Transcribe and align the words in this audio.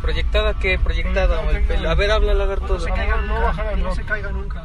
¿Proyectada 0.00 0.54
qué? 0.54 0.78
¿Proyectada? 0.78 1.42
Proyectada, 1.42 1.58
el 1.58 1.66
pelo? 1.66 1.90
A 1.90 1.94
ver, 1.94 2.10
habla 2.10 2.34
lagarto. 2.34 2.74
No 2.74 2.80
se 2.80 2.90
caiga 2.90 3.16
no 3.22 3.76
no 3.76 3.94
se 3.94 4.02
caiga 4.02 4.30
nunca. 4.30 4.64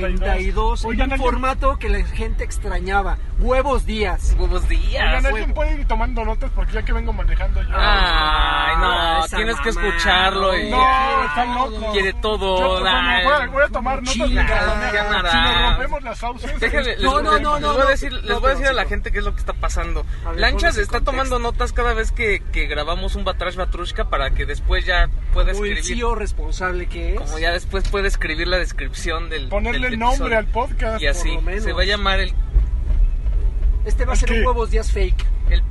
92. 0.00 0.82
92. 0.82 0.84
Oigan, 0.84 1.12
un 1.12 1.18
formato 1.18 1.78
que 1.78 1.88
la 1.88 2.04
gente 2.04 2.44
extrañaba. 2.44 3.18
Huevos 3.44 3.84
días. 3.84 4.34
Buenos 4.38 4.66
días. 4.70 5.04
Oigan, 5.06 5.26
¿alguien 5.26 5.52
puede 5.52 5.74
ir 5.74 5.86
tomando 5.86 6.24
notas? 6.24 6.50
Porque 6.54 6.72
ya 6.72 6.82
que 6.82 6.94
vengo 6.94 7.12
manejando 7.12 7.60
yo. 7.62 7.68
Ay, 7.74 8.76
no, 8.78 8.90
Ah, 8.90 9.26
tienes 9.28 9.60
que 9.60 9.70
mamá. 9.70 9.86
escucharlo 9.88 10.58
y 10.58 10.70
No, 10.70 11.24
están 11.26 11.54
locos. 11.54 11.92
quiere 11.92 12.12
todo. 12.14 12.58
Yo, 12.58 12.80
pues, 12.80 12.92
ay. 12.96 13.24
voy, 13.24 13.34
a, 13.34 13.46
voy 13.48 13.62
a 13.64 13.68
tomar 13.68 13.96
notas 13.98 14.12
Chinga, 14.14 14.26
mientras 14.28 14.66
manejo. 14.66 14.94
ya 14.94 15.10
nada. 15.10 15.30
Si 15.30 15.36
nos 15.36 15.70
rompemos 15.70 16.02
las 16.04 16.18
sauces. 16.18 16.58
Déjenle, 16.60 16.90
les, 16.96 17.02
No, 17.02 17.20
no, 17.20 17.32
les- 17.34 17.42
no, 17.42 17.52
les 17.54 17.62
no, 17.62 17.72
voy 17.74 17.80
a 17.80 17.84
no. 17.84 17.90
decir, 17.90 18.12
les 18.14 18.24
No, 18.24 18.40
voy 18.40 18.48
a 18.48 18.54
decir 18.54 18.66
a 18.66 18.72
la 18.72 18.84
gente 18.86 19.12
qué 19.12 19.18
es 19.18 19.24
lo 19.24 19.34
que 19.34 19.40
está 19.40 19.52
pasando. 19.52 20.06
A 20.24 20.30
ver, 20.30 20.40
Lanchas 20.40 20.78
está 20.78 20.98
contexto. 21.00 21.10
tomando 21.10 21.38
notas 21.38 21.74
cada 21.74 21.92
vez 21.92 22.12
que, 22.12 22.40
que 22.50 22.66
grabamos 22.66 23.14
un 23.14 23.24
Batrash 23.24 23.56
Batrushka 23.56 24.08
para 24.08 24.30
que 24.30 24.46
después 24.46 24.86
ya 24.86 25.10
pueda 25.34 25.50
el 25.50 25.56
escribir. 25.56 25.84
CEO 25.84 26.14
responsable 26.14 26.86
que 26.86 27.16
es. 27.16 27.20
Como 27.20 27.38
ya 27.38 27.50
después 27.52 27.86
puede 27.90 28.08
escribir 28.08 28.48
la 28.48 28.56
descripción 28.56 29.28
del. 29.28 29.48
Ponerle 29.48 29.90
del 29.90 29.98
nombre 29.98 30.34
episodio. 30.34 30.38
al 30.38 30.46
podcast. 30.46 31.02
Y 31.02 31.08
así, 31.08 31.28
por 31.28 31.36
lo 31.36 31.42
menos. 31.42 31.64
se 31.64 31.72
va 31.74 31.82
a 31.82 31.84
llamar 31.84 32.20
el. 32.20 32.34
Este 33.84 34.04
va 34.04 34.12
a 34.14 34.16
ser 34.16 34.28
¿Qué? 34.28 34.40
un 34.40 34.46
huevos 34.46 34.70
días 34.70 34.90
fake. 34.90 35.26
el 35.50 35.62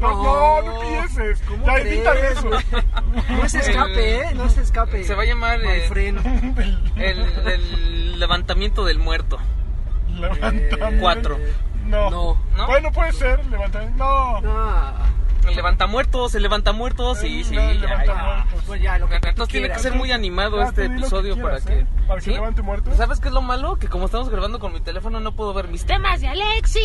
No, 0.00 0.22
no, 0.22 0.62
no 0.62 0.82
empieces. 0.82 1.42
¿Cómo 1.48 1.66
Ya 1.66 1.78
evita 1.78 2.12
crees, 2.12 2.38
eso. 2.38 2.50
No 3.30 3.48
se 3.48 3.58
escape, 3.60 4.16
¿eh? 4.20 4.34
No 4.34 4.48
se 4.48 4.62
escape. 4.62 5.04
se 5.04 5.14
va 5.14 5.22
a 5.22 5.26
llamar 5.26 5.60
eh, 5.64 5.86
el, 6.96 7.18
el 7.46 8.18
levantamiento 8.18 8.84
del 8.84 8.98
muerto. 8.98 9.38
Levantamiento. 10.08 10.78
Cuatro. 11.00 11.38
No. 11.86 12.10
No. 12.10 12.42
¿No? 12.56 12.66
Bueno, 12.66 12.90
puede 12.92 13.12
ser. 13.12 13.44
Levantamiento. 13.46 13.96
No. 14.04 14.40
No. 14.40 14.92
El 15.48 15.56
levantamuertos, 15.56 16.34
el 16.34 16.42
levantamuertos, 16.42 17.18
sí, 17.18 17.40
Eh, 17.40 17.44
sí. 17.44 17.56
el 17.56 17.80
ya, 17.80 17.88
ya. 17.88 17.88
levantamuertos. 18.04 18.62
Pues 18.66 18.82
ya, 18.82 18.98
lo 18.98 19.08
que 19.08 19.20
tú 19.20 19.28
Entonces 19.28 19.52
tiene 19.52 19.66
que 19.66 19.74
quieras. 19.74 19.82
ser 19.82 19.94
muy 19.94 20.12
animado 20.12 20.60
Ah, 20.60 20.64
este 20.64 20.74
tú 20.74 20.80
di 20.82 20.88
lo 20.88 20.94
que 20.94 21.00
episodio 21.06 21.34
quieras, 21.34 21.62
para 21.64 21.74
que. 21.74 21.80
¿eh? 21.82 21.86
Para 22.06 22.18
que 22.20 22.24
¿Sí? 22.24 22.30
levante 22.32 22.62
muertos. 22.62 22.96
¿Sabes 22.96 23.20
qué 23.20 23.28
es 23.28 23.34
lo 23.34 23.42
malo? 23.42 23.76
Que 23.76 23.88
como 23.88 24.06
estamos 24.06 24.28
grabando 24.28 24.58
con 24.58 24.72
mi 24.72 24.80
teléfono 24.80 25.20
no 25.20 25.32
puedo 25.32 25.52
ver 25.54 25.68
mis 25.68 25.84
temas 25.84 26.20
de 26.20 26.28
Alexis. 26.28 26.82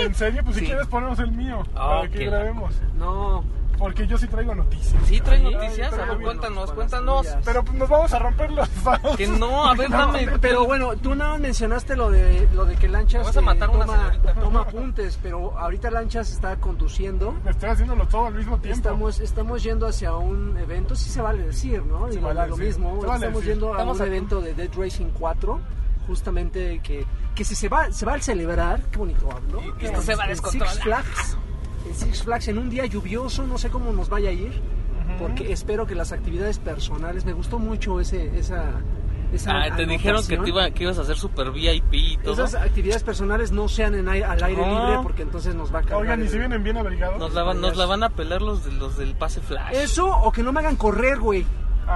¿En 0.00 0.14
serio? 0.14 0.42
Pues 0.44 0.56
Sí. 0.56 0.60
si 0.62 0.66
quieres 0.66 0.86
ponemos 0.88 1.18
el 1.18 1.30
mío. 1.32 1.62
Ah, 1.74 2.00
para 2.00 2.08
que 2.10 2.18
ok. 2.26 2.30
grabemos. 2.32 2.74
No. 2.94 3.44
Porque 3.80 4.06
yo 4.06 4.16
sí 4.18 4.28
traigo 4.28 4.54
noticias. 4.54 5.02
Sí, 5.06 5.20
traes 5.20 5.40
Sí, 5.40 5.52
noticias. 5.52 5.92
A 5.94 6.04
ver, 6.04 6.20
cuéntanos, 6.20 6.70
cuéntanos. 6.72 7.26
Pero 7.44 7.64
pues 7.64 7.76
nos 7.78 7.88
vamos 7.88 8.12
a 8.12 8.18
romper 8.20 8.52
los 8.52 8.68
vasos. 8.84 9.16
Que 9.16 9.26
no, 9.26 9.66
a 9.68 9.74
ver, 9.74 9.90
dame. 9.90 10.28
Pero 10.40 10.66
bueno, 10.66 10.94
tú 10.96 11.14
nada 11.14 11.32
más 11.32 11.40
mencionaste 11.40 11.96
lo 11.96 12.10
de 12.10 12.46
lo 12.52 12.66
de 12.66 12.76
que 12.76 12.88
Lanchas 12.88 13.24
vas 13.24 13.36
a 13.36 13.40
matar 13.40 13.70
una 13.70 13.86
toma, 13.86 13.96
señorita. 14.12 14.34
toma 14.34 14.60
apuntes, 14.60 15.18
pero 15.22 15.58
ahorita 15.58 15.90
Lanchas 15.90 16.30
está 16.30 16.56
conduciendo. 16.56 17.34
Estoy 17.46 17.70
haciéndolo 17.70 18.06
todo 18.06 18.26
al 18.26 18.34
mismo 18.34 18.58
tiempo. 18.58 18.76
Estamos, 18.76 19.18
estamos 19.18 19.62
yendo 19.62 19.86
hacia 19.86 20.14
un 20.14 20.56
evento, 20.58 20.94
sí 20.94 21.08
se 21.10 21.22
vale 21.22 21.42
decir, 21.42 21.82
¿no? 21.84 22.06
Se 22.08 22.16
Digo, 22.16 22.28
vale 22.28 22.40
lo 22.50 22.56
decir, 22.56 22.66
mismo. 22.66 23.00
se 23.00 23.06
vale 23.06 23.16
estamos 23.26 23.40
decir. 23.40 23.54
yendo 23.54 23.68
a 23.68 23.72
Estamos 23.72 24.00
un 24.00 24.06
evento 24.06 24.40
de 24.42 24.54
Dead 24.54 24.70
Racing 24.76 25.10
4, 25.18 25.60
justamente 26.06 26.80
que, 26.82 27.06
que 27.34 27.44
si 27.44 27.54
se 27.54 27.68
va, 27.70 27.90
se 27.92 28.04
va 28.04 28.14
a 28.14 28.20
celebrar, 28.20 28.82
qué 28.90 28.98
bonito 28.98 29.26
hablo. 29.30 29.62
Y 29.80 29.86
esto 29.86 30.02
se 30.02 30.14
va 30.16 30.24
a 30.24 30.26
en 30.26 30.30
descontrolar. 30.32 30.70
Six 30.74 30.82
Flags, 30.84 31.38
Six 31.94 32.22
Flags, 32.22 32.48
en 32.48 32.58
un 32.58 32.70
día 32.70 32.86
lluvioso, 32.86 33.46
no 33.46 33.58
sé 33.58 33.70
cómo 33.70 33.92
nos 33.92 34.08
vaya 34.08 34.30
a 34.30 34.32
ir, 34.32 34.52
porque 35.18 35.52
espero 35.52 35.86
que 35.86 35.94
las 35.94 36.12
actividades 36.12 36.58
personales, 36.58 37.24
me 37.24 37.32
gustó 37.32 37.58
mucho 37.58 38.00
ese, 38.00 38.38
esa, 38.38 38.80
esa 39.32 39.62
Ah, 39.62 39.76
te 39.76 39.86
dijeron 39.86 40.24
que, 40.26 40.36
te 40.38 40.48
iba, 40.48 40.70
que 40.70 40.84
ibas 40.84 40.98
a 40.98 41.02
hacer 41.02 41.16
super 41.16 41.50
VIP 41.50 41.92
y 41.94 42.16
todo. 42.18 42.44
Esas 42.44 42.54
actividades 42.62 43.02
personales 43.02 43.50
no 43.52 43.68
sean 43.68 43.94
en 43.94 44.08
ai- 44.08 44.22
al 44.22 44.42
aire 44.42 44.60
No. 44.64 44.68
libre 44.88 45.00
porque 45.02 45.22
entonces 45.22 45.54
nos 45.54 45.74
va 45.74 45.80
a 45.80 45.82
cargar. 45.82 46.00
Oigan, 46.02 46.24
¿y 46.24 46.28
si 46.28 46.38
vienen 46.38 46.62
bien 46.62 46.76
abrigados? 46.76 47.18
Nos 47.18 47.34
la, 47.34 47.42
van, 47.42 47.60
nos 47.60 47.76
la 47.76 47.86
van 47.86 48.02
a 48.02 48.10
pelar 48.10 48.40
los, 48.42 48.64
de, 48.64 48.72
los 48.72 48.96
del 48.96 49.14
pase 49.14 49.40
flash. 49.40 49.74
Eso 49.74 50.06
o 50.08 50.30
que 50.32 50.42
no 50.42 50.52
me 50.52 50.60
hagan 50.60 50.76
correr, 50.76 51.18
güey. 51.18 51.44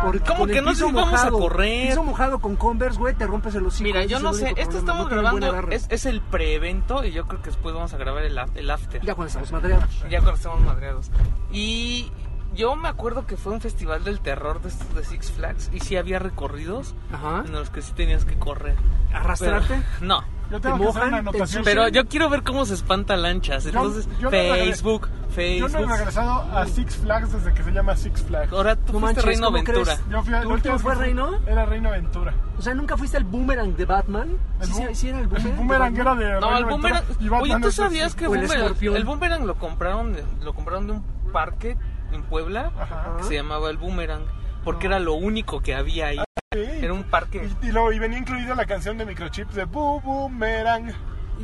Porque 0.02 0.20
¿Cómo 0.20 0.46
que 0.46 0.60
no 0.60 0.74
si 0.74 0.82
vamos 0.82 1.02
a 1.08 1.10
mojado, 1.10 1.38
correr? 1.38 1.88
Piso 1.88 2.04
mojado 2.04 2.38
con 2.40 2.56
Converse, 2.56 2.98
güey, 2.98 3.14
te 3.14 3.26
rompes 3.26 3.54
el 3.54 3.66
hocico. 3.66 3.84
Mira, 3.84 4.04
yo 4.04 4.18
no 4.20 4.32
sé, 4.34 4.54
esto 4.56 4.78
estamos 4.78 5.04
no 5.04 5.10
grabando, 5.10 5.70
es, 5.70 5.86
es 5.90 6.06
el 6.06 6.20
pre-evento 6.20 7.04
y 7.04 7.12
yo 7.12 7.26
creo 7.26 7.40
que 7.40 7.50
después 7.50 7.74
vamos 7.74 7.92
a 7.94 7.96
grabar 7.96 8.22
el, 8.24 8.38
el 8.54 8.70
after. 8.70 9.00
Ya 9.02 9.14
cuando 9.14 9.28
estamos 9.28 9.52
madreados. 9.52 10.00
Ya 10.10 10.18
cuando 10.20 10.34
estamos 10.34 10.60
madreados. 10.60 11.10
Y 11.52 12.10
yo 12.54 12.76
me 12.76 12.88
acuerdo 12.88 13.26
que 13.26 13.36
fue 13.36 13.52
un 13.52 13.60
festival 13.60 14.04
del 14.04 14.20
terror 14.20 14.60
de, 14.62 14.70
de 14.94 15.04
Six 15.04 15.32
Flags 15.32 15.70
y 15.72 15.80
sí 15.80 15.96
había 15.96 16.18
recorridos 16.18 16.94
Ajá. 17.12 17.42
en 17.46 17.52
los 17.52 17.70
que 17.70 17.82
sí 17.82 17.92
tenías 17.94 18.24
que 18.24 18.38
correr. 18.38 18.76
¿Arrastrarte? 19.12 19.74
Pero- 19.74 19.82
no. 20.06 20.33
Yo 20.54 20.60
¿Te 20.60 20.68
tengo 20.68 20.78
que 20.78 20.84
hacer 20.84 20.94
mojan? 20.94 21.08
una 21.08 21.16
¿Te 21.16 21.20
anotación. 21.20 21.42
ensucian? 21.42 21.64
Pero 21.64 21.88
yo 21.88 22.06
quiero 22.08 22.28
ver 22.30 22.42
cómo 22.44 22.64
se 22.64 22.74
espanta 22.74 23.16
lanchas. 23.16 23.66
Entonces, 23.66 24.08
yo 24.20 24.30
no 24.30 24.30
regre- 24.30 24.64
Facebook, 24.66 25.08
Yo 25.08 25.14
no 25.18 25.66
he 25.66 25.68
Facebook. 25.70 25.90
regresado 25.96 26.30
a 26.56 26.66
Six 26.66 26.96
Flags 26.96 27.32
desde 27.32 27.52
que 27.54 27.62
se 27.64 27.72
llama 27.72 27.96
Six 27.96 28.22
Flags. 28.22 28.52
Ahora 28.52 28.76
tú 28.76 28.92
No 28.92 29.00
fuiste 29.00 29.00
manches, 29.00 29.24
Reino 29.24 29.46
¿cómo 29.46 29.58
Aventura. 29.58 29.96
Yo 30.08 30.22
fui 30.22 30.34
a, 30.34 30.40
¿Tu 30.42 30.48
la 30.48 30.54
última 30.54 30.74
último 30.74 30.78
fue 30.78 30.94
Reino? 30.94 31.30
Era 31.46 31.66
Reino 31.66 31.88
Aventura. 31.88 32.34
O 32.56 32.62
sea, 32.62 32.72
¿nunca 32.74 32.96
fuiste 32.96 33.16
el 33.18 33.24
boomerang 33.24 33.74
de 33.76 33.84
Batman? 33.84 34.36
El, 34.60 34.66
¿Sí, 34.68 34.72
sí, 34.74 34.94
sí 34.94 35.08
era 35.08 35.18
el 35.18 35.24
el 35.24 35.28
boomerang? 35.28 35.56
boomerang 35.56 35.94
de 35.94 36.00
era 36.00 36.14
de 36.14 36.24
No, 36.24 36.30
Reino 36.30 36.46
el 36.46 36.52
Aventura 36.52 36.70
boomerang. 36.76 37.04
Batman 37.08 37.42
Oye, 37.42 37.60
¿tú 37.60 37.72
sabías 37.72 38.14
que 38.14 38.24
el 38.26 38.30
boomerang- 38.30 38.96
el 38.96 39.04
boomerang 39.04 39.46
lo 39.46 39.54
compraron, 39.56 40.16
lo 40.42 40.54
compraron 40.54 40.86
de 40.86 40.92
un 40.92 41.02
parque 41.32 41.76
en 42.12 42.22
Puebla 42.22 42.70
Ajá. 42.78 43.16
que 43.18 43.24
se 43.24 43.34
llamaba 43.34 43.70
el 43.70 43.76
boomerang? 43.76 44.22
Porque 44.62 44.86
era 44.86 45.00
lo 45.00 45.14
único 45.14 45.60
que 45.60 45.74
había 45.74 46.06
ahí. 46.06 46.18
Sí. 46.54 46.84
Era 46.84 46.92
un 46.92 47.02
parque. 47.02 47.50
Y, 47.62 47.66
y 47.68 47.72
luego 47.72 47.92
y 47.92 47.98
venía 47.98 48.18
incluida 48.18 48.54
la 48.54 48.64
canción 48.64 48.96
de 48.96 49.04
Microchips 49.04 49.54
de 49.54 49.64
Bu 49.64 50.00
Boomerang. 50.00 50.92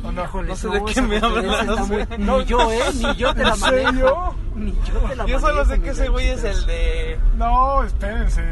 ¿O 0.03 0.11
no? 0.11 0.23
Híjole, 0.23 0.47
No 0.49 0.55
sé 0.55 0.67
de 0.69 0.83
qué 0.85 1.01
me 1.01 1.17
hablas, 1.17 1.87
muy- 1.87 2.03
güey. 2.05 2.17
Ni 2.17 2.45
yo, 2.45 2.71
¿eh? 2.71 2.79
Ni 2.95 3.15
yo 3.15 3.33
te 3.33 3.43
la 3.43 3.49
¿En 3.49 3.55
serio? 3.57 3.83
manejo. 3.91 4.35
Ni 4.55 4.71
yo 4.85 4.93
te 5.07 5.15
la 5.15 5.25
Yo 5.25 5.39
solo 5.39 5.53
manejo, 5.63 5.71
sé 5.75 5.81
que 5.81 5.89
ese 5.91 6.09
güey 6.09 6.27
es 6.29 6.43
el 6.43 6.65
de. 6.65 7.19
No, 7.35 7.83
espérense. 7.83 8.43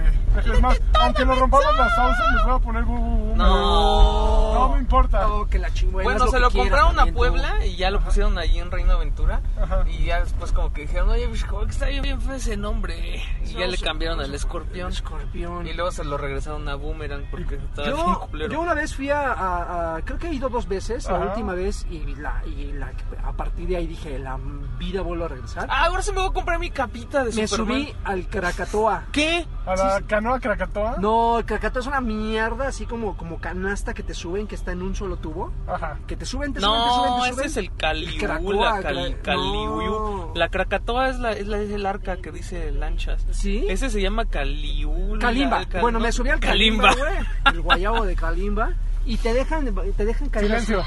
Es 0.45 0.61
más, 0.61 0.79
aunque 1.01 1.25
nos 1.25 1.37
rompamos 1.39 1.75
las 1.77 1.95
sauces, 1.95 2.25
les 2.35 2.45
voy 2.45 2.53
a 2.55 2.59
poner 2.59 2.83
Bu 2.83 2.95
Bu 2.95 3.07
Boomerang. 3.07 3.37
No. 3.37 4.53
No 4.53 4.69
me 4.73 4.79
importa. 4.79 5.27
No, 5.27 5.45
que 5.47 5.57
la 5.59 5.71
chingüena. 5.73 6.03
Bueno, 6.09 6.27
se 6.27 6.39
lo 6.39 6.51
compraron 6.51 6.99
a 6.99 7.05
tú. 7.07 7.13
Puebla 7.13 7.65
y 7.65 7.75
ya 7.75 7.89
lo 7.89 7.99
pusieron 7.99 8.37
ahí 8.37 8.59
en 8.59 8.69
Reino 8.71 8.93
Aventura. 8.93 9.41
Ajá. 9.61 9.83
Y 9.89 10.05
ya 10.05 10.19
después, 10.21 10.51
como 10.51 10.71
que 10.71 10.81
dijeron, 10.81 11.09
oye, 11.09 11.27
pues, 11.27 11.43
como 11.45 11.65
que 11.65 11.71
está 11.71 11.87
bien, 11.87 12.03
bien 12.03 12.21
feo 12.21 12.35
ese 12.35 12.55
nombre. 12.57 13.21
Y 13.43 13.53
ya 13.53 13.61
No, 13.65 13.67
le 13.71 13.77
cambiaron 13.79 14.19
al 14.21 14.33
escorpión. 14.33 14.91
Escorpión. 14.91 15.65
Y 15.67 15.73
luego 15.73 15.91
se 15.91 16.03
lo 16.03 16.17
regresaron 16.17 16.67
a 16.69 16.75
Boomerang 16.75 17.25
porque 17.31 17.55
estaba 17.55 17.87
bien 17.87 17.97
Yo, 17.97 18.19
culero. 18.29 18.53
yo 18.53 18.61
una 18.61 18.73
vez 18.75 18.95
fui 18.95 19.09
a, 19.09 19.31
a- 19.33 19.95
a- 19.95 20.01
creo 20.03 20.19
que 20.19 20.27
he 20.27 20.33
ido 20.33 20.47
dos 20.49 20.67
veces. 20.67 21.07
Última 21.29 21.53
vez 21.53 21.85
y 21.89 22.15
la, 22.15 22.41
y 22.45 22.71
la 22.73 22.91
a 23.25 23.33
partir 23.33 23.67
de 23.67 23.77
ahí 23.77 23.87
dije, 23.87 24.17
la 24.19 24.37
vida 24.77 25.01
vuelvo 25.01 25.25
a 25.25 25.27
regresar. 25.29 25.67
Ah, 25.69 25.85
ahora 25.85 26.01
sí 26.01 26.11
me 26.11 26.19
voy 26.19 26.29
a 26.29 26.33
comprar 26.33 26.59
mi 26.59 26.69
capita 26.71 27.23
de 27.23 27.31
Me 27.33 27.47
Superman. 27.47 27.81
subí 27.85 27.95
al 28.03 28.27
Krakatoa. 28.27 29.03
¿Qué? 29.11 29.45
A 29.65 29.75
la 29.75 30.01
canoa 30.07 30.39
Krakatoa. 30.39 30.95
No, 30.99 31.39
el 31.39 31.45
Krakatoa 31.45 31.81
es 31.81 31.87
una 31.87 32.01
mierda, 32.01 32.67
así 32.67 32.85
como, 32.85 33.15
como 33.17 33.39
canasta 33.39 33.93
que 33.93 34.03
te 34.03 34.13
suben, 34.13 34.47
que 34.47 34.55
está 34.55 34.71
en 34.71 34.81
un 34.81 34.95
solo 34.95 35.17
tubo. 35.17 35.51
Ajá. 35.67 35.99
Que 36.07 36.15
te 36.15 36.25
suben, 36.25 36.53
te 36.53 36.61
suben, 36.61 36.73
te 36.81 36.89
suben, 36.89 37.09
No, 37.11 37.23
te 37.23 37.29
ese 37.29 37.45
es 37.45 37.57
el 37.57 37.75
Caliú, 37.75 38.53
la 38.53 38.81
Cali, 38.81 39.15
no. 39.25 40.31
La 40.35 40.49
Krakatoa 40.49 41.09
es, 41.09 41.19
la, 41.19 41.31
es, 41.33 41.47
la, 41.47 41.59
es 41.59 41.69
el 41.71 41.85
arca 41.85 42.17
que 42.17 42.31
dice 42.31 42.71
lanchas. 42.71 43.25
¿Sí? 43.31 43.65
Ese 43.69 43.89
se 43.89 44.01
llama 44.01 44.25
Caliú. 44.25 45.17
Kalimba. 45.19 45.59
el 45.61 45.67
Cal- 45.67 45.81
Bueno, 45.81 45.99
no, 45.99 46.03
me 46.05 46.11
subí 46.11 46.29
al 46.29 46.39
Kalimba, 46.39 46.93
güey. 46.95 47.13
El 47.53 47.61
guayabo 47.61 48.05
de 48.05 48.15
Kalimba. 48.15 48.69
Y 49.05 49.17
te 49.17 49.33
dejan, 49.33 49.73
te 49.97 50.05
dejan 50.05 50.29
caer. 50.29 50.45
Silencio. 50.45 50.85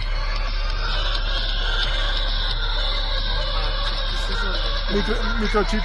Micro, 4.93 5.17
microchips. 5.41 5.85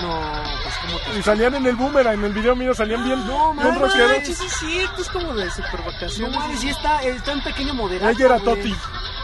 No, 0.00 0.20
pues 0.62 0.74
como 0.76 0.98
te... 0.98 1.18
Y 1.18 1.22
salían 1.22 1.54
en 1.54 1.66
el 1.66 1.76
boomerang, 1.76 2.14
en 2.14 2.24
el 2.24 2.32
video 2.32 2.54
mío 2.56 2.74
salían 2.74 3.04
bien, 3.04 3.26
No, 3.26 3.54
mames. 3.54 3.78
rockeros. 3.80 4.10
manches, 4.12 4.38
sí 4.38 4.46
es 4.46 4.52
cierto, 4.52 5.02
es 5.02 5.08
como 5.08 5.34
de 5.34 5.50
super 5.50 5.80
No 5.80 5.86
vacaciones. 5.86 6.36
mames, 6.36 6.64
y 6.64 6.68
está, 6.68 7.02
está 7.02 7.32
en 7.32 7.42
pequeño 7.42 7.74
moderado. 7.74 8.10
Ella 8.10 8.24
era 8.26 8.38
güey. 8.38 8.56
Toti. 8.56 8.74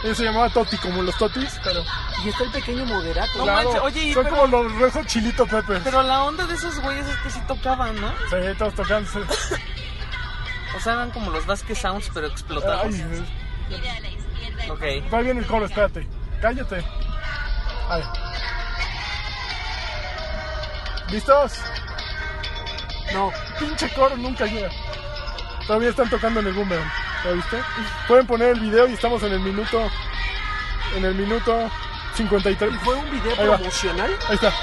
Ese 0.03 0.15
se 0.15 0.23
llamaba 0.23 0.49
Toti, 0.49 0.77
como 0.77 1.03
los 1.03 1.15
Totis, 1.17 1.59
pero 1.63 1.83
Y 2.25 2.29
está 2.29 2.43
el 2.43 2.51
pequeño 2.51 2.85
moderato. 2.85 3.37
No 3.37 3.43
claro, 3.43 3.63
manches, 3.63 3.81
oye, 3.83 4.13
son 4.13 4.23
pero- 4.23 4.35
como 4.37 4.63
los 4.63 4.71
rezos 4.75 5.05
chilito 5.07 5.45
Pepe. 5.45 5.79
Pero 5.83 6.01
la 6.03 6.23
onda 6.23 6.45
de 6.47 6.53
esos 6.55 6.79
güeyes 6.81 7.07
es 7.07 7.15
que 7.17 7.29
sí 7.29 7.39
tocaban, 7.47 7.99
¿no? 8.01 8.09
Sí, 8.29 8.35
todos 8.57 8.73
tocando. 8.75 9.09
O 10.75 10.79
sea, 10.79 10.93
eran 10.93 11.11
como 11.11 11.29
los 11.31 11.45
Vasquez 11.45 11.77
Sounds, 11.79 12.09
pero 12.13 12.27
explotados. 12.27 12.85
Ay, 12.85 12.93
Gira 13.69 13.93
a 13.95 13.99
la 13.99 14.07
izquierda. 14.09 14.65
y 14.65 14.69
Ok. 14.69 15.13
va 15.13 15.19
bien 15.21 15.37
el 15.37 15.45
coro, 15.45 15.65
espérate. 15.65 16.07
Cállate. 16.41 16.83
Ay. 17.89 18.03
¿Listos? 21.09 21.53
No, 23.13 23.31
Pinche 23.59 23.89
coro 23.93 24.15
nunca 24.17 24.45
llega. 24.45 24.69
Todavía 25.71 25.91
están 25.91 26.09
tocando 26.09 26.41
en 26.41 26.47
el 26.47 26.53
boomerang. 26.53 26.91
¿Lo 27.23 27.33
viste? 27.33 27.55
Pueden 28.05 28.27
poner 28.27 28.49
el 28.49 28.59
video 28.59 28.89
y 28.89 28.91
estamos 28.91 29.23
en 29.23 29.31
el 29.31 29.39
minuto. 29.39 29.89
En 30.97 31.05
el 31.05 31.15
minuto 31.15 31.71
53. 32.17 32.73
¿y 32.73 32.77
fue 32.79 32.93
un 32.95 33.09
video 33.09 33.31
Ahí 33.39 33.47
va. 33.47 33.55
promocional? 33.55 34.11
Ahí 34.27 34.35
está. 34.35 34.53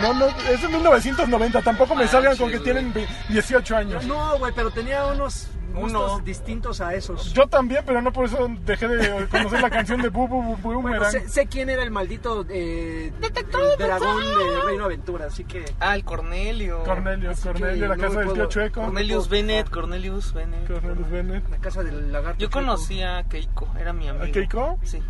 No, 0.00 0.14
no, 0.14 0.26
es 0.48 0.62
de 0.62 0.68
1990. 0.68 1.60
Tampoco 1.60 1.94
me 1.94 2.04
Ah, 2.04 2.08
salgan 2.08 2.38
con 2.38 2.48
que 2.48 2.56
güey. 2.56 2.64
tienen 2.64 2.90
ve- 2.94 3.06
18 3.28 3.76
años. 3.76 4.02
No, 4.06 4.38
güey, 4.38 4.54
pero 4.56 4.70
tenía 4.70 5.04
unos 5.04 5.48
gustos 5.74 6.12
Uno. 6.14 6.24
distintos 6.24 6.80
a 6.80 6.94
esos. 6.94 7.32
Yo 7.34 7.46
también, 7.46 7.82
pero 7.86 8.00
no 8.00 8.12
por 8.12 8.26
eso 8.26 8.48
dejé 8.64 8.88
de 8.88 9.26
conocer 9.28 9.60
la 9.60 9.70
canción 9.70 10.00
de 10.00 10.08
Boo 10.08 10.26
Boo 10.28 10.42
Boo 10.42 10.56
Bueno, 10.62 10.80
Boomerang. 10.80 11.10
sé, 11.10 11.28
sé 11.28 11.46
quién 11.46 11.68
era 11.70 11.82
el 11.82 11.90
maldito 11.90 12.44
eh, 12.48 13.12
Detector 13.20 13.62
el 13.72 13.78
de 13.78 13.84
dragón 13.84 14.22
de 14.22 14.60
Reino 14.66 14.84
Aventura, 14.84 15.26
así 15.26 15.44
que 15.44 15.64
Ah, 15.80 15.94
el 15.96 16.04
Cornelio. 16.04 16.82
Cornelio, 16.84 17.30
Así 17.30 17.42
Cornelio, 17.48 17.88
la 17.88 17.96
no 17.96 18.02
casa 18.02 18.20
del 18.20 18.32
tío 18.32 18.46
Chueco. 18.46 18.80
Cornelius 18.82 19.28
Bennett. 19.28 19.68
Cornelius 19.70 20.32
Bennett. 20.32 20.66
Cornelius 20.66 21.10
Bennett. 21.10 21.48
la 21.50 21.58
casa 21.58 21.82
del 21.82 22.12
lagarto. 22.12 22.38
Yo 22.38 22.50
conocí 22.50 23.02
a 23.02 23.24
Keiko, 23.24 23.68
era 23.78 23.92
mi 23.92 24.08
amigo. 24.08 24.24
¿A 24.24 24.28
Keiko? 24.30 24.78
Sí. 24.82 25.02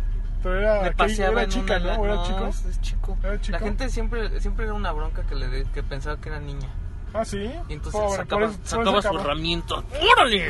Pero 0.43 0.59
era, 0.59 0.81
Me 0.83 0.91
paseaba 0.91 1.31
era 1.41 1.43
en 1.43 1.49
chica, 1.49 1.77
una... 1.77 1.95
¿no? 1.95 2.01
¿O 2.01 2.05
era 2.05 2.15
no, 2.15 2.23
chico? 2.27 2.47
es- 2.47 2.65
es 2.65 2.81
chico. 2.81 3.17
¿Era 3.23 3.41
chico? 3.41 3.57
La 3.57 3.59
gente 3.65 3.89
siempre 3.89 4.39
siempre 4.41 4.65
era 4.65 4.73
una 4.75 4.91
bronca 4.91 5.23
que 5.23 5.33
le 5.35 5.47
de- 5.47 5.65
que 5.73 5.81
pensaba 5.81 6.17
que 6.17 6.29
era 6.29 6.39
niña. 6.39 6.69
Ah, 7.17 7.23
sí. 7.25 7.49
Y 7.69 7.73
entonces 7.73 8.01
Pobre, 8.01 8.17
sacaba, 8.17 8.41
por 8.41 8.49
eso- 8.49 8.59
por 8.59 8.67
sacaba 8.67 9.01
su 9.01 9.19
herramienta. 9.19 9.75
¡Órale! 10.13 10.49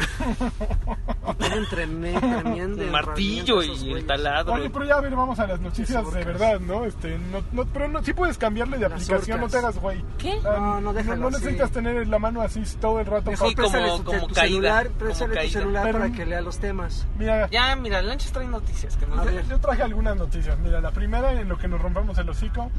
Treme- 1.70 2.20
tremendo 2.20 2.84
Un 2.84 2.92
martillo 2.92 3.62
y 3.64 3.92
el 3.94 4.06
taladro. 4.06 4.54
Oye, 4.54 4.70
pero 4.70 4.86
ya 4.86 4.96
a 4.96 5.02
ver, 5.02 5.16
vamos 5.16 5.40
a 5.40 5.48
las 5.48 5.60
noticias 5.60 6.14
de 6.14 6.24
verdad, 6.24 6.60
¿no? 6.60 6.86
Este, 6.86 7.18
no, 7.18 7.42
no 7.52 7.66
pero 7.66 7.88
no, 7.88 8.04
sí 8.04 8.14
puedes 8.14 8.38
cambiarle 8.38 8.78
de 8.78 8.90
Las 8.90 9.04
aplicación, 9.04 9.42
no 9.42 9.48
te 9.48 9.58
hagas 9.58 9.78
güey. 9.80 10.04
¿Qué? 10.18 10.40
Ah, 10.46 10.56
No, 10.58 10.82
no, 10.82 10.94
déjalo 10.94 11.18
No 11.18 11.28
así. 11.28 11.38
necesitas 11.38 11.72
tener 11.72 12.08
la 12.08 12.20
mano 12.20 12.42
así 12.42 12.64
todo 12.80 13.00
el 13.00 13.06
rato. 13.06 13.32
Mejor 13.32 13.50
Sí, 13.50 13.56
como- 13.56 13.98
su- 13.98 14.04
como 14.04 14.28
tu 14.28 14.34
caída, 14.34 14.48
celular, 14.48 14.88
como 14.88 15.00
préstale 15.00 15.30
tu 15.32 15.36
caída. 15.36 15.52
celular 15.60 15.84
Pero- 15.84 16.00
para 16.00 16.12
que 16.12 16.26
lea 16.26 16.42
los 16.42 16.60
temas. 16.60 17.08
Mira, 17.18 17.50
Ya, 17.50 17.76
mira, 17.76 18.02
Lanchas 18.02 18.32
trae 18.32 18.48
noticias 18.48 18.96
que 18.98 19.06
nos 19.08 19.20
A 19.20 19.26
yo, 19.26 19.32
ver. 19.36 19.48
yo 19.48 19.60
traje 19.60 19.84
algunas 19.84 20.16
noticias. 20.16 20.58
Mira, 20.60 20.82
la 20.82 20.92
primera 20.92 21.32
en 21.34 21.48
lo 21.50 21.58
que 21.58 21.68
nos 21.68 21.82
rompemos 21.82 22.18
el 22.18 22.30
hocico 22.30 22.72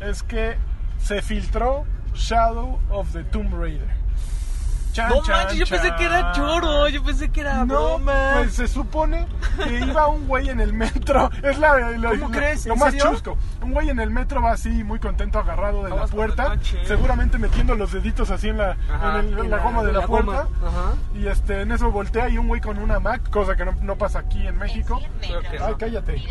es 0.00 0.22
que 0.22 0.56
se 0.98 1.22
filtró 1.22 1.84
Shadow 2.16 2.80
of 2.90 3.12
the 3.12 3.22
Tomb 3.24 3.54
Raider. 3.54 3.90
Chan, 4.96 5.10
No 5.10 5.22
chan, 5.22 5.36
manches, 5.36 5.58
yo 5.58 5.66
pensé 5.66 5.94
que 5.96 6.04
era 6.04 6.20
chan. 6.20 6.34
choro, 6.34 6.88
yo 6.88 7.02
pensé 7.02 7.28
que 7.30 7.40
era 7.42 7.64
No, 7.64 7.66
broma. 7.66 8.32
pues 8.38 8.54
se 8.54 8.66
supone 8.66 9.26
que 9.62 9.80
iba 9.80 10.06
un 10.08 10.26
güey 10.26 10.48
en 10.48 10.58
el 10.60 10.72
metro. 10.72 11.30
Es 11.42 11.58
la, 11.58 11.78
la- 11.98 12.08
¿Cómo 12.10 12.28
la- 12.30 12.36
crees? 12.36 12.64
Lo 12.66 12.72
¿En 12.74 12.80
más 12.80 12.90
serio? 12.92 13.10
chusco. 13.12 13.36
Un 13.60 13.72
güey 13.72 13.90
en 13.90 14.00
el 14.00 14.10
metro 14.10 14.40
va 14.40 14.52
así, 14.52 14.70
muy 14.84 14.98
contento, 14.98 15.38
agarrado 15.38 15.82
de 15.82 15.90
la 15.90 15.96
Vamos 15.96 16.10
por 16.12 16.28
la 16.30 16.34
puerta. 16.46 16.58
Seguramente 16.86 17.36
metiendo 17.38 17.74
los 17.74 17.92
deditos 17.92 18.30
así 18.30 18.48
en 18.48 18.56
la, 18.58 18.76
Ajá. 18.90 19.18
en 19.20 19.26
el- 19.34 19.38
en 19.38 19.50
la 19.50 19.58
goma 19.58 19.82
de 19.82 19.92
la, 19.92 20.06
puerta. 20.06 20.48
Ajá. 20.64 20.94
Y 21.14 21.26
este, 21.26 21.60
en 21.60 21.72
eso 21.72 21.90
voltea 21.90 22.28
y 22.30 22.38
un 22.38 22.48
güey 22.48 22.60
con 22.62 22.78
una 22.78 22.98
Mac, 22.98 23.28
cosa 23.30 23.54
que 23.54 23.64
no, 23.66 23.72
no 23.82 23.96
pasa 23.96 24.20
aquí 24.20 24.46
en 24.46 24.56
México. 24.56 25.00
Que 25.20 25.58
Ay, 25.60 25.70
no. 25.72 25.76
cállate. 25.78 26.22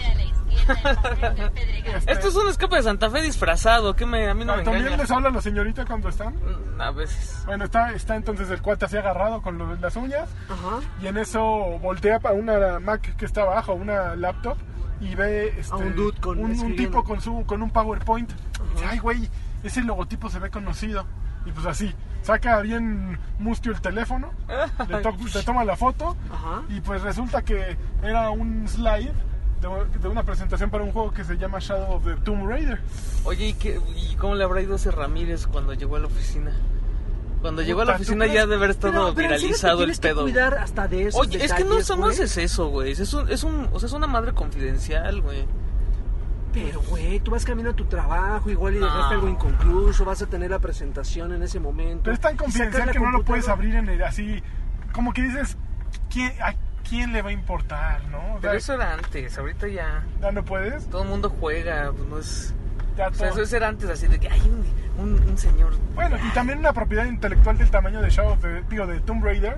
Este, 1.96 2.12
Esto 2.12 2.28
es 2.30 2.36
un 2.36 2.48
escape 2.50 2.78
de 2.78 2.84
Santa 2.84 3.10
Fe 3.10 3.22
disfrazado, 3.22 3.96
que 3.96 4.06
me, 4.06 4.30
a 4.30 4.34
mí 4.34 4.46
no 4.46 4.56
me 4.56 4.64
¿También 4.64 4.86
engaña. 4.86 5.04
les 5.04 5.12
habla 5.12 5.30
la 5.30 5.42
señorita 5.42 5.86
cuando 5.86 6.10
están? 6.10 6.34
Mm, 6.36 6.82
A 6.82 6.92
veces. 6.92 7.44
Bueno, 7.46 7.66
está, 7.66 7.92
está 7.92 8.16
entonces 8.16 8.50
el 8.56 8.62
cuate 8.62 8.86
así 8.86 8.98
agarrado 8.98 9.42
con 9.42 9.58
lo- 9.58 9.76
las 9.76 9.96
uñas. 9.96 10.28
Ajá. 10.50 10.80
Y 11.02 11.08
en 11.08 11.18
eso 11.18 11.42
voltea 11.82 12.20
para 12.20 12.36
una 12.36 12.80
Mac 12.80 13.16
que 13.16 13.26
está 13.26 13.42
abajo, 13.44 13.74
una 13.74 14.16
laptop, 14.16 14.58
y 15.00 15.14
ve 15.16 15.54
este, 15.60 15.74
A 15.74 15.78
un 15.78 15.96
dude 15.96 16.20
con- 16.20 16.40
un, 16.40 16.52
un 16.60 16.76
tipo 16.76 17.04
con 17.04 17.22
su 17.22 17.46
con 17.46 17.62
un 17.62 17.70
PowerPoint. 17.70 18.32
Dice, 18.74 18.86
Ay, 18.90 19.00
güey, 19.00 19.30
ese 19.64 19.82
logotipo 19.84 20.30
se 20.30 20.40
ve 20.40 20.50
conocido. 20.50 21.06
Y 21.46 21.52
pues 21.52 21.66
así, 21.68 21.94
saca 22.24 22.60
bien 22.62 23.20
mustio 23.38 23.72
el 23.72 23.80
teléfono, 23.80 24.32
le, 24.90 24.98
to- 25.02 25.16
le 25.34 25.44
toma 25.44 25.64
la 25.64 25.76
foto, 25.76 26.16
Ajá. 26.34 26.64
y 26.70 26.82
pues 26.82 27.04
resulta 27.04 27.44
que 27.44 27.78
era 28.02 28.32
un 28.32 28.68
slide 28.68 29.14
de, 29.62 30.08
una 30.08 30.24
presentación 30.24 30.72
para 30.72 30.84
un 30.84 30.92
juego 30.92 31.12
que 31.12 31.24
se 31.24 31.38
llama 31.38 31.60
Shadow 31.60 31.98
of 31.98 32.04
the 32.06 32.16
Tomb 32.16 32.48
Raider. 32.50 32.82
Oye, 33.26 33.50
¿y, 33.50 33.54
qué, 33.54 33.80
¿y 33.96 34.16
cómo 34.16 34.34
le 34.34 34.44
habrá 34.44 34.62
ido 34.62 34.76
ese 34.76 34.90
Ramírez 34.90 35.46
cuando 35.46 35.74
llegó 35.74 35.98
a 35.98 36.00
la 36.00 36.08
oficina? 36.08 36.52
Cuando 37.46 37.62
llegó 37.62 37.82
a 37.82 37.86
la 37.86 37.94
Puta, 37.94 38.06
¿tú 38.06 38.14
oficina 38.14 38.26
ya 38.34 38.46
de 38.48 38.56
haber 38.56 38.70
estado 38.72 38.94
Pero- 38.94 39.14
pero 39.16 39.28
viralizado 39.30 39.74
el 39.74 39.78
tienes 39.80 40.00
que 40.00 40.08
pedo. 40.08 40.22
cuidar 40.24 40.58
hasta 40.58 40.88
de 40.88 41.08
esos 41.08 41.22
Oye, 41.22 41.38
es 41.46 41.54
que 41.54 41.60
no 41.64 41.66
detalles, 41.70 41.86
somos 41.88 42.16
güey. 42.16 42.22
es 42.24 42.38
eso, 42.38 42.68
güey. 42.70 42.92
Es 42.94 43.14
un, 43.14 43.30
es 43.32 43.44
un, 43.44 43.70
o 43.72 43.80
sea, 43.80 43.88
es 43.88 43.94
una 43.94 44.08
madre 44.08 44.34
confidencial, 44.34 45.22
güey. 45.22 45.46
Pero, 46.54 46.82
güey, 46.84 47.20
tú 47.20 47.32
vas 47.32 47.44
camino 47.46 47.70
a 47.70 47.74
tu 47.74 47.86
trabajo, 47.86 48.50
igual 48.50 48.76
y 48.76 48.80
No. 48.80 48.86
dejaste 48.86 49.14
algo 49.16 49.28
inconcluso, 49.30 50.06
vas 50.06 50.22
a 50.22 50.26
tener 50.28 50.50
la 50.52 50.60
presentación 50.60 51.34
en 51.34 51.44
ese 51.44 51.60
momento. 51.60 52.04
Pero 52.06 52.14
es 52.16 52.20
tan 52.22 52.38
confidencial 52.38 52.92
que 52.92 53.00
no 53.00 53.12
lo 53.12 53.24
puedes 53.24 53.48
abrir 53.50 53.76
en 53.76 53.90
el, 53.90 54.02
así, 54.04 54.42
como 54.94 55.12
que 55.14 55.22
dices, 55.24 55.58
¿quién, 56.10 56.32
¿a 56.42 56.56
quién 56.88 57.12
le 57.12 57.22
va 57.22 57.30
a 57.30 57.34
importar, 57.34 58.06
no? 58.10 58.20
O 58.20 58.32
sea, 58.32 58.40
Pero 58.42 58.54
eso 58.54 58.74
era 58.74 58.94
antes, 58.94 59.38
ahorita 59.38 59.68
ya 59.68 60.04
ya 60.22 60.32
no 60.32 60.44
puedes. 60.46 60.88
todo 60.90 61.04
el 61.04 61.10
mundo 61.10 61.30
juega, 61.30 61.92
pues 61.92 62.08
no 62.08 62.18
es... 62.20 62.54
O 63.04 63.14
sea, 63.14 63.30
eso 63.30 63.56
era 63.56 63.68
antes 63.68 63.90
así 63.90 64.08
de 64.08 64.20
que 64.20 64.30
hay 64.30 64.42
un, 64.42 64.66
un, 65.04 65.30
un 65.30 65.38
señor... 65.38 65.74
Bueno, 65.94 66.18
y 66.18 66.34
también 66.34 66.60
una 66.60 66.74
propiedad 66.74 67.06
intelectual 67.06 67.58
del 67.58 67.70
tamaño 67.70 68.02
de 68.02 68.10
Shadow 68.10 68.34
of 68.34 68.42
the, 68.42 68.64
digo, 68.70 68.88
de 68.88 69.00
Tomb 69.02 69.24
Raider, 69.24 69.58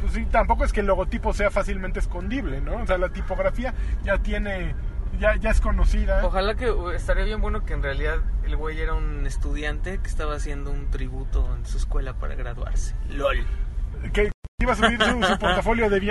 pues 0.00 0.12
sí, 0.12 0.26
tampoco 0.30 0.64
es 0.64 0.72
que 0.72 0.80
el 0.80 0.86
logotipo 0.86 1.32
sea 1.32 1.50
fácilmente 1.50 1.98
escondible, 1.98 2.60
¿no? 2.60 2.76
O 2.76 2.86
sea, 2.86 2.98
la 2.98 3.08
tipografía 3.08 3.74
ya 4.04 4.18
tiene, 4.18 4.74
ya, 5.18 5.36
ya 5.36 5.50
es 5.50 5.60
conocida. 5.60 6.24
Ojalá 6.24 6.54
que 6.54 6.72
estaría 6.94 7.24
bien 7.24 7.40
bueno 7.40 7.64
que 7.64 7.74
en 7.74 7.82
realidad 7.82 8.18
el 8.44 8.56
güey 8.56 8.80
era 8.80 8.94
un 8.94 9.26
estudiante 9.26 9.98
que 9.98 10.08
estaba 10.08 10.34
haciendo 10.36 10.70
un 10.70 10.90
tributo 10.90 11.48
en 11.56 11.66
su 11.66 11.78
escuela 11.78 12.14
para 12.14 12.34
graduarse. 12.36 12.94
LOL. 13.10 13.44
Que 14.12 14.30
iba 14.60 14.72
a 14.72 14.76
subir 14.76 15.02
su, 15.02 15.22
su 15.22 15.38
portafolio 15.38 15.90
de. 15.90 16.00
Sí. 16.00 16.10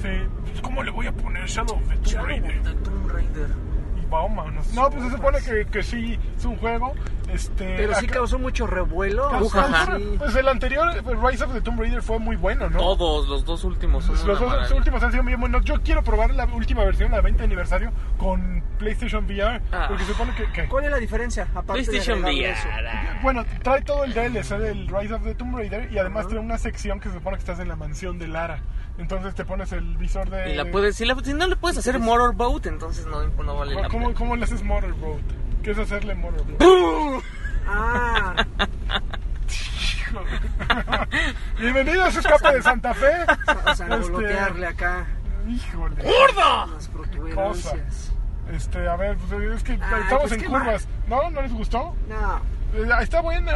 Pues, 0.00 0.60
¿Cómo 0.62 0.82
le 0.82 0.90
voy 0.90 1.06
a 1.06 1.12
poner 1.12 1.46
Shadow 1.46 1.76
of 1.76 1.88
the 1.88 1.96
Tomb 1.96 2.24
Raider? 2.26 2.62
de 2.62 2.74
Tomb 2.74 3.10
Raider. 3.10 3.69
Y 4.10 4.28
vámonos. 4.28 4.72
No, 4.74 4.90
pues 4.90 5.04
se 5.04 5.10
supone 5.10 5.38
que, 5.40 5.66
que 5.70 5.82
sí 5.82 6.18
es 6.36 6.44
un 6.44 6.56
juego. 6.56 6.94
Este, 7.32 7.76
Pero 7.76 7.94
sí 7.94 8.06
acá- 8.06 8.14
causó 8.14 8.38
mucho 8.40 8.66
revuelo. 8.66 9.30
Pues, 9.38 9.54
Ajá. 9.54 9.96
sí. 9.96 10.14
Pues 10.18 10.34
el 10.34 10.48
anterior, 10.48 10.90
pues, 11.04 11.16
Rise 11.22 11.44
of 11.44 11.52
the 11.52 11.60
Tomb 11.60 11.78
Raider, 11.78 12.02
fue 12.02 12.18
muy 12.18 12.34
bueno, 12.34 12.68
¿no? 12.68 12.78
Todos, 12.78 13.28
los 13.28 13.44
dos 13.44 13.62
últimos 13.62 14.04
son 14.04 14.16
Los 14.16 14.24
una 14.24 14.32
dos 14.34 14.48
maravilla. 14.48 14.76
últimos 14.76 15.02
han 15.04 15.12
sido 15.12 15.22
bien 15.22 15.38
buenos. 15.40 15.64
Yo 15.64 15.80
quiero 15.80 16.02
probar 16.02 16.34
la 16.34 16.44
última 16.46 16.82
versión, 16.84 17.12
la 17.12 17.20
20 17.20 17.44
aniversario, 17.44 17.92
con 18.18 18.64
PlayStation 18.78 19.24
VR. 19.26 19.60
Ah. 19.70 19.84
Porque 19.88 20.04
se 20.04 20.12
supone 20.12 20.34
que, 20.34 20.50
que- 20.52 20.68
¿Cuál 20.68 20.86
es 20.86 20.90
la 20.90 20.96
diferencia? 20.98 21.44
Aparte 21.54 21.84
PlayStation 21.84 22.20
de 22.22 22.30
agregarle 22.30 22.58
eso? 22.58 22.68
VR. 22.68 23.20
Bueno, 23.22 23.44
trae 23.62 23.82
todo 23.82 24.02
el 24.04 24.12
DLC 24.12 24.58
del 24.58 24.88
Rise 24.88 25.14
of 25.14 25.22
the 25.22 25.34
Tomb 25.36 25.56
Raider 25.56 25.92
y 25.92 25.98
además 25.98 26.26
tiene 26.26 26.40
una 26.44 26.58
sección 26.58 26.98
que 26.98 27.10
se 27.10 27.14
supone 27.14 27.36
que 27.36 27.40
estás 27.42 27.60
en 27.60 27.68
la 27.68 27.76
mansión 27.76 28.18
de 28.18 28.26
Lara. 28.26 28.58
Entonces 29.00 29.34
te 29.34 29.44
pones 29.46 29.72
el 29.72 29.96
visor 29.96 30.28
de... 30.28 30.52
Y 30.52 30.56
la 30.56 30.66
puedes, 30.70 30.94
si, 30.94 31.06
la- 31.06 31.16
si 31.24 31.32
no 31.34 31.46
le 31.46 31.56
puedes 31.56 31.78
hacer 31.78 31.98
motorboat, 31.98 32.66
entonces 32.66 33.06
no, 33.06 33.26
no 33.26 33.56
vale 33.56 33.74
la 33.74 33.88
¿Cómo, 33.88 34.08
pena. 34.08 34.18
¿Cómo 34.18 34.36
le 34.36 34.44
haces 34.44 34.62
Motorboat? 34.62 35.22
¿Qué 35.62 35.70
es 35.70 35.78
hacerle 35.78 36.14
Motorboat? 36.14 37.24
Ah, 37.66 38.46
Bienvenido 41.58 42.04
a 42.04 42.08
escape 42.08 42.52
de 42.54 42.62
Santa 42.62 42.94
Fe. 42.94 43.06
o 43.66 43.74
sea, 43.74 43.86
Este, 43.96 44.10
voltearle 44.12 44.66
acá 44.66 45.06
Híjole. 45.48 45.94
las 46.74 46.88
protuberancias. 46.88 48.12
Este, 48.52 48.86
a 48.88 48.96
ver, 48.96 49.16
pues, 49.16 49.32
es 49.56 49.62
que 49.62 49.78
Ah, 49.80 50.00
estamos 50.02 50.28
pues, 50.28 50.32
en 50.42 50.50
curvas. 50.50 50.88
¿No? 51.08 51.30
¿No 51.30 51.40
les 51.42 51.52
gustó? 51.52 51.94
No. 52.08 52.40
Eh, 52.74 52.88
Está 53.00 53.20
buena. 53.22 53.52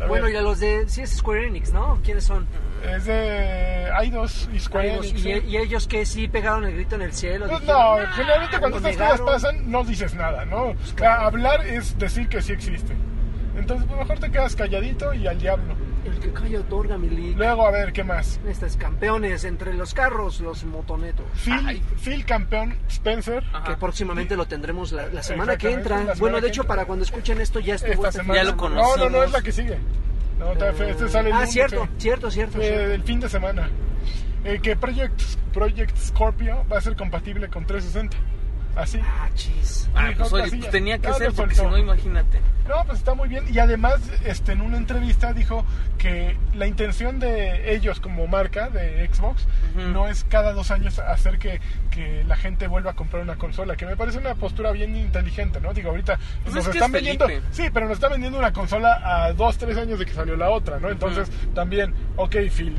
A 0.00 0.06
Bueno, 0.06 0.26
ver, 0.26 0.34
y 0.34 0.36
a 0.36 0.42
los 0.42 0.60
de... 0.60 0.88
Sí 0.88 1.00
es 1.02 1.16
Square 1.16 1.48
Enix, 1.48 1.72
¿no? 1.72 1.98
¿Quiénes 2.04 2.24
son? 2.24 2.46
Es 2.84 3.04
de 3.04 3.88
Eidos 4.00 4.48
y 4.52 4.58
Square 4.60 4.94
Enix. 4.94 5.12
y, 5.14 5.18
sí. 5.18 5.42
y 5.48 5.56
ellos 5.58 5.86
que 5.86 6.06
sí 6.06 6.28
pegaron 6.28 6.64
el 6.64 6.74
grito 6.74 6.94
en 6.94 7.02
el 7.02 7.12
cielo. 7.12 7.46
Pues 7.48 7.60
dijeron, 7.60 7.80
no, 7.80 7.92
"Ah", 8.02 8.12
generalmente 8.14 8.58
cuando 8.58 8.78
estas 8.88 9.20
cosas 9.20 9.42
pasan 9.42 9.70
no 9.70 9.84
dices 9.84 10.14
nada, 10.14 10.44
¿no? 10.46 10.72
Pues 10.74 10.92
claro. 10.94 11.22
Hablar 11.26 11.66
es 11.66 11.98
decir 11.98 12.28
que 12.28 12.40
sí 12.40 12.52
existe. 12.52 12.94
Entonces, 13.56 13.86
pues 13.86 13.98
mejor 13.98 14.18
te 14.18 14.30
quedas 14.30 14.56
calladito 14.56 15.12
y 15.12 15.26
al 15.26 15.38
diablo. 15.38 15.74
El 16.06 16.18
que 16.18 16.32
calla 16.32 16.60
otorga 16.60 16.96
mi 16.96 17.10
league. 17.10 17.34
Luego, 17.36 17.66
a 17.66 17.70
ver, 17.70 17.92
¿qué 17.92 18.02
más? 18.02 18.40
Estos 18.48 18.78
campeones 18.78 19.44
entre 19.44 19.74
los 19.74 19.92
carros, 19.92 20.40
los 20.40 20.64
motonetos. 20.64 21.26
Phil, 21.34 21.60
Ay. 21.66 21.82
Phil 22.02 22.24
campeón 22.24 22.74
Spencer. 22.88 23.44
Ajá. 23.52 23.64
Que 23.64 23.76
próximamente 23.76 24.34
lo 24.34 24.46
tendremos 24.46 24.92
la, 24.92 25.08
la 25.08 25.22
semana 25.22 25.58
que 25.58 25.70
entra. 25.70 25.98
semana 25.98 26.14
Bueno, 26.18 26.40
de 26.40 26.48
hecho, 26.48 26.62
entra. 26.62 26.74
para 26.76 26.86
cuando 26.86 27.04
escuchen 27.04 27.38
esto 27.42 27.60
ya 27.60 27.74
estuvo 27.74 27.92
Esta 27.92 28.08
este 28.08 28.20
semana. 28.22 28.40
Ya 28.40 28.44
lo 28.44 28.50
de 28.52 28.56
No, 28.56 28.62
conocimos. 28.62 28.98
no, 28.98 29.10
no, 29.10 29.22
es 29.24 29.30
la 29.32 29.42
que 29.42 29.52
sigue. 29.52 29.76
No, 30.40 30.52
te- 30.56 30.90
este 30.90 31.08
sale 31.08 31.28
el 31.28 31.34
Ah, 31.34 31.38
lunes, 31.40 31.52
cierto, 31.52 31.84
sí. 31.84 31.90
cierto, 31.98 32.30
cierto, 32.30 32.58
Eh, 32.60 32.64
cierto. 32.66 32.92
el 32.94 33.02
fin 33.04 33.20
de 33.20 33.28
semana. 33.28 33.68
eh, 34.42 34.58
que 34.62 34.74
Project, 34.74 35.20
Project 35.52 35.94
Scorpio 35.98 36.64
va 36.72 36.78
a 36.78 36.80
ser 36.80 36.96
compatible 36.96 37.48
con 37.48 37.66
360. 37.66 38.16
Así. 38.80 38.98
Ah, 39.02 39.28
chis. 39.34 39.88
Ah, 39.94 40.10
pues 40.16 40.32
oye, 40.32 40.48
pues 40.48 40.70
tenía 40.70 40.98
que 40.98 41.12
ser 41.14 41.32
porque 41.32 41.54
si 41.54 41.62
no, 41.62 41.76
imagínate. 41.76 42.40
No, 42.68 42.84
pues 42.86 42.98
está 42.98 43.14
muy 43.14 43.28
bien. 43.28 43.44
Y 43.52 43.58
además, 43.58 44.00
este, 44.24 44.52
en 44.52 44.60
una 44.60 44.76
entrevista 44.76 45.32
dijo 45.32 45.64
que 45.98 46.36
la 46.54 46.66
intención 46.66 47.18
de 47.18 47.74
ellos 47.74 47.98
como 48.00 48.26
marca 48.28 48.70
de 48.70 49.08
Xbox 49.12 49.46
no 49.74 50.08
es 50.08 50.24
cada 50.24 50.52
dos 50.52 50.70
años 50.70 50.98
hacer 51.00 51.38
que, 51.38 51.60
que 51.90 52.22
la 52.24 52.36
gente 52.36 52.68
vuelva 52.68 52.92
a 52.92 52.94
comprar 52.94 53.22
una 53.22 53.36
consola, 53.36 53.76
que 53.76 53.86
me 53.86 53.96
parece 53.96 54.18
una 54.18 54.34
postura 54.36 54.70
bien 54.72 54.94
inteligente, 54.94 55.60
¿no? 55.60 55.74
Digo, 55.74 55.90
ahorita 55.90 56.18
Pues 56.44 56.54
nos 56.54 56.64
es 56.66 56.70
que 56.70 56.78
están 56.78 56.90
es 56.90 56.92
vendiendo, 56.92 57.26
Felipe. 57.26 57.46
sí, 57.50 57.64
pero 57.72 57.86
nos 57.86 57.94
están 57.96 58.12
vendiendo 58.12 58.38
una 58.38 58.52
consola 58.52 59.00
a 59.24 59.32
dos, 59.32 59.58
tres 59.58 59.76
años 59.76 59.98
de 59.98 60.06
que 60.06 60.12
salió 60.12 60.36
la 60.36 60.50
otra, 60.50 60.78
¿no? 60.78 60.90
Entonces, 60.90 61.28
también, 61.54 61.92
ok, 62.16 62.36
Phil, 62.56 62.76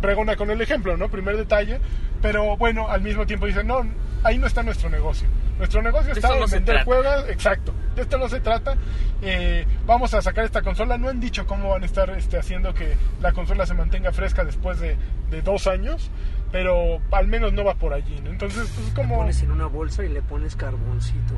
pregona 0.00 0.36
con 0.36 0.50
el 0.50 0.60
ejemplo, 0.60 0.96
¿no? 0.96 1.08
Primer 1.08 1.36
detalle, 1.36 1.80
pero 2.20 2.56
bueno, 2.56 2.88
al 2.88 3.00
mismo 3.00 3.26
tiempo 3.26 3.46
dice, 3.46 3.64
no, 3.64 3.84
ahí 4.22 4.38
no 4.38 4.46
está 4.46 4.62
nuestro 4.62 4.88
negocio. 4.88 5.26
Nuestro 5.58 5.82
negocio 5.82 6.12
está 6.12 6.36
en 6.36 6.50
vender 6.50 6.84
juegos, 6.84 7.28
exacto. 7.28 7.72
De 7.94 8.02
esto 8.02 8.18
no 8.18 8.28
se 8.28 8.40
trata. 8.40 8.74
Eh, 9.20 9.66
vamos 9.86 10.12
a 10.14 10.22
sacar 10.22 10.44
esta 10.44 10.62
consola. 10.62 10.98
No 10.98 11.08
han 11.08 11.20
dicho 11.20 11.46
cómo 11.46 11.68
van 11.70 11.82
a 11.82 11.86
estar 11.86 12.10
este, 12.10 12.38
haciendo 12.38 12.74
que 12.74 12.96
la 13.20 13.32
consola 13.32 13.66
se 13.66 13.74
mantenga 13.74 14.12
fresca 14.12 14.44
después 14.44 14.80
de, 14.80 14.96
de 15.30 15.42
dos 15.42 15.66
años, 15.66 16.10
pero 16.50 17.00
al 17.12 17.28
menos 17.28 17.52
no 17.52 17.64
va 17.64 17.74
por 17.74 17.92
allí, 17.92 18.20
¿no? 18.22 18.30
Entonces, 18.30 18.70
pues 18.74 18.88
Lo 18.88 18.94
como... 18.94 19.16
pones 19.18 19.42
en 19.42 19.50
una 19.50 19.66
bolsa 19.66 20.04
y 20.04 20.08
le 20.08 20.22
pones 20.22 20.56
carboncito. 20.56 21.34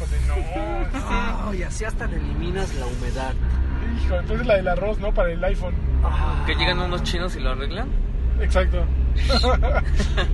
Híjole, 0.00 0.20
no. 0.26 1.48
Oh, 1.48 1.54
y 1.54 1.62
así 1.62 1.84
hasta 1.84 2.06
le 2.06 2.16
eliminas 2.16 2.74
la 2.76 2.86
humedad. 2.86 3.34
Hijo, 4.04 4.14
entonces 4.16 4.46
la 4.46 4.56
del 4.56 4.68
arroz, 4.68 4.98
¿no? 4.98 5.12
Para 5.12 5.30
el 5.32 5.42
iPhone. 5.44 5.74
Ah, 6.04 6.42
Que 6.46 6.54
llegan 6.54 6.78
unos 6.78 7.02
chinos 7.02 7.36
y 7.36 7.40
lo 7.40 7.50
arreglan. 7.50 7.88
Exacto. 8.40 8.84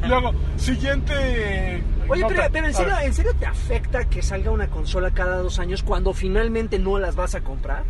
Luego, 0.06 0.32
siguiente. 0.56 1.82
Oye, 2.08 2.22
nota. 2.22 2.34
pero, 2.34 2.48
pero 2.52 2.66
en, 2.66 2.74
serio. 2.74 2.94
¿en 3.02 3.14
serio 3.14 3.32
te 3.38 3.46
afecta 3.46 4.04
que 4.04 4.22
salga 4.22 4.50
una 4.50 4.68
consola 4.68 5.10
cada 5.10 5.38
dos 5.38 5.58
años 5.58 5.82
cuando 5.82 6.12
finalmente 6.12 6.78
no 6.78 6.98
las 6.98 7.16
vas 7.16 7.34
a 7.34 7.40
comprar? 7.40 7.84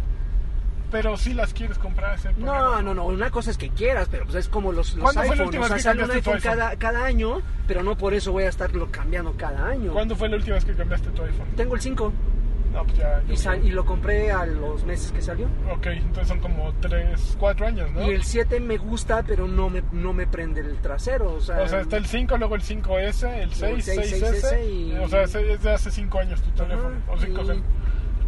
Pero 0.90 1.16
si 1.16 1.34
las 1.34 1.52
quieres 1.52 1.78
comprar. 1.78 2.14
ese 2.16 2.32
No, 2.34 2.80
no, 2.82 2.94
no. 2.94 3.06
Una 3.06 3.30
cosa 3.30 3.50
es 3.50 3.58
que 3.58 3.70
quieras, 3.70 4.08
pero 4.10 4.24
pues 4.24 4.36
es 4.36 4.48
como 4.48 4.72
los, 4.72 4.94
los 4.94 5.02
¿Cuándo 5.02 5.22
fue 5.22 5.36
la 5.36 5.42
iPhones. 5.44 5.60
O 5.64 5.68
sea, 5.68 5.78
sale 5.78 6.04
un 6.04 6.10
iPhone 6.10 6.38
cada, 6.42 6.76
cada 6.76 7.04
año, 7.04 7.42
pero 7.66 7.82
no 7.82 7.96
por 7.98 8.14
eso 8.14 8.32
voy 8.32 8.44
a 8.44 8.48
estarlo 8.48 8.88
cambiando 8.90 9.34
cada 9.36 9.66
año. 9.68 9.92
¿Cuándo 9.92 10.14
fue 10.16 10.28
la 10.28 10.36
última 10.36 10.54
vez 10.54 10.64
que 10.64 10.74
cambiaste 10.74 11.10
tu 11.10 11.22
iPhone? 11.22 11.46
Tengo 11.56 11.74
el 11.74 11.80
5 11.80 12.12
No, 12.72 12.84
pues 12.84 12.98
ya. 12.98 13.22
y, 13.28 13.36
sal- 13.36 13.64
y 13.64 13.70
lo 13.70 13.84
compré 13.84 14.30
a 14.30 14.44
los 14.46 14.84
meses 14.84 15.10
que 15.10 15.22
salió. 15.22 15.46
Ok, 15.72 15.86
entonces 15.86 16.28
son 16.28 16.40
como 16.40 16.72
3, 16.80 17.36
4 17.38 17.66
años, 17.66 17.90
¿no? 17.92 18.06
Y 18.06 18.14
el 18.14 18.22
7 18.22 18.60
me 18.60 18.76
gusta, 18.78 19.22
pero 19.26 19.48
no 19.48 19.68
me, 19.70 19.82
no 19.92 20.12
me 20.12 20.26
prende 20.26 20.60
el 20.60 20.76
trasero. 20.78 21.32
O 21.34 21.40
sea, 21.40 21.60
O 21.62 21.68
sea, 21.68 21.80
está 21.80 21.96
el 21.96 22.06
5, 22.06 22.36
luego 22.36 22.54
el 22.54 22.62
5S, 22.62 23.24
el 23.42 23.52
6, 23.52 23.84
6, 23.84 24.22
6S. 24.22 24.40
6S 24.42 24.70
y- 24.70 24.96
O 24.98 25.08
sea, 25.08 25.22
es 25.22 25.32
de 25.62 25.72
hace 25.72 25.90
5 25.90 26.18
años 26.20 26.40
tu 26.42 26.50
teléfono. 26.50 26.96
O 27.08 27.16
5 27.18 27.42
y- 27.42 27.62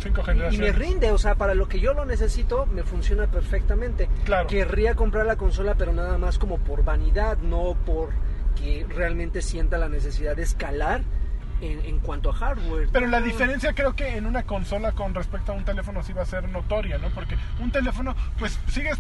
y 0.07 0.11
me 0.11 0.23
generaciones. 0.23 0.76
rinde, 0.76 1.11
o 1.11 1.19
sea, 1.19 1.35
para 1.35 1.55
lo 1.55 1.69
que 1.69 1.81
yo 1.81 1.95
lo 1.95 2.05
necesito, 2.05 2.67
me 2.67 2.83
funciona 2.83 3.26
perfectamente. 3.26 4.09
Claro. 4.25 4.47
Querría 4.47 4.95
comprar 4.95 5.26
la 5.26 5.37
consola, 5.37 5.75
pero 5.76 5.93
nada 5.93 6.19
más 6.19 6.38
como 6.38 6.59
por 6.59 6.85
vanidad, 6.85 7.38
no 7.38 7.76
por 7.85 8.11
que 8.57 8.87
realmente 8.88 9.43
sienta 9.43 9.78
la 9.78 9.88
necesidad 9.88 10.37
de 10.37 10.43
escalar 10.43 11.02
en, 11.61 11.85
en 11.85 11.99
cuanto 12.00 12.31
a 12.31 12.35
hardware. 12.35 12.88
Pero 12.93 13.07
la 13.07 13.21
diferencia 13.21 13.73
creo 13.73 13.95
que 13.95 14.17
en 14.17 14.26
una 14.26 14.45
consola 14.45 14.93
con 14.93 15.14
respecto 15.14 15.52
a 15.52 15.55
un 15.55 15.64
teléfono 15.64 16.02
sí 16.02 16.12
va 16.12 16.23
a 16.23 16.26
ser 16.26 16.49
notoria, 16.49 16.99
¿no? 16.99 17.09
Porque 17.11 17.37
un 17.61 17.71
teléfono, 17.71 18.14
pues 18.38 18.59
sigues 18.69 18.99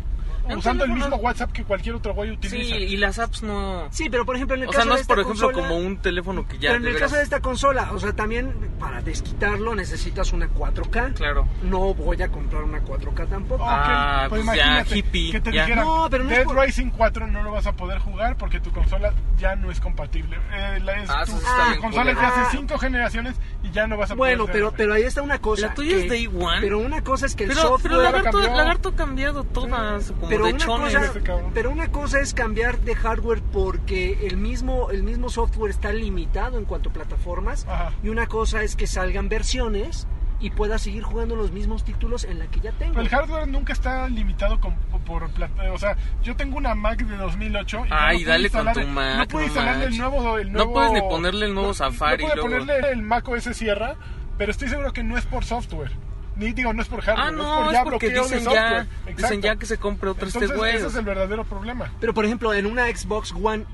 usando 0.56 0.84
el 0.84 0.90
mismo 0.92 1.16
WhatsApp 1.16 1.52
que 1.52 1.64
cualquier 1.64 1.94
otro 1.96 2.14
güey 2.14 2.30
Sí, 2.30 2.34
utiliza. 2.36 2.76
y 2.76 2.96
las 2.96 3.18
apps 3.18 3.42
no... 3.42 3.88
Sí, 3.90 4.08
pero 4.10 4.24
por 4.24 4.36
ejemplo 4.36 4.56
en 4.56 4.62
el 4.62 4.68
O 4.68 4.70
caso 4.72 4.82
sea, 4.82 4.88
no 4.88 4.94
de 4.94 4.96
es 4.96 5.02
esta 5.02 5.14
por 5.14 5.22
ejemplo 5.22 5.48
consola- 5.52 5.68
como 5.68 5.76
un 5.86 5.96
teléfono 5.98 6.46
que 6.46 6.58
ya 6.58 6.70
pero 6.70 6.76
en 6.76 6.86
el 6.86 6.94
veras- 6.94 7.00
caso 7.02 7.16
de 7.16 7.22
esta 7.22 7.40
consola, 7.40 7.90
o 7.92 7.98
sea, 7.98 8.12
también 8.12 8.52
para 8.78 9.00
desquitarlo 9.02 9.74
necesitas 9.74 10.32
una 10.32 10.48
4K. 10.48 11.14
Claro. 11.14 11.46
No 11.62 11.94
voy 11.94 12.22
a 12.22 12.28
comprar 12.28 12.62
una 12.62 12.80
4K 12.82 13.26
tampoco. 13.28 13.62
Ok, 13.62 13.70
Ah, 13.70 14.26
pues 14.28 14.44
ya, 14.54 14.84
hippie, 14.90 15.32
que 15.32 15.40
te 15.40 15.52
ya. 15.52 15.62
dijeran, 15.62 15.84
No, 15.84 16.08
pero 16.10 16.24
no 16.24 16.30
es 16.30 16.36
Dead 16.38 16.44
por- 16.46 16.58
Rising 16.58 16.90
4 16.90 17.26
no 17.26 17.42
lo 17.42 17.52
vas 17.52 17.66
a 17.66 17.72
poder 17.72 17.98
jugar 17.98 18.36
porque 18.36 18.60
tu 18.60 18.70
consola 18.70 19.12
ya 19.38 19.56
no 19.56 19.70
es 19.70 19.80
compatible. 19.80 20.36
Eh, 20.52 20.80
la- 20.82 21.02
es 21.02 21.10
Ah, 21.10 21.24
tu, 21.24 21.32
eso 21.32 21.38
sí 21.40 21.44
está 21.46 21.64
tu 21.64 21.68
bien 21.70 21.80
consola 21.82 22.10
es 22.10 22.16
de 22.16 22.22
culero. 22.22 22.34
hace 22.34 22.40
Ah. 22.40 22.48
5 22.50 22.78
generaciones 22.78 23.36
y 23.62 23.70
ya 23.70 23.86
no 23.86 23.96
vas 23.96 24.10
a 24.10 24.14
Bueno, 24.14 24.44
poder 24.44 24.52
pero, 24.52 24.66
hacer- 24.68 24.76
pero 24.78 24.94
ahí 24.94 25.02
está 25.02 25.22
una 25.22 25.38
cosa. 25.38 25.68
¿La 25.68 25.74
tuya 25.74 25.96
es 25.96 26.08
Day 26.08 26.26
One? 26.26 26.60
Pero 26.60 26.78
una 26.78 27.02
cosa 27.02 27.26
es 27.26 27.34
que 27.34 27.44
el 27.44 27.48
Pero, 27.50 27.62
software. 27.62 27.82
pero 27.82 28.02
Lagarto, 28.02 28.30
cambió. 28.38 28.56
Lagarto 28.56 28.88
ha 28.90 28.94
cambiado 28.96 29.44
todas, 29.44 30.12
como 30.12 30.27
pero 30.28 30.44
de 30.46 30.52
una, 30.52 30.64
chones. 30.64 30.94
cosa, 30.96 31.20
cabrón. 31.20 31.50
pero 31.54 31.70
una 31.70 31.90
cosa 31.90 32.20
es 32.20 32.34
cambiar 32.34 32.80
de 32.80 32.94
hardware 32.94 33.42
porque 33.52 34.26
el 34.26 34.36
mismo, 34.36 34.90
el 34.90 35.02
mismo 35.02 35.28
software 35.28 35.70
está 35.70 35.92
limitado 35.92 36.58
en 36.58 36.64
cuanto 36.64 36.90
a 36.90 36.92
plataformas 36.92 37.66
Ajá. 37.68 37.92
y 38.02 38.08
una 38.08 38.26
cosa 38.26 38.62
es 38.62 38.76
que 38.76 38.86
salgan 38.86 39.28
versiones 39.28 40.06
y 40.40 40.50
pueda 40.50 40.78
seguir 40.78 41.02
jugando 41.02 41.34
los 41.34 41.50
mismos 41.50 41.82
títulos 41.82 42.22
en 42.22 42.38
la 42.38 42.46
que 42.46 42.60
ya 42.60 42.70
tengo. 42.70 42.92
Pero 42.92 43.02
el 43.02 43.08
hardware 43.08 43.48
nunca 43.48 43.72
está 43.72 44.08
limitado 44.08 44.60
con- 44.60 44.76
por 45.04 45.28
plata. 45.30 45.72
O 45.72 45.78
sea, 45.78 45.96
yo 46.22 46.36
tengo 46.36 46.56
una 46.58 46.74
Mac 46.76 47.00
de 47.02 47.16
2008. 47.16 47.86
Y 47.86 47.88
Ay, 47.90 48.22
no 48.22 48.28
dale 48.28 48.50
con 48.50 48.72
tu 48.72 48.80
Mac, 48.86 49.32
No 49.32 49.42
instalarle 49.42 49.86
el 49.86 49.98
nuevo, 49.98 50.38
el 50.38 50.52
No 50.52 50.58
nuevo. 50.58 50.72
puedes 50.74 50.92
ni 50.92 51.00
ponerle 51.00 51.46
el 51.46 51.54
nuevo 51.54 51.68
no- 51.70 51.74
Safari 51.74 52.22
No 52.24 52.30
puedo 52.34 52.46
luego. 52.48 52.66
ponerle 52.66 52.90
el 52.92 53.02
Mac 53.02 53.26
OS 53.28 53.52
Sierra, 53.54 53.96
pero 54.36 54.52
estoy 54.52 54.68
seguro 54.68 54.92
que 54.92 55.02
no 55.02 55.18
es 55.18 55.26
por 55.26 55.44
software. 55.44 55.90
Ni 56.38 56.52
digo, 56.52 56.72
no 56.72 56.82
es 56.82 56.88
por 56.88 57.00
hardware. 57.02 57.26
Ah, 57.26 57.30
es 57.30 57.36
no, 57.36 57.56
por 57.58 57.66
es 57.66 57.72
ya 57.72 57.84
porque 57.84 58.08
bloqueo 58.08 58.28
de 58.28 58.36
dicen 58.38 58.52
ya, 58.54 58.86
dicen 59.16 59.42
ya 59.42 59.56
que 59.56 59.66
se 59.66 59.76
compre 59.78 60.10
otro 60.10 60.26
este 60.28 60.38
Entonces, 60.38 60.56
güey. 60.58 60.76
ese 60.76 60.86
es 60.86 60.94
el 60.94 61.04
verdadero 61.04 61.44
problema. 61.44 61.92
Pero 62.00 62.14
por 62.14 62.24
ejemplo, 62.24 62.54
en 62.54 62.66
una 62.66 62.86
Xbox 62.86 63.32
One 63.40 63.64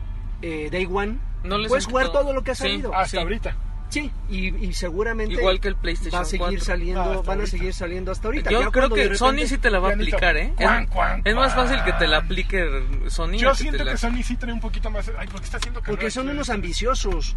eh, 0.42 0.68
Day 0.72 0.88
One, 0.90 1.18
No 1.44 1.58
les 1.58 1.68
puedes 1.68 1.86
jugar 1.86 2.10
todo 2.10 2.32
lo 2.32 2.42
que 2.42 2.52
ha 2.52 2.54
Sí. 2.54 2.62
salido. 2.62 2.94
Hasta 2.94 3.08
Sí. 3.10 3.16
ahorita. 3.18 3.56
Sí, 3.90 4.10
y, 4.28 4.48
y 4.66 4.72
seguramente 4.72 5.34
Igual 5.34 5.60
que 5.60 5.68
el 5.68 5.76
PlayStation 5.76 6.18
va 6.18 6.22
a 6.22 6.24
seguir 6.24 6.46
4. 6.46 6.64
saliendo, 6.64 7.02
Ah, 7.02 7.22
van 7.24 7.42
a 7.42 7.46
seguir 7.46 7.72
saliendo 7.74 8.10
hasta 8.10 8.26
ahorita. 8.28 8.50
Yo 8.50 8.62
Ya 8.62 8.70
creo 8.70 8.88
que 8.90 9.14
Sony 9.14 9.46
sí 9.46 9.58
te 9.58 9.70
la 9.70 9.78
va 9.78 9.88
a 9.88 9.90
ya 9.92 9.96
aplicar, 9.96 10.36
¿eh? 10.36 10.52
cuan, 10.90 11.20
Es- 11.20 11.26
es 11.26 11.34
más 11.36 11.54
fácil 11.54 11.84
que 11.84 11.92
te 11.92 12.08
la 12.08 12.16
aplique 12.16 12.66
Sony. 13.08 13.32
Yo 13.36 13.50
que 13.52 13.56
siento 13.58 13.84
la- 13.84 13.92
que 13.92 13.98
Sony 13.98 14.22
sí 14.24 14.36
trae 14.36 14.52
un 14.52 14.60
poquito 14.60 14.90
más. 14.90 15.08
Ay, 15.18 15.28
porque 15.30 15.44
está 15.44 15.58
haciendo 15.58 15.80
Porque 15.82 16.10
son 16.10 16.26
aquí. 16.28 16.34
unos 16.34 16.50
ambiciosos. 16.50 17.36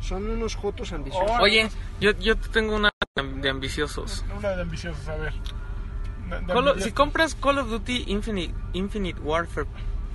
Son 0.00 0.28
unos 0.30 0.54
jotos 0.54 0.92
ambiciosos. 0.92 1.30
Oh, 1.38 1.42
Oye, 1.42 1.68
yo, 2.00 2.12
yo 2.18 2.36
te 2.36 2.48
tengo 2.50 2.76
una 2.76 2.90
de 3.22 3.48
ambiciosos. 3.48 4.24
Una 4.36 4.56
de 4.56 4.62
ambiciosos, 4.62 5.06
a 5.06 5.14
ver. 5.14 5.32
De- 5.32 6.40
de 6.40 6.46
Call 6.46 6.50
of- 6.50 6.56
ambiciosos. 6.56 6.82
si 6.82 6.90
compras 6.90 7.34
Call 7.36 7.58
of 7.58 7.68
Duty 7.70 8.06
Infinite, 8.08 8.52
Infinite 8.72 9.20
Warfare 9.20 9.68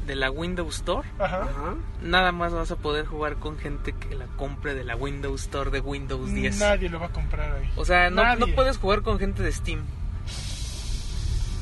de 0.06 0.16
la 0.16 0.30
Windows 0.30 0.76
Store, 0.76 1.08
Ajá. 1.18 1.44
Ajá. 1.44 1.76
nada 2.02 2.34
más 2.34 2.52
vas 2.52 2.72
a 2.72 2.76
poder 2.76 3.06
jugar 3.06 3.38
con 3.38 3.58
gente 3.58 3.94
que 3.94 4.16
la 4.16 4.26
compre 4.36 4.74
de 4.74 4.84
la 4.84 4.98
Windows 4.98 5.44
Store 5.44 5.72
de 5.72 5.80
Windows 5.80 6.34
10. 6.34 6.60
Nadie 6.60 6.90
lo 6.90 7.00
va 7.00 7.06
a 7.06 7.14
comprar 7.14 7.54
ahí. 7.54 7.72
O 7.78 7.86
sea, 7.86 8.10
no 8.10 8.22
puedes 8.54 8.78
jugar 8.78 9.02
con 9.02 9.18
gente 9.18 9.44
de 9.44 9.52
Steam. 9.54 9.80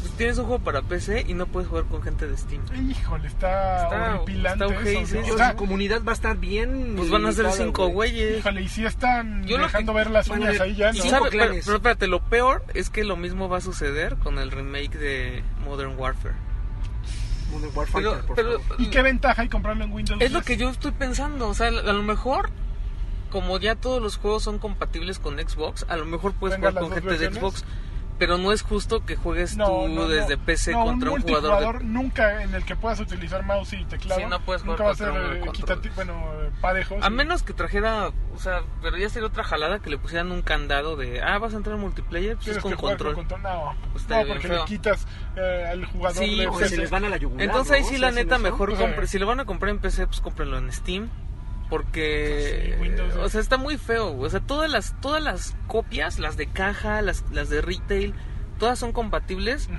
Pues 0.02 0.14
tienes 0.14 0.38
un 0.38 0.46
juego 0.46 0.64
para 0.64 0.82
PC 0.84 1.26
y 1.28 1.34
no 1.34 1.48
puedes 1.48 1.68
jugar 1.70 1.86
con 1.86 2.02
gente 2.04 2.28
de 2.28 2.38
Steam. 2.38 2.62
Híjole, 2.90 3.28
está, 3.28 3.84
Está- 3.84 4.16
horripilante 4.16 4.66
está 4.66 5.34
O 5.34 5.38
sea, 5.38 5.52
su 5.52 5.58
comunidad 5.58 6.02
va 6.04 6.12
a 6.12 6.16
estar 6.16 6.38
bien. 6.38 6.94
Pues 6.96 7.10
van 7.10 7.26
a 7.26 7.32
ser 7.32 7.52
cinco 7.52 7.84
güey. 7.90 8.12
güeyes. 8.12 8.40
híjole, 8.40 8.62
y 8.62 8.68
si 8.70 8.86
están 8.86 9.46
Yo 9.46 9.58
lo 9.58 9.64
dejando 9.64 9.94
que- 9.94 9.98
ver 9.98 10.12
las 10.12 10.28
uñas 10.30 10.60
ahí 10.60 10.76
ya, 10.76 10.88
¿no? 10.88 10.94
cinco 10.94 11.10
¿Sabe? 11.10 11.30
Pero, 11.32 11.54
pero 11.66 11.76
espérate, 11.78 12.08
lo 12.08 12.22
peor 12.22 12.64
es 12.74 12.90
que 12.90 13.04
lo 13.04 13.18
mismo 13.18 13.50
va 13.50 13.58
a 13.58 13.62
suceder 13.62 14.18
con 14.18 14.38
el 14.40 14.52
remake 14.52 14.98
de 14.98 15.44
Modern 15.64 15.98
Warfare. 15.98 16.36
Modern 17.52 17.72
Warfare, 17.76 18.04
Pero, 18.10 18.26
por 18.28 18.36
pero 18.36 18.60
favor. 18.62 18.82
¿Y 18.82 18.88
qué 18.90 19.02
ventaja 19.02 19.42
hay 19.42 19.50
comprarlo 19.50 19.84
en 19.86 19.92
Windows? 19.94 20.22
es 20.22 20.32
lo 20.32 20.40
10? 20.42 20.46
que 20.46 20.58
yo 20.58 20.70
estoy 20.70 20.92
pensando. 20.92 21.48
O 21.48 21.54
sea, 21.54 21.68
a 21.70 21.72
lo 21.72 22.04
mejor, 22.04 22.50
como 23.32 23.58
ya 23.60 23.76
todos 23.76 24.02
los 24.02 24.18
juegos 24.18 24.44
son 24.44 24.60
compatibles 24.60 25.18
con 25.20 25.38
Xbox, 25.40 25.86
a 25.90 25.96
lo 25.98 26.06
mejor 26.06 26.34
puedes 26.34 26.58
Venga, 26.58 26.72
jugar 26.72 26.84
con 26.84 26.94
gente 26.94 27.18
de. 27.18 27.34
Xbox. 27.34 27.66
Pero 28.20 28.40
no 28.40 28.52
es 28.52 28.64
justo 28.64 29.06
que 29.06 29.16
juegues 29.16 29.56
tú 29.58 30.08
desde 30.08 30.38
PC 30.38 30.72
No, 30.72 30.86
contra 30.86 31.12
un, 31.12 31.22
jugador 31.22 31.42
multijugador 31.52 31.80
de... 31.80 31.86
nunca 31.86 32.42
en 32.44 32.56
el 32.56 32.66
que 32.66 32.76
puedas 32.76 33.00
utilizar 33.00 33.44
mouse 33.46 33.74
y 33.74 33.86
teclado. 33.86 34.20
Sí, 34.20 34.26
no 34.28 34.40
puedes 34.42 34.64
nunca 34.66 34.78
jugar 34.84 34.88
va 34.88 34.92
a 34.92 34.96
ser 34.96 35.12
un 35.12 35.38
eh, 35.38 35.40
control. 35.46 35.82
equitati- 35.84 35.96
bueno, 35.96 36.14
eh, 36.42 36.50
parejo. 36.60 36.98
A 37.02 37.10
menos 37.12 37.44
que 37.44 37.54
trajera, 37.54 38.10
o 38.34 38.40
sea, 38.40 38.62
pero 38.82 38.98
ya 38.98 39.08
sería 39.10 39.28
otra 39.28 39.44
jalada 39.44 39.80
que 39.80 39.92
le 39.92 40.00
pusieran 40.00 40.32
un 40.32 40.42
candado 40.42 40.96
de, 40.96 41.22
ah, 41.22 41.38
vas 41.38 41.54
a 41.54 41.58
entrar 41.58 41.76
en 41.76 41.82
multiplayer, 41.82 42.38
pues 42.38 42.48
es 42.48 42.58
con 42.58 42.74
control. 42.76 43.14
con 43.14 43.26
control. 43.26 43.42
No, 43.44 43.76
Pues 43.94 44.10
no 44.10 44.26
porque 44.28 44.48
feo. 44.48 44.60
le 44.62 44.66
quitas 44.66 45.06
eh, 45.36 45.68
al 45.70 45.86
jugador 45.86 46.18
Sí, 46.24 46.38
de 46.40 46.48
O 46.48 46.52
pues 46.54 46.70
se 46.72 46.78
les 46.78 46.90
van 46.90 47.06
a 47.06 47.10
la 47.10 47.18
yugular. 47.18 47.46
Entonces 47.46 47.72
ahí 47.74 47.82
¿no? 47.82 47.88
sí 47.88 47.96
Si 47.96 48.02
la 48.02 48.10
neta 48.12 48.40
mejor 48.40 48.76
compre, 48.76 49.06
si 49.06 49.20
lo 49.20 49.28
van 49.28 49.42
a 49.42 49.46
comprar 49.46 49.70
en 49.70 49.80
PC, 49.80 50.08
pues 50.08 50.22
cómprenlo 50.22 50.58
en 50.58 50.72
Steam. 50.72 51.10
Porque, 51.70 52.76
Pues 52.78 52.78
sí, 52.78 52.82
Windows, 52.82 53.16
o 53.16 53.30
sea, 53.30 53.42
está 53.42 53.58
muy 53.58 53.78
feo. 53.78 54.12
güey. 54.14 54.28
O 54.28 54.30
sea, 54.30 54.40
todas 54.40 54.70
las, 54.72 55.00
todas 55.02 55.22
las 55.22 55.56
copias, 55.68 56.18
las 56.20 56.38
de 56.38 56.48
caja, 56.48 57.02
las, 57.02 57.24
las 57.32 57.50
de 57.50 57.62
retail, 57.62 58.14
todas 58.58 58.80
son 58.80 58.92
compatibles 58.94 59.70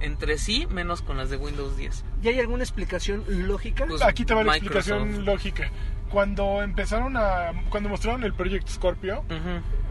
entre 0.00 0.38
sí, 0.38 0.66
menos 0.70 1.02
con 1.02 1.16
las 1.18 1.30
de 1.30 1.36
Windows 1.36 1.76
10. 1.76 2.04
¿Y 2.22 2.28
hay 2.28 2.40
alguna 2.40 2.62
explicación 2.62 3.24
lógica? 3.46 3.86
Pues, 3.86 4.02
Aquí 4.02 4.24
te 4.24 4.34
va 4.34 4.44
la 4.44 4.52
Microsoft. 4.52 4.88
explicación 4.90 5.24
lógica. 5.24 5.70
Cuando 6.10 6.62
empezaron 6.62 7.16
a. 7.16 7.52
Cuando 7.70 7.88
mostraron 7.88 8.24
el 8.24 8.34
Project 8.34 8.68
Scorpio, 8.68 9.24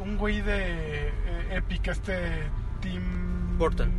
un 0.04 0.18
güey 0.18 0.42
de 0.42 1.08
eh, 1.08 1.12
Epic, 1.52 1.88
este 1.88 2.44
Tim. 2.82 3.58
Burton. 3.58 3.90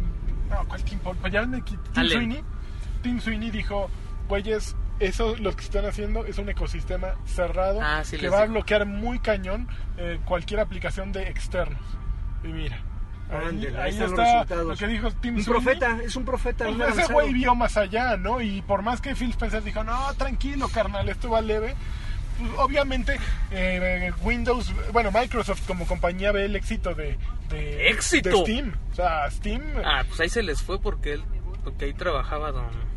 No, 0.50 0.64
¿cuál 0.68 0.82
Tim 0.84 0.98
Burton? 1.02 1.30
Ya 1.30 1.40
ven 1.42 1.62
que 1.62 1.70
Tim 1.70 1.80
Allen. 1.96 2.12
Sweeney. 2.18 2.44
Tim 3.02 3.20
Sweeney 3.20 3.50
dijo: 3.50 3.88
güeyes, 4.28 4.76
eso 5.00 5.34
lo 5.36 5.54
que 5.56 5.64
están 5.64 5.84
haciendo 5.86 6.24
es 6.26 6.38
un 6.38 6.48
ecosistema 6.48 7.14
cerrado 7.26 7.80
Ah, 7.82 8.02
sí 8.04 8.16
que 8.18 8.28
va 8.28 8.42
a 8.42 8.46
bloquear 8.46 8.86
muy 8.86 9.18
cañón 9.18 9.66
eh, 9.96 10.20
cualquier 10.24 10.60
aplicación 10.60 11.10
de 11.12 11.24
externos. 11.28 11.80
Y 12.44 12.48
mira, 12.48 12.78
ahí, 13.30 13.66
ahí 13.66 13.76
ahí 13.76 13.90
están 13.90 14.10
los 14.10 14.10
está 14.18 14.32
resultados. 14.32 14.66
lo 14.66 14.76
que 14.76 14.86
dijo 14.86 15.10
Tim 15.20 15.36
Un 15.36 15.42
Sweeney. 15.44 15.62
profeta, 15.64 15.98
es 16.04 16.16
un 16.16 16.24
profeta. 16.24 16.66
Pues 16.66 16.98
ese 16.98 17.12
güey 17.12 17.32
vio 17.32 17.54
más 17.54 17.76
allá, 17.76 18.16
¿no? 18.16 18.40
Y 18.40 18.62
por 18.62 18.82
más 18.82 19.00
que 19.00 19.14
Phil 19.14 19.30
Spencer 19.30 19.62
dijo, 19.62 19.82
no, 19.84 20.12
tranquilo, 20.14 20.68
carnal, 20.68 21.08
esto 21.08 21.30
va 21.30 21.40
leve. 21.40 21.74
pues, 22.38 22.50
obviamente, 22.58 23.18
eh, 23.50 24.12
Windows, 24.22 24.72
bueno, 24.92 25.10
Microsoft 25.12 25.66
como 25.66 25.86
compañía 25.86 26.32
ve 26.32 26.46
el 26.46 26.56
éxito 26.56 26.94
de, 26.94 27.18
de, 27.50 27.88
¡Éxito! 27.90 28.30
de 28.30 28.36
Steam. 28.36 28.72
O 28.92 28.94
sea, 28.94 29.30
Steam, 29.30 29.62
Ah, 29.84 30.02
pues 30.08 30.20
ahí 30.20 30.28
se 30.28 30.42
les 30.42 30.62
fue 30.62 30.80
porque 30.80 31.12
él, 31.14 31.22
porque 31.64 31.84
ahí 31.86 31.92
trabajaba 31.94 32.52
don. 32.52 32.89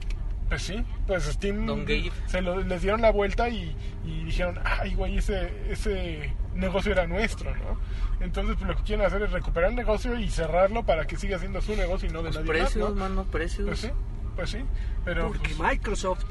Pues 0.53 0.61
sí, 0.67 0.85
pues 1.07 1.23
Steam 1.23 1.65
Don 1.65 1.79
Gabe. 1.83 2.11
se 2.27 2.41
lo- 2.43 2.61
les 2.61 2.81
dieron 2.83 3.01
la 3.01 3.11
vuelta 3.11 3.49
y, 3.49 3.75
y 4.05 4.23
dijeron, 4.25 4.59
ay, 4.63 4.93
güey, 4.93 5.17
ese, 5.17 5.51
ese 5.71 6.31
negocio 6.53 6.91
era 6.91 7.07
nuestro, 7.07 7.55
¿no? 7.55 7.79
Entonces, 8.19 8.55
pues 8.57 8.69
lo 8.69 8.75
que 8.77 8.83
quieren 8.83 9.03
hacer 9.03 9.23
es 9.23 9.31
recuperar 9.31 9.71
el 9.71 9.75
negocio 9.75 10.17
y 10.19 10.29
cerrarlo 10.29 10.83
para 10.85 11.05
que 11.07 11.17
siga 11.17 11.39
siendo 11.39 11.59
su 11.61 11.75
negocio 11.75 12.07
y 12.07 12.11
no 12.13 12.19
de 12.19 12.25
Los 12.25 12.35
nadie 12.35 12.47
precios, 12.49 12.89
más, 12.91 12.93
¿no? 12.93 13.15
mano, 13.15 13.23
precios. 13.31 13.65
Pues 13.67 13.79
sí, 13.79 13.89
pues 14.35 14.49
sí, 14.51 14.59
pero 15.03 15.29
Porque 15.29 15.55
pues, 15.55 15.71
Microsoft 15.71 16.23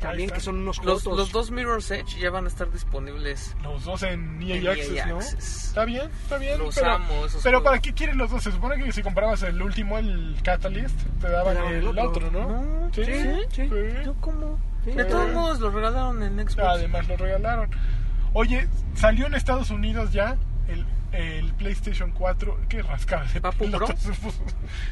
también 0.00 0.30
que 0.30 0.40
son 0.40 0.56
unos 0.58 0.78
Los, 0.84 1.02
jotos. 1.04 1.18
los 1.18 1.32
dos 1.32 1.50
Mirror's 1.50 1.90
Edge 1.90 2.18
ya 2.18 2.30
van 2.30 2.44
a 2.46 2.48
estar 2.48 2.70
disponibles. 2.72 3.54
los 3.62 3.84
dos 3.84 4.02
en 4.02 4.42
EA, 4.42 4.56
En 4.56 4.66
EA 4.66 4.72
Access, 4.72 5.06
¿no? 5.06 5.16
Access. 5.18 5.64
Está 5.66 5.84
bien, 5.84 6.10
está 6.22 6.38
bien. 6.38 6.58
Los 6.58 6.74
pero, 6.74 6.92
amo, 6.92 7.26
esos 7.26 7.42
pero 7.42 7.58
juegos. 7.58 7.62
¿para 7.64 7.82
qué 7.82 7.92
quieren 7.94 8.18
los 8.18 8.30
dos? 8.30 8.42
Se 8.42 8.50
supone 8.52 8.82
que 8.82 8.90
si 8.92 9.02
comprabas 9.02 9.42
el 9.42 9.60
último, 9.62 9.98
el 9.98 10.36
Catalyst, 10.42 10.98
te 11.20 11.28
daban 11.30 11.56
el, 11.56 11.74
el 11.74 11.86
otro. 11.88 12.08
otro, 12.08 12.30
¿no? 12.30 12.48
No, 12.48 12.90
¿Sí? 12.94 13.04
sí, 13.04 13.22
sí. 13.52 13.70
¿Yo 14.04 14.14
cómo? 14.20 14.58
Sí, 14.84 14.92
de 14.92 15.04
sí. 15.04 15.10
todos 15.10 15.32
modos, 15.32 15.60
lo 15.60 15.70
regalaron 15.70 16.22
en 16.22 16.36
Xbox. 16.38 16.58
Además 16.66 17.06
lo 17.08 17.16
regalaron. 17.16 17.70
Oye, 18.32 18.68
salió 18.94 19.26
en 19.26 19.34
Estados 19.34 19.70
Unidos 19.70 20.12
ya 20.12 20.36
el, 20.68 20.86
el 21.12 21.52
PlayStation 21.54 22.10
4. 22.12 22.58
Qué 22.68 22.82
rascada 22.82 23.24
ese 23.24 23.40
¿Papu 23.40 23.70
Pro? 23.70 23.86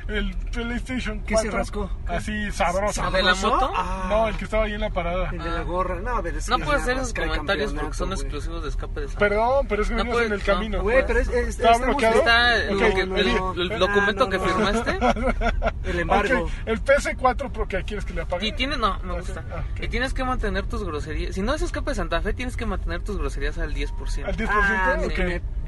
El 0.09 0.35
PlayStation 0.53 1.19
4. 1.21 1.27
¿Qué 1.27 1.37
se 1.37 1.51
rascó? 1.51 1.91
Así 2.07 2.51
sabroso. 2.53 3.11
¿De 3.11 3.23
la 3.23 3.35
moto? 3.35 3.71
Ah. 3.77 4.07
No, 4.09 4.29
el 4.29 4.37
que 4.37 4.45
estaba 4.45 4.65
ahí 4.65 4.73
en 4.75 4.81
la 4.81 4.91
parada. 4.91 5.31
El 5.31 5.43
de 5.43 5.51
la 5.51 5.63
gorra. 5.63 5.97
No, 6.01 6.23
pero 6.23 6.39
es 6.39 6.49
No 6.49 6.59
que 6.59 6.65
puedes 6.65 6.83
es 6.83 6.89
hacer 6.89 6.97
esos 7.03 7.15
comentarios 7.15 7.73
porque 7.75 7.95
son 7.95 8.09
güey. 8.09 8.21
exclusivos 8.21 8.63
de 8.63 8.69
escape 8.71 9.01
de 9.01 9.09
San 9.09 9.19
Perdón, 9.19 9.67
pero 9.69 9.83
es 9.83 9.89
que 9.89 9.95
No 9.95 10.05
venimos 10.05 10.23
en 10.27 10.33
el 10.33 10.39
no. 10.39 10.45
camino. 10.45 10.83
Güey, 10.83 11.07
pero 11.07 11.21
es, 11.21 11.29
es- 11.29 11.49
¿Está 11.61 11.79
bloqueado? 11.79 12.19
Está 12.19 12.57
el, 12.57 12.77
Ok, 12.77 12.83
el- 12.83 13.17
el- 13.19 13.73
Ah, 13.73 13.77
documento 13.79 14.25
no, 14.25 14.31
que 14.31 14.39
no. 14.39 14.45
firmaste. 14.45 14.99
El 15.89 16.01
embargo. 16.01 16.43
Ok, 16.45 16.51
el 16.67 16.83
PS4 16.85 17.51
Pro 17.51 17.67
que 17.67 17.83
quieres 17.85 18.05
que 18.05 18.13
le 18.13 18.21
apague. 18.23 18.47
Y 18.49 18.53
tienes, 18.53 18.77
no, 18.79 18.99
me 19.01 19.15
gusta. 19.15 19.43
Ah, 19.51 19.63
ok. 19.73 19.85
Y 19.85 19.89
tienes 19.89 20.13
que 20.13 20.23
mantener 20.25 20.67
tus 20.67 20.85
groserías. 20.85 21.35
Si 21.35 21.41
no 21.41 21.55
es 21.55 21.63
escape 21.63 21.91
de 21.91 21.95
Santa 21.95 22.21
Fe, 22.21 22.35
tienes 22.35 22.57
que 22.57 22.67
mantener 22.67 23.03
tus 23.03 23.17
groserías 23.17 23.57
al 23.59 23.73
10%. 23.75 24.27
Al 24.27 24.37
10%. 24.37 24.49
Ah, 24.51 24.97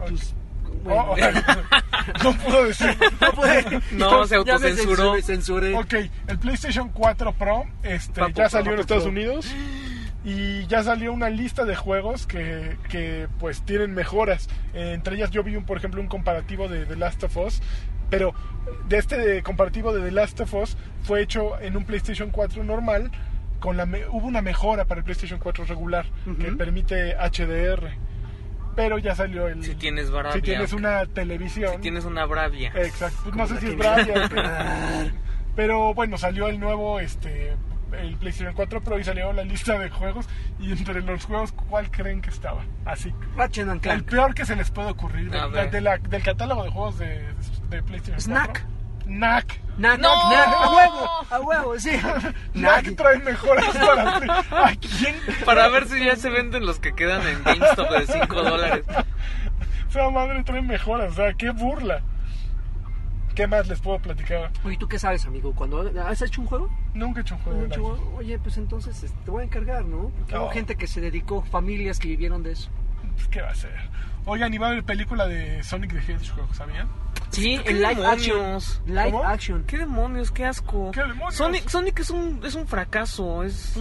pues, 0.09 0.35
bueno. 0.85 1.04
Oh, 1.11 1.16
no 2.25 2.33
puedo 2.38 2.64
decir. 2.64 2.97
No 3.21 3.33
puede. 3.33 3.64
No, 3.92 4.26
se 4.26 4.35
me 4.35 4.38
autocensuró. 4.38 5.14
censuré, 5.14 5.23
censuré. 5.23 5.75
Ok, 5.76 5.95
el 6.28 6.38
PlayStation 6.38 6.88
4 6.88 7.33
Pro 7.35 7.64
este, 7.83 8.21
Papu 8.21 8.33
ya 8.35 8.49
salió 8.49 8.73
en 8.75 8.80
Estados 8.80 9.02
Pro. 9.04 9.12
Unidos 9.12 9.47
y 10.25 10.66
ya 10.66 10.83
salió 10.83 11.12
una 11.12 11.30
lista 11.30 11.64
de 11.64 11.75
juegos 11.76 12.26
que, 12.26 12.76
que, 12.88 13.28
pues 13.38 13.62
tienen 13.62 13.92
mejoras. 13.95 14.49
Eh, 14.75 14.92
entre 14.95 15.16
ellas 15.16 15.30
yo 15.30 15.42
vi, 15.42 15.57
un, 15.57 15.64
por 15.64 15.76
ejemplo, 15.78 16.00
un 16.00 16.09
comparativo 16.09 16.69
de 16.69 16.85
The 16.87 16.97
Last 16.97 17.25
of 17.25 17.37
Us, 17.38 17.62
pero 18.11 18.35
de 18.88 18.99
este 18.99 19.42
comparativo 19.42 19.92
de 19.95 20.02
The 20.04 20.11
Last 20.12 20.40
of 20.40 20.52
Us 20.54 20.76
fue 21.02 21.23
hecho 21.23 21.59
en 21.61 21.76
un 21.76 21.85
PlayStation 21.85 22.30
4 22.30 22.64
normal. 22.64 23.11
Con 23.61 23.76
la 23.76 23.85
me- 23.85 24.07
hubo 24.09 24.26
una 24.26 24.40
mejora 24.40 24.87
para 24.87 25.00
el 25.00 25.04
PlayStation 25.04 25.38
4 25.38 25.66
regular 25.66 26.07
que 26.40 26.50
permite 26.52 27.14
HDR. 27.16 27.90
Pero 28.77 28.99
ya 28.99 29.15
salió 29.15 29.49
el... 29.49 29.62
Si 29.65 29.75
tienes 29.75 30.11
Bravia. 30.11 30.33
si 30.33 30.43
tienes 30.43 30.73
una 30.73 31.05
televisión. 31.07 31.75
Si 31.77 31.81
tienes 31.81 32.05
una 32.05 32.25
Bravia. 32.27 32.73
Exacto. 32.75 33.19
Pues 33.25 33.35
no 33.37 33.47
sé 33.47 33.59
si 33.61 33.67
es 33.69 33.77
Bravia. 33.77 34.29
pero- 34.29 34.49
pero 35.57 35.95
bueno, 35.95 36.17
salió 36.19 36.49
el 36.49 36.61
nuevo, 36.61 37.00
este, 37.00 37.56
el 37.93 38.17
PlayStation 38.17 38.54
4 38.54 38.80
Pro 38.83 38.99
y 38.99 39.04
salió 39.04 39.33
la 39.33 39.43
lista 39.45 39.78
de 39.78 39.91
juegos. 39.91 40.26
Y 40.61 40.73
entre 40.73 41.02
los 41.02 41.25
juegos, 41.25 41.52
¿cuál 41.52 41.91
creen 41.91 42.23
que 42.23 42.30
estaba? 42.30 42.65
Así. 42.85 43.13
Ratchet 43.37 43.65
and 43.69 43.75
El 43.75 43.80
Clank. 43.80 44.04
peor 44.11 44.35
que 44.35 44.45
se 44.47 44.56
les 44.56 44.71
puede 44.71 44.91
ocurrir 44.91 45.35
A 45.37 45.49
de- 45.49 45.69
de 45.69 45.80
la- 45.80 45.99
del 45.99 46.23
catálogo 46.23 46.65
de 46.65 46.71
juegos 46.71 46.99
de, 46.99 47.23
de 47.71 47.83
PlayStation 47.83 48.21
Snack. 48.21 48.63
4. 48.63 48.79
Knack. 49.11 49.61
Knack, 49.77 49.99
¡No! 49.99 50.09
a 50.09 50.75
huevo, 50.77 51.09
a 51.31 51.41
huevo, 51.41 51.81
sí. 51.81 51.91
Knack 52.53 52.95
trae 52.97 53.19
mejoras 53.19 53.77
para 53.77 54.39
¿A 54.67 54.77
quién? 54.77 55.17
Para 55.45 55.69
ver 55.69 55.89
si 55.89 56.05
ya 56.05 56.17
se 56.17 56.31
venden 56.31 56.65
los 56.65 56.79
que 56.79 56.95
quedan 56.95 57.27
en 57.27 57.43
GameStop 57.43 57.91
de 57.91 58.07
5 58.07 58.43
dólares. 58.43 58.85
Esa 59.91 60.11
madre 60.11 60.45
trae 60.45 60.63
mejoras. 60.63 61.13
O 61.13 61.15
sea, 61.17 61.33
qué 61.35 61.51
burla. 61.51 62.03
¿Qué 63.35 63.47
más 63.47 63.67
les 63.69 63.81
puedo 63.81 63.99
platicar? 63.99 64.51
Oye, 64.65 64.77
¿tú 64.77 64.87
qué 64.87 64.99
sabes, 64.99 65.25
amigo? 65.25 65.55
¿Cuando 65.55 65.91
has 66.05 66.23
hecho 66.23 66.41
un 66.41 66.47
juego? 66.47 66.71
Nunca 66.95 67.21
he 67.21 67.23
hecho 67.23 67.35
un 67.37 67.41
juego. 67.41 68.15
Oye, 68.17 68.39
pues 68.39 68.59
entonces 68.59 69.03
este, 69.03 69.19
te 69.25 69.31
voy 69.31 69.43
a 69.43 69.45
encargar, 69.47 69.85
¿no? 69.85 70.11
Porque 70.19 70.37
hubo 70.37 70.51
gente 70.51 70.77
que 70.77 70.87
se 70.87 71.01
dedicó, 71.01 71.43
familias 71.43 71.99
que 71.99 72.09
vivieron 72.09 72.43
de 72.43 72.53
eso. 72.53 72.71
Pues, 73.15 73.29
¿Qué 73.29 73.41
va 73.41 73.51
a 73.51 73.55
ser? 73.55 73.75
Oigan, 74.26 74.52
iba 74.54 74.67
a 74.67 74.71
haber 74.71 74.85
película 74.85 75.26
de 75.26 75.63
Sonic 75.65 75.93
the 75.93 76.13
Hedgehog, 76.13 76.54
¿sabían? 76.54 76.89
Sí, 77.30 77.59
¿Qué 77.65 77.71
en 77.71 77.83
live 77.83 78.06
action. 78.06 78.59
Live 78.87 79.11
¿Cómo? 79.13 79.25
action. 79.25 79.65
¿Qué 79.65 79.78
demonios? 79.78 80.30
¿Qué 80.30 80.45
asco? 80.45 80.91
¿Qué 80.93 81.00
demonios? 81.00 81.35
Sonic, 81.35 81.69
Sonic 81.69 81.99
es 82.00 82.11
un, 82.11 82.41
es 82.45 82.54
un 82.54 82.67
fracaso. 82.67 83.43
Es, 83.45 83.73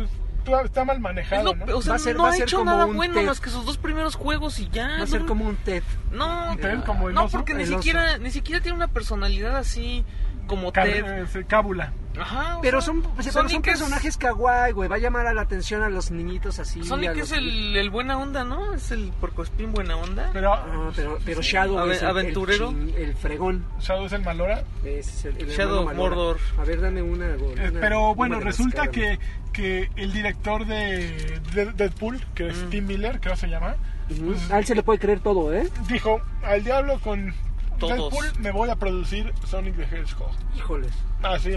Pues 0.45 0.65
está 0.65 0.85
mal 0.85 0.95
es 0.97 1.01
manejado, 1.01 1.43
lo- 1.55 1.65
¿no? 1.65 1.77
o 1.77 1.81
sea, 1.81 1.91
Va 1.91 1.95
a 1.95 1.99
ser- 1.99 2.15
no 2.15 2.23
va 2.23 2.29
a 2.29 2.31
ha 2.31 2.35
ser 2.35 2.43
hecho 2.43 2.57
como 2.59 2.71
nada 2.71 2.85
bueno 2.85 3.15
TED. 3.15 3.25
más 3.25 3.39
que 3.41 3.49
sus 3.49 3.65
dos 3.65 3.77
primeros 3.77 4.15
juegos 4.15 4.59
y 4.59 4.69
ya. 4.69 4.87
Va 4.97 5.03
a 5.03 5.07
ser 5.07 5.25
como 5.25 5.45
un 5.45 5.55
TED. 5.57 5.83
No, 6.11 6.51
Un 6.51 6.57
TED 6.57 6.83
como 6.85 7.09
el 7.09 7.15
no 7.15 7.25
oso. 7.25 7.37
porque 7.37 7.53
ni 7.53 7.63
oso. 7.63 7.73
siquiera, 7.77 8.17
ni 8.19 8.31
siquiera 8.31 8.61
tiene 8.61 8.75
una 8.75 8.87
personalidad 8.87 9.57
así 9.57 10.05
como 10.49 10.73
Car- 10.73 10.87
Ted. 10.87 11.05
eh, 11.35 11.45
cábula. 11.47 11.93
Ajá, 12.19 12.57
Pero 12.61 12.81
sea, 12.81 12.87
son, 12.87 13.03
pero 13.15 13.31
son 13.31 13.45
es- 13.45 13.59
personajes 13.59 14.17
kawaii, 14.17 14.73
güey. 14.73 14.89
Va 14.89 14.97
a 14.97 14.99
llamar 14.99 15.27
a 15.27 15.33
la 15.33 15.41
atención 15.43 15.83
a 15.83 15.89
los 15.89 16.11
niñitos 16.11 16.59
así. 16.59 16.83
Sonic 16.83 17.15
los 17.15 17.31
es 17.31 17.31
el, 17.37 17.77
el 17.77 17.89
buena 17.91 18.17
onda, 18.17 18.43
¿no? 18.43 18.73
Es 18.73 18.91
el 18.91 19.13
porcospín 19.21 19.71
buena 19.71 19.95
onda. 19.95 20.29
Pero 20.33 20.51
Ah, 20.53 20.91
pero, 20.93 21.17
pero 21.23 21.41
Shadow 21.41 21.89
es 21.89 22.01
el, 22.01 22.07
aventurero. 22.09 22.71
el, 22.97 23.15
fregón. 23.15 23.63
Shadow 23.79 24.07
es 24.07 24.11
el 24.11 24.23
malora. 24.23 24.63
Es 24.83 25.23
el, 25.23 25.37
el 25.37 25.47
Shadow 25.49 25.85
Malora. 25.85 25.97
Mordor. 26.09 26.37
A 26.57 26.65
ver, 26.65 26.81
dame 26.81 27.01
una. 27.03 27.27
Eh, 27.29 27.37
una- 27.71 27.79
pero 27.79 28.07
una 28.07 28.15
bueno, 28.15 28.39
resulta 28.41 28.87
que, 28.89 29.17
que 29.53 29.89
el 29.95 30.11
director 30.11 30.65
de, 30.65 31.39
de 31.53 31.71
Deadpool, 31.73 32.19
que 32.35 32.49
es 32.49 32.57
Mm. 32.65 32.69
Tim 32.69 32.85
Miller, 32.87 33.19
creo 33.21 33.37
se 33.37 33.47
llama, 33.47 33.75
pues, 34.09 34.51
A 34.51 34.57
él 34.59 34.65
se 34.65 34.75
le 34.75 34.83
puede 34.83 34.99
creer 34.99 35.21
todo, 35.21 35.53
¿eh? 35.53 35.69
dijo, 35.87 36.19
al 36.43 36.63
diablo 36.65 36.99
con 36.99 37.33
Todos. 37.79 38.11
Deadpool 38.11 38.39
me 38.41 38.51
voy 38.51 38.69
a 38.69 38.75
producir 38.75 39.33
Sonic 39.45 39.75
the 39.75 39.83
Hedgehog. 39.83 40.31
Híjoles. 40.55 40.91
Así. 41.23 41.53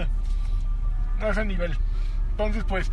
A 1.19 1.29
ese 1.29 1.45
nivel. 1.45 1.77
Entonces, 2.31 2.63
pues, 2.67 2.91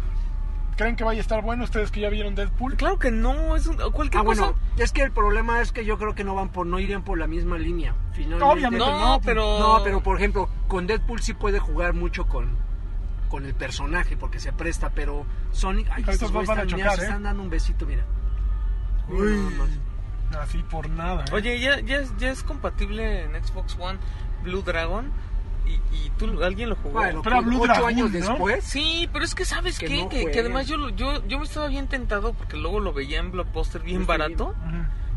¿creen 0.77 0.97
que 0.97 1.05
vaya 1.05 1.19
a 1.19 1.23
estar 1.23 1.43
bueno 1.43 1.65
ustedes 1.65 1.91
que 1.91 2.01
ya 2.01 2.11
vieron 2.11 2.35
Deadpool? 2.35 2.77
Claro 2.77 2.99
que 2.99 3.11
no, 3.11 3.57
es 3.57 3.67
un- 3.67 3.77
cualquier 3.93 4.21
Ah, 4.21 4.25
bueno, 4.25 4.53
cosa. 4.53 4.59
es 4.83 4.93
que 4.93 5.03
el 5.03 5.13
problema 5.13 5.61
es 5.63 5.73
que 5.73 5.85
yo 5.85 5.97
creo 5.99 6.15
que 6.15 6.25
no 6.25 6.35
van 6.35 6.51
por, 6.51 6.67
no 6.67 6.79
irían 6.79 7.03
por 7.03 7.19
la 7.19 7.27
misma 7.27 7.57
línea. 7.59 7.95
Finalmente. 8.13 8.45
Obviamente 8.45 8.79
No, 8.87 9.01
no, 9.15 9.21
pero... 9.21 9.59
No, 9.59 9.81
pero 9.85 10.03
por 10.03 10.17
ejemplo, 10.19 10.49
con 10.69 10.87
Deadpool 10.87 11.21
sí 11.23 11.33
puede 11.35 11.59
jugar 11.59 11.95
mucho 11.95 12.27
con, 12.29 12.57
con 13.29 13.47
el 13.47 13.55
personaje 13.55 14.17
porque 14.17 14.41
se 14.41 14.53
presta, 14.53 14.91
pero 14.91 15.25
Sonic, 15.53 15.89
ay, 15.91 16.01
Estos 16.03 16.15
estos 16.17 16.33
van 16.33 16.41
a 16.59 16.63
están, 16.63 16.67
mira, 16.67 16.77
chocar, 16.79 16.97
se 16.97 17.03
¿eh? 17.03 17.05
están 17.07 17.23
dando 17.23 17.43
un 17.43 17.51
besito, 17.51 17.87
mira. 17.87 18.05
Uy. 19.09 19.37
Más. 19.59 19.69
Así 20.39 20.59
por 20.63 20.89
nada. 20.91 21.25
¿eh? 21.25 21.33
Oye, 21.35 21.59
ya, 21.61 21.81
ya, 21.81 21.99
es- 21.99 22.17
ya 22.19 22.31
es 22.31 22.43
compatible 22.43 23.25
en 23.25 23.33
Xbox 23.45 23.77
One 23.79 23.99
Blue 24.45 24.63
Dragon 24.63 25.11
y, 25.67 25.73
y 25.97 26.11
tú, 26.19 26.43
alguien 26.43 26.69
lo 26.71 26.77
jugó. 26.77 26.93
Bueno, 27.01 27.21
Pero 27.23 27.43
Blue 27.43 27.57
ocho 27.63 27.73
Dragon, 27.73 27.89
años 27.89 28.11
¿no? 28.13 28.19
después. 28.19 28.65
Sí, 28.65 29.09
pero 29.13 29.25
es 29.25 29.35
que 29.35 29.45
sabes 29.45 29.79
Que 29.79 29.87
qué? 29.87 30.03
no 30.03 30.09
que, 30.09 30.39
además 30.41 30.67
yo, 30.67 30.77
lo- 30.77 30.91
yo, 30.91 31.27
yo 31.27 31.39
me 31.39 31.45
estaba 31.45 31.67
bien 31.69 31.89
tentado 31.89 32.33
porque 32.33 32.57
luego 32.57 32.81
lo 32.81 32.93
veía 32.93 33.19
en 33.21 33.31
Blockbuster 33.33 33.83
bien 33.83 34.07
barato 34.07 34.55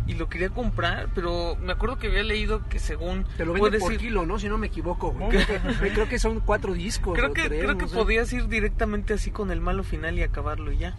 y 0.06 0.16
lo 0.16 0.28
quería 0.28 0.50
comprar, 0.50 1.08
pero 1.16 1.56
me 1.62 1.72
acuerdo 1.72 1.98
que 1.98 2.08
había 2.08 2.24
leído 2.24 2.68
que 2.68 2.78
según 2.80 3.24
Te 3.38 3.46
lo 3.46 3.54
venden 3.54 3.80
por 3.80 3.94
ir- 3.94 4.00
kilo, 4.00 4.26
¿no? 4.26 4.38
Si 4.38 4.50
no 4.50 4.58
me 4.58 4.68
equivoco. 4.68 5.12
güey. 5.14 5.30
¿Cómo? 5.46 5.78
Creo, 5.80 6.10
que 6.10 6.20
son 6.20 6.40
cuatro 6.42 6.74
discos. 6.74 7.18
creo 7.18 7.32
que 7.34 7.44
tres, 7.44 7.64
creo 7.64 7.78
que 7.78 7.84
no 7.84 7.90
sé. 7.90 7.96
podías 7.96 8.34
ir 8.34 8.48
directamente 8.50 9.14
así 9.14 9.32
con 9.32 9.50
el 9.52 9.62
malo 9.62 9.84
final 9.84 10.20
y 10.20 10.24
acabarlo 10.24 10.72
y 10.74 10.80
ya. 10.80 10.96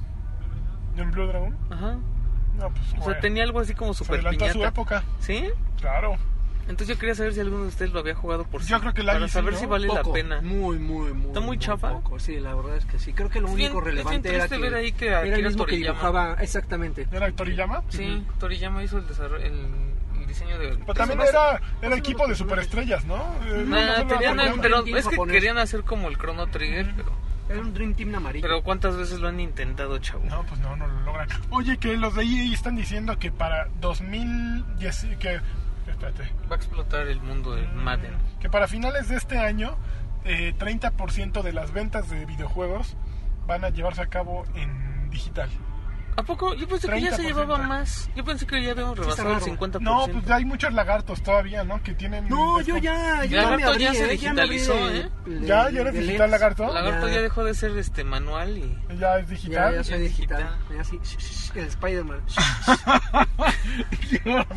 ¿En 0.97 1.11
Blue 1.11 1.27
Dragon? 1.27 1.55
Ajá. 1.71 1.99
No, 2.59 2.71
pues, 2.71 2.85
O 2.87 2.91
sea, 2.91 3.01
bueno, 3.01 3.21
tenía 3.21 3.43
algo 3.43 3.61
así 3.61 3.75
como 3.75 3.95
super 3.95 4.15
adelantó 4.17 4.45
a 4.45 4.49
su 4.49 4.53
piñata. 4.55 4.69
época. 4.71 5.05
¿Sí? 5.21 5.45
Claro. 5.81 6.17
Entonces 6.67 6.89
yo 6.89 6.99
quería 6.99 7.15
saber 7.15 7.35
si 7.35 7.41
alguno 7.41 7.65
de 7.65 7.69
ustedes 7.69 7.93
lo 7.93 8.01
había 8.01 8.15
jugado 8.15 8.45
por 8.45 8.63
Yo 8.63 8.77
sí, 8.77 8.81
creo 8.81 8.95
que 8.95 9.03
la 9.03 9.13
para 9.13 9.29
saber 9.29 9.53
¿no? 9.53 9.59
si 9.59 9.67
vale 9.67 9.87
la 9.87 10.01
Poco, 10.01 10.13
pena. 10.15 10.41
Muy, 10.41 10.79
muy, 10.79 11.13
muy. 11.13 11.27
¿Está 11.27 11.41
muy 11.41 11.59
chafa? 11.59 11.91
poco. 11.93 12.19
Sí, 12.19 12.41
la 12.41 12.55
verdad 12.55 12.77
es 12.79 12.87
que 12.87 12.99
sí. 12.99 13.13
Creo 13.13 13.29
que 13.29 13.41
lo 13.41 13.49
único 13.51 13.83
relevante 13.83 14.35
era 14.35 14.49
que, 14.49 14.57
ver 14.57 14.75
ahí 14.75 14.93
que 14.93 15.09
era 15.09 15.23
el 15.25 15.43
mismo 15.45 15.67
que 15.67 15.77
dibujaba. 15.77 16.37
Exactamente. 16.41 17.07
¿Era 17.13 17.31
Toriyama? 17.33 17.83
Sí, 17.91 18.25
Toriyama 18.39 18.83
hizo 18.83 18.97
el 18.97 19.07
desarrollo, 19.07 19.45
el, 19.45 19.53
el 20.21 20.27
diseño 20.27 20.59
de. 20.59 20.69
Pero 20.79 20.95
también 20.95 21.19
Pues, 21.19 21.29
era, 21.31 21.61
era 21.83 21.97
equipo 21.97 22.27
de 22.27 22.35
superestrellas, 22.35 23.05
¿no? 23.05 23.17
Eh, 23.45 23.65
Nah, 23.67 23.99
no 23.99 24.07
tenían 24.07 24.37
pero 24.63 24.79
es 24.87 25.05
que 25.05 25.11
japonés. 25.11 25.35
querían 25.35 25.59
hacer 25.59 25.83
como 25.83 26.09
el 26.09 26.17
Chrono 26.17 26.47
Trigger, 26.47 26.95
pero 26.97 27.13
Era 27.49 27.61
un 27.61 27.75
Dream 27.75 27.95
Team 27.95 28.15
amarillo. 28.15 28.43
Pero 28.43 28.63
¿cuántas 28.63 28.97
veces 28.97 29.21
lo 29.21 29.29
han 29.29 29.39
intentado, 29.41 29.99
chavo? 29.99 30.25
No, 30.25 30.45
pues 30.47 30.61
no, 30.61 30.77
no 30.77 30.87
lo 30.87 31.01
logran. 31.03 31.29
Oye, 31.51 31.77
que 31.77 31.97
los 31.97 32.15
de 32.15 32.23
EA 32.25 32.53
están 32.55 32.77
diciendo 32.77 33.19
que 33.19 33.31
para 33.31 33.69
2010, 33.81 35.07
que, 35.19 35.41
espérate, 35.89 36.33
Va 36.51 36.55
a 36.55 36.57
explotar 36.57 37.07
el 37.07 37.21
mundo 37.21 37.55
de 37.55 37.67
Madden. 37.69 38.15
que 38.41 38.49
para 38.49 38.67
finales 38.67 39.09
de 39.09 39.17
este 39.17 39.39
año, 39.39 39.77
eh, 40.25 40.55
30% 40.59 41.43
de 41.43 41.53
las 41.53 41.73
ventas 41.73 42.09
de 42.09 42.25
videojuegos 42.25 42.97
van 43.47 43.65
a 43.65 43.69
llevarse 43.69 44.01
a 44.01 44.07
cabo 44.07 44.45
en 44.55 45.11
digital. 45.11 45.51
¿A 46.17 46.23
poco? 46.23 46.55
Yo 46.55 46.69
pensé 46.69 46.89
que 46.89 47.01
ya 47.01 47.11
se 47.17 47.23
30%. 47.23 47.27
llevaba 47.27 47.59
más. 47.59 48.09
Yo 48.15 48.25
pensé 48.25 48.47
que 48.47 48.63
ya 48.63 48.71
habíamos 48.73 48.97
rebasado 48.99 49.31
el 49.33 49.41
raro. 49.41 49.47
50%. 49.57 49.81
No, 49.81 50.07
pues 50.13 50.31
hay 50.31 50.45
muchos 50.45 50.73
lagartos 50.73 51.23
todavía, 51.23 51.65
¿no? 51.65 51.83
Que 51.83 51.95
tienen... 51.95 52.29
No, 52.29 52.61
yo 52.61 52.77
ya, 52.79 53.25
yo 53.25 53.31
Ya, 53.31 53.43
ya 53.43 53.51
me 53.51 53.63
Lagarto 53.63 53.71
abrí, 53.73 53.85
ya 53.85 53.95
se 53.95 54.13
¿eh? 54.13 54.17
Ya 54.19 54.33
me 54.33 54.43
abrí 54.43 54.59
digitalizó, 54.59 54.89
de- 54.91 54.99
¿eh? 55.01 55.11
¿Ya? 55.43 55.71
¿Ya 55.71 55.81
eres 55.81 55.95
digital, 55.95 56.31
lagarto? 56.31 56.73
Lagarto 56.73 57.09
Ya. 57.09 57.15
ya 57.15 57.23
dejó 57.23 57.45
de 57.45 57.55
ser 57.55 57.77
este 57.79 58.05
manual 58.05 58.59
y... 58.59 58.79
Ya 58.99 59.19
es 59.19 59.29
digital. 59.29 59.75
ya 59.75 59.85
soy 59.85 59.93
Ya 59.95 59.99
digital. 60.01 60.39
digital. 60.69 60.77
Ya 60.77 60.85
sí, 60.85 61.01
el 61.59 61.67
Spider-Man. 61.67 62.21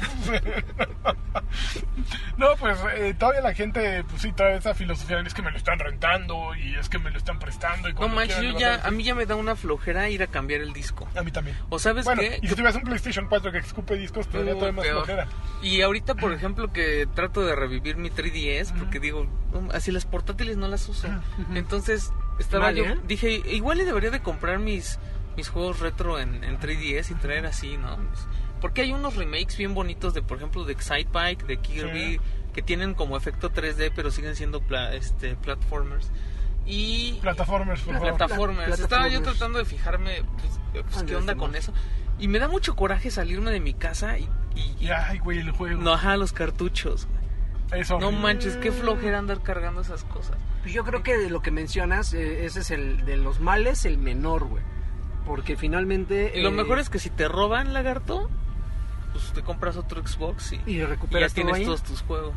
no, 2.37 2.55
pues 2.57 2.77
eh, 2.95 3.13
todavía 3.17 3.41
la 3.41 3.53
gente, 3.53 4.03
pues 4.03 4.21
sí, 4.21 4.31
trae 4.33 4.57
esa 4.57 4.73
filosofía 4.73 5.19
es 5.21 5.33
que 5.33 5.41
me 5.41 5.51
lo 5.51 5.57
están 5.57 5.79
rentando 5.79 6.55
y 6.55 6.75
es 6.75 6.89
que 6.89 6.99
me 6.99 7.09
lo 7.11 7.17
están 7.17 7.39
prestando. 7.39 7.89
Y 7.89 7.93
No 7.93 8.07
manches, 8.09 8.41
yo 8.41 8.57
ya, 8.57 8.81
a 8.85 8.91
mí 8.91 9.03
ya 9.03 9.15
me 9.15 9.25
da 9.25 9.35
una 9.35 9.55
flojera 9.55 10.09
ir 10.09 10.23
a 10.23 10.27
cambiar 10.27 10.61
el 10.61 10.73
disco. 10.73 11.07
A 11.15 11.23
mí 11.23 11.31
también. 11.31 11.46
O 11.69 11.79
sabes 11.79 12.05
bueno, 12.05 12.21
qué? 12.21 12.39
y 12.41 12.47
si 12.47 12.53
tuvieras 12.55 12.75
un 12.75 12.83
PlayStation 12.83 13.27
4 13.27 13.51
que 13.51 13.57
escupe 13.59 13.95
discos, 13.95 14.27
Uh, 14.27 14.29
todavía 14.31 14.71
más 14.71 14.83
peor. 14.85 15.05
flojera. 15.05 15.27
Y 15.61 15.81
ahorita, 15.81 16.15
por 16.15 16.33
ejemplo, 16.33 16.71
que 16.73 17.07
trato 17.13 17.41
de 17.45 17.55
revivir 17.55 17.97
mi 17.97 18.09
3DS, 18.09 18.73
porque 18.77 18.99
digo, 18.99 19.27
"No, 19.51 19.71
así 19.71 19.91
las 19.91 20.05
portátiles 20.05 20.57
no 20.57 20.67
las 20.67 20.87
uso. 20.89 21.07
Entonces, 21.55 22.11
estaba 22.39 22.65
Mal, 22.65 22.75
yo, 22.75 22.85
¿eh? 22.85 22.99
dije, 23.07 23.31
igual 23.51 23.81
y 23.81 23.83
debería 23.83 24.11
de 24.11 24.21
comprar 24.21 24.59
mis, 24.59 24.99
mis 25.35 25.49
juegos 25.49 25.79
retro 25.79 26.19
en, 26.19 26.43
en 26.43 26.59
3DS 26.59 27.11
y 27.11 27.15
traer 27.15 27.45
así, 27.45 27.77
¿no? 27.77 27.97
Porque 28.61 28.81
hay 28.81 28.91
unos 28.91 29.15
remakes 29.15 29.55
bien 29.57 29.73
bonitos 29.75 30.13
de, 30.13 30.21
por 30.23 30.37
ejemplo, 30.37 30.63
de 30.65 30.73
Excitebike, 30.73 31.45
de 31.45 31.57
Kirby, 31.57 32.13
Sí. 32.13 32.19
que 32.53 32.61
tienen 32.63 32.95
como 32.95 33.15
efecto 33.15 33.51
3D, 33.51 33.91
pero 33.95 34.09
siguen 34.09 34.35
siendo 34.35 34.61
pla- 34.61 34.93
este, 34.95 35.35
platformers. 35.35 36.11
Y 36.65 37.13
Plataformers, 37.21 37.81
por 37.81 37.93
favor. 37.93 38.09
plataformas. 38.17 38.65
Pla- 38.65 38.75
Estaba 38.75 39.07
yo 39.07 39.21
tratando 39.21 39.59
de 39.59 39.65
fijarme, 39.65 40.23
pues, 40.41 40.59
pues, 40.83 40.97
Ande, 40.97 41.11
qué 41.11 41.15
onda 41.17 41.35
con 41.35 41.55
eso. 41.55 41.73
Y 42.19 42.27
me 42.27 42.39
da 42.39 42.47
mucho 42.47 42.75
coraje 42.75 43.11
salirme 43.11 43.51
de 43.51 43.59
mi 43.59 43.73
casa 43.73 44.17
y... 44.17 44.27
y- 44.79 44.89
ay, 44.89 45.19
güey, 45.19 45.39
el 45.39 45.51
juego. 45.51 45.81
no, 45.81 45.93
ajá, 45.93 46.17
los 46.17 46.33
cartuchos. 46.33 47.07
Eso. 47.71 47.99
No 47.99 48.11
manches, 48.11 48.55
qué 48.57 48.71
flojera 48.71 49.19
andar 49.19 49.41
cargando 49.43 49.81
esas 49.81 50.03
cosas. 50.05 50.37
Pues 50.61 50.73
yo 50.73 50.83
creo 50.85 51.03
que 51.03 51.17
de 51.17 51.29
lo 51.29 51.41
que 51.41 51.51
mencionas, 51.51 52.13
eh, 52.13 52.45
ese 52.45 52.61
es 52.61 52.71
el 52.71 53.05
de 53.05 53.17
los 53.17 53.39
males 53.39 53.85
el 53.85 53.97
menor, 53.97 54.45
güey. 54.45 54.63
Porque 55.25 55.57
finalmente... 55.57 56.31
Y 56.33 56.41
lo 56.41 56.49
eh, 56.49 56.53
mejor 56.53 56.79
es 56.79 56.89
que 56.89 56.97
si 56.99 57.09
te 57.09 57.27
roban, 57.27 57.73
lagarto, 57.73 58.29
pues 59.11 59.31
te 59.33 59.41
compras 59.43 59.75
otro 59.75 60.05
Xbox 60.05 60.53
y, 60.53 60.61
Y 60.65 60.75
y 60.75 60.77
ya 60.77 60.87
recuperas 60.87 61.33
todo 61.33 61.43
tienes 61.43 61.55
ahí. 61.59 61.65
todos 61.65 61.83
tus 61.83 62.01
juegos. 62.03 62.33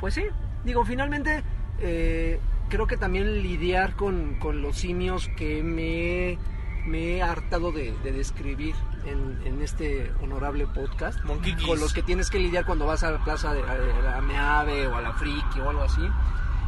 Pues 0.00 0.14
sí, 0.14 0.24
digo, 0.64 0.84
finalmente 0.86 1.42
eh, 1.80 2.40
creo 2.70 2.86
que 2.86 2.96
también 2.96 3.42
lidiar 3.42 3.94
con, 3.94 4.36
con 4.38 4.62
los 4.62 4.78
simios 4.78 5.28
que 5.36 5.62
me, 5.62 6.38
me 6.86 7.16
he 7.16 7.22
hartado 7.22 7.72
de, 7.72 7.92
de 8.02 8.12
describir 8.12 8.74
en, 9.06 9.40
en 9.46 9.62
este 9.62 10.10
honorable 10.22 10.66
podcast, 10.66 11.22
Monkey 11.24 11.54
con 11.66 11.78
los 11.80 11.92
que 11.92 12.02
tienes 12.02 12.30
que 12.30 12.38
lidiar 12.38 12.64
cuando 12.66 12.86
vas 12.86 13.02
a 13.02 13.10
la 13.10 13.22
plaza 13.24 13.52
de 13.54 13.62
a 13.62 14.00
la 14.02 14.20
Meave 14.20 14.86
o 14.88 14.96
a 14.96 15.00
la 15.00 15.12
Friki 15.12 15.60
o 15.60 15.70
algo 15.70 15.82
así. 15.82 16.02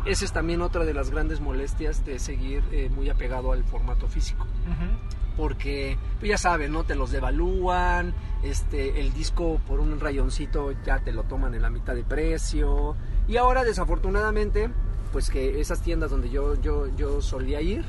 Esa 0.04 0.24
es 0.24 0.32
también 0.32 0.62
otra 0.62 0.84
de 0.84 0.94
las 0.94 1.10
grandes 1.10 1.40
molestias 1.40 2.04
de 2.04 2.18
seguir 2.18 2.64
eh, 2.72 2.90
muy 2.92 3.08
apegado 3.08 3.52
al 3.52 3.62
formato 3.62 4.08
físico 4.08 4.44
Ujú. 4.66 5.36
porque 5.36 5.96
pues 6.18 6.28
ya 6.30 6.38
saben, 6.38 6.72
¿no? 6.72 6.82
Te 6.82 6.96
los 6.96 7.12
devalúan, 7.12 8.12
este, 8.42 9.00
el 9.00 9.12
disco 9.12 9.60
por 9.66 9.78
un 9.78 10.00
rayoncito 10.00 10.72
ya 10.84 10.98
te 10.98 11.12
lo 11.12 11.22
toman 11.22 11.54
en 11.54 11.62
la 11.62 11.70
mitad 11.70 11.94
de 11.94 12.02
precio. 12.02 12.96
Y 13.28 13.36
ahora 13.36 13.62
desafortunadamente, 13.62 14.70
pues 15.12 15.30
que 15.30 15.60
esas 15.60 15.82
tiendas 15.82 16.10
donde 16.10 16.30
yo, 16.30 16.60
yo, 16.60 16.88
yo 16.96 17.20
solía 17.22 17.60
ir, 17.60 17.84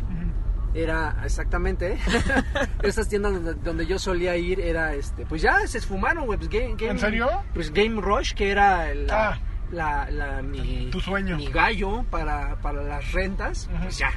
era 0.74 1.16
exactamente, 1.24 1.98
esas 2.84 3.08
tiendas 3.10 3.34
donde, 3.34 3.54
donde 3.56 3.86
yo 3.86 4.00
solía 4.00 4.36
ir 4.38 4.60
era, 4.60 4.94
este, 4.96 5.26
pues 5.26 5.42
ya 5.42 5.66
se 5.68 5.78
esfumaron, 5.78 6.26
güey. 6.26 6.38
Pues, 6.38 6.50
Game, 6.50 6.76
Game- 6.76 6.92
¿En 6.92 7.00
serio? 7.00 7.30
Pues 7.54 7.72
Game 7.72 8.02
Rush, 8.02 8.34
que 8.34 8.50
era 8.52 8.94
la, 8.94 9.30
Ah. 9.30 9.40
la, 9.72 10.10
la- 10.12 10.42
mi, 10.42 10.90
Tu 10.92 11.00
sueño. 11.00 11.38
mi 11.38 11.48
gallo 11.48 12.04
para, 12.10 12.56
para 12.58 12.82
las 12.84 13.12
rentas, 13.12 13.70
pues 13.82 13.98
ya, 13.98 14.12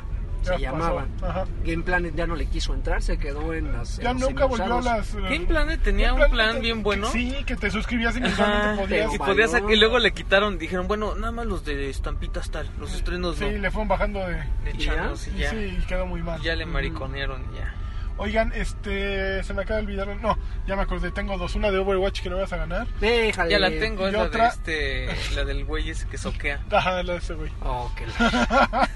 Ya 0.46 0.56
se 0.56 0.62
llamaban. 0.62 1.08
pasó. 1.20 1.26
Ajá. 1.30 1.44
Game 1.64 1.82
Planet 1.82 2.14
ya 2.14 2.26
no 2.26 2.36
le 2.36 2.46
quiso 2.46 2.74
entrar, 2.74 3.02
se 3.02 3.18
quedó 3.18 3.52
en 3.54 3.72
las. 3.72 3.98
Ya 3.98 4.10
en 4.10 4.18
nunca 4.18 4.44
volvió 4.46 4.78
a 4.78 4.80
las... 4.80 5.14
eh, 5.14 5.18
Game 5.22 5.46
Planet 5.46 5.82
tenía 5.82 6.08
Game 6.12 6.24
un 6.24 6.30
Planet 6.30 6.50
plan 6.52 6.62
bien 6.62 6.76
que- 6.78 6.82
bueno. 6.84 7.06
Sí, 7.10 7.34
que 7.46 7.56
te 7.56 7.70
suscribías 7.70 8.16
y 8.16 8.22
Ajá, 8.22 8.74
podías... 8.78 9.14
y, 9.14 9.18
podías 9.18 9.54
luego 9.76 9.98
le 9.98 10.12
quitaron, 10.12 10.58
dijeron, 10.58 10.88
bueno, 10.88 11.14
nada 11.14 11.32
más 11.32 11.46
los 11.46 11.64
de 11.64 11.90
estampitas 11.90 12.50
tal, 12.50 12.68
los 12.78 12.94
estrenos 12.94 13.38
no. 13.40 13.48
Sí, 13.48 13.58
le 13.58 13.70
fueron 13.70 13.88
bajando 13.88 14.20
de... 14.20 14.34
De 14.36 14.72
¿Y 14.74 14.78
ya? 14.78 15.12
ya, 15.36 15.50
Sí, 15.50 15.78
quedó 15.88 16.06
muy 16.06 16.22
mal. 16.22 16.40
ya 16.42 16.54
le 16.56 16.66
mariconearon 16.66 17.42
ya. 17.54 17.74
Oigan, 18.18 18.52
este... 18.54 19.42
Se 19.44 19.52
me 19.52 19.62
acaba 19.62 19.80
de 19.80 19.86
olvidar... 19.86 20.08
No, 20.20 20.38
ya 20.66 20.74
me 20.76 20.82
acordé. 20.82 21.10
Tengo 21.10 21.36
dos. 21.38 21.54
Una 21.54 21.70
de 21.70 21.78
Overwatch 21.78 22.22
que 22.22 22.30
no 22.30 22.36
vas 22.38 22.52
a 22.52 22.56
ganar. 22.56 22.86
Déjale. 23.00 23.50
Ya 23.50 23.58
la 23.58 23.68
tengo, 23.70 24.04
y 24.04 24.08
es 24.08 24.12
la 24.14 24.22
otra- 24.22 24.54
de 24.64 25.04
este, 25.10 25.34
la 25.34 25.44
del 25.44 25.64
güey 25.64 25.90
ese 25.90 26.06
que 26.08 26.16
soquea. 26.18 26.64
Ajá, 26.70 27.02
la 27.02 27.12
de 27.14 27.18
ese 27.18 27.34
güey. 27.34 27.50
Oh, 27.62 27.92
que 27.96 28.06
la- 28.06 28.88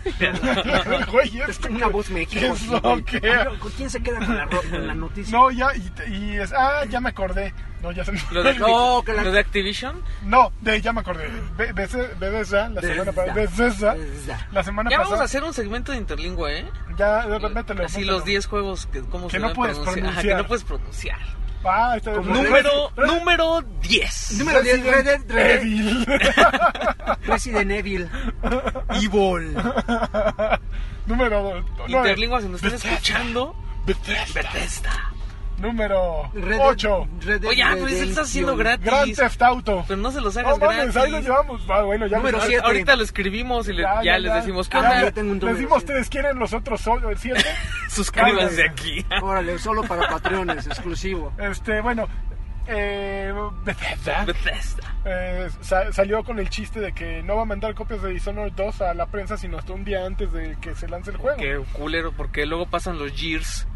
Güey, 1.11 1.38
Es 1.40 1.48
este 1.50 1.66
como 1.68 1.76
una 1.78 1.87
voz 1.88 2.11
mexicana. 2.11 2.54
soquea. 2.56 3.48
¿Quién 3.76 3.90
se 3.90 4.02
queda 4.02 4.18
con 4.24 4.37
la, 4.37 4.46
con 4.46 4.87
la 4.87 4.94
noticia? 4.94 5.37
No, 5.37 5.50
ya, 5.50 5.68
y, 5.76 5.92
y 6.12 6.37
es, 6.38 6.52
ah, 6.52 6.85
ya 6.88 7.00
me 7.00 7.11
acordé. 7.11 7.52
No, 7.82 7.92
ya 7.92 8.04
se 8.04 8.12
me 8.12 8.20
Lo 8.30 8.42
de, 8.42 8.54
No, 8.58 9.02
que 9.06 9.12
la- 9.14 9.22
lo 9.24 9.32
de 9.32 9.40
Activision. 9.40 10.02
No, 10.22 10.52
de, 10.60 10.80
ya 10.82 10.92
me 10.92 11.00
acordé. 11.00 11.28
Be- 11.56 11.72
Bethesda, 11.72 12.68
la 12.68 12.80
semana 12.82 13.12
pasada. 13.12 13.32
Bethesda, 13.34 13.96
la 14.52 14.62
semana 14.62 14.90
Ya 14.90 14.98
vamos 14.98 15.20
a 15.20 15.24
hacer 15.24 15.42
un 15.44 15.54
segmento 15.54 15.92
de 15.92 15.98
interlingua, 15.98 16.52
¿eh? 16.52 16.68
Ya, 16.98 17.24
mételo, 17.26 17.84
Así 17.86 17.98
mételo. 18.00 18.12
los 18.18 18.24
10 18.24 18.46
juegos 18.46 18.86
que, 18.86 19.00
¿cómo 19.00 19.28
Que 19.28 19.38
se 19.38 19.40
no 19.40 19.52
puedes 19.54 19.78
pronunciar? 19.78 20.06
Ajá, 20.06 20.20
que 20.20 20.28
pronunciar. 20.28 20.38
no 20.42 20.46
puedes 20.48 20.64
pronunciar. 20.64 21.18
Ah, 21.62 21.92
está 21.96 22.12
Como 22.12 22.34
Número, 22.34 22.90
Res- 22.96 23.06
número 23.06 23.62
10. 23.82 24.38
Número 24.38 24.62
10, 24.62 24.82
Red 24.82 25.04
Dead 25.04 25.20
Red 25.26 25.26
Dead 25.26 25.60
Evil. 25.62 26.06
Resident 27.26 27.70
Evil. 27.70 28.08
Evil. 28.94 29.56
Número 31.06 31.64
Interlingua, 31.86 32.40
si 32.40 32.48
nos 32.48 32.62
están 32.62 32.92
escuchando, 32.92 33.54
Bethesda. 33.84 34.24
Bethesda. 34.42 35.12
Número 35.61 36.31
Red 36.33 36.49
Dead- 36.57 36.61
8. 36.61 37.09
Red 37.20 37.44
Oye, 37.46 37.62
ah, 37.62 37.77
pues 37.79 38.01
él 38.01 38.09
está 38.09 38.23
haciendo 38.23 38.57
gratis. 38.57 38.85
Grand 38.87 39.14
Theft 39.14 39.42
Auto. 39.42 39.85
Pero 39.87 40.01
no 40.01 40.11
se 40.11 40.20
los 40.20 40.35
No 40.35 40.40
hagas 40.40 40.59
mames, 40.59 40.77
gratis. 40.77 40.96
ahí 40.96 41.11
lo 41.12 41.20
llevamos. 41.20 41.62
Ah, 41.68 41.83
bueno, 41.83 42.07
ya 42.07 42.16
Número 42.16 42.38
les- 42.38 42.46
siete. 42.46 42.64
Ahorita 42.66 42.96
lo 42.96 43.03
escribimos 43.05 43.68
y 43.68 43.73
le- 43.75 43.83
Ya, 43.83 43.94
ya, 43.96 44.03
ya, 44.03 44.18
les 44.18 44.35
decimos 44.35 44.68
que 44.68 44.77
Ah, 44.79 44.81
onda? 44.81 45.03
ya 45.03 45.11
tengo 45.12 45.33
un 45.33 45.38
Les 45.40 45.59
dimos 45.59 45.85
tres, 45.85 46.09
¿quieren 46.09 46.38
los 46.38 46.53
otros 46.53 46.81
so- 46.81 46.99
siete? 47.16 47.44
Suscríbanse 47.88 48.57
Cállate. 48.64 48.68
aquí. 48.70 49.07
Órale, 49.23 49.59
solo 49.59 49.83
para 49.83 50.09
patrones, 50.09 50.66
exclusivo. 50.66 51.33
Este, 51.38 51.81
bueno, 51.81 52.09
eh, 52.66 53.33
Bethesda 53.64 54.25
Bethesda. 54.25 54.94
eh, 55.05 55.49
sa- 55.61 55.92
salió 55.92 56.23
con 56.25 56.38
el 56.38 56.49
chiste 56.51 56.79
de 56.81 56.92
que 56.92 57.23
no 57.23 57.37
va 57.37 57.42
a 57.42 57.46
mandar 57.46 57.75
copias 57.75 58.03
de 58.03 58.11
Dishonored 58.11 58.53
2 58.53 58.81
a 58.83 58.94
la 58.94 59.07
prensa 59.07 59.37
sino 59.37 59.59
hasta 59.59 59.73
un 59.73 59.85
día 59.85 60.05
antes 60.07 60.33
de 60.33 60.57
que 60.61 60.75
se 60.75 60.87
lance 60.88 61.11
el 61.11 61.16
juego. 61.16 61.37
Qué 61.38 61.61
culero, 61.73 62.12
porque 62.12 62.46
luego 62.46 62.66
pasan 62.66 62.99
los 62.99 63.12
Gears. 63.12 63.66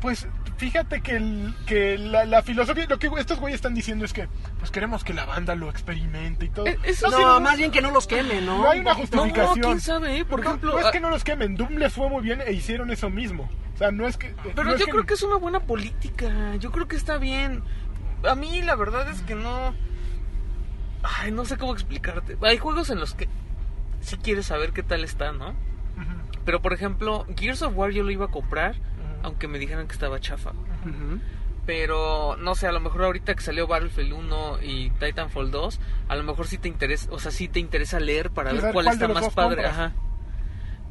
Pues 0.00 0.28
fíjate 0.58 1.00
que, 1.00 1.16
el- 1.16 1.54
que 1.66 1.98
la, 1.98 2.24
la 2.24 2.42
filosofía, 2.42 2.86
lo 2.88 2.98
que 3.00 3.08
estos 3.18 3.40
güeyes 3.40 3.56
están 3.56 3.74
diciendo 3.74 4.04
es 4.04 4.12
que 4.12 4.28
pues 4.58 4.70
queremos 4.70 5.02
que 5.02 5.12
la 5.12 5.24
banda 5.24 5.54
lo 5.56 5.68
experimente 5.70 6.46
y 6.46 6.48
todo. 6.50 6.66
Eh, 6.66 6.78
eso 6.84 7.10
No, 7.10 7.16
sí, 7.16 7.22
No, 7.24 7.40
más 7.40 7.56
bien 7.58 7.70
que 7.72 7.80
no 7.82 7.90
los 7.90 8.06
quemen, 8.06 8.46
¿no? 8.46 8.58
No 8.58 8.70
hay 8.70 8.78
una 8.78 8.92
No, 8.92 8.98
justificación. 9.00 9.60
quién 9.60 9.80
sabe, 9.80 10.18
¿eh? 10.18 10.24
Por 10.24 10.40
No, 10.40 10.46
ejemplo... 10.50 10.72
no 10.72 10.78
es 10.78 10.86
ah, 10.86 10.90
que 10.92 11.00
no 11.00 11.10
los 11.10 11.24
quemen, 11.24 11.56
Doom 11.56 11.78
les 11.78 11.92
fue 11.92 12.08
muy 12.08 12.22
bien 12.22 12.40
e 12.40 12.52
hicieron 12.52 12.90
eso 12.92 13.10
mismo. 13.10 13.50
O 13.74 13.78
sea, 13.78 13.90
no 13.90 14.06
es 14.06 14.16
que... 14.16 14.34
Pero 14.54 14.64
no 14.70 14.76
yo 14.76 14.86
creo 14.86 15.04
que 15.04 15.14
es 15.14 15.22
una 15.22 15.36
buena 15.36 15.60
política. 15.60 16.54
Yo 16.56 16.70
creo 16.70 16.86
que 16.88 16.96
está 16.96 17.18
bien. 17.18 17.62
A 18.28 18.34
mí 18.36 18.62
la 18.62 18.76
verdad 18.76 19.08
es 19.10 19.20
que 19.22 19.34
no... 19.34 19.74
Ay, 21.02 21.30
no 21.32 21.44
sé 21.44 21.56
cómo 21.56 21.72
explicarte. 21.72 22.36
Hay 22.42 22.58
juegos 22.58 22.90
en 22.90 22.98
los 23.00 23.14
que 23.14 23.28
sí 24.00 24.16
quieres 24.16 24.46
saber 24.46 24.72
qué 24.72 24.82
tal 24.82 25.04
está, 25.04 25.32
¿no? 25.32 25.54
Pero 26.44 26.62
por 26.62 26.72
ejemplo, 26.72 27.26
Gears 27.36 27.62
of 27.62 27.76
War 27.76 27.90
yo 27.90 28.02
lo 28.02 28.10
iba 28.10 28.24
a 28.26 28.30
comprar, 28.30 28.76
aunque 29.22 29.48
me 29.48 29.58
dijeran 29.58 29.86
que 29.86 29.92
estaba 29.94 30.20
chafa. 30.20 30.52
Pero 31.66 32.36
no 32.36 32.54
sé, 32.54 32.66
a 32.66 32.72
lo 32.72 32.80
mejor 32.80 33.04
ahorita 33.04 33.34
que 33.34 33.42
salió 33.42 33.66
Battlefield 33.66 34.12
1 34.14 34.58
y 34.62 34.88
Titanfall 34.90 35.50
2, 35.50 35.80
a 36.08 36.16
lo 36.16 36.22
mejor 36.22 36.46
sí 36.46 36.56
te 36.56 36.68
interesa, 36.68 37.08
o 37.10 37.18
sea, 37.18 37.30
sí 37.30 37.46
te 37.48 37.60
interesa 37.60 38.00
leer 38.00 38.30
para 38.30 38.52
ver 38.52 38.62
ver 38.62 38.72
cuál, 38.72 38.84
cuál 38.86 38.94
está 38.94 39.08
más 39.08 39.28
padre, 39.34 39.56
compras. 39.64 39.72
ajá. 39.72 39.92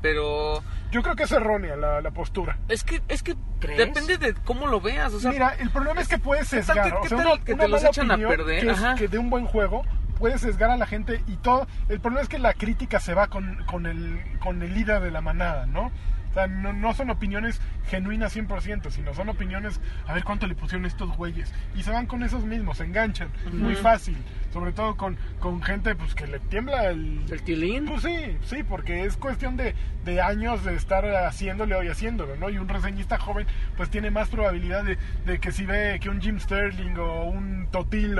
Pero 0.01 0.61
Yo 0.91 1.01
creo 1.01 1.15
que 1.15 1.23
es 1.23 1.31
errónea 1.31 1.75
la, 1.75 1.99
la 2.01 2.11
postura. 2.11 2.59
es 2.69 2.83
que 2.83 3.01
es 3.07 3.23
que 3.23 3.35
¿Crees? 3.59 3.79
depende 3.79 4.19
de 4.19 4.35
cómo 4.45 4.67
lo 4.67 4.79
veas, 4.79 5.11
o 5.13 5.19
sea, 5.19 5.31
Mira, 5.31 5.55
el 5.59 5.71
problema 5.71 6.01
es 6.01 6.07
que 6.07 6.19
puedes 6.19 6.47
¿qué 6.49 6.57
tal 6.57 6.65
sesgar. 6.65 6.91
que- 6.91 6.97
o 6.97 7.09
sea, 7.09 7.17
una, 7.17 7.43
que 7.43 7.53
una 7.53 7.63
te 7.63 7.69
los 7.69 7.83
echan 7.83 8.11
a 8.11 8.17
perder? 8.17 8.63
Que, 8.63 8.71
es 8.71 8.79
que 8.99 9.07
de 9.07 9.17
un 9.17 9.31
buen 9.31 9.45
juego 9.47 9.83
puedes 10.19 10.41
sesgar 10.41 10.69
a 10.69 10.77
la 10.77 10.85
gente 10.85 11.23
y 11.27 11.37
todo. 11.37 11.65
El 11.89 11.99
problema 11.99 12.21
es 12.21 12.29
que 12.29 12.37
la 12.37 12.53
crítica 12.53 12.99
se 12.99 13.15
va 13.15 13.27
con, 13.27 13.63
con, 13.65 13.87
el, 13.87 14.21
con 14.39 14.61
el 14.61 14.75
líder 14.75 15.01
de 15.01 15.09
la 15.09 15.21
manada, 15.21 15.65
¿no? 15.65 15.91
Sea, 16.37 16.45
no, 16.45 16.71
no 16.71 16.93
son 16.93 17.09
opiniones 17.09 17.59
genuinas 17.89 18.37
100%, 18.37 18.91
sino 18.91 19.15
son 19.15 19.29
opiniones, 19.29 19.81
a 20.05 20.13
ver 20.13 20.23
cuánto 20.23 20.45
le 20.45 20.53
pusieron 20.53 20.85
estos 20.85 21.09
güeyes. 21.17 21.51
Y 21.75 21.81
se 21.81 21.89
van 21.89 22.05
con 22.05 22.21
esos 22.21 22.45
mismos, 22.45 22.77
se 22.77 22.83
enganchan, 22.83 23.29
muy 23.51 23.73
fácil. 23.73 24.17
Sobre 24.53 24.71
todo 24.71 24.95
con, 24.97 25.17
con 25.39 25.63
gente 25.63 25.95
pues 25.95 26.13
que 26.13 26.27
le 26.27 26.39
tiembla 26.39 26.89
el... 26.89 27.23
¿El 27.31 27.41
tilín? 27.41 27.85
Pues 27.85 28.03
sí, 28.03 28.37
sí, 28.43 28.61
porque 28.61 29.05
es 29.05 29.17
cuestión 29.17 29.57
de, 29.57 29.73
de 30.05 30.21
años 30.21 30.63
de 30.63 30.75
estar 30.75 31.03
haciéndole 31.25 31.83
y 31.83 31.89
haciéndolo, 31.89 32.35
¿no? 32.35 32.51
Y 32.51 32.59
un 32.59 32.67
reseñista 32.67 33.17
joven 33.17 33.47
pues 33.75 33.89
tiene 33.89 34.11
más 34.11 34.29
probabilidad 34.29 34.83
de, 34.83 34.99
de 35.25 35.39
que 35.39 35.51
si 35.51 35.65
ve 35.65 35.97
que 35.99 36.09
un 36.09 36.21
Jim 36.21 36.39
Sterling 36.39 36.97
o 36.97 37.25
un 37.25 37.67
Totil 37.71 38.19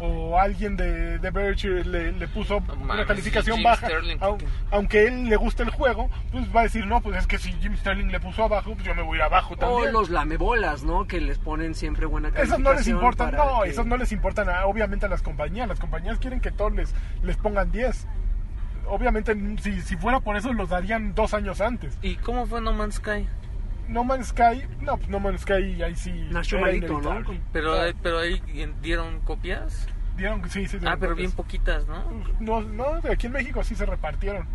o, 0.00 0.06
o 0.06 0.38
alguien 0.38 0.76
de, 0.76 1.18
de 1.18 1.30
Verge 1.30 1.68
le, 1.84 2.12
le 2.12 2.28
puso 2.28 2.60
No 2.60 2.92
una 2.94 3.06
calificación 3.06 3.62
baja, 3.62 3.88
aunque 4.70 5.06
él 5.08 5.28
le 5.28 5.36
guste 5.36 5.62
el 5.62 5.70
juego, 5.70 6.08
pues 6.32 6.44
va 6.54 6.60
a 6.60 6.62
decir, 6.64 6.86
no, 6.86 7.00
pues 7.00 7.18
es 7.18 7.26
que 7.26 7.38
si 7.38 7.52
Jim 7.54 7.76
Sterling 7.76 8.06
le 8.08 8.20
puso 8.20 8.44
abajo, 8.44 8.72
pues 8.74 8.84
yo 8.84 8.94
me 8.94 9.02
voy 9.02 9.16
a 9.16 9.20
ir 9.20 9.22
abajo 9.24 9.54
O 9.54 9.56
también. 9.56 9.92
los 9.92 10.10
lamebolas, 10.10 10.82
¿no? 10.84 11.06
Que 11.06 11.20
les 11.20 11.38
ponen 11.38 11.74
siempre 11.74 12.06
buena 12.06 12.30
calificación. 12.30 12.60
Esos 12.62 12.72
no 12.72 12.78
les 12.78 12.88
importan, 12.88 13.34
no, 13.34 13.62
que- 13.62 13.70
esos 13.70 13.86
no 13.86 13.96
les 13.96 14.12
importan 14.12 14.48
a- 14.48 14.66
obviamente 14.66 15.06
a 15.06 15.08
las 15.08 15.22
compañías. 15.22 15.68
Las 15.68 15.80
compañías 15.80 16.18
quieren 16.18 16.40
que 16.40 16.50
todos 16.50 16.72
les, 16.72 16.94
les 17.22 17.36
pongan 17.36 17.70
10. 17.72 18.06
Obviamente, 18.86 19.36
si, 19.60 19.80
si 19.82 19.96
fuera 19.96 20.20
por 20.20 20.36
eso, 20.36 20.52
los 20.52 20.70
darían 20.70 21.14
dos 21.14 21.34
años 21.34 21.60
antes. 21.60 21.98
¿Y 22.00 22.16
cómo 22.16 22.46
fue 22.46 22.60
No 22.60 22.72
Man's 22.72 22.94
Sky? 22.96 23.26
No 23.88 24.04
Man's 24.04 24.28
Sky, 24.28 24.66
no, 24.80 24.96
pues 24.98 25.08
No 25.08 25.18
Man's 25.18 25.40
Sky 25.42 25.82
ahí 25.82 25.96
sí. 25.96 26.12
Nació 26.30 26.60
malito, 26.60 27.00
¿no? 27.00 27.22
Pero, 27.52 27.84
eh, 27.84 27.94
pero 28.02 28.18
ahí 28.18 28.40
dieron 28.82 29.20
copias. 29.20 29.88
dieron, 30.16 30.48
sí, 30.50 30.66
sí, 30.66 30.78
Ah, 30.84 30.96
pero 30.98 31.14
bien 31.14 31.32
poquitas, 31.32 31.86
¿no? 31.86 32.04
No, 32.40 32.60
no, 32.60 33.00
de 33.00 33.12
aquí 33.12 33.26
en 33.28 33.32
México 33.32 33.62
sí 33.64 33.74
se 33.74 33.86
repartieron. 33.86 34.46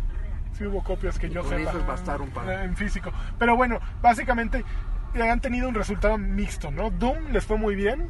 Sí 0.52 0.64
hubo 0.66 0.84
copias 0.84 1.18
que 1.18 1.28
yo 1.30 1.40
con 1.42 1.50
sepa. 1.50 1.70
esas 1.70 1.86
bastaron 1.86 2.30
para- 2.30 2.64
En 2.64 2.76
físico. 2.76 3.10
Pero 3.38 3.56
bueno, 3.56 3.80
básicamente 4.00 4.64
eh, 5.14 5.22
han 5.28 5.40
tenido 5.40 5.68
un 5.68 5.74
resultado 5.74 6.16
mixto, 6.16 6.70
¿no? 6.70 6.90
Doom 6.90 7.32
les 7.32 7.44
fue 7.44 7.56
muy 7.56 7.74
bien 7.74 8.08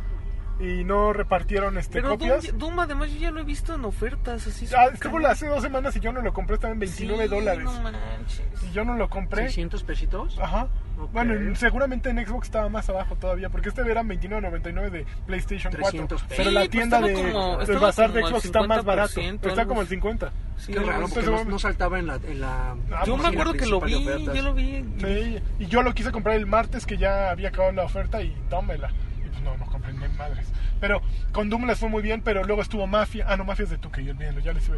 y 0.61 0.85
no 0.85 1.13
repartieron 1.13 1.77
este 1.79 1.95
Pero 1.95 2.11
Doom, 2.11 2.19
copias. 2.19 2.59
Doom, 2.59 2.79
además 2.81 3.11
yo 3.13 3.19
ya 3.19 3.31
lo 3.31 3.41
he 3.41 3.45
visto 3.45 3.75
en 3.75 3.85
ofertas 3.85 4.47
así. 4.47 4.67
Ah, 4.77 4.87
estuvo 4.93 5.19
hace 5.27 5.47
dos 5.49 5.63
semanas 5.63 5.97
y 5.97 6.01
yo 6.01 6.13
no 6.13 6.21
lo 6.23 6.33
compré, 6.33 6.55
estaba 6.55 6.73
en 6.73 6.79
29 6.79 7.25
Sí, 7.25 7.29
dólares. 7.31 7.65
No 7.65 7.81
manches. 7.83 8.43
Y 8.63 8.73
yo 8.73 8.85
no 8.85 8.95
lo 8.97 9.09
compré. 9.11 9.43
600 9.45 9.83
pesitos. 9.83 10.39
Ajá. 10.41 10.69
Ok. 10.97 11.11
Bueno, 11.13 11.35
en- 11.35 11.57
seguramente 11.57 12.09
en 12.11 12.25
Xbox 12.25 12.47
estaba 12.47 12.69
más 12.69 12.89
abajo 12.89 13.17
todavía, 13.17 13.49
porque 13.49 13.69
este 13.69 13.81
eran 13.83 14.07
29.99 14.09 14.91
de 14.91 15.07
PlayStation 15.27 15.73
4. 15.73 15.91
300 15.91 16.23
pesos. 16.23 16.37
Pero 16.37 16.49
Sí, 16.51 16.55
la 16.55 16.61
pues 16.61 16.71
tienda 16.71 16.97
estaba 16.99 17.07
de, 17.27 17.33
como- 17.33 17.57
del 17.65 17.79
bazar 17.79 18.13
de 18.13 18.23
Xbox 18.23 18.45
está 18.45 18.63
más 18.63 18.85
barato. 18.85 19.21
50%, 19.21 19.49
Está 19.49 19.67
como 19.67 19.81
el 19.81 19.87
así. 19.89 19.95
50. 19.97 20.33
Sí, 20.57 20.73
Qué 20.73 20.79
raro, 20.79 21.09
porque 21.09 21.27
no, 21.29 21.45
no 21.45 21.59
saltaba 21.59 21.99
en 21.99 22.07
la... 22.07 22.15
En 22.15 22.41
la 22.41 22.77
Ah, 22.93 23.03
Yo 23.05 23.17
pues 23.17 23.23
me 23.29 23.29
acuerdo 23.35 23.55
que 23.55 23.67
lo 23.67 23.81
vi, 23.81 24.05
yo 24.05 24.43
lo 24.43 24.55
vi. 24.55 24.85
Sí, 25.01 25.39
y 25.59 25.67
yo 25.67 25.83
lo 25.83 25.93
quise 25.95 26.13
comprar 26.13 26.37
el 26.37 26.47
martes 26.47 26.87
que 26.87 26.97
ya 26.97 27.31
había 27.31 27.49
acabado 27.49 27.73
la 27.73 27.83
oferta 27.83 28.23
y 28.23 28.33
tómela. 28.49 28.91
Y 29.25 29.29
pues 29.29 29.43
no, 29.43 29.57
no 29.57 29.67
compré 29.67 29.84
ni 30.15 30.19
madres. 30.19 30.47
Pero 30.81 31.01
con 31.33 31.49
Doom 31.51 31.67
les 31.67 31.79
fue 31.79 31.89
muy 31.89 32.03
bien, 32.03 32.21
pero 32.23 32.45
luego 32.45 32.61
estuvo 32.63 32.87
Mafia. 32.87 33.25
Ah, 33.29 33.37
no, 33.37 33.45
Mafia 33.45 33.65
es 33.65 33.71
de 33.71 33.81
2K, 33.81 34.11
olvídenlo, 34.11 34.41
ya 34.41 34.53
les 34.53 34.69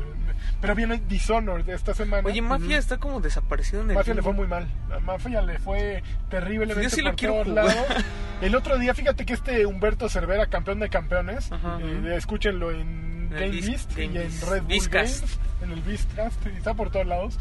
Pero 0.61 0.75
viene 0.75 1.01
Dishonored 1.09 1.69
esta 1.69 1.95
semana. 1.95 2.29
Oye, 2.29 2.43
Mafia 2.43 2.79
está 2.79 2.99
como 2.99 3.21
desaparecido 3.21 3.83
en 3.83 3.91
el 3.91 3.97
Mafia 3.97 4.15
le 4.15 4.23
fue 4.23 4.33
muy 4.33 4.47
mal. 4.47 4.67
A 4.95 5.01
Mafia 5.01 5.43
le 5.43 5.59
fue 5.59 6.03
terriblemente 6.29 6.83
Yo 6.83 6.91
sí 6.91 7.01
lo 7.03 7.11
por 7.11 7.17
quiero 7.17 7.35
todos 7.35 7.47
jugar. 7.49 7.65
lados. 7.67 8.05
El 8.43 8.55
otro 8.55 8.79
día, 8.79 8.93
fíjate 8.95 9.25
que 9.25 9.33
este 9.33 9.65
Humberto 9.65 10.09
Cervera, 10.11 10.47
campeón 10.47 10.79
de 10.79 10.91
campeones, 10.91 11.51
Ajá. 11.51 11.79
eh, 11.81 12.15
escúchenlo 12.17 12.71
en 12.71 13.31
Game 13.31 13.49
Beast- 13.49 13.67
Beast 13.67 13.99
y 13.99 14.03
en 14.03 14.13
Beast. 14.15 14.49
Red 14.51 14.63
Bull. 14.65 14.89
Games, 14.91 15.39
en 15.63 15.73
el 15.73 15.81
Beastcast, 15.81 16.47
y 16.47 16.51
está 16.51 16.75
por 16.75 16.91
todos 16.91 17.07
lados. 17.07 17.39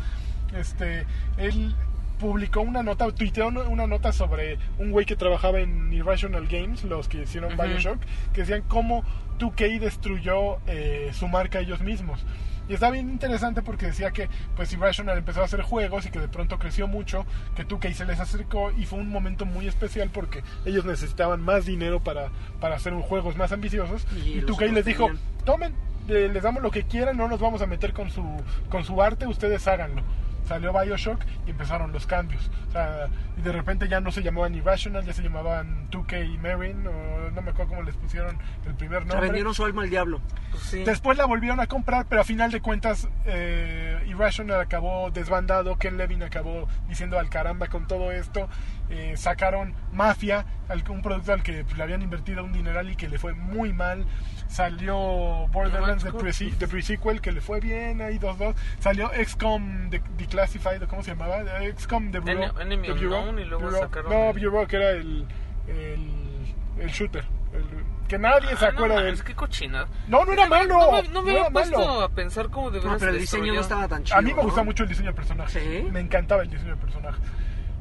Este, 0.56 1.06
él 1.38 1.76
publicó 2.20 2.62
una 2.62 2.84
nota, 2.84 3.12
tuiteó 3.12 3.48
una- 3.48 3.88
nota 3.88 4.12
sobre 4.12 4.58
un 4.80 4.92
güey 4.92 5.06
que 5.06 5.16
trabajaba 5.16 5.60
en 5.60 5.92
Irrational 5.94 6.48
Games, 6.48 6.84
los 6.84 7.08
que 7.08 7.24
hicieron. 7.24 7.56
Bioshock, 7.58 8.00
que 8.34 8.42
decían 8.42 8.64
cómo 8.68 9.04
2K 9.40 9.80
destruyó 9.80 10.58
eh, 10.68 11.12
su 11.14 11.28
marca 11.28 11.60
ellos 11.60 11.82
mismos. 11.82 12.26
Y 12.68 12.74
está 12.74 12.90
bien 12.90 13.10
interesante 13.12 13.62
porque 13.62 13.86
decía 13.86 14.10
que 14.10 14.28
pues 14.56 14.74
Irrational 14.74 15.18
empezó 15.20 15.42
a 15.42 15.46
hacer 15.46 15.62
juegos 15.62 16.08
y 16.08 16.10
que 16.10 16.20
de 16.20 16.28
pronto 16.28 16.58
creció 16.58 16.88
mucho, 16.88 17.24
que 17.56 17.64
2K 17.68 17.94
se 17.94 18.06
les 18.06 18.20
acercó 18.20 18.72
y 18.72 18.86
fue 18.86 18.98
un 18.98 19.10
momento 19.10 19.46
muy 19.46 19.68
especial 19.68 20.10
porque 20.12 20.42
ellos 20.66 20.84
necesitaban 20.84 21.42
más 21.44 21.66
dinero 21.68 22.00
para, 22.04 22.30
para 22.60 22.76
hacer 22.78 22.94
juegos 22.94 23.36
más 23.38 23.52
ambiciosos. 23.52 24.08
Y 24.16 24.30
Y, 24.30 24.42
los 24.42 24.50
2K 24.58 24.72
les 24.72 24.86
dijo, 24.86 25.12
tomen, 25.46 25.74
eh, 26.08 26.28
les 26.34 26.42
damos 26.42 26.64
lo 26.64 26.72
que 26.72 26.84
quieran, 26.84 27.18
no 27.18 27.28
nos 27.28 27.40
vamos 27.40 27.62
a 27.62 27.68
meter 27.68 27.94
con 27.94 28.10
su, 28.10 28.24
con 28.70 28.84
su 28.84 29.00
arte, 29.00 29.28
ustedes 29.28 29.68
háganlo. 29.68 30.02
Salió 30.46 30.72
Bioshock 30.74 31.22
y 31.48 31.52
empezaron 31.52 31.92
los 31.92 32.06
cambios. 32.06 32.50
O 32.70 32.72
sea, 32.72 33.08
y 33.38 33.42
de 33.42 33.52
repente 33.52 33.88
ya 33.88 34.00
no 34.00 34.12
se 34.12 34.22
llamaban 34.22 34.54
Irrational, 34.56 35.04
ya 35.04 35.14
se 35.14 35.24
llamaban 35.24 35.90
2K 35.90 36.40
Marine, 36.40 36.88
o 36.88 37.32
no 37.32 37.42
me 37.42 37.52
acuerdo 37.52 37.70
cómo 37.70 37.84
les 37.84 37.96
pusieron 37.96 38.38
el 38.66 38.76
primer 38.76 39.04
Se 39.04 39.08
nombre. 39.08 39.28
vendieron 39.28 39.54
su 39.54 39.66
alma 39.66 39.82
al 39.84 39.90
diablo. 39.90 40.22
Pues 40.52 40.64
sí. 40.64 40.84
Después 40.84 41.18
la 41.18 41.26
volvieron 41.26 41.60
a 41.60 41.68
comprar, 41.68 42.06
pero 42.08 42.22
a 42.22 42.24
final 42.24 42.52
de 42.52 42.62
cuentas 42.62 43.08
eh, 43.26 44.04
Irrational 44.08 44.62
acabó 44.62 45.12
desbandado, 45.12 45.78
Ken 45.78 45.98
Levin 45.98 46.24
acabó 46.24 46.68
diciendo 46.88 47.20
al 47.20 47.30
caramba 47.30 47.68
con 47.68 47.88
todo 47.88 48.12
esto, 48.12 48.48
eh, 48.90 49.14
sacaron 49.18 49.74
Mafia, 49.92 50.46
un 50.90 51.02
producto 51.02 51.34
al 51.34 51.44
que 51.44 51.64
pues, 51.64 51.78
le 51.78 51.84
habían 51.84 52.02
invertido 52.02 52.44
un 52.44 52.54
dineral 52.54 52.90
y 52.90 52.96
que 52.96 53.08
le 53.10 53.18
fue 53.18 53.34
muy 53.34 53.74
mal, 53.74 54.06
salió 54.48 55.48
Borderlands 55.52 56.04
de, 56.04 56.12
de 56.12 56.68
pre-sequel 56.68 57.22
que 57.22 57.32
le 57.32 57.42
fue 57.42 57.60
bien, 57.60 58.02
ahí 58.02 58.18
dos 58.18 58.38
dos, 58.38 58.56
salió 58.80 59.12
XCOM 59.14 59.90
de 59.90 60.02
Declassified, 60.18 60.35
¿o 60.44 60.88
¿cómo 60.88 61.04
se 61.04 61.12
llamaba? 61.12 61.38
XCOM 61.78 62.12
de 62.12 62.20
Bureau. 62.20 62.44
En- 62.60 62.62
Enemy 62.74 62.88
de 62.88 62.94
Bureau, 62.94 63.20
Unknown, 63.22 63.40
y 63.40 63.46
luego 63.46 63.64
Bureau. 63.66 63.82
sacaron 63.84 64.12
No, 64.12 64.30
el- 64.30 64.34
Bureau 64.34 64.68
que 64.68 64.76
era 64.76 64.90
el, 64.92 65.26
el, 65.68 66.54
el 66.80 66.90
shooter, 66.90 67.24
el- 67.54 67.86
que 68.08 68.20
nadie 68.20 68.56
se 68.56 68.66
Ah, 68.66 68.72
no 68.72 68.78
acuerda 68.78 68.96
de 68.96 69.00
él. 69.02 69.06
mames, 69.16 69.24
qué 69.24 69.34
cochinada. 69.34 69.88
No, 70.08 70.26
no 70.26 70.34
era 70.34 70.46
malo. 70.48 70.76
No 70.78 70.92
me, 70.92 71.08
no 71.10 71.22
me 71.24 71.32
había 71.32 71.50
puesto 71.50 71.78
malo. 71.80 72.02
a 72.04 72.10
pensar 72.10 72.50
cómo 72.50 72.70
de 72.70 72.80
No, 72.82 72.98
pero 73.00 73.12
el 73.12 73.20
diseño 73.20 73.54
no 73.54 73.62
estaba 73.62 73.88
tan 73.88 74.04
chido. 74.04 74.18
A 74.18 74.22
mí 74.22 74.30
me 74.32 74.38
¿no? 74.38 74.44
gusta 74.44 74.64
mucho 74.64 74.84
el 74.84 74.90
diseño 74.90 75.08
del 75.08 75.16
personaje. 75.16 75.60
¿Sí? 75.60 75.90
Me 75.92 76.02
encantaba 76.02 76.44
el 76.44 76.50
diseño 76.50 76.72
del 76.72 76.80
personaje. 76.80 77.20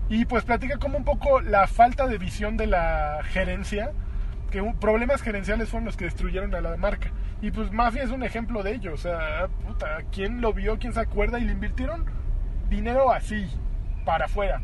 Y 0.08 0.24
pues 0.24 0.44
platica 0.44 0.78
como 0.78 0.96
un 0.96 1.04
poco 1.04 1.40
la 1.42 1.66
falta 1.66 2.06
de 2.06 2.16
visión 2.18 2.56
de 2.56 2.66
la 2.68 3.20
gerencia, 3.24 3.92
que 4.50 4.62
un- 4.62 4.78
problemas 4.78 5.20
gerenciales 5.20 5.68
fueron 5.68 5.84
los 5.84 5.96
que 5.96 6.04
destruyeron 6.06 6.54
a 6.54 6.60
la 6.62 6.76
marca. 6.78 7.10
Y 7.42 7.50
pues 7.50 7.70
Mafia 7.72 8.02
es 8.04 8.10
un 8.10 8.22
ejemplo 8.22 8.62
de 8.62 8.74
ello. 8.76 8.94
O 8.94 8.96
sea, 8.96 9.48
puta, 9.66 9.98
¿quién 10.10 10.40
lo 10.40 10.54
vio? 10.54 10.78
¿Quién 10.78 10.94
se 10.94 11.00
acuerda? 11.00 11.38
Y 11.38 11.44
le 11.44 11.52
invirtieron 11.52 12.06
dinero 12.68 13.12
así, 13.12 13.46
para 14.04 14.26
afuera. 14.26 14.60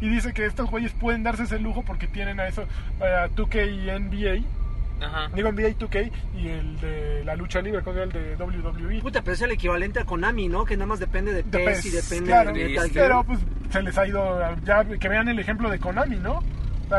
Y 0.00 0.08
dice 0.08 0.32
que 0.32 0.46
estos 0.46 0.70
güeyes 0.70 0.92
pueden 0.92 1.22
darse 1.22 1.42
ese 1.42 1.58
lujo 1.58 1.82
porque 1.82 2.06
tienen 2.06 2.40
a 2.40 2.48
eso, 2.48 2.62
a 3.00 3.28
2K 3.28 3.66
y 3.66 4.00
NBA. 4.00 5.06
Ajá. 5.06 5.30
Digo 5.34 5.50
NBA 5.50 5.78
2K 5.78 6.10
y 6.36 6.48
el 6.48 6.80
de 6.80 7.24
la 7.24 7.34
lucha 7.34 7.62
libre, 7.62 7.82
con 7.82 7.96
el 7.98 8.12
de 8.12 8.36
WWE. 8.36 9.00
Puta, 9.00 9.22
pero 9.22 9.34
es 9.34 9.42
el 9.42 9.52
equivalente 9.52 10.00
a 10.00 10.04
Konami, 10.04 10.48
¿no? 10.48 10.64
Que 10.64 10.76
nada 10.76 10.86
más 10.86 11.00
depende 11.00 11.32
de 11.32 11.42
de 11.42 11.58
PES 11.58 11.82
PES, 11.82 11.86
y 11.86 11.90
depende 11.90 12.30
claro, 12.30 12.52
de 12.52 12.64
Metal 12.68 12.90
pero 12.92 13.24
pues 13.24 13.40
se 13.70 13.82
les 13.82 13.96
ha 13.96 14.06
ido 14.06 14.56
ya 14.64 14.84
que 14.84 15.08
vean 15.08 15.28
el 15.28 15.38
ejemplo 15.38 15.70
de 15.70 15.78
Konami 15.78 16.16
no 16.16 16.42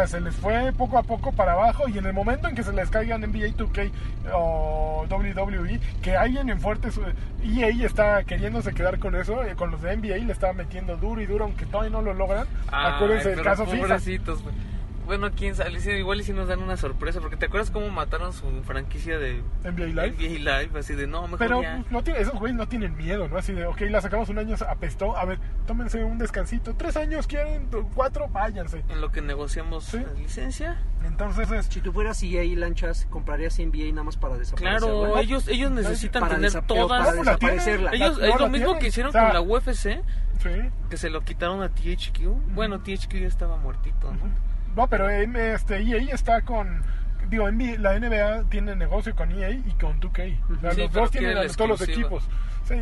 se 0.08 0.22
les 0.22 0.36
fue 0.36 0.72
poco 0.74 0.98
a 0.98 1.04
poco 1.04 1.32
para 1.32 1.54
abajo 1.54 1.88
y 1.88 1.98
en 1.98 2.06
el 2.06 2.14
momento 2.14 2.48
en 2.48 2.56
que 2.56 2.64
se 2.64 2.72
les 2.72 2.90
caigan 2.90 3.22
NBA 3.22 3.58
2K 3.58 3.92
o 4.34 5.06
WWE 5.10 5.80
que 6.02 6.16
alguien 6.16 6.50
en 6.50 6.60
fuertes 6.60 7.00
EA 7.44 7.70
está 7.86 8.24
queriéndose 8.24 8.74
quedar 8.74 9.00
con 9.00 9.16
eso 9.16 9.44
eh, 9.44 9.56
con 9.56 9.72
los 9.72 9.82
de 9.82 9.96
NBA 9.98 10.18
le 10.18 10.32
estaba 10.32 10.54
metiendo 10.54 10.96
duro 10.98 11.22
y 11.22 11.26
duro 11.26 11.46
aunque 11.46 11.66
todavía 11.66 11.92
no 11.92 12.02
lo 12.02 12.14
logran 12.14 12.48
Ay, 12.72 12.94
acuérdense 12.94 13.30
del 13.30 13.42
caso 13.42 13.66
FIFA. 13.66 14.00
Bueno, 15.12 15.30
quién 15.36 15.56
sabe, 15.56 15.71
igual 16.00 16.21
y 16.21 16.24
si 16.24 16.32
nos 16.32 16.47
dan 16.47 16.62
una 16.63 16.78
sorpresa, 16.78 17.19
porque 17.19 17.36
te 17.36 17.47
acuerdas 17.47 17.69
cómo 17.69 17.89
mataron 17.89 18.32
su 18.32 18.45
franquicia 18.63 19.19
de 19.19 19.43
NBA 19.65 19.88
Live 19.88 20.12
NBA 20.17 20.60
Live, 20.62 20.80
así 20.80 20.95
de 20.95 21.06
no, 21.06 21.24
mejor 21.24 21.38
pero 21.38 21.62
ya. 21.62 21.84
no 21.89 22.02
tiene, 22.02 22.21
esos 22.21 22.36
güeyes 22.39 22.58
no 22.58 22.65
tienen 22.69 22.95
miedo, 22.95 23.28
¿no? 23.28 23.38
Así 23.38 23.52
de, 23.52 23.65
ok, 23.65 23.82
la 23.89 24.00
sacamos 24.00 24.30
un 24.30 24.39
año, 24.39 24.56
apestó. 24.69 25.17
A 25.17 25.26
ver, 25.26 25.39
tómense 25.67 26.02
un 26.02 26.17
descansito. 26.17 26.76
Tres 26.76 26.95
años 26.95 27.28
quieren, 27.28 27.67
cuatro, 27.93 28.30
váyanse. 28.30 28.86
En 28.88 29.02
lo 29.02 29.12
que 29.12 29.21
negociamos 29.21 29.84
Sí. 29.84 29.97
la 30.00 30.13
licencia. 30.13 30.82
Entonces, 31.04 31.52
es, 31.52 31.65
Si 31.65 31.82
tú 31.82 31.91
fueras 31.91 32.24
EA 32.24 32.43
Lanchas, 32.58 33.06
comprarías 33.10 33.60
NBA 33.60 33.89
nada 33.91 34.04
más 34.04 34.15
para 34.15 34.38
desaparecerla. 34.38 34.80
Claro, 34.80 35.17
ellos 35.19 35.45
ellos 35.50 35.71
necesitan 35.71 36.21
Para 36.21 36.36
tener 36.36 36.54
todas. 36.62 37.06
para 37.06 37.17
desaparecerla. 37.17 37.91
Ellos, 37.91 38.17
La- 38.17 38.28
es 38.28 38.34
no 38.36 38.39
lo 38.39 38.50
mismo 38.50 38.65
tienen. 38.67 38.82
que 38.82 38.88
hicieron 38.88 39.10
O 39.10 39.12
sea, 39.12 39.24
con 39.26 39.34
la 39.34 39.41
UFC, 39.41 40.02
sí. 40.41 40.50
que 40.89 40.95
se 40.95 41.10
lo 41.10 41.19
quitaron 41.26 41.62
a 41.63 41.67
THQ. 41.67 42.30
Bueno, 42.56 42.80
THQ 42.80 43.19
ya 43.19 43.28
estaba 43.28 43.58
muertito, 43.58 44.10
¿no? 44.13 44.51
No, 44.76 44.88
pero 44.88 45.10
em, 45.10 45.36
este, 45.36 45.78
EA 45.82 46.14
está 46.14 46.42
con. 46.42 46.82
Digo, 47.30 47.50
NBA 47.50 47.78
la 47.80 47.98
NBA 47.98 48.44
tiene 48.50 48.76
negocio 48.76 49.16
con 49.16 49.32
EA 49.32 49.52
y 49.52 49.76
con 49.80 50.00
2K. 50.02 50.38
O 50.58 50.60
sea, 50.60 50.72
Sí, 50.74 50.82
los 50.82 50.92
dos 50.92 51.12
tienen 51.12 51.38
a 51.38 51.48
todos 51.56 51.70
los 51.70 51.80
equipos. 51.82 52.28
Sí, 52.66 52.76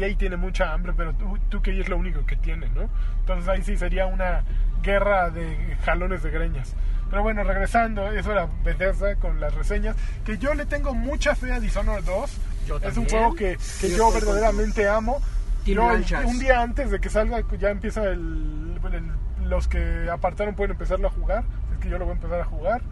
EA 0.00 0.16
tiene 0.16 0.36
mucha 0.36 0.72
hambre, 0.72 0.92
pero 0.96 1.12
2K 1.50 1.80
es 1.80 1.88
lo 1.88 1.96
único 1.96 2.24
que 2.24 2.36
tiene, 2.36 2.68
¿no? 2.68 2.88
Entonces 3.20 3.48
ahí 3.48 3.62
sí 3.62 3.76
sería 3.76 4.06
una 4.06 4.42
guerra 4.82 5.30
de 5.30 5.76
jalones 5.84 6.22
de 6.22 6.30
greñas. 6.30 6.74
Pero 7.10 7.22
bueno, 7.22 7.42
regresando, 7.42 8.10
eso 8.12 8.32
era 8.32 8.48
Bethesda 8.64 9.16
con 9.16 9.40
las 9.40 9.54
reseñas. 9.54 9.96
Que 10.24 10.36
yo 10.38 10.54
le 10.54 10.66
tengo 10.66 10.94
mucha 10.94 11.34
fe 11.34 11.52
a 11.52 11.58
Dishonored 11.60 12.04
2. 12.04 12.38
Yo 12.66 12.76
es 12.78 12.96
un 12.96 13.06
juego 13.06 13.34
que, 13.34 13.56
que 13.80 13.90
Yo 13.90 13.96
yo 13.96 14.12
verdaderamente 14.12 14.86
amo. 14.88 15.20
Yo, 15.64 15.88
un 16.26 16.38
día 16.38 16.60
antes 16.62 16.90
de 16.90 17.00
que 17.00 17.08
salga, 17.08 17.42
ya 17.58 17.70
empieza 17.70 18.04
el, 18.04 18.78
el- 18.92 19.12
los 19.48 19.68
que 19.68 20.08
apartaron 20.10 20.54
pueden 20.54 20.72
empezarlo 20.72 21.08
a 21.08 21.10
jugar. 21.10 21.44
Es 21.72 21.78
que 21.78 21.88
yo 21.88 21.98
lo 21.98 22.04
voy 22.04 22.12
a 22.12 22.16
empezar 22.16 22.40
a 22.40 22.44
jugar. 22.44 22.82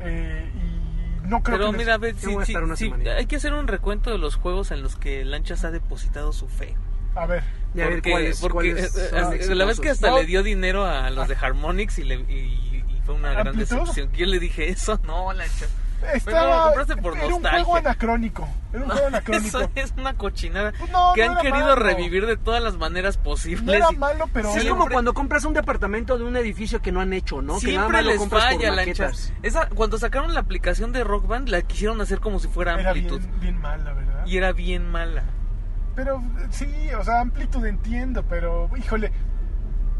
Eh, 0.00 0.50
y 0.54 1.26
no 1.28 1.42
creo 1.42 1.58
Pero 1.58 1.70
que 1.72 1.76
les- 1.78 1.86
mira, 1.86 1.94
a 1.94 1.98
ver, 1.98 2.14
hay 3.16 3.26
que 3.26 3.36
hacer 3.36 3.52
un 3.52 3.66
recuento 3.66 4.10
de 4.10 4.18
los 4.18 4.36
juegos 4.36 4.70
en 4.70 4.82
los 4.82 4.96
que 4.96 5.24
Lanchas 5.24 5.64
ha 5.64 5.70
depositado 5.70 6.32
su 6.32 6.48
fe. 6.48 6.74
A 7.14 7.26
ver, 7.26 7.42
Y 7.74 7.80
a 7.80 7.84
ver 7.86 7.94
porque 7.94 8.10
cuáles, 8.10 8.40
porque, 8.40 8.54
cuáles 8.54 8.96
eh, 8.96 9.08
son 9.10 9.32
eh, 9.34 9.54
la 9.56 9.64
vez 9.64 9.80
que 9.80 9.90
hasta 9.90 10.10
No. 10.10 10.18
le 10.18 10.26
dio 10.26 10.42
dinero 10.42 10.84
a 10.86 11.10
los 11.10 11.26
de 11.26 11.34
Harmonix 11.34 11.98
y, 11.98 12.04
le, 12.04 12.14
y, 12.16 12.84
y 12.88 13.02
fue 13.04 13.14
una 13.16 13.32
gran 13.32 13.56
decepción. 13.56 14.12
Yo 14.12 14.26
le 14.26 14.38
dije 14.38 14.68
eso, 14.68 15.00
no, 15.04 15.32
Lanchas. 15.32 15.68
Estaba, 16.14 16.56
lo 16.56 16.62
compraste 16.64 16.96
por 16.96 17.16
era 17.16 17.26
un 17.26 17.30
nostalgia. 17.32 17.64
juego 17.64 17.76
anacrónico. 17.76 18.48
Era 18.72 18.82
un 18.84 18.90
juego 18.90 19.06
anacrónico. 19.08 19.46
Eso 19.58 19.70
es 19.74 19.94
una 19.96 20.14
cochinada 20.14 20.72
Pues 20.78 20.90
no, 20.90 21.12
que 21.14 21.26
no 21.26 21.32
han 21.32 21.38
querido 21.38 21.66
malo. 21.66 21.74
revivir 21.76 22.26
de 22.26 22.36
todas 22.36 22.62
las 22.62 22.76
maneras 22.76 23.16
posibles. 23.16 23.64
No 23.64 23.72
era 23.72 23.90
malo, 23.92 24.28
pero 24.32 24.50
Es 24.50 24.56
era- 24.56 24.64
como 24.70 24.82
Siempre- 24.82 24.94
cuando 24.94 25.14
compras 25.14 25.44
un 25.44 25.54
departamento 25.54 26.18
de 26.18 26.24
un 26.24 26.36
edificio 26.36 26.80
que 26.80 26.92
no 26.92 27.00
han 27.00 27.12
hecho, 27.12 27.42
¿no? 27.42 27.58
que 27.58 27.66
nada 27.66 27.86
Siempre 27.88 27.92
más 27.98 28.04
lo 28.04 28.10
les 28.10 28.18
compras 28.18 28.44
por 28.44 28.52
falla, 28.54 28.70
maquetas. 28.74 28.98
Lanchas. 28.98 29.32
Esa, 29.42 29.68
cuando 29.70 29.98
sacaron 29.98 30.34
la 30.34 30.40
aplicación 30.40 30.92
de 30.92 31.04
Rock 31.04 31.26
Band, 31.26 31.48
la 31.48 31.62
quisieron 31.62 32.00
hacer 32.00 32.20
como 32.20 32.38
si 32.38 32.48
fuera 32.48 32.78
era 32.78 32.90
Amplitud. 32.90 33.18
bien, 33.20 33.40
bien 33.40 33.58
mala, 33.60 33.92
¿verdad? 33.92 34.26
Y 34.26 34.36
era 34.36 34.52
bien 34.52 34.90
mala. 34.90 35.24
Pero 35.96 36.22
sí, 36.50 36.68
o 36.98 37.02
sea, 37.02 37.20
amplitud 37.20 37.64
entiendo, 37.66 38.22
pero 38.28 38.70
híjole. 38.76 39.10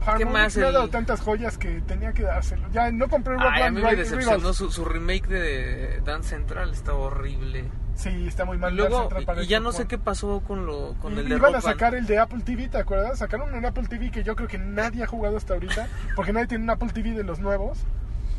Harmonix 0.06 0.32
más 0.32 0.56
me 0.56 0.64
ha 0.64 0.68
el- 0.68 0.74
dado 0.74 0.88
tantas 0.88 1.20
joyas 1.20 1.58
que 1.58 1.80
tenía 1.82 2.12
que 2.12 2.22
dárselo. 2.22 2.68
Ya 2.72 2.90
no 2.90 3.08
compré 3.08 3.34
Rock 3.34 3.42
Ay, 3.50 3.60
a 3.62 3.64
Band 3.66 3.76
mí 3.76 3.82
me 3.82 3.90
Ri- 3.92 3.96
decepcionó 3.96 4.52
su, 4.52 4.70
su 4.70 4.84
remake 4.84 5.26
de 5.28 6.00
Dance 6.04 6.30
Central, 6.30 6.70
está 6.72 6.94
horrible. 6.94 7.64
Sí, 7.94 8.28
está 8.28 8.44
muy 8.44 8.56
Y 8.56 8.60
mal. 8.60 8.76
luego, 8.76 8.90
Dance 8.90 9.02
Central 9.08 9.24
para 9.26 9.42
y 9.42 9.46
ya 9.48 9.58
no 9.60 9.72
sé 9.72 9.86
qué 9.86 9.98
pasó 9.98 10.40
con 10.46 10.66
lo 10.66 10.94
con 11.00 11.12
One. 11.12 11.22
el 11.22 11.26
Y 11.26 11.30
de 11.30 11.36
Iban 11.36 11.52
Rock 11.52 11.58
a 11.58 11.60
sacar 11.62 11.92
Band. 11.92 12.02
el 12.02 12.06
de 12.06 12.18
Apple 12.18 12.40
TV, 12.44 12.68
¿te 12.68 12.78
acuerdas? 12.78 13.18
Sacaron 13.18 13.52
un 13.52 13.64
Apple 13.66 13.88
TV 13.88 14.10
que 14.10 14.22
yo 14.22 14.36
creo 14.36 14.46
que 14.48 14.58
nadie 14.58 15.02
ha 15.02 15.06
jugado 15.06 15.36
hasta 15.36 15.54
ahorita, 15.54 15.88
porque 16.14 16.32
nadie 16.32 16.46
tiene 16.46 16.64
un 16.64 16.70
Apple 16.70 16.90
TV 16.92 17.10
de 17.10 17.24
los 17.24 17.40
nuevos. 17.40 17.78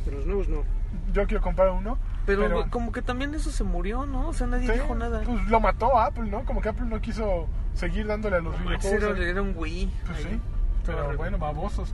De 0.06 0.12
los 0.14 0.26
nuevos 0.26 0.48
no. 0.48 0.64
Yo 1.14 1.26
quiero 1.28 1.42
comprar 1.44 1.70
uno. 1.72 1.98
Pero, 2.26 2.68
como 2.70 2.92
que 2.92 3.02
también 3.02 3.34
eso 3.34 3.50
se 3.52 3.64
murió, 3.64 4.06
¿no? 4.06 4.30
O 4.30 4.34
sea, 4.34 4.46
nadie 4.48 4.68
sí, 4.68 4.74
dijo 4.74 4.94
nada. 4.96 5.22
Pues 5.26 5.46
lo 5.48 5.60
mató 5.60 5.98
Apple, 6.00 6.30
¿no? 6.30 6.46
Como 6.46 6.62
que 6.62 6.70
Apple 6.70 6.86
no 6.86 7.02
quiso 7.02 7.48
seguir 7.74 8.06
dándole 8.08 8.36
a 8.38 8.40
los 8.40 8.58
videojuegos. 8.62 9.04
era, 9.18 9.26
¿eh? 9.26 9.30
era 9.32 9.42
un 9.42 9.54
Wii. 9.58 9.92
Pues 10.06 10.18
ahí. 10.20 10.24
sí, 10.26 10.42
pero 10.96 11.18
bueno, 11.18 11.38
babosos. 11.38 11.94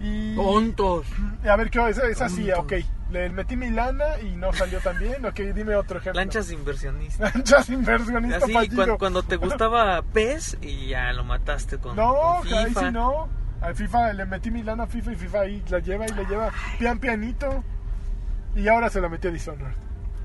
Y... 0.00 0.34
Tontos. 0.34 1.06
A 1.48 1.56
ver, 1.56 1.70
¿qué? 1.70 1.88
Esa, 1.88 2.06
esa 2.08 2.28
sí, 2.28 2.46
Tonto. 2.48 2.60
ok. 2.62 2.72
Le 3.10 3.28
metí 3.30 3.56
mi 3.56 3.70
lana 3.70 4.18
y 4.20 4.34
no 4.34 4.52
salió 4.52 4.80
tan 4.80 4.98
bien. 4.98 5.24
Ok, 5.24 5.38
dime 5.54 5.76
otro 5.76 5.98
ejemplo. 5.98 6.20
Lanchas 6.20 6.50
inversionistas. 6.50 7.32
Lanchas 7.34 7.68
inversionista 7.70 8.38
Así, 8.38 8.52
cuando, 8.74 8.98
cuando 8.98 9.22
te 9.22 9.36
gustaba 9.36 10.02
PES 10.02 10.58
y 10.62 10.88
ya 10.88 11.12
lo 11.12 11.22
mataste 11.22 11.78
con, 11.78 11.94
No, 11.94 12.40
con 12.42 12.52
ahí 12.54 12.66
FIFA. 12.66 12.80
sí 12.80 12.86
no. 12.92 13.28
Al 13.60 13.74
FIFA 13.74 14.12
le 14.14 14.26
metí 14.26 14.50
mi 14.50 14.62
lana 14.62 14.84
a 14.84 14.86
FIFA 14.86 15.12
y 15.12 15.14
FIFA 15.16 15.40
ahí 15.40 15.64
la 15.68 15.78
lleva 15.78 16.06
y 16.06 16.08
la 16.08 16.22
lleva 16.28 16.50
pian 16.78 16.98
pianito. 16.98 17.62
Y 18.56 18.66
ahora 18.68 18.90
se 18.90 19.00
la 19.00 19.08
metí 19.08 19.28
a 19.28 19.30
Dishonored. 19.30 19.74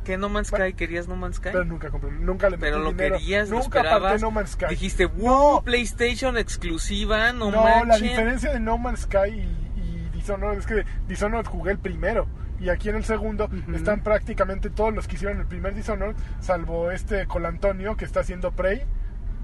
¿Qué 0.10 0.18
No 0.18 0.28
Man's 0.28 0.48
Sky? 0.48 0.74
¿Querías 0.74 1.08
No 1.08 1.16
Man's 1.16 1.36
Sky? 1.36 1.50
Pero 1.52 1.66
nunca 1.66 1.92
compré, 1.92 2.10
nunca 2.12 2.50
le 2.50 2.58
metí 2.58 2.62
Pero 2.72 2.80
lo 2.80 2.90
dinero. 2.94 3.18
querías, 3.20 3.52
Nunca 3.52 3.82
aparté 3.82 4.20
No 4.22 4.32
Man's 4.32 4.50
Sky. 4.54 4.66
Dijiste, 4.70 5.06
wow, 5.06 5.58
No. 5.58 5.62
PlayStation 5.64 6.36
exclusiva, 6.36 7.32
no, 7.32 7.52
No, 7.52 7.64
la 7.64 7.86
manchen". 7.86 8.08
diferencia 8.10 8.52
de 8.52 8.60
No 8.60 8.80
Man's 8.80 9.02
Sky 9.02 9.30
y, 9.30 9.80
y 9.80 10.10
Dishonored 10.14 10.58
es 10.58 10.66
que 10.66 10.84
Dishonored 11.08 11.46
jugué 11.46 11.74
el 11.74 11.78
primero. 11.78 12.26
Y 12.60 12.70
aquí 12.70 12.90
en 12.90 12.96
el 12.96 13.04
segundo 13.06 13.52
están 13.76 14.02
prácticamente 14.02 14.72
todos 14.72 14.92
los 14.96 15.08
que 15.08 15.14
hicieron 15.16 15.40
el 15.42 15.46
primer 15.46 15.76
Dishonored, 15.76 16.16
salvo 16.40 16.90
este 16.90 17.28
Colantonio 17.28 17.96
que 17.96 18.06
está 18.06 18.22
haciendo 18.22 18.52
Prey. 18.52 18.82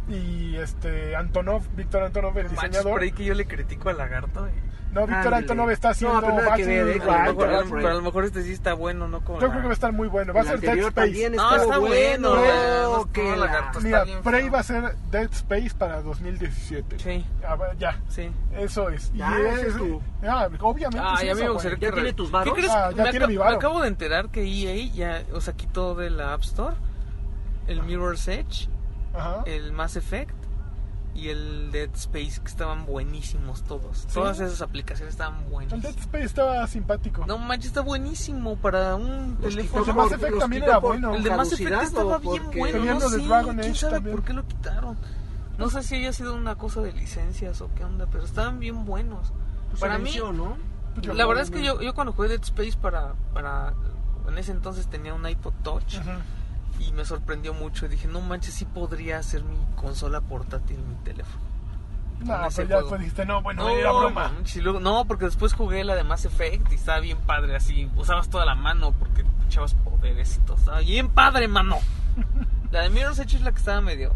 Y 0.09 0.55
este 0.55 1.15
Antonov, 1.15 1.61
Víctor 1.75 2.01
Antonov, 2.03 2.37
el 2.39 2.49
diseñador. 2.49 3.03
ahí 3.03 3.11
que 3.11 3.23
yo 3.23 3.35
le 3.35 3.45
critico 3.45 3.89
a 3.89 3.93
Lagarto. 3.93 4.47
y- 4.47 4.51
No, 4.95 5.01
Víctor 5.01 5.17
Ándale. 5.17 5.35
Antonov 5.35 5.69
está 5.71 5.87
No, 5.89 5.91
haciendo 5.91 6.21
pero 6.21 6.33
nada 6.35 6.55
que 6.55 6.65
ver, 6.65 6.87
eh, 6.87 6.91
A 6.93 6.95
mejor- 6.95 7.09
a 7.15 7.25
lo- 7.27 7.35
claro, 7.35 7.65
pero 7.69 7.89
a 7.89 7.93
lo 7.93 8.01
mejor 8.01 8.23
este 8.25 8.43
sí 8.43 8.53
está 8.53 8.73
bueno, 8.73 9.07
¿no? 9.09 9.19
Como 9.25 9.39
Yo 9.41 9.47
la- 9.47 9.51
creo 9.51 9.61
que 9.61 9.67
va 9.67 9.71
a 9.71 9.73
estar 9.73 9.91
muy 9.91 10.07
bueno. 10.07 10.33
Va 10.33 10.41
a 10.41 10.43
ser 10.45 10.59
Dead 10.61 10.77
Space. 10.77 11.29
No, 11.31 11.55
está 11.55 11.77
bueno. 11.77 12.29
bueno. 12.31 12.35
no, 12.35 12.97
no, 12.97 13.11
que 13.11 13.23
no, 13.29 13.35
la- 13.35 13.71
Mira, 13.81 14.03
bien 14.05 14.21
Prey 14.23 14.43
feo. 14.43 14.51
va 14.53 14.59
a 14.59 14.63
ser 14.63 14.95
Dead 15.11 15.29
Space 15.33 15.71
para 15.77 16.01
2017. 16.01 16.97
Sí, 16.99 17.25
Ah, 17.45 17.57
ya, 17.77 17.99
sí. 18.07 18.31
eso 18.57 18.89
es. 18.89 19.11
Y 19.13 19.17
Ya, 19.17 19.37
ese 19.37 19.67
es 19.67 19.75
tu- 19.77 20.01
Ah, 20.27 20.47
obviamente. 20.61 20.99
Ah, 21.05 21.17
sí, 21.19 21.25
ya 21.27 21.35
me 21.35 21.41
güey. 21.41 21.53
gustaría 21.53 21.77
¿Ya 21.77 21.87
que 21.89 21.93
tiene 21.93 22.13
tus 22.13 22.31
varos? 22.31 22.53
¿Qué 22.53 22.59
crees? 22.61 22.73
Ah, 22.73 22.91
ya 22.95 23.03
me, 23.03 23.11
tiene 23.11 23.27
mi 23.27 23.37
varo. 23.37 23.51
me 23.51 23.57
acabo 23.57 23.81
de 23.81 23.87
enterar 23.89 24.29
que 24.29 24.43
EA 24.45 24.87
ya, 24.93 25.23
o 25.33 25.41
sea, 25.41 25.53
quitó 25.55 25.93
de 25.95 26.09
la 26.09 26.33
App 26.33 26.41
Store 26.43 26.75
el 27.67 27.83
Mirror's 27.83 28.27
Edge, 28.29 28.69
Ajá. 29.13 29.43
el 29.45 29.73
Mass 29.73 29.97
Effect 29.97 30.33
y 31.15 31.29
el 31.29 31.71
Dead 31.71 31.89
Space, 31.95 32.41
que 32.41 32.47
estaban 32.47 32.85
buenísimos 32.85 33.63
todos. 33.63 34.05
Todas 34.13 34.39
esas 34.41 34.61
aplicaciones 34.61 35.13
estaban 35.13 35.43
El 35.45 35.49
buenas. 35.49 35.81
Dead 35.81 35.97
Space 35.97 36.25
estaba 36.25 36.67
simpático. 36.67 37.25
No 37.25 37.37
manches, 37.37 37.67
está 37.67 37.81
buenísimo 37.81 38.57
para 38.57 38.95
un 38.95 39.37
Los 39.41 39.55
teléfono. 39.55 39.81
El 39.81 39.87
de 39.87 39.93
Mass 39.93 40.11
Effect 40.11 40.39
también 40.39 40.63
era 40.63 40.77
bueno. 40.79 41.15
El 41.15 41.23
de 41.23 41.29
Mass 41.35 41.53
Effect 41.53 41.81
estaba 41.83 42.17
bien 42.19 42.43
bueno, 42.55 42.85
no 42.95 42.99
sé, 43.09 43.17
Dragon 43.19 43.55
quién 43.55 43.71
Age 43.71 43.79
sabe 43.79 43.93
también. 43.93 44.15
por 44.17 44.25
qué 44.25 44.33
lo 44.33 44.45
quitaron. 44.45 44.97
No 45.57 45.69
sé 45.69 45.83
si 45.83 45.95
haya 45.95 46.11
sido 46.11 46.35
una 46.35 46.55
cosa 46.55 46.81
de 46.81 46.91
licencias 46.91 47.61
o 47.61 47.69
qué 47.75 47.85
onda, 47.85 48.07
pero 48.11 48.25
estaban 48.25 48.59
bien 48.59 48.83
buenos. 48.85 49.31
Pues 49.69 49.79
para 49.79 49.97
mí, 49.97 50.13
¿no? 50.17 50.57
Yo 51.01 51.13
la 51.13 51.23
no, 51.23 51.29
verdad 51.29 51.43
es 51.43 51.49
que 51.51 51.59
no. 51.59 51.63
yo, 51.65 51.81
yo 51.81 51.93
cuando 51.93 52.11
jugué 52.11 52.27
Dead 52.27 52.43
Space 52.43 52.77
para, 52.77 53.13
para... 53.33 53.73
En 54.27 54.37
ese 54.37 54.51
entonces 54.51 54.87
tenía 54.87 55.13
un 55.13 55.25
iPod 55.27 55.53
Touch 55.63 55.97
Ujú. 55.99 56.09
Y 56.79 56.91
me 56.93 57.05
sorprendió 57.05 57.53
mucho. 57.53 57.87
Dije, 57.87 58.07
no 58.07 58.21
manches, 58.21 58.53
sí 58.53 58.65
podría 58.65 59.21
ser 59.23 59.43
mi 59.43 59.57
consola 59.75 60.21
portátil, 60.21 60.77
mi 60.79 60.95
teléfono. 61.03 61.43
No, 62.19 62.25
pero 62.27 62.43
ya 62.49 62.49
juego. 62.49 62.79
después 62.81 62.99
dijiste, 63.01 63.25
no, 63.25 63.41
bueno, 63.41 63.63
No, 63.63 63.69
era 63.69 63.91
broma. 63.91 64.29
manches, 64.29 64.55
y 64.55 64.61
luego- 64.61 64.79
no, 64.79 65.05
porque 65.05 65.25
después 65.25 65.53
jugué 65.53 65.83
la 65.83 65.95
de 65.95 66.03
Mass 66.03 66.25
Effect 66.25 66.71
y 66.71 66.75
estaba 66.75 66.99
bien 66.99 67.17
padre 67.19 67.55
así. 67.55 67.89
Usabas 67.95 68.29
toda 68.29 68.45
la 68.45 68.55
mano 68.55 68.93
porque 68.93 69.25
echabas 69.47 69.73
poderes 69.75 70.37
y 70.37 70.39
todo. 70.39 70.57
Estaba 70.57 70.79
bien 70.79 71.09
padre, 71.09 71.47
mano. 71.47 71.77
La 72.71 72.81
de 72.81 72.89
Mirror's 72.89 73.19
Edge 73.19 73.35
es 73.35 73.41
la 73.41 73.51
que 73.51 73.59
estaba 73.59 73.79
medio... 73.79 74.11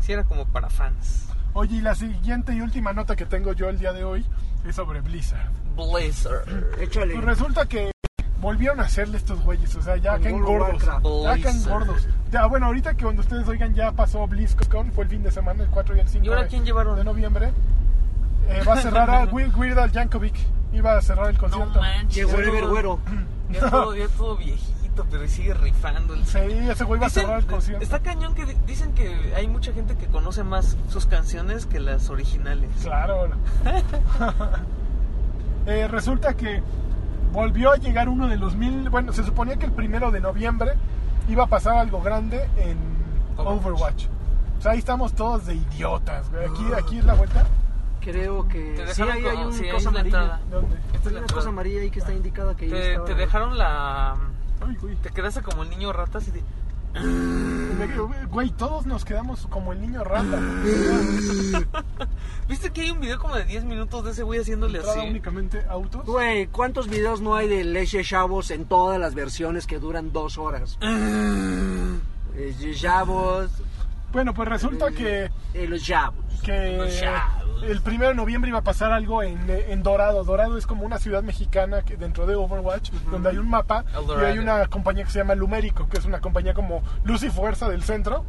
Sí, 0.00 0.12
era 0.12 0.24
como 0.24 0.44
para 0.46 0.68
fans. 0.68 1.28
Oye, 1.54 1.76
y 1.76 1.80
la 1.80 1.94
siguiente 1.94 2.52
y 2.52 2.60
última 2.60 2.92
nota 2.92 3.14
que 3.16 3.24
tengo 3.24 3.52
yo 3.52 3.68
el 3.68 3.78
día 3.78 3.92
de 3.92 4.04
hoy 4.04 4.26
es 4.66 4.74
sobre 4.74 5.00
Blizzard. 5.00 5.48
Blizzard. 5.76 6.44
Échale. 6.80 7.14
Pues 7.14 7.24
resulta 7.24 7.66
que 7.66 7.91
volvieron 8.42 8.80
a 8.80 8.82
hacerle 8.84 9.16
estos 9.16 9.40
güeyes, 9.42 9.74
o 9.76 9.80
sea, 9.80 9.96
ya 9.96 10.18
caen 10.18 10.42
gordos. 10.42 10.82
Ya 10.82 11.42
caen 11.42 11.64
gordos. 11.64 12.06
Ya, 12.30 12.44
bueno, 12.46 12.66
ahorita 12.66 12.94
que 12.94 13.04
cuando 13.04 13.22
ustedes 13.22 13.48
oigan 13.48 13.72
ya 13.74 13.92
pasó 13.92 14.26
BlizzCon, 14.26 14.92
fue 14.92 15.04
el 15.04 15.10
fin 15.10 15.22
de 15.22 15.30
semana, 15.30 15.62
el 15.62 15.70
4 15.70 15.96
y 15.96 16.00
el 16.00 16.08
5 16.08 16.24
¿Y 16.24 16.28
ahora 16.28 16.42
de, 16.42 16.48
quién 16.48 16.64
llevaron? 16.64 16.96
de 16.96 17.04
noviembre. 17.04 17.52
Eh, 18.48 18.62
va 18.68 18.74
a 18.74 18.76
cerrar 18.78 19.08
a 19.08 19.24
Weird, 19.32 19.56
Weird 19.56 19.78
Al 19.78 19.92
Yankovic. 19.92 20.34
Iba 20.74 20.96
a 20.96 21.02
cerrar 21.02 21.28
el 21.28 21.34
No 21.34 21.40
concierto. 21.40 21.80
manches. 21.80 22.32
El 22.32 22.50
todo- 22.60 22.70
güero. 22.70 22.98
Ya 23.50 23.70
todo, 23.70 23.94
ya 23.96 24.08
todo 24.08 24.36
viejito, 24.36 25.06
pero 25.10 25.28
sigue 25.28 25.54
rifando. 25.54 26.14
El... 26.14 26.26
Sí, 26.26 26.38
ese 26.38 26.84
güey 26.84 27.00
va 27.00 27.06
a 27.06 27.10
cerrar 27.10 27.38
el 27.38 27.46
concierto. 27.46 27.84
está 27.84 28.00
cañón 28.00 28.34
que 28.34 28.44
di- 28.46 28.56
dicen 28.66 28.92
que 28.94 29.34
hay 29.36 29.46
mucha 29.46 29.72
gente 29.72 29.94
que 29.96 30.06
conoce 30.06 30.42
más 30.42 30.76
sus 30.88 31.06
canciones 31.06 31.66
que 31.66 31.78
las 31.78 32.10
originales. 32.10 32.70
Claro. 32.82 33.30
Eh, 35.66 35.86
resulta 35.86 36.34
que 36.34 36.60
volvió 37.32 37.72
a 37.72 37.76
llegar 37.76 38.08
uno 38.08 38.28
de 38.28 38.36
los 38.36 38.54
mil. 38.56 38.88
Bueno, 38.90 39.12
se 39.12 39.24
suponía 39.24 39.56
que 39.56 39.66
el 39.66 39.72
primero 39.72 40.10
de 40.10 40.20
noviembre 40.20 40.72
iba 41.28 41.44
a 41.44 41.46
pasar 41.46 41.76
algo 41.78 42.00
grande 42.02 42.48
en 42.56 42.76
Overwatch. 43.36 43.64
Overwatch. 43.64 44.06
O 44.58 44.62
sea, 44.62 44.72
ahí 44.72 44.78
estamos 44.78 45.12
todos 45.14 45.46
de 45.46 45.54
idiotas. 45.54 46.30
güey. 46.30 46.44
Aquí, 46.46 46.64
aquí 46.78 46.98
es 46.98 47.04
la 47.04 47.14
vuelta. 47.14 47.44
Creo 48.00 48.48
que 48.48 48.74
Te 48.84 48.94
sí, 48.94 49.02
ahí 49.02 49.24
hay 49.24 49.36
una 49.44 49.56
sí, 49.56 49.68
cosa 49.70 49.88
amarilla. 49.90 50.40
¿Dónde? 50.50 50.76
Esta 50.92 51.08
es 51.08 51.14
la 51.14 51.22
cosa 51.22 51.48
amarilla 51.48 51.80
ahí 51.82 51.90
que 51.90 52.00
está 52.00 52.12
indicada 52.12 52.54
que 52.56 52.68
Te, 52.68 52.90
estaba. 52.90 53.06
te 53.06 53.14
dejaron 53.14 53.56
la... 53.58 54.16
Ay, 54.66 54.76
güey. 54.80 54.96
Te 54.96 55.10
quedaste 55.10 55.42
como 55.42 55.62
el 55.62 55.70
niño 55.70 55.92
rata 55.92 56.18
así 56.18 56.30
de... 56.32 56.42
Güey, 58.30 58.50
todos 58.50 58.86
nos 58.86 59.04
quedamos 59.04 59.46
como 59.48 59.72
el 59.72 59.80
niño 59.80 60.04
rata. 60.04 60.38
¿Viste 62.48 62.70
que 62.70 62.82
hay 62.82 62.90
un 62.90 63.00
video 63.00 63.18
como 63.18 63.34
de 63.34 63.44
10 63.44 63.64
minutos 63.64 64.04
de 64.04 64.10
ese 64.12 64.22
güey 64.22 64.40
haciéndole 64.40 64.78
Entrada 64.78 65.00
así? 65.00 65.10
únicamente 65.10 65.64
autos. 65.68 66.04
Güey, 66.06 66.46
¿cuántos 66.46 66.88
videos 66.88 67.20
no 67.20 67.34
hay 67.36 67.48
de 67.48 67.64
Leche 67.64 68.02
Chavos 68.04 68.50
en 68.50 68.64
todas 68.64 68.98
las 69.00 69.14
versiones 69.14 69.66
que 69.66 69.78
duran 69.78 70.12
dos 70.12 70.38
horas? 70.38 70.78
Eh, 70.80 72.54
Chavos, 72.74 73.50
Bueno, 74.12 74.32
pues 74.34 74.48
resulta 74.48 74.88
eh, 74.88 74.94
que, 74.94 75.30
eh, 75.54 75.66
los 75.68 75.82
Chavos. 75.82 76.24
que 76.42 76.76
Los 76.78 76.98
chavos. 76.98 77.41
El 77.62 77.80
primero 77.80 78.10
de 78.10 78.14
noviembre 78.14 78.48
iba 78.48 78.58
a 78.58 78.64
pasar 78.64 78.92
algo 78.92 79.22
en, 79.22 79.38
en 79.48 79.82
Dorado. 79.82 80.24
Dorado 80.24 80.58
es 80.58 80.66
como 80.66 80.84
una 80.84 80.98
ciudad 80.98 81.22
mexicana 81.22 81.82
que 81.82 81.96
dentro 81.96 82.26
de 82.26 82.34
Overwatch, 82.34 82.90
donde 83.10 83.30
hay 83.30 83.38
un 83.38 83.48
mapa 83.48 83.84
y 84.20 84.24
hay 84.24 84.38
una 84.38 84.66
compañía 84.66 85.04
que 85.04 85.10
se 85.10 85.18
llama 85.18 85.34
Lumérico, 85.34 85.88
que 85.88 85.98
es 85.98 86.04
una 86.04 86.20
compañía 86.20 86.54
como 86.54 86.82
Luz 87.04 87.22
y 87.22 87.30
Fuerza 87.30 87.68
del 87.68 87.82
centro. 87.82 88.24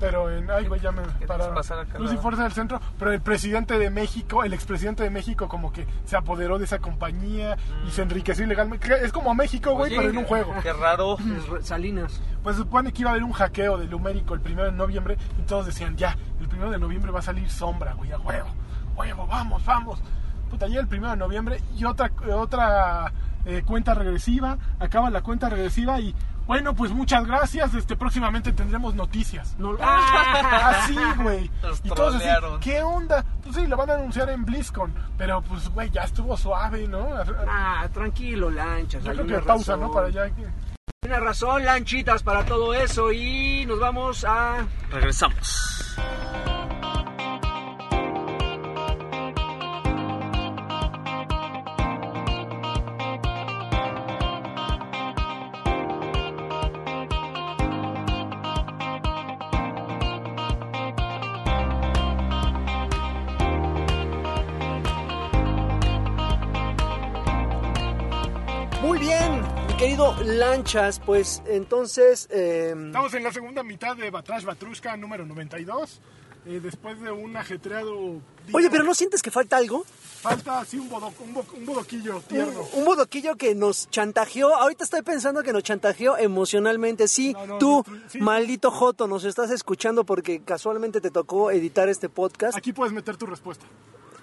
Pero 0.00 0.30
en. 0.30 0.50
Ay, 0.50 0.66
güey, 0.66 0.80
ya 0.80 0.90
me 0.90 1.02
¿Qué 1.02 1.10
te 1.20 1.26
pararon. 1.26 1.54
Luz 1.98 2.12
y? 2.12 2.16
Fuerza 2.16 2.42
del 2.42 2.52
centro. 2.52 2.80
Pero 2.98 3.12
el 3.12 3.20
presidente 3.20 3.78
de 3.78 3.90
México, 3.90 4.44
el 4.44 4.52
expresidente 4.52 5.02
de 5.02 5.10
México, 5.10 5.48
como 5.48 5.72
que 5.72 5.86
se 6.04 6.16
apoderó 6.16 6.58
de 6.58 6.64
esa 6.64 6.78
compañía 6.78 7.56
y 7.86 7.90
se 7.90 8.02
enriqueció 8.02 8.44
ilegalmente. 8.44 8.88
Es 9.04 9.12
como 9.12 9.34
México, 9.34 9.72
güey, 9.74 9.94
pero 9.94 10.10
en 10.10 10.18
un 10.18 10.24
juego. 10.24 10.54
Qué 10.62 10.72
raro. 10.72 11.16
Salinas. 11.62 12.20
Pues 12.42 12.56
se 12.56 12.62
supone 12.62 12.92
que 12.92 13.02
iba 13.02 13.10
a 13.10 13.12
haber 13.12 13.24
un 13.24 13.32
hackeo 13.32 13.78
de 13.78 13.86
Lumérico 13.86 14.34
el 14.34 14.40
primero 14.40 14.70
de 14.70 14.76
noviembre 14.76 15.18
y 15.38 15.42
todos 15.42 15.66
decían, 15.66 15.96
ya, 15.96 16.16
el 16.40 16.48
primero 16.48 16.70
de 16.70 16.78
noviembre 16.78 17.10
va 17.10 17.18
a 17.18 17.22
salir 17.22 17.50
sombra, 17.50 17.94
güey, 17.94 18.12
a 18.12 18.16
huevo, 18.42 18.54
huevo, 18.96 19.26
vamos, 19.26 19.64
vamos. 19.64 20.02
puta, 20.50 20.66
llega 20.66 20.80
el 20.80 20.88
primero 20.88 21.10
de 21.10 21.16
noviembre 21.16 21.60
y 21.76 21.84
otra, 21.84 22.10
otra 22.34 23.12
eh, 23.44 23.62
cuenta 23.64 23.94
regresiva, 23.94 24.58
acaba 24.78 25.10
la 25.10 25.22
cuenta 25.22 25.48
regresiva 25.48 26.00
y 26.00 26.14
bueno, 26.48 26.74
pues 26.74 26.92
muchas 26.92 27.26
gracias, 27.26 27.74
este 27.74 27.94
próximamente 27.94 28.54
tendremos 28.54 28.94
noticias. 28.94 29.54
No, 29.58 29.76
Así, 29.82 30.96
güey. 31.18 31.50
Y 31.84 31.88
todos 31.90 32.14
así. 32.14 32.26
¿qué 32.62 32.82
onda? 32.82 33.22
Pues 33.42 33.56
sí, 33.56 33.66
lo 33.66 33.76
van 33.76 33.90
a 33.90 33.94
anunciar 33.96 34.30
en 34.30 34.46
BlizzCon, 34.46 34.94
pero 35.18 35.42
pues, 35.42 35.68
güey, 35.68 35.90
ya 35.90 36.04
estuvo 36.04 36.38
suave, 36.38 36.88
¿no? 36.88 37.06
Ah, 37.46 37.86
tranquilo, 37.92 38.50
lanchas. 38.50 39.04
Yo 39.04 39.10
hay 39.10 39.18
creo 39.18 39.40
que 39.40 39.46
pausa, 39.46 39.72
razón. 39.72 39.88
¿no? 39.88 39.92
Para 39.92 40.06
allá. 40.06 40.30
Una 41.04 41.20
razón, 41.20 41.64
lanchitas, 41.66 42.22
para 42.22 42.44
todo 42.46 42.72
eso. 42.72 43.12
Y 43.12 43.66
nos 43.66 43.78
vamos 43.78 44.24
a. 44.26 44.66
Regresamos. 44.90 45.98
Muy 68.88 68.98
bien, 69.00 69.42
mi 69.68 69.76
querido 69.76 70.14
lanchas. 70.24 70.98
Pues 71.04 71.42
entonces. 71.46 72.26
eh, 72.30 72.72
Estamos 72.86 73.12
en 73.12 73.22
la 73.22 73.32
segunda 73.32 73.62
mitad 73.62 73.94
de 73.94 74.10
Batrash 74.10 74.44
Batrushka 74.44 74.96
número 74.96 75.26
92. 75.26 76.00
eh, 76.46 76.60
después 76.62 76.98
de 77.02 77.10
un 77.10 77.36
ajetreado. 77.36 77.94
día. 78.46 78.54
Oye, 78.54 78.70
pero 78.70 78.84
¿no 78.84 78.94
sientes 78.94 79.20
que 79.20 79.30
falta 79.30 79.58
algo? 79.58 79.84
Falta 80.22 80.60
así 80.60 80.78
un, 80.78 80.88
bodo- 80.88 81.12
un, 81.20 81.34
bo- 81.34 81.44
un 81.54 81.66
bodoquillo 81.66 82.20
tierno. 82.22 82.62
Un, 82.72 82.78
un 82.78 82.84
bodoquillo 82.86 83.36
que 83.36 83.54
nos 83.54 83.90
chantajeó. 83.90 84.54
Ahorita 84.56 84.84
estoy 84.84 85.02
pensando 85.02 85.42
que 85.42 85.52
nos 85.52 85.62
chantajeó 85.64 86.16
emocionalmente. 86.16 87.06
Sí, 87.08 87.34
No, 87.34 87.46
no, 87.46 87.58
tú, 87.58 87.84
no, 87.86 87.98
sí. 88.08 88.18
maldito 88.20 88.70
Joto, 88.70 89.06
nos 89.06 89.24
estás 89.24 89.50
escuchando 89.50 90.04
porque 90.04 90.40
casualmente 90.42 91.02
te 91.02 91.10
tocó 91.10 91.50
editar 91.50 91.90
este 91.90 92.08
podcast. 92.08 92.56
Aquí 92.56 92.72
puedes 92.72 92.94
meter 92.94 93.18
tu 93.18 93.26
respuesta. 93.26 93.66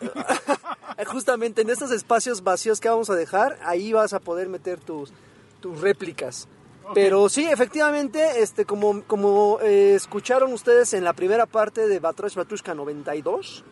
Justamente 1.07 1.61
en 1.61 1.69
estos 1.69 1.91
espacios 1.91 2.43
vacíos 2.43 2.79
que 2.79 2.89
vamos 2.89 3.09
a 3.09 3.15
dejar, 3.15 3.57
ahí 3.63 3.93
vas 3.93 4.13
a 4.13 4.19
poder 4.19 4.49
meter 4.49 4.79
tus, 4.79 5.11
tus 5.59 5.81
réplicas. 5.81 6.47
Pero 6.93 7.29
sí, 7.29 7.45
efectivamente, 7.45 8.41
este, 8.41 8.65
como, 8.65 9.01
como 9.03 9.59
eh, 9.61 9.95
escucharon 9.95 10.53
ustedes 10.53 10.93
en 10.93 11.03
la 11.03 11.13
primera 11.13 11.47
parte 11.47 11.87
de 11.87 11.99
Batrash 11.99 12.35
Batrushka 12.35 12.75
92, 12.75 13.63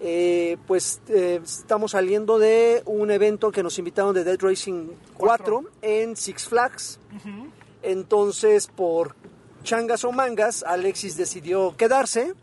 eh, 0.00 0.56
pues 0.66 1.00
eh, 1.08 1.40
estamos 1.42 1.92
saliendo 1.92 2.38
de 2.38 2.82
un 2.86 3.10
evento 3.10 3.50
que 3.52 3.62
nos 3.62 3.78
invitaron 3.78 4.14
de 4.14 4.24
Dead 4.24 4.38
Racing 4.40 4.88
4 5.16 5.64
en 5.82 6.16
Six 6.16 6.48
Flags. 6.48 6.98
Entonces, 7.82 8.68
por 8.68 9.14
changas 9.62 10.04
o 10.04 10.12
mangas, 10.12 10.62
Alexis 10.62 11.16
decidió 11.16 11.76
quedarse. 11.76 12.34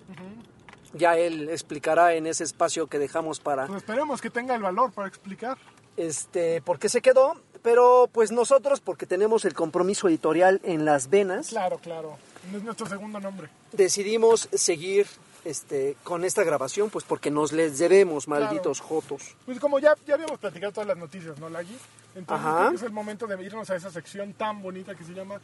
Ya 0.93 1.17
él 1.17 1.49
explicará 1.49 2.13
en 2.13 2.27
ese 2.27 2.43
espacio 2.43 2.87
que 2.87 2.99
dejamos 2.99 3.39
para 3.39 3.67
Pues 3.67 3.77
esperemos 3.77 4.21
que 4.21 4.29
tenga 4.29 4.55
el 4.55 4.61
valor 4.61 4.91
para 4.91 5.07
explicar. 5.07 5.57
este 5.97 6.61
por 6.61 6.79
qué 6.79 6.89
se 6.89 7.01
quedó, 7.01 7.33
pero 7.61 8.09
pues 8.11 8.31
nosotros 8.31 8.79
porque 8.79 9.05
tenemos 9.05 9.45
el 9.45 9.53
compromiso 9.53 10.07
editorial 10.07 10.59
en 10.63 10.85
las 10.85 11.09
venas, 11.09 11.49
Claro, 11.49 11.77
claro. 11.79 12.17
Es 12.55 12.63
nuestro 12.63 12.85
segundo 12.87 13.19
nombre. 13.19 13.49
decidimos 13.71 14.49
seguir 14.53 15.07
este 15.45 15.95
con 16.03 16.23
esta 16.23 16.43
grabación 16.43 16.89
pues 16.89 17.03
porque 17.05 17.29
nos 17.31 17.51
les 17.51 17.77
debemos, 17.79 18.27
malditos 18.27 18.79
jotos. 18.79 19.35
Pues 19.45 19.59
como 19.59 19.79
ya, 19.79 19.95
ya 20.07 20.13
habíamos 20.15 20.39
platicado 20.39 20.71
todas 20.73 20.87
las 20.87 20.97
noticias, 20.97 21.37
¿no, 21.39 21.49
Lagui? 21.49 21.75
Entonces 22.15 22.45
Ajá. 22.47 22.71
es 22.73 22.81
el 22.83 22.91
momento 22.91 23.25
de 23.27 23.41
irnos 23.43 23.69
a 23.69 23.75
esa 23.75 23.89
sección 23.91 24.33
tan 24.33 24.61
bonita 24.61 24.93
que 24.95 25.03
se 25.03 25.13
llama 25.13 25.41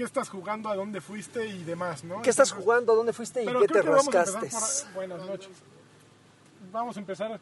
¿Qué 0.00 0.04
estás 0.06 0.30
jugando? 0.30 0.70
¿A 0.70 0.76
dónde 0.76 1.02
fuiste? 1.02 1.46
Y 1.46 1.62
demás, 1.62 2.04
¿no? 2.04 2.22
¿Qué 2.22 2.30
estás 2.30 2.52
jugando? 2.52 2.94
¿Dónde 2.96 3.12
fuiste 3.12 3.42
y 3.42 3.44
Pero 3.44 3.60
qué 3.60 3.66
creo 3.66 3.80
te 3.82 3.84
que 3.84 3.90
vamos 3.90 4.14
a 4.14 4.18
empezar 4.20 4.42
rascaste? 4.42 4.84
por- 4.86 4.94
Buenas 4.94 5.26
noches. 5.26 5.48
Vamos 6.72 6.96
a 6.96 7.00
empezar 7.00 7.38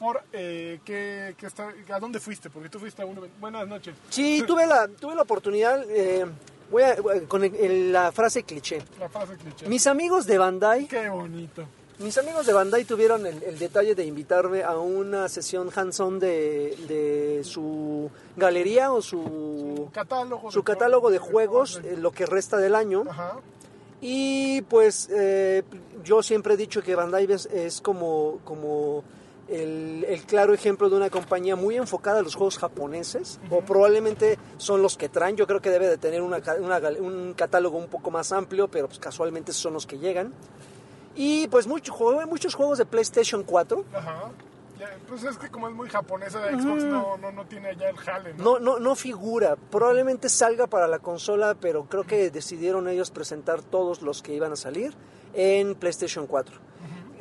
por 0.00 0.20
eh, 0.32 0.80
¿qué, 0.84 1.36
qué 1.38 1.46
está, 1.46 1.72
¿a 1.92 2.00
dónde 2.00 2.18
fuiste? 2.18 2.50
Porque 2.50 2.68
tú 2.68 2.80
fuiste 2.80 3.02
a 3.02 3.06
uno. 3.06 3.22
Buenas 3.38 3.68
noches. 3.68 3.94
Sí, 4.10 4.42
tuve 4.44 4.66
la 4.66 4.88
tuve 4.88 5.14
la 5.14 5.22
oportunidad 5.22 5.84
eh, 5.88 6.26
voy 6.72 6.82
a- 6.82 6.96
con 7.28 7.44
el- 7.44 7.54
el- 7.54 7.92
la 7.92 8.10
frase 8.10 8.42
cliché. 8.42 8.82
La 8.98 9.08
frase 9.08 9.36
cliché. 9.36 9.68
Mis 9.68 9.86
amigos 9.86 10.26
de 10.26 10.38
Bandai 10.38 10.88
Qué 10.88 11.08
bonito. 11.08 11.64
Mis 11.98 12.18
amigos 12.18 12.46
de 12.46 12.52
Bandai 12.52 12.84
tuvieron 12.84 13.26
el, 13.26 13.42
el 13.44 13.58
detalle 13.58 13.94
de 13.94 14.04
invitarme 14.04 14.64
a 14.64 14.76
una 14.78 15.28
sesión 15.28 15.70
hands-on 15.74 16.18
de, 16.18 16.76
de 16.88 17.44
su 17.44 18.10
galería 18.36 18.92
o 18.92 19.00
su, 19.02 19.88
Catálogo. 19.92 20.50
su 20.50 20.60
de 20.60 20.64
catálogo 20.64 21.10
de 21.10 21.18
juegos, 21.18 21.80
de- 21.82 21.94
eh, 21.94 21.96
lo 21.96 22.10
que 22.10 22.26
resta 22.26 22.56
del 22.56 22.74
año. 22.74 23.04
Ajá. 23.08 23.36
Y 24.00 24.62
pues 24.62 25.08
eh, 25.12 25.62
yo 26.02 26.22
siempre 26.24 26.54
he 26.54 26.56
dicho 26.56 26.82
que 26.82 26.96
Bandai 26.96 27.30
es, 27.30 27.46
es 27.46 27.80
como, 27.80 28.40
como 28.44 29.04
el, 29.48 30.04
el 30.08 30.22
claro 30.24 30.54
ejemplo 30.54 30.90
de 30.90 30.96
una 30.96 31.08
compañía 31.08 31.54
muy 31.54 31.76
enfocada 31.76 32.18
a 32.18 32.22
los 32.22 32.34
juegos 32.34 32.58
japoneses, 32.58 33.38
o 33.48 33.60
probablemente 33.60 34.38
son 34.56 34.82
los 34.82 34.96
que 34.96 35.08
traen. 35.08 35.36
Yo 35.36 35.46
creo 35.46 35.60
que 35.60 35.70
debe 35.70 35.86
de 35.88 35.98
tener 35.98 36.20
una 36.22 36.40
un 37.00 37.34
catálogo 37.34 37.78
un 37.78 37.86
poco 37.86 38.10
más 38.10 38.32
amplio, 38.32 38.66
pero 38.66 38.88
pues 38.88 38.98
casualmente 38.98 39.52
son 39.52 39.74
los 39.74 39.86
que 39.86 39.98
llegan. 39.98 40.32
Y 41.14 41.46
pues 41.48 41.66
mucho, 41.66 41.94
muchos 42.26 42.54
juegos 42.54 42.78
de 42.78 42.86
PlayStation 42.86 43.42
4. 43.42 43.84
Ajá. 43.94 44.30
Pues 45.08 45.24
es 45.24 45.36
que 45.36 45.48
como 45.48 45.68
es 45.68 45.74
muy 45.74 45.88
japonesa, 45.88 46.40
Xbox 46.50 46.84
no, 46.84 47.16
no, 47.16 47.32
no 47.32 47.44
tiene 47.46 47.76
ya 47.76 47.90
el 47.90 47.96
jale, 47.96 48.34
¿no? 48.34 48.58
No, 48.58 48.58
no, 48.58 48.78
no 48.78 48.94
figura. 48.94 49.56
Probablemente 49.56 50.28
salga 50.28 50.66
para 50.66 50.88
la 50.88 50.98
consola, 50.98 51.54
pero 51.54 51.84
creo 51.84 52.04
que 52.04 52.30
decidieron 52.30 52.88
ellos 52.88 53.10
presentar 53.10 53.62
todos 53.62 54.02
los 54.02 54.22
que 54.22 54.34
iban 54.34 54.52
a 54.52 54.56
salir 54.56 54.94
en 55.34 55.74
PlayStation 55.74 56.26
4. 56.26 56.56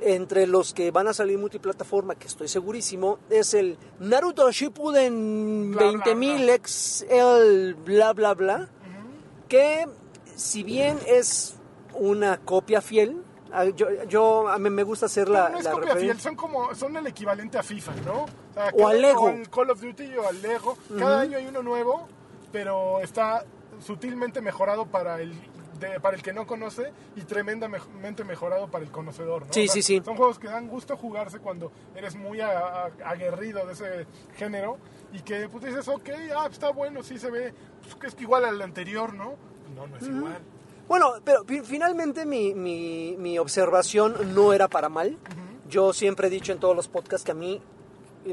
Entre 0.04 0.48
los 0.48 0.74
que 0.74 0.90
van 0.90 1.08
a 1.08 1.14
salir 1.14 1.38
multiplataforma, 1.38 2.16
que 2.16 2.26
estoy 2.26 2.48
segurísimo, 2.48 3.20
es 3.30 3.54
el 3.54 3.78
Naruto 4.00 4.52
Shippuden 4.52 5.72
Bla, 5.72 5.92
bla, 5.92 6.04
20.000 6.06 6.62
XL 6.66 7.84
bla 7.84 8.14
bla 8.14 8.34
bla, 8.34 8.70
que 9.48 9.86
si 10.36 10.64
bien 10.64 10.98
es 11.06 11.56
una 11.94 12.40
copia 12.40 12.82
fiel, 12.82 13.22
yo, 13.76 14.04
yo 14.06 14.48
a 14.48 14.58
mí 14.58 14.70
me 14.70 14.84
gusta 14.84 15.06
hacer 15.08 15.28
la, 15.30 15.50
no 15.50 15.58
es 15.60 15.66
la 15.66 15.72
copia 15.72 15.96
fiel, 15.96 16.20
son 16.20 16.36
como 16.36 16.74
son 16.76 16.96
el 16.98 17.08
equivalente 17.08 17.58
a 17.58 17.64
FIFA, 17.64 17.92
¿no? 18.06 18.26
sea, 18.54 18.72
O 18.74 18.88
al 18.88 19.02
Lego. 19.02 19.28
al 19.28 19.50
Call 19.50 19.70
of 19.72 19.82
Duty 19.82 20.18
o 20.18 20.28
al 20.28 20.42
Lego. 20.42 20.78
Cada 20.98 21.22
año 21.22 21.38
hay 21.38 21.46
uno 21.48 21.62
nuevo, 21.62 22.08
pero 22.52 23.00
está 23.02 23.44
sutilmente 23.80 24.42
mejorado 24.42 24.86
para 24.86 25.20
el 25.22 25.34
de- 25.80 26.00
para 26.00 26.16
el 26.16 26.22
que 26.22 26.32
no 26.32 26.46
conoce 26.46 26.92
y 27.16 27.22
tremendamente 27.22 28.24
mejorado 28.24 28.68
para 28.70 28.84
el 28.86 28.92
conocedor, 28.92 29.48
¿no? 29.48 29.54
Sí, 29.54 29.68
sí, 29.68 29.82
sí. 29.82 30.00
Son 30.06 30.16
juegos 30.16 30.38
que 30.38 30.48
dan 30.48 30.68
gusto 30.68 30.96
jugarse 30.96 31.40
cuando 31.40 31.72
eres 31.96 32.16
muy 32.16 32.40
a- 32.40 32.86
a- 32.86 32.92
aguerrido 33.06 33.66
de 33.66 33.74
ese 33.74 34.06
género 34.38 34.78
y 35.12 35.22
que 35.22 35.50
pues 35.50 35.64
dices, 35.66 35.88
ok, 35.88 36.10
ah, 36.38 36.48
está 36.52 36.70
bueno, 36.72 37.02
sí 37.02 37.18
se 37.18 37.32
ve, 37.32 37.54
pues, 37.82 37.96
que 37.96 38.08
es 38.08 38.16
igual 38.22 38.46
al 38.46 38.62
anterior, 38.62 39.14
¿no? 39.14 39.34
No, 39.76 39.88
no 39.88 39.98
es 39.98 40.04
igual. 40.04 40.38
Bueno, 40.88 41.14
pero 41.24 41.44
fi- 41.46 41.62
finalmente 41.62 42.26
mi, 42.26 42.54
mi, 42.54 43.16
mi 43.18 43.40
observación 43.40 44.34
no 44.36 44.54
era 44.54 44.68
para 44.68 44.90
mal. 44.90 45.18
Yo 45.70 45.94
siempre 45.94 46.28
he 46.28 46.30
dicho 46.30 46.52
en 46.52 46.60
todos 46.60 46.76
los 46.76 46.88
podcasts 46.90 47.24
que 47.26 47.32
a 47.32 47.36
mí 47.36 47.62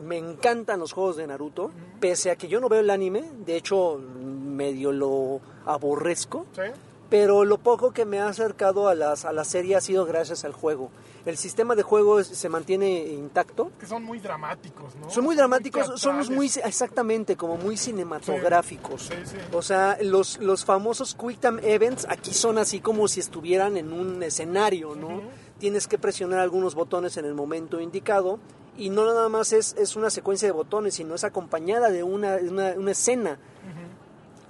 me 0.02 0.18
encantan 0.18 0.80
los 0.80 0.92
juegos 0.92 1.16
de 1.16 1.26
Naruto, 1.26 1.70
pese 2.00 2.30
a 2.30 2.36
que 2.36 2.48
yo 2.48 2.60
no 2.60 2.68
veo 2.68 2.80
el 2.80 2.90
anime, 2.90 3.30
de 3.46 3.56
hecho 3.56 3.98
medio 3.98 4.92
lo 4.92 5.40
aborrezco, 5.64 6.46
¿Sí? 6.54 6.62
pero 7.08 7.44
lo 7.44 7.58
poco 7.58 7.92
que 7.92 8.04
me 8.04 8.18
ha 8.20 8.28
acercado 8.28 8.88
a, 8.88 8.94
las, 8.94 9.24
a 9.24 9.32
la 9.32 9.44
serie 9.44 9.76
ha 9.76 9.80
sido 9.80 10.04
gracias 10.04 10.44
al 10.44 10.52
juego. 10.52 10.90
El 11.26 11.36
sistema 11.36 11.74
de 11.74 11.82
juego 11.82 12.22
se 12.22 12.48
mantiene 12.48 13.06
intacto. 13.06 13.70
Que 13.78 13.86
son 13.86 14.04
muy 14.04 14.18
dramáticos, 14.18 14.94
¿no? 14.96 15.10
Son 15.10 15.24
muy 15.24 15.36
dramáticos, 15.36 16.00
somos 16.00 16.30
muy, 16.30 16.46
exactamente, 16.46 17.36
como 17.36 17.56
muy 17.56 17.76
cinematográficos. 17.76 19.02
Sí, 19.02 19.14
sí. 19.24 19.36
O 19.52 19.62
sea, 19.62 19.98
los, 20.02 20.38
los 20.38 20.64
famosos 20.64 21.14
Quick 21.14 21.40
Time 21.40 21.60
Events 21.62 22.06
aquí 22.08 22.32
son 22.32 22.58
así 22.58 22.80
como 22.80 23.08
si 23.08 23.20
estuvieran 23.20 23.76
en 23.76 23.92
un 23.92 24.22
escenario, 24.22 24.94
¿no? 24.94 25.22
Tienes 25.58 25.88
que 25.88 25.98
presionar 25.98 26.38
algunos 26.38 26.74
botones 26.74 27.16
en 27.16 27.24
el 27.24 27.34
momento 27.34 27.80
indicado 27.80 28.38
y 28.76 28.90
no 28.90 29.04
nada 29.04 29.28
más 29.28 29.52
es, 29.52 29.74
es 29.76 29.96
una 29.96 30.08
secuencia 30.08 30.46
de 30.46 30.52
botones, 30.52 30.94
sino 30.94 31.16
es 31.16 31.24
acompañada 31.24 31.90
de 31.90 32.04
una, 32.04 32.36
una, 32.36 32.74
una 32.76 32.90
escena 32.92 33.38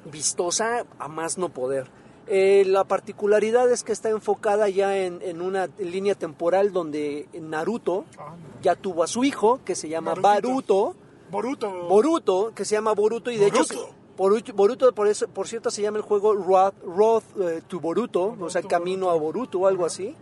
vistosa 0.05 0.85
a 0.99 1.09
más 1.09 1.39
no 1.39 1.49
poder. 1.49 1.91
Eh, 2.31 2.65
la 2.67 2.85
particularidad 2.85 3.71
es 3.73 3.83
que 3.85 3.93
está 3.93 4.11
enfocada 4.11 4.69
ya 4.69 4.97
en, 4.99 5.21
en 5.23 5.41
una 5.41 5.69
línea 5.79 6.15
temporal 6.15 6.73
donde 6.73 7.27
Naruto 7.41 8.05
Ah, 8.19 8.35
ya 8.63 8.75
tuvo 8.77 9.03
a 9.03 9.07
su 9.07 9.25
hijo, 9.25 9.61
que 9.65 9.75
se 9.75 9.89
llama. 9.89 10.15
Baruto. 10.15 10.95
Boruto. 11.31 11.71
Boruto, 11.89 12.53
que 12.55 12.65
se 12.65 12.75
llama 12.75 12.93
Boruto 12.93 13.31
y 13.31 13.37
de 13.37 13.51
Boruto. 13.51 13.75
hecho 13.75 13.89
Boruto, 14.17 14.53
Boruto, 14.53 14.93
por, 14.95 15.07
eso, 15.07 15.29
por 15.29 15.47
cierto 15.47 15.71
se 15.71 15.83
llama 15.83 15.99
el 15.99 16.03
juego 16.03 16.35
Road, 16.35 16.73
Road 16.85 17.23
eh, 17.41 17.63
to 17.69 17.79
Boruto, 17.81 18.37
o 18.41 18.51
sea, 18.51 18.63
Boruto, 18.63 18.69
Camino 18.69 19.11
a 19.11 19.15
Boruto 19.15 19.61
o 19.61 19.67
algo 19.67 19.87
así. 19.87 20.15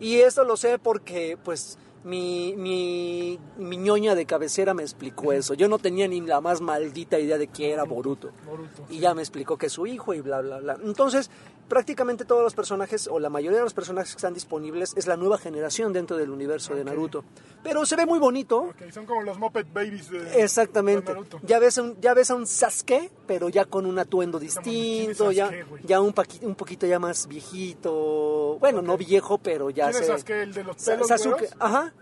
Y 0.00 0.16
esto 0.16 0.44
lo 0.44 0.56
sé 0.56 0.78
porque 0.78 1.38
pues 1.42 1.78
Mi, 2.08 2.54
mi, 2.56 3.38
mi 3.58 3.76
ñoña 3.76 4.14
de 4.14 4.24
cabecera 4.24 4.72
me 4.72 4.82
explicó 4.82 5.32
eso. 5.32 5.52
Yo 5.54 5.68
no 5.68 5.78
tenía 5.78 6.08
ni 6.08 6.20
la 6.22 6.40
más 6.40 6.60
maldita 6.62 7.18
idea 7.18 7.36
de 7.36 7.48
que 7.48 7.70
era 7.72 7.84
Boruto. 7.84 8.30
Boruto, 8.46 8.84
Y 8.88 8.94
sí. 8.94 9.00
ya 9.00 9.12
me 9.14 9.20
explicó 9.22 9.58
que 9.58 9.66
es 9.66 9.72
su 9.72 9.86
hijo 9.86 10.14
y 10.14 10.20
bla, 10.22 10.40
bla, 10.40 10.58
bla. 10.58 10.78
Entonces, 10.82 11.30
prácticamente 11.68 12.24
todos 12.24 12.42
los 12.42 12.54
personajes, 12.54 13.08
o 13.08 13.18
la 13.20 13.28
mayoría 13.28 13.58
de 13.58 13.64
los 13.64 13.74
personajes 13.74 14.12
que 14.12 14.16
están 14.16 14.32
disponibles, 14.32 14.94
es 14.96 15.06
la 15.06 15.16
nueva 15.18 15.36
generación 15.36 15.92
dentro 15.92 16.16
del 16.16 16.30
universo 16.30 16.74
de. 16.74 16.82
Naruto. 16.84 17.24
Pero 17.62 17.84
se 17.84 17.94
ve 17.96 18.06
muy 18.06 18.18
bonito. 18.18 18.58
Ok, 18.60 18.90
son 18.90 19.04
como 19.04 19.20
los 19.22 19.38
Muppet 19.38 19.70
Babies 19.70 20.08
de, 20.10 20.42
Exactamente. 20.42 21.08
de 21.08 21.14
Naruto. 21.14 21.40
Ya 21.42 21.58
ves, 21.58 21.76
un, 21.76 22.00
ya 22.00 22.14
ves 22.14 22.30
a 22.30 22.36
un 22.36 22.46
Sasuke, 22.46 23.10
pero 23.26 23.50
ya 23.50 23.66
con 23.66 23.84
un 23.84 23.98
atuendo 23.98 24.38
¿quién 24.38 24.48
distinto, 24.48 25.30
ya, 25.30 25.50
ya 25.84 26.00
un, 26.00 26.14
paqui- 26.14 26.42
un 26.42 26.54
poquito 26.54 26.86
ya 26.86 26.98
más 26.98 27.26
viejito. 27.28 28.56
Bueno, 28.60 28.80
no 28.80 28.96
viejo, 28.96 29.36
pero 29.38 29.68
ya 29.70 29.90
¿Quién 29.90 30.02
es. 30.02 30.06
Sasuke? 30.08 30.30
¿El 30.42 30.54
de 30.54 30.64
los 30.64 30.76
pelos 30.82 31.08
Sasuke, 31.08 31.48
ajá. 31.58 31.92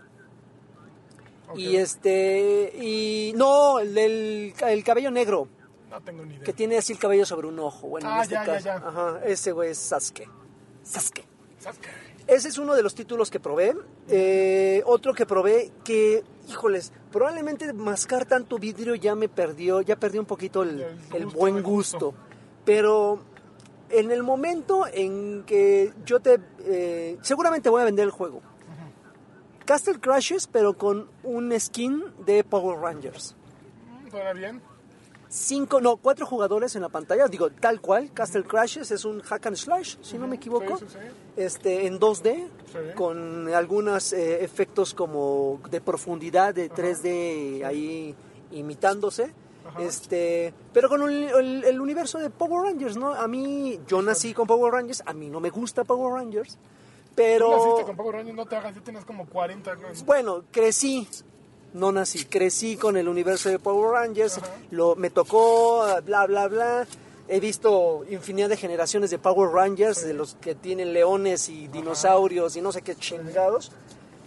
Y 1.55 1.77
este, 1.77 2.73
y 2.77 3.33
no, 3.35 3.79
el 3.79 3.93
del 3.93 4.53
el 4.67 4.83
cabello 4.83 5.11
negro, 5.11 5.47
No 5.89 6.01
tengo 6.01 6.25
ni 6.25 6.33
idea. 6.35 6.43
que 6.43 6.53
tiene 6.53 6.77
así 6.77 6.93
el 6.93 6.99
cabello 6.99 7.25
sobre 7.25 7.47
un 7.47 7.59
ojo. 7.59 7.87
Bueno, 7.87 8.09
en 8.09 8.15
Ah, 8.17 8.21
este 8.23 8.33
ya, 8.35 8.43
caso, 8.45 8.65
ya. 8.65 8.75
ajá, 8.75 9.21
ese 9.25 9.51
güey 9.53 9.71
es 9.71 9.77
Sasuke. 9.77 10.27
Sasuke. 10.83 11.25
Sasuke. 11.59 11.87
Ese 12.27 12.49
es 12.49 12.57
uno 12.57 12.75
de 12.75 12.83
los 12.83 12.93
títulos 12.93 13.31
que 13.31 13.39
probé. 13.39 13.73
Eh, 14.09 14.83
otro 14.85 15.13
que 15.13 15.25
probé 15.25 15.71
que, 15.85 16.23
híjoles, 16.49 16.91
probablemente 17.11 17.71
mascar 17.71 18.25
tanto 18.25 18.57
vidrio 18.59 18.95
ya 18.95 19.15
me 19.15 19.29
perdió, 19.29 19.79
ya 19.79 19.95
perdí 19.95 20.19
un 20.19 20.25
poquito 20.25 20.63
el, 20.63 20.81
El 21.13 21.23
gusto, 21.25 21.39
buen 21.39 21.55
el 21.57 21.63
gusto. 21.63 22.13
Pero 22.65 23.21
en 23.89 24.11
el 24.11 24.23
momento 24.23 24.85
en 24.91 25.43
que 25.45 25.93
yo 26.05 26.19
te... 26.19 26.37
eh, 26.65 27.17
seguramente 27.21 27.69
voy 27.69 27.81
a 27.81 27.85
vender 27.85 28.03
el 28.03 28.11
juego. 28.11 28.41
Castle 29.67 29.99
Crashes, 29.99 30.47
pero 30.47 30.77
con 30.77 31.09
un 31.23 31.53
skin 31.59 32.01
de 32.25 32.43
Power 32.43 32.79
Rangers. 32.79 33.35
Mm, 34.05 34.09
¿Suena 34.09 34.33
bien? 34.33 34.61
Cinco, 35.29 35.81
no, 35.81 35.97
cuatro 35.97 36.25
jugadores 36.25 36.73
en 36.77 36.81
la 36.83 36.87
pantalla, 36.89 37.27
digo, 37.27 37.49
tal 37.49 37.81
cual, 37.81 38.11
Castle 38.13 38.45
Crashes 38.45 38.91
es 38.91 39.03
un 39.03 39.19
hack 39.21 39.45
and 39.47 39.57
slash, 39.57 39.97
si 40.01 40.17
no 40.17 40.25
me 40.25 40.37
equivoco, 40.37 40.77
Sí, 40.77 40.85
sí, 40.87 40.93
sí. 40.93 41.07
este 41.35 41.85
en 41.85 41.99
2D, 41.99 42.47
Sí. 42.71 42.77
con 42.95 43.53
algunos 43.53 44.13
eh, 44.13 44.41
efectos 44.43 44.93
como 44.93 45.59
de 45.69 45.81
profundidad 45.81 46.55
de 46.55 46.69
3D 46.69 47.65
ahí 47.65 48.15
imitándose. 48.51 49.33
Ajá. 49.67 49.81
Este, 49.83 50.53
pero 50.71 50.87
con 50.87 51.01
el- 51.11 51.63
el 51.65 51.81
universo 51.81 52.19
de 52.19 52.29
Power 52.29 52.63
Rangers, 52.71 52.95
¿no? 52.95 53.13
A 53.13 53.27
mí, 53.27 53.81
yo 53.85 54.01
nací 54.01 54.33
con 54.33 54.47
Power 54.47 54.71
Rangers, 54.71 55.03
a 55.05 55.11
mí 55.11 55.29
no 55.29 55.41
me 55.41 55.49
gusta 55.49 55.83
Power 55.83 56.13
Rangers, 56.13 56.57
¿Tú 57.17 57.23
pero 57.23 57.49
naciste 57.57 57.83
con 57.85 57.95
Power 57.97 58.15
Rangers? 58.17 58.35
No 58.37 58.45
te 58.45 58.55
hagas, 58.55 58.75
ya 58.75 58.81
tienes 58.81 59.03
como 59.05 59.25
40 59.27 59.71
años. 59.71 60.05
bueno, 60.05 60.43
crecí, 60.51 61.07
no 61.73 61.91
nací, 61.91 62.25
crecí 62.25 62.77
con 62.77 62.95
el 62.95 63.07
universo 63.09 63.49
de 63.49 63.57
Power 63.59 63.91
Rangers, 63.91 64.37
Ajá. 64.37 64.47
lo, 64.71 64.95
me 64.95 65.09
tocó, 65.09 65.85
bla, 66.05 66.25
bla, 66.27 66.47
bla. 66.47 66.87
He 67.27 67.39
visto 67.41 68.05
infinidad 68.09 68.47
de 68.49 68.55
generaciones 68.55 69.09
de 69.09 69.17
Power 69.19 69.49
Rangers, 69.51 70.05
de 70.05 70.13
los 70.13 70.35
que 70.35 70.55
tienen 70.55 70.93
leones 70.93 71.49
y 71.49 71.67
dinosaurios 71.67 72.55
y 72.55 72.61
no 72.61 72.71
sé 72.71 72.81
qué 72.83 72.95
chingados. 72.95 73.71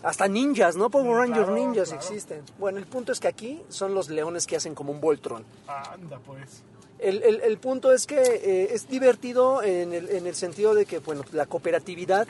Hasta 0.03 0.29
ninjas, 0.29 0.77
¿no? 0.77 0.91
Power 0.91 1.15
Rangers 1.17 1.47
claro, 1.47 1.55
ninjas 1.55 1.89
claro. 1.91 2.03
existen. 2.05 2.43
Bueno, 2.59 2.79
el 2.79 2.87
punto 2.87 3.13
es 3.13 3.21
que 3.21 3.29
aquí 3.29 3.63
son 3.69 3.95
los 3.95 4.09
leones 4.11 4.47
que 4.47 4.57
hacen 4.57 4.75
como 4.75 4.93
un 4.93 5.01
Voltron. 5.01 5.45
Anda, 5.67 6.19
pues. 6.27 6.63
El, 6.99 7.23
el- 7.23 7.41
el 7.41 7.57
punto 7.59 7.91
es 7.93 8.07
que 8.07 8.17
eh, 8.21 8.69
es 8.75 8.87
divertido 8.89 9.63
en 9.63 9.95
el, 9.95 10.11
en 10.11 10.27
el 10.27 10.35
sentido 10.35 10.75
de 10.75 10.85
que, 10.85 10.99
bueno, 10.99 11.23
la 11.33 11.47
cooperatividad 11.47 12.29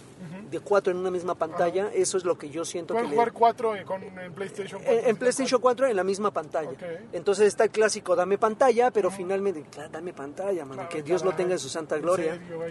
de 0.51 0.61
cuatro 0.61 0.90
en 0.92 0.98
una 0.98 1.11
misma 1.11 1.34
pantalla, 1.34 1.90
eso 1.94 2.16
es 2.18 2.24
lo 2.24 2.36
que 2.36 2.51
yo 2.51 2.64
siento 2.64 2.94
que 2.94 2.98
Puedes 3.01 3.11
le- 3.11 3.14
jugar 3.16 3.32
4 3.32 3.74
con, 3.86 4.03
en 4.03 4.32
PlayStation 4.32 4.80
4. 4.82 5.01
en, 5.03 5.09
en 5.11 5.16
PlayStation 5.16 5.61
4 5.61 5.86
en 5.86 5.96
la 5.96 6.05
misma 6.05 6.30
pantalla. 6.32 6.70
Ok. 6.70 6.82
Entonces 7.12 7.46
está 7.48 7.64
el 7.64 7.70
clásico 7.70 8.16
dame 8.16 8.36
pantalla, 8.38 8.90
pero 8.90 9.11
finalmente, 9.11 9.62
claro, 9.70 9.90
dame 9.90 10.12
pantalla, 10.12 10.64
mano, 10.64 10.74
Claro, 10.82 10.88
que 10.88 11.03
Dios 11.03 11.24
lo 11.24 11.32
tenga 11.34 11.53
en 11.53 11.59
su 11.59 11.68
santa 11.68 11.96
En 11.96 12.03
gloria. 12.03 12.32
serio. 12.34 12.64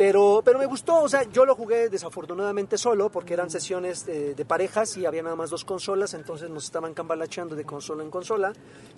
Pero, 0.00 0.40
pero 0.42 0.58
me 0.58 0.64
gustó, 0.64 1.02
o 1.02 1.08
sea, 1.10 1.24
yo 1.24 1.44
lo 1.44 1.54
jugué 1.54 1.90
desafortunadamente 1.90 2.78
solo 2.78 3.10
porque 3.10 3.34
eran 3.34 3.50
sesiones 3.50 4.06
de, 4.06 4.34
de 4.34 4.44
parejas 4.46 4.96
y 4.96 5.04
había 5.04 5.22
nada 5.22 5.36
más 5.36 5.50
dos 5.50 5.62
consolas, 5.66 6.14
entonces 6.14 6.48
nos 6.48 6.64
estaban 6.64 6.94
cambalacheando 6.94 7.54
de 7.54 7.66
consola 7.66 8.02
en 8.02 8.10
consola. 8.10 8.54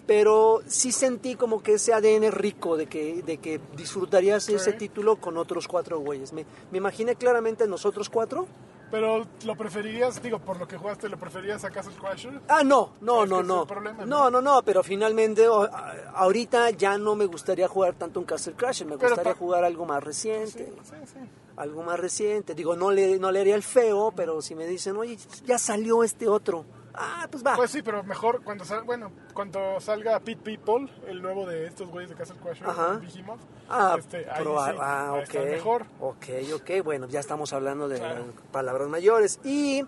Pero 0.07 0.63
sí 0.69 0.93
sentí 0.93 1.35
como 1.35 1.61
que 1.61 1.73
ese 1.73 1.93
ADN 1.93 2.31
rico 2.31 2.77
de 2.77 2.87
que, 2.87 3.21
de 3.25 3.39
que 3.39 3.61
disfrutarías 3.77 4.49
ese 4.49 4.75
título 4.75 5.17
con 5.17 5.39
otros 5.39 5.67
cuatro 5.67 5.99
güeyes. 5.99 6.33
Me, 6.33 6.47
me 6.71 6.79
imaginé 6.79 7.17
claramente 7.17 7.67
nosotros 7.67 8.09
cuatro. 8.09 8.47
Pero 8.93 9.27
lo 9.47 9.57
preferirías, 9.57 10.23
digo, 10.23 10.39
por 10.39 10.59
lo 10.61 10.69
que 10.69 10.77
jugaste, 10.77 11.09
¿lo 11.09 11.17
preferirías 11.19 11.65
a 11.65 11.71
Castle 11.71 11.95
Crasher? 11.99 12.39
Ah, 12.47 12.63
no, 12.63 12.93
no, 13.01 13.25
no, 13.25 13.43
no. 13.43 13.67
problema, 13.67 14.05
no, 14.05 14.25
¿no? 14.25 14.31
no, 14.31 14.41
no, 14.43 14.63
pero 14.63 14.83
finalmente 14.83 15.49
o- 15.49 15.67
ahorita 16.15 16.69
ya 16.71 16.99
no 16.99 17.15
me 17.17 17.25
gustaría 17.25 17.67
jugar 17.69 17.95
tanto 17.95 18.21
un 18.21 18.27
Castle 18.27 18.53
Crasher, 18.53 18.87
me 18.87 18.99
Pero 18.99 19.09
gustaría 19.09 19.35
jugar 19.35 19.65
algo 19.65 19.87
más 19.87 20.01
Sí, 20.01 20.05
reciente. 20.07 20.73
sí, 20.85 20.95
sí. 21.07 21.19
Algo 21.57 21.83
más 21.83 21.99
reciente. 21.99 22.55
Digo, 22.55 22.77
no 22.77 22.91
le, 22.91 23.19
no 23.19 23.33
le 23.33 23.41
haría 23.41 23.55
el 23.55 23.63
feo, 23.63 24.13
pero 24.15 24.41
si 24.43 24.55
me 24.55 24.67
dicen, 24.67 24.95
oye, 24.99 25.17
ya 25.47 25.59
salió 25.59 26.05
este 26.05 26.29
otro. 26.29 26.65
Ah, 26.95 27.27
pues 27.31 27.45
va. 27.45 27.57
Pues 27.57 27.71
sí, 27.71 27.81
pero 27.83 28.03
mejor 28.05 28.43
cuando 28.43 28.65
salga, 28.65 28.85
bueno, 28.85 29.11
cuando 29.35 29.81
salga 29.81 30.21
Pit 30.21 30.39
People, 30.39 30.89
el 31.09 31.23
nuevo 31.23 31.47
de 31.47 31.67
estos 31.67 31.89
güeyes 31.89 32.11
de 32.11 32.17
Castle 32.17 32.37
Crasher, 32.43 33.01
dijimos. 33.01 33.41
ah, 33.71 33.97
este, 33.99 34.29
ahí 34.31 34.45
probar- 34.45 34.73
sí, 34.75 34.79
ah, 34.81 35.23
ok. 35.25 35.35
mejor. 35.45 35.87
Ok, 36.01 36.27
ok, 36.55 36.71
bueno, 36.85 37.07
ya 37.09 37.21
estamos 37.21 37.53
hablando 37.53 37.89
de 37.89 37.99
Claro. 37.99 38.25
palabras 38.51 38.89
mayores. 38.89 39.41
Y 39.43 39.85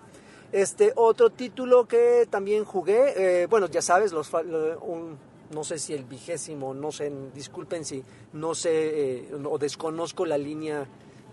este 0.52 0.92
otro 0.96 1.30
título 1.30 1.86
que 1.86 2.26
también 2.30 2.64
jugué, 2.64 3.42
eh, 3.42 3.46
bueno, 3.48 3.66
ya 3.66 3.82
sabes, 3.82 4.12
los 4.12 4.32
un, 4.32 5.18
no 5.50 5.62
sé 5.64 5.78
si 5.78 5.92
el 5.92 6.04
vigésimo, 6.04 6.72
no 6.72 6.90
sé, 6.90 7.12
disculpen 7.34 7.84
si 7.84 8.02
no 8.32 8.54
sé 8.54 8.70
eh, 9.28 9.32
o 9.44 9.58
desconozco 9.58 10.24
la 10.24 10.38
línea 10.38 10.86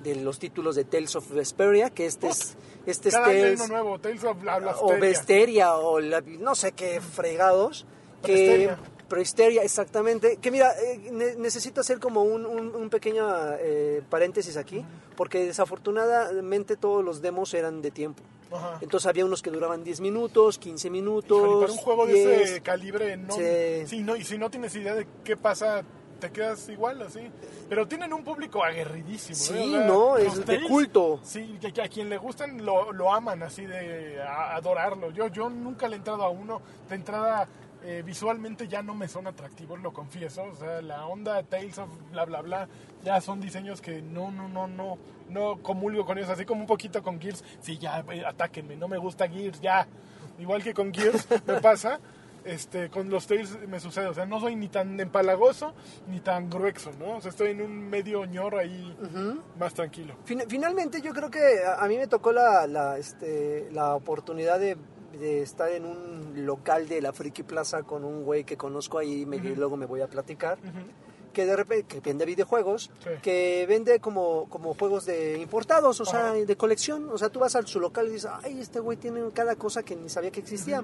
de 0.03 0.15
los 0.15 0.39
títulos 0.39 0.75
de 0.75 0.83
Tales 0.85 1.15
of 1.15 1.29
Vesperia, 1.31 1.89
que 1.89 2.05
este 2.05 2.27
es 2.29 2.55
este 2.85 3.09
es 3.09 3.15
Cada 3.15 3.27
hay 3.27 3.41
Tales- 3.41 3.59
uno 3.61 3.67
nuevo, 3.67 3.99
Tales 3.99 4.23
of 4.23 4.43
la 4.43 4.57
o 4.57 4.59
Blasteria. 4.61 4.97
Besteria 4.99 5.75
o 5.75 5.99
la- 5.99 6.21
no 6.21 6.55
sé 6.55 6.71
qué 6.73 6.99
fregados 7.01 7.85
que. 8.23 8.69
Presteria, 9.07 9.61
exactamente 9.63 10.37
que 10.37 10.51
mira 10.51 10.71
eh, 10.81 11.09
ne- 11.11 11.35
necesito 11.35 11.81
hacer 11.81 11.99
como 11.99 12.23
un, 12.23 12.45
un, 12.45 12.73
un 12.73 12.89
pequeño 12.89 13.27
eh, 13.59 14.01
paréntesis 14.09 14.55
aquí 14.55 14.85
porque 15.17 15.43
desafortunadamente 15.91 16.77
todos 16.77 17.03
los 17.03 17.21
demos 17.21 17.53
eran 17.53 17.81
de 17.81 17.91
tiempo 17.91 18.23
Ajá. 18.51 18.77
entonces 18.79 19.07
había 19.07 19.25
unos 19.25 19.41
que 19.41 19.49
duraban 19.49 19.83
10 19.83 19.99
minutos 19.99 20.57
15 20.57 20.89
minutos 20.89 21.37
Híjole, 21.39 21.59
para 21.61 21.71
un 21.73 21.77
juego 21.77 22.05
de 22.07 22.13
10. 22.13 22.41
ese 22.51 22.61
calibre, 22.61 23.17
no, 23.17 23.33
Sí. 23.35 23.85
sí, 23.85 23.99
no, 24.01 24.15
y 24.15 24.23
si 24.23 24.37
no 24.37 24.49
tienes 24.49 24.73
idea 24.75 24.95
de 24.95 25.05
qué 25.25 25.35
pasa, 25.35 25.83
te 26.21 26.31
quedas 26.31 26.69
igual 26.69 27.01
así. 27.01 27.29
Pero 27.67 27.85
tienen 27.87 28.13
un 28.13 28.23
público 28.23 28.63
aguerridísimo. 28.63 29.35
Sí, 29.35 29.53
¿eh? 29.53 29.69
Sea, 29.77 29.85
no, 29.87 30.17
los 30.17 30.21
es 30.25 30.35
de 30.37 30.43
Tales, 30.55 30.69
culto. 30.69 31.19
Sí, 31.23 31.57
que, 31.59 31.73
que 31.73 31.81
a 31.81 31.89
quien 31.89 32.07
le 32.09 32.17
gustan 32.17 32.63
lo, 32.65 32.93
lo 32.93 33.13
aman 33.13 33.43
así 33.43 33.65
de 33.65 34.21
a- 34.21 34.55
adorarlo. 34.55 35.11
Yo, 35.11 35.27
yo 35.27 35.49
nunca 35.49 35.89
le 35.89 35.95
he 35.95 35.97
entrado 35.97 36.23
a 36.23 36.29
uno. 36.29 36.61
De 36.87 36.95
entrada, 36.95 37.47
eh, 37.83 38.03
visualmente 38.05 38.67
ya 38.67 38.81
no 38.83 38.93
me 38.95 39.07
son 39.09 39.27
atractivos, 39.27 39.81
lo 39.81 39.91
confieso. 39.91 40.43
O 40.43 40.55
sea, 40.55 40.81
la 40.81 41.05
onda 41.07 41.43
Tales 41.43 41.77
of 41.79 41.89
bla 42.11 42.23
bla 42.25 42.41
bla, 42.41 42.67
ya 43.03 43.19
son 43.19 43.41
diseños 43.41 43.81
que 43.81 44.01
no, 44.01 44.31
no, 44.31 44.47
no, 44.47 44.67
no, 44.67 44.97
no 45.29 45.57
comulgo 45.61 46.05
con 46.05 46.17
ellos. 46.17 46.29
Así 46.29 46.45
como 46.45 46.61
un 46.61 46.67
poquito 46.67 47.03
con 47.03 47.19
Gears. 47.19 47.43
Sí, 47.59 47.77
ya, 47.77 48.05
eh, 48.11 48.23
atáquenme, 48.25 48.75
no 48.77 48.87
me 48.87 48.97
gusta 48.97 49.27
Gears, 49.27 49.59
ya. 49.59 49.87
Igual 50.39 50.63
que 50.63 50.73
con 50.73 50.93
Gears 50.93 51.27
me 51.47 51.59
pasa. 51.61 51.99
Este, 52.43 52.89
con 52.89 53.09
los 53.09 53.27
Tales 53.27 53.55
me 53.67 53.79
sucede, 53.79 54.07
o 54.07 54.13
sea, 54.15 54.25
no 54.25 54.39
soy 54.39 54.55
ni 54.55 54.67
tan 54.67 54.99
empalagoso 54.99 55.73
ni 56.07 56.21
tan 56.21 56.49
grueso, 56.49 56.89
¿no? 56.99 57.17
O 57.17 57.21
sea, 57.21 57.29
estoy 57.29 57.51
en 57.51 57.61
un 57.61 57.87
medio 57.89 58.25
ñor 58.25 58.55
ahí 58.55 58.97
más 59.59 59.73
tranquilo. 59.75 60.15
Fin- 60.25 60.43
finalmente 60.47 61.01
yo 61.01 61.13
creo 61.13 61.29
que 61.29 61.63
a, 61.63 61.75
a 61.83 61.87
mí 61.87 61.97
me 61.97 62.07
tocó 62.07 62.31
la, 62.31 62.65
la, 62.65 62.97
este, 62.97 63.69
la 63.71 63.93
oportunidad 63.95 64.59
de, 64.59 64.75
de 65.19 65.43
estar 65.43 65.69
en 65.71 65.85
un 65.85 66.45
local 66.45 66.87
de 66.87 67.01
la 67.01 67.13
Friki 67.13 67.43
Plaza 67.43 67.83
con 67.83 68.03
un 68.03 68.23
güey 68.23 68.43
que 68.43 68.57
conozco 68.57 68.97
ahí 68.97 69.25
me, 69.27 69.37
y 69.37 69.55
luego 69.55 69.77
me 69.77 69.85
voy 69.85 70.01
a 70.01 70.07
platicar. 70.07 70.57
Que 71.33 71.45
de 71.45 71.55
repente 71.55 71.85
que 71.85 71.99
vende 72.01 72.25
videojuegos, 72.25 72.91
Sí. 73.03 73.09
que 73.21 73.65
vende 73.69 73.99
como, 74.01 74.49
como 74.49 74.73
juegos 74.73 75.05
de 75.05 75.37
importados, 75.39 76.01
o 76.01 76.05
sea, 76.05 76.33
de 76.33 76.57
colección. 76.57 77.09
O 77.09 77.17
sea, 77.17 77.29
tú 77.29 77.39
vas 77.39 77.55
a 77.55 77.61
su 77.61 77.79
local 77.79 78.07
y 78.07 78.13
dices, 78.13 78.31
ay, 78.43 78.59
este 78.59 78.79
güey 78.81 78.97
tiene 78.97 79.21
cada 79.33 79.55
cosa 79.55 79.81
que 79.83 79.95
ni 79.95 80.09
sabía 80.09 80.31
que 80.31 80.41
existía. 80.41 80.83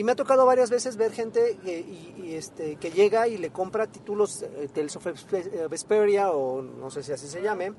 Y 0.00 0.02
me 0.02 0.12
ha 0.12 0.16
tocado 0.16 0.46
varias 0.46 0.70
veces 0.70 0.96
ver 0.96 1.12
gente 1.12 1.58
que, 1.62 1.78
y, 1.78 2.14
y, 2.24 2.34
este, 2.34 2.76
que 2.76 2.90
llega 2.90 3.28
y 3.28 3.36
le 3.36 3.50
compra 3.50 3.86
títulos 3.86 4.40
eh, 4.40 4.70
of 4.96 5.06
Vespe- 5.06 5.50
eh, 5.52 5.66
Vesperia 5.68 6.30
o 6.30 6.62
no 6.62 6.90
sé 6.90 7.02
si 7.02 7.12
así 7.12 7.28
se 7.28 7.42
llame, 7.42 7.74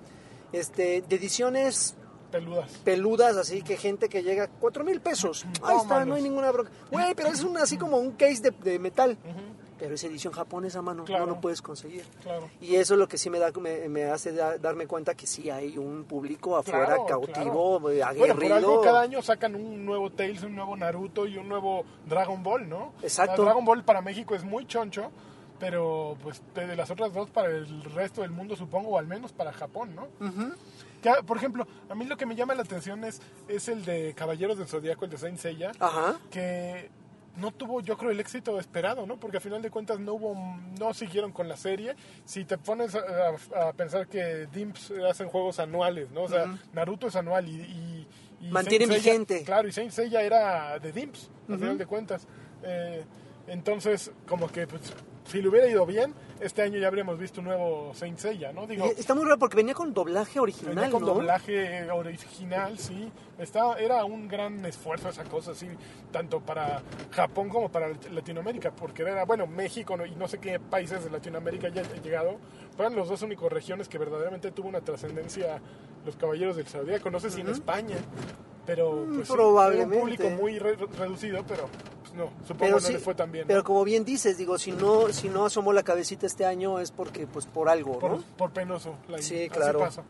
este, 0.52 1.02
de 1.02 1.16
ediciones 1.16 1.96
Peludas. 2.32 2.74
peludas, 2.84 3.38
así 3.38 3.64
que 3.64 3.76
gente 3.76 4.08
que 4.08 4.22
llega 4.22 4.50
cuatro 4.60 4.84
mil 4.84 5.02
pesos. 5.02 5.48
Ahí 5.64 5.78
está, 5.78 6.06
no 6.06 6.14
hay 6.14 6.22
ninguna 6.22 6.52
bronca. 6.52 6.70
Güey, 6.92 7.16
pero 7.16 7.30
es 7.30 7.44
un, 7.44 7.58
así 7.58 7.76
como 7.78 7.98
un 7.98 8.12
case 8.12 8.40
de, 8.42 8.52
de 8.52 8.78
metal. 8.78 9.18
Pero 9.82 9.96
es 9.96 10.04
edición 10.04 10.32
japonesa, 10.32 10.84
mano, 10.84 11.06
Claro. 11.06 11.26
no 11.26 11.34
lo 11.34 11.42
puedes 11.42 11.60
conseguir. 11.60 12.06
Claro. 12.22 12.52
Y 12.62 12.76
eso 12.76 12.94
es 12.94 13.00
lo 13.00 13.08
que 13.08 13.18
sí 13.18 13.32
me, 13.32 13.40
da, 13.40 13.52
me, 13.60 13.90
me 13.90 14.04
hace 14.04 14.32
da- 14.32 14.60
darme 14.60 14.86
cuenta 14.86 15.16
que 15.16 15.26
sí 15.26 15.50
hay 15.50 15.76
un 15.80 16.04
público 16.04 16.56
afuera 16.56 16.86
Claro, 16.86 17.06
cautivo, 17.08 17.78
eh, 17.90 18.04
Bueno, 18.04 18.06
aguerrido. 18.06 18.36
por 18.36 18.52
algo 18.54 18.82
cada 18.82 19.02
año 19.02 19.24
sacan 19.24 19.56
un 19.56 19.84
nuevo 19.84 20.12
Tales, 20.12 20.44
un 20.44 20.56
nuevo 20.56 20.78
Naruto 20.78 21.26
y 21.26 21.36
un 21.38 21.50
nuevo 21.50 21.84
Dragon 22.08 22.44
Ball, 22.44 22.70
¿no? 22.70 22.94
Exacto. 23.02 23.34
O 23.34 23.36
sea, 23.38 23.46
Dragon 23.46 23.66
Ball 23.66 23.84
para 23.84 24.04
México 24.04 24.36
es 24.36 24.44
muy 24.44 24.68
choncho, 24.68 25.10
pero 25.60 26.16
pues 26.22 26.44
de 26.54 26.76
las 26.76 26.92
otras 26.92 27.12
dos 27.12 27.32
para 27.32 27.48
el 27.48 27.84
resto 27.96 28.22
del 28.22 28.30
mundo 28.30 28.56
supongo, 28.56 28.90
o 28.92 28.98
al 29.00 29.08
menos 29.08 29.32
para 29.32 29.52
Japón, 29.52 29.96
¿no? 29.96 30.08
Ya, 31.04 31.24
por 31.24 31.38
ejemplo, 31.38 31.66
a 31.90 31.96
mí 31.96 32.06
lo 32.06 32.16
que 32.16 32.28
me 32.28 32.36
llama 32.36 32.54
la 32.54 32.62
atención 32.62 33.04
es, 33.04 33.20
es 33.48 33.68
el 33.68 33.84
de 33.84 34.14
Caballeros 34.14 34.60
del 34.60 34.68
Zodíaco, 34.68 35.06
el 35.06 35.10
de 35.12 35.18
Saint 35.18 35.40
Seiya, 35.40 35.72
Ajá. 35.80 36.20
que 36.30 36.92
no 37.38 37.52
tuvo 37.52 37.82
yo 37.82 37.98
creo 37.98 38.12
el 38.12 38.20
éxito 38.20 38.60
esperado, 38.60 39.06
¿no? 39.06 39.18
Porque 39.20 39.38
a 39.38 39.40
final 39.40 39.62
de 39.62 39.70
cuentas 39.72 40.00
no 40.00 40.14
hubo, 40.14 40.36
no 40.80 40.94
siguieron 40.94 41.32
con 41.32 41.48
la 41.48 41.58
serie. 41.58 41.96
Si 42.26 42.46
te 42.46 42.58
pones 42.58 42.96
a, 42.96 43.74
pensar 43.74 44.08
que 44.08 44.48
Dimps 44.52 44.92
hacen 45.10 45.28
juegos 45.30 45.60
anuales, 45.60 46.12
¿no? 46.12 46.24
O 46.24 46.30
sea, 46.30 46.58
Naruto 46.74 47.08
es 47.08 47.16
anual 47.16 47.48
y... 47.48 47.62
y- 47.62 48.08
y 48.42 48.50
Mantiene 48.50 48.88
Saint 48.88 48.98
Seiya- 49.00 49.12
vigente. 49.12 49.44
claro, 49.44 49.68
y 49.68 49.72
Saint 49.72 49.92
Seiya 49.92 50.24
era 50.24 50.80
de 50.80 50.92
Dimps, 50.92 51.30
a 51.48 51.58
final 51.58 51.78
de 51.78 51.86
cuentas. 51.86 52.28
Eh, 52.64 53.06
entonces, 53.46 54.12
como 54.28 54.48
que 54.52 54.66
pues, 54.66 54.82
si 55.32 55.42
le 55.42 55.48
hubiera 55.48 55.68
ido 55.68 55.86
bien, 55.86 56.14
este 56.42 56.62
año 56.62 56.78
ya 56.78 56.88
habríamos 56.88 57.18
visto 57.18 57.40
un 57.40 57.48
nuevo 57.48 57.94
Saint 57.94 58.18
Seiya, 58.18 58.52
¿no? 58.52 58.68
Digo, 58.68 58.88
Y 58.88 59.00
Está 59.00 59.16
muy 59.16 59.24
raro 59.24 59.40
porque 59.40 59.56
venía 59.56 59.74
con 59.74 59.94
doblaje 59.94 60.40
original, 60.42 60.76
Venía 60.76 60.90
con 60.90 61.02
¿no? 61.02 61.14
doblaje 61.14 61.90
original, 61.90 62.78
sí. 62.78 63.10
Estaba, 63.40 63.80
era 63.80 64.04
un 64.04 64.28
gran 64.28 64.66
esfuerzo 64.66 65.08
esa 65.08 65.24
cosa, 65.24 65.56
sí, 65.56 65.68
tanto 66.12 66.42
para 66.42 66.82
Japón 67.12 67.48
como 67.48 67.72
para 67.72 67.90
Latinoamérica, 68.12 68.72
porque 68.72 69.04
era, 69.04 69.24
bueno, 69.24 69.48
México 69.48 69.96
y 70.06 70.16
no 70.16 70.28
sé 70.28 70.40
qué 70.40 70.60
países 70.60 71.04
de 71.06 71.10
Latinoamérica 71.10 71.70
ya 71.70 71.82
han 71.82 72.04
llegado, 72.04 72.36
fueron 72.76 72.96
los 72.96 73.08
dos 73.08 73.22
únicos 73.22 73.52
regiones 73.52 73.88
que 73.88 73.98
verdaderamente 73.98 74.52
tuvo 74.52 74.68
una 74.68 74.82
trascendencia 74.82 75.62
los 76.06 76.16
Caballeros 76.18 76.58
del 76.58 76.66
Zodíaco, 76.68 77.10
no 77.10 77.20
sé 77.20 77.30
si 77.30 77.42
en 77.42 77.50
España, 77.50 77.96
pero 78.66 79.06
pues, 79.16 79.30
Mm, 79.30 79.34
probablemente. 79.34 79.96
era 79.96 80.04
un 80.04 80.10
público 80.18 80.30
muy 80.42 80.60
re- 80.60 80.76
reducido, 80.98 81.44
pero 81.48 81.68
pues, 82.02 82.14
no, 82.14 82.26
supongo 82.42 82.58
Pero 82.60 82.76
no 82.76 82.80
sí, 82.82 82.94
le 82.94 83.00
fue 83.00 83.16
tan 83.16 83.32
bien. 83.32 83.44
¿no? 83.46 83.48
pero 83.48 83.64
como 83.64 83.84
bien 83.84 84.06
dices, 84.06 84.38
digo, 84.38 84.58
si 84.58 84.72
no, 84.72 85.10
si 85.14 85.30
no 85.30 85.46
asomó 85.46 85.74
la 85.74 85.84
cabecita 85.84 86.26
este 86.26 86.46
año 86.46 86.80
es 86.80 86.92
porque, 86.92 87.28
pues, 87.28 87.46
por 87.46 87.70
algo, 87.70 88.00
por, 88.00 88.12
¿no? 88.12 88.24
por 88.38 88.52
penoso. 88.52 88.96
la- 89.08 89.18
Sí, 89.22 89.50
claro. 89.50 89.80
pasa. 89.80 90.04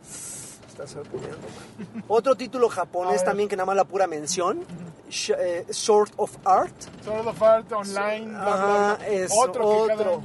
Estás. 0.68 0.96
Otro 2.08 2.36
título 2.36 2.70
japonés 2.70 3.24
también 3.24 3.50
que 3.50 3.56
nada 3.56 3.66
más 3.66 3.76
la 3.76 3.84
pura 3.84 4.08
mención, 4.08 4.64
Sh- 5.10 5.36
eh, 5.38 5.66
Sword 5.70 6.12
of 6.18 6.32
Art. 6.46 6.74
Sword 7.04 7.28
of 7.28 7.42
Art 7.42 7.72
Online, 7.74 8.28
bla, 8.28 8.94
Ajá, 8.96 9.08
es 9.08 9.32
otro, 9.38 9.68
otro, 9.68 10.22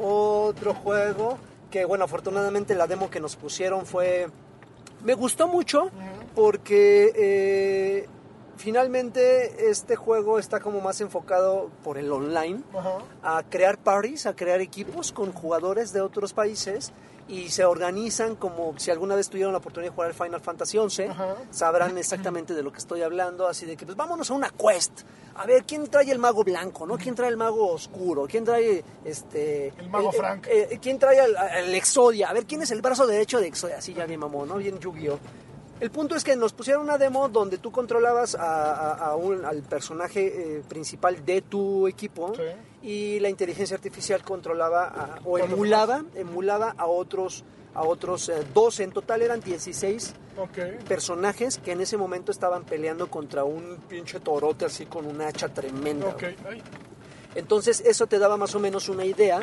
otro 0.00 0.74
juego 0.74 1.38
que, 1.70 1.84
bueno, 1.84 2.04
afortunadamente 2.04 2.74
la 2.74 2.86
demo 2.86 3.10
que 3.10 3.20
nos 3.20 3.36
pusieron 3.36 3.84
fue... 3.86 4.28
Me 5.04 5.14
gustó 5.14 5.46
mucho 5.48 5.90
porque 6.34 7.12
eh, 7.14 8.08
finalmente 8.56 9.70
este 9.70 9.96
juego 9.96 10.38
está 10.38 10.60
como 10.60 10.80
más 10.80 11.00
enfocado 11.00 11.70
por 11.82 11.98
el 11.98 12.10
online 12.12 12.62
a 13.22 13.42
crear 13.48 13.78
parties, 13.78 14.26
a 14.26 14.34
crear 14.36 14.60
equipos 14.60 15.12
con 15.12 15.32
jugadores 15.32 15.92
de 15.92 16.00
otros 16.00 16.32
países 16.32 16.92
y 17.28 17.50
se 17.50 17.64
organizan 17.64 18.34
como 18.34 18.76
si 18.78 18.90
alguna 18.90 19.14
vez 19.14 19.28
tuvieron 19.28 19.52
la 19.52 19.58
oportunidad 19.58 19.92
de 19.92 19.94
jugar 19.94 20.10
el 20.10 20.16
Final 20.16 20.40
Fantasy 20.40 20.78
XI, 20.88 21.04
sabrán 21.52 21.96
exactamente 21.96 22.54
de 22.54 22.62
lo 22.64 22.72
que 22.72 22.78
estoy 22.78 23.02
hablando, 23.02 23.46
así 23.46 23.66
de 23.66 23.76
que 23.76 23.86
pues 23.86 23.96
vámonos 23.96 24.30
a 24.30 24.34
una 24.34 24.50
quest. 24.50 25.02
A 25.36 25.46
ver, 25.46 25.64
¿quién 25.64 25.86
trae 25.86 26.10
el 26.10 26.18
mago 26.18 26.42
blanco, 26.42 26.86
no? 26.86 26.98
¿Quién 26.98 27.14
trae 27.14 27.28
el 27.30 27.36
mago 27.36 27.68
oscuro? 27.72 28.26
¿Quién 28.28 28.44
trae 28.44 28.82
este 29.04 29.68
El 29.78 29.88
mago 29.88 30.10
Frank. 30.10 30.46
eh, 30.50 30.78
¿Quién 30.82 30.98
trae 30.98 31.20
el, 31.24 31.36
el 31.66 31.74
Exodia? 31.76 32.30
A 32.30 32.32
ver, 32.32 32.46
¿quién 32.46 32.62
es 32.62 32.72
el 32.72 32.82
brazo 32.82 33.06
derecho 33.06 33.40
de 33.40 33.46
Exodia? 33.46 33.78
Así 33.78 33.94
ya 33.94 34.06
bien 34.06 34.18
mamón, 34.20 34.48
¿no? 34.48 34.56
Bien 34.56 34.78
Yu-Gi-Oh! 34.80 35.18
El 35.80 35.90
punto 35.90 36.14
es 36.14 36.24
que 36.24 36.36
nos 36.36 36.52
pusieron 36.52 36.82
una 36.84 36.98
demo 36.98 37.28
donde 37.28 37.56
tú 37.58 37.72
controlabas 37.72 38.34
a, 38.34 38.72
a- 38.74 38.92
a 39.10 39.16
un- 39.16 39.44
al 39.44 39.62
personaje 39.62 40.58
eh, 40.58 40.62
principal 40.68 41.24
de 41.24 41.40
tu 41.42 41.88
equipo 41.88 42.34
Sí. 42.34 42.42
y 42.86 43.18
la 43.20 43.30
inteligencia 43.30 43.76
artificial 43.76 44.22
controlaba 44.22 44.84
a- 44.88 45.18
o 45.24 45.38
emulaba, 45.38 46.04
emulaba 46.14 46.74
a 46.76 46.86
otros 46.86 47.44
a 47.72 47.82
otros 47.84 48.28
eh, 48.28 48.34
12, 48.52 48.82
en 48.82 48.90
total 48.90 49.22
eran 49.22 49.40
16 49.40 50.12
Ok. 50.36 50.58
personajes 50.88 51.58
que 51.58 51.70
en 51.70 51.80
ese 51.80 51.96
momento 51.96 52.32
estaban 52.32 52.64
peleando 52.64 53.08
contra 53.08 53.44
un 53.44 53.76
pinche 53.88 54.18
torote 54.18 54.64
así 54.64 54.86
con 54.86 55.06
un 55.06 55.20
hacha 55.20 55.48
tremenda. 55.50 56.08
Ok. 56.08 56.24
Ay. 56.48 56.62
Entonces 57.34 57.80
eso 57.86 58.06
te 58.06 58.18
daba 58.18 58.36
más 58.36 58.54
o 58.54 58.60
menos 58.60 58.88
una 58.88 59.04
idea 59.04 59.40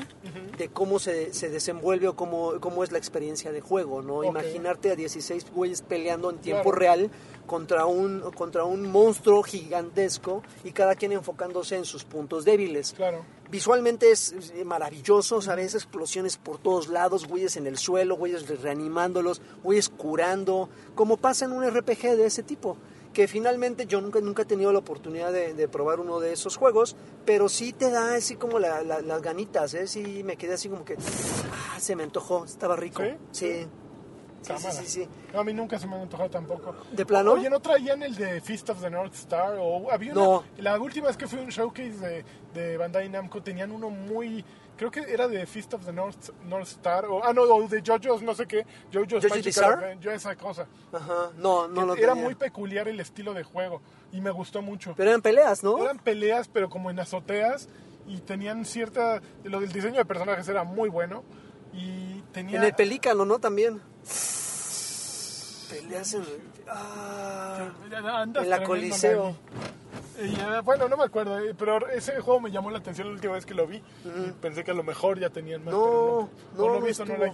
de 0.57 0.69
cómo 0.69 0.99
se, 0.99 1.33
se 1.33 1.49
desenvuelve 1.49 2.07
o 2.09 2.15
cómo, 2.15 2.53
cómo 2.59 2.83
es 2.83 2.91
la 2.91 2.97
experiencia 2.97 3.51
de 3.51 3.61
juego, 3.61 4.01
¿no? 4.01 4.23
Imaginarte 4.23 4.91
a 4.91 4.95
16 4.95 5.51
güeyes 5.51 5.81
peleando 5.81 6.29
en 6.29 6.38
tiempo 6.39 6.63
Claro. 6.71 6.77
real 6.79 7.11
contra 7.45 7.85
un, 7.85 8.19
contra 8.35 8.65
un 8.65 8.91
monstruo 8.91 9.41
gigantesco 9.43 10.43
y 10.63 10.71
cada 10.71 10.95
quien 10.95 11.13
enfocándose 11.13 11.77
en 11.77 11.85
sus 11.85 12.03
puntos 12.03 12.43
débiles. 12.43 12.93
Claro. 12.93 13.23
Visualmente 13.49 14.11
es 14.11 14.33
eh, 14.55 14.65
maravilloso, 14.65 15.41
¿sabes? 15.41 15.73
Explosiones 15.73 16.35
por 16.35 16.57
todos 16.57 16.89
lados, 16.89 17.25
güeyes 17.27 17.55
en 17.55 17.67
el 17.67 17.77
suelo, 17.77 18.17
güeyes 18.17 18.47
reanimándolos, 18.61 19.41
güeyes 19.63 19.88
curando, 19.88 20.67
como 20.95 21.15
pasa 21.15 21.45
en 21.45 21.53
un 21.53 21.65
RPG 21.65 22.17
de 22.17 22.25
ese 22.25 22.43
tipo. 22.43 22.75
Que 23.13 23.27
finalmente 23.27 23.87
yo 23.87 23.99
nunca, 24.01 24.19
nunca 24.21 24.43
he 24.43 24.45
tenido 24.45 24.71
la 24.71 24.79
oportunidad 24.79 25.31
de, 25.31 25.53
de 25.53 25.67
probar 25.67 25.99
uno 25.99 26.19
de 26.19 26.33
esos 26.33 26.55
juegos, 26.55 26.95
pero 27.25 27.49
sí 27.49 27.73
te 27.73 27.89
da 27.89 28.15
así 28.15 28.35
como 28.35 28.59
la- 28.59 28.83
la- 28.83 29.01
las 29.01 29.21
ganitas, 29.21 29.73
¿eh? 29.73 29.87
Sí 29.87 30.21
me 30.23 30.35
quedé 30.37 30.53
así 30.53 30.69
como 30.69 30.85
que, 30.85 30.95
ah, 30.95 31.79
se 31.79 31.95
me 31.95 32.03
antojó, 32.03 32.45
estaba 32.45 32.75
rico. 32.75 33.01
¿Sí? 33.03 33.09
Sí. 33.31 33.67
Sí, 34.43 34.53
sí, 34.57 34.67
sí, 34.71 34.85
sí. 34.85 35.07
No, 35.33 35.39
a 35.39 35.43
mí 35.43 35.51
nunca 35.53 35.77
se 35.77 35.87
me 35.87 35.95
ha 35.95 36.01
antojado 36.01 36.29
tampoco. 36.29 36.73
¿De 36.91 37.05
plano? 37.05 37.33
Oye, 37.33 37.49
¿no 37.49 37.59
traían 37.59 38.01
el 38.03 38.15
de 38.15 38.39
Fist 38.39 38.69
of 38.69 38.79
the 38.81 38.89
North 38.89 39.13
Star? 39.15 39.57
O 39.59 39.91
había 39.91 40.13
una- 40.13 40.21
No. 40.23 40.43
La 40.59 40.79
última 40.79 41.07
vez 41.07 41.17
que 41.17 41.27
fui 41.27 41.39
a 41.39 41.41
un 41.41 41.49
showcase 41.49 41.97
de, 41.97 42.25
de 42.53 42.77
Bandai 42.77 43.09
Namco 43.09 43.41
tenían 43.41 43.71
uno 43.71 43.89
muy... 43.89 44.45
Creo 44.78 44.91
que 44.91 44.99
era 45.01 45.28
de 45.28 45.45
Fist 45.47 45.73
of 45.73 45.86
the 45.86 45.91
North, 45.91 46.30
North 46.45 46.67
Star. 46.67 47.05
O, 47.05 47.23
ah, 47.23 47.34
no, 47.34 47.41
o 47.43 47.67
de 47.67 47.82
JoJo's, 47.82 48.21
no 48.21 48.36
sé 48.36 48.45
qué. 48.45 48.65
JoJo's 48.93 49.23
¿JoJo's 49.23 49.23
Magical 49.23 49.43
Bizarre? 49.43 49.86
Adventure, 49.86 50.15
esa 50.15 50.36
cosa. 50.36 50.67
Ajá, 50.93 51.32
no, 51.38 51.67
no 51.67 51.82
Que 51.82 51.88
lo 51.88 51.95
era 51.95 52.13
tenía. 52.13 52.23
muy 52.23 52.36
peculiar 52.36 52.88
el 52.88 52.99
estilo 52.99 53.34
de 53.34 53.43
juego. 53.43 53.82
Y 54.11 54.21
me 54.21 54.30
gustó 54.32 54.61
mucho. 54.61 54.93
Pero 54.95 55.09
eran 55.09 55.21
peleas, 55.21 55.63
¿no? 55.63 55.82
Eran 55.84 55.97
peleas, 55.97 56.47
pero 56.47 56.69
como 56.69 56.91
en 56.91 56.99
azoteas. 56.99 57.67
Y 58.07 58.19
tenían 58.19 58.63
cierta... 58.65 59.21
Lo 59.43 59.59
del 59.59 59.71
diseño 59.71 59.97
de 59.97 60.05
personajes 60.05 60.47
era 60.47 60.63
muy 60.63 60.89
bueno. 60.89 61.23
Y 61.73 62.21
tenía... 62.32 62.57
En 62.59 62.63
el 62.63 62.73
pelícano, 62.73 63.25
¿no? 63.25 63.39
También. 63.39 63.82
Peleas 65.70 66.13
en... 66.13 66.24
Ah, 66.68 67.70
Andas 68.15 68.43
en 68.43 68.49
la 68.49 68.63
Coliseo. 68.63 69.36
Y, 70.22 70.34
eh, 70.34 70.61
bueno, 70.63 70.88
no 70.88 70.97
me 70.97 71.03
acuerdo, 71.03 71.39
eh, 71.39 71.53
pero 71.57 71.88
ese 71.89 72.20
juego 72.22 72.39
me 72.41 72.51
llamó 72.51 72.72
la 72.72 72.80
atención 72.80 73.07
la 73.07 73.13
última 73.13 73.34
vez 73.34 73.45
que 73.45 73.53
lo 73.53 73.68
vi. 73.68 73.78
Y 73.78 74.32
pensé 74.41 74.63
que 74.63 74.72
a 74.72 74.74
lo 74.74 74.84
mejor 74.84 75.20
ya 75.20 75.30
tenían 75.30 75.63
más. 75.63 75.74
No, 75.74 76.30
no, 76.55 76.68
no 76.68 76.76
he 76.78 76.88
visto, 76.88 77.05
no 77.05 77.15
vi. 77.15 77.32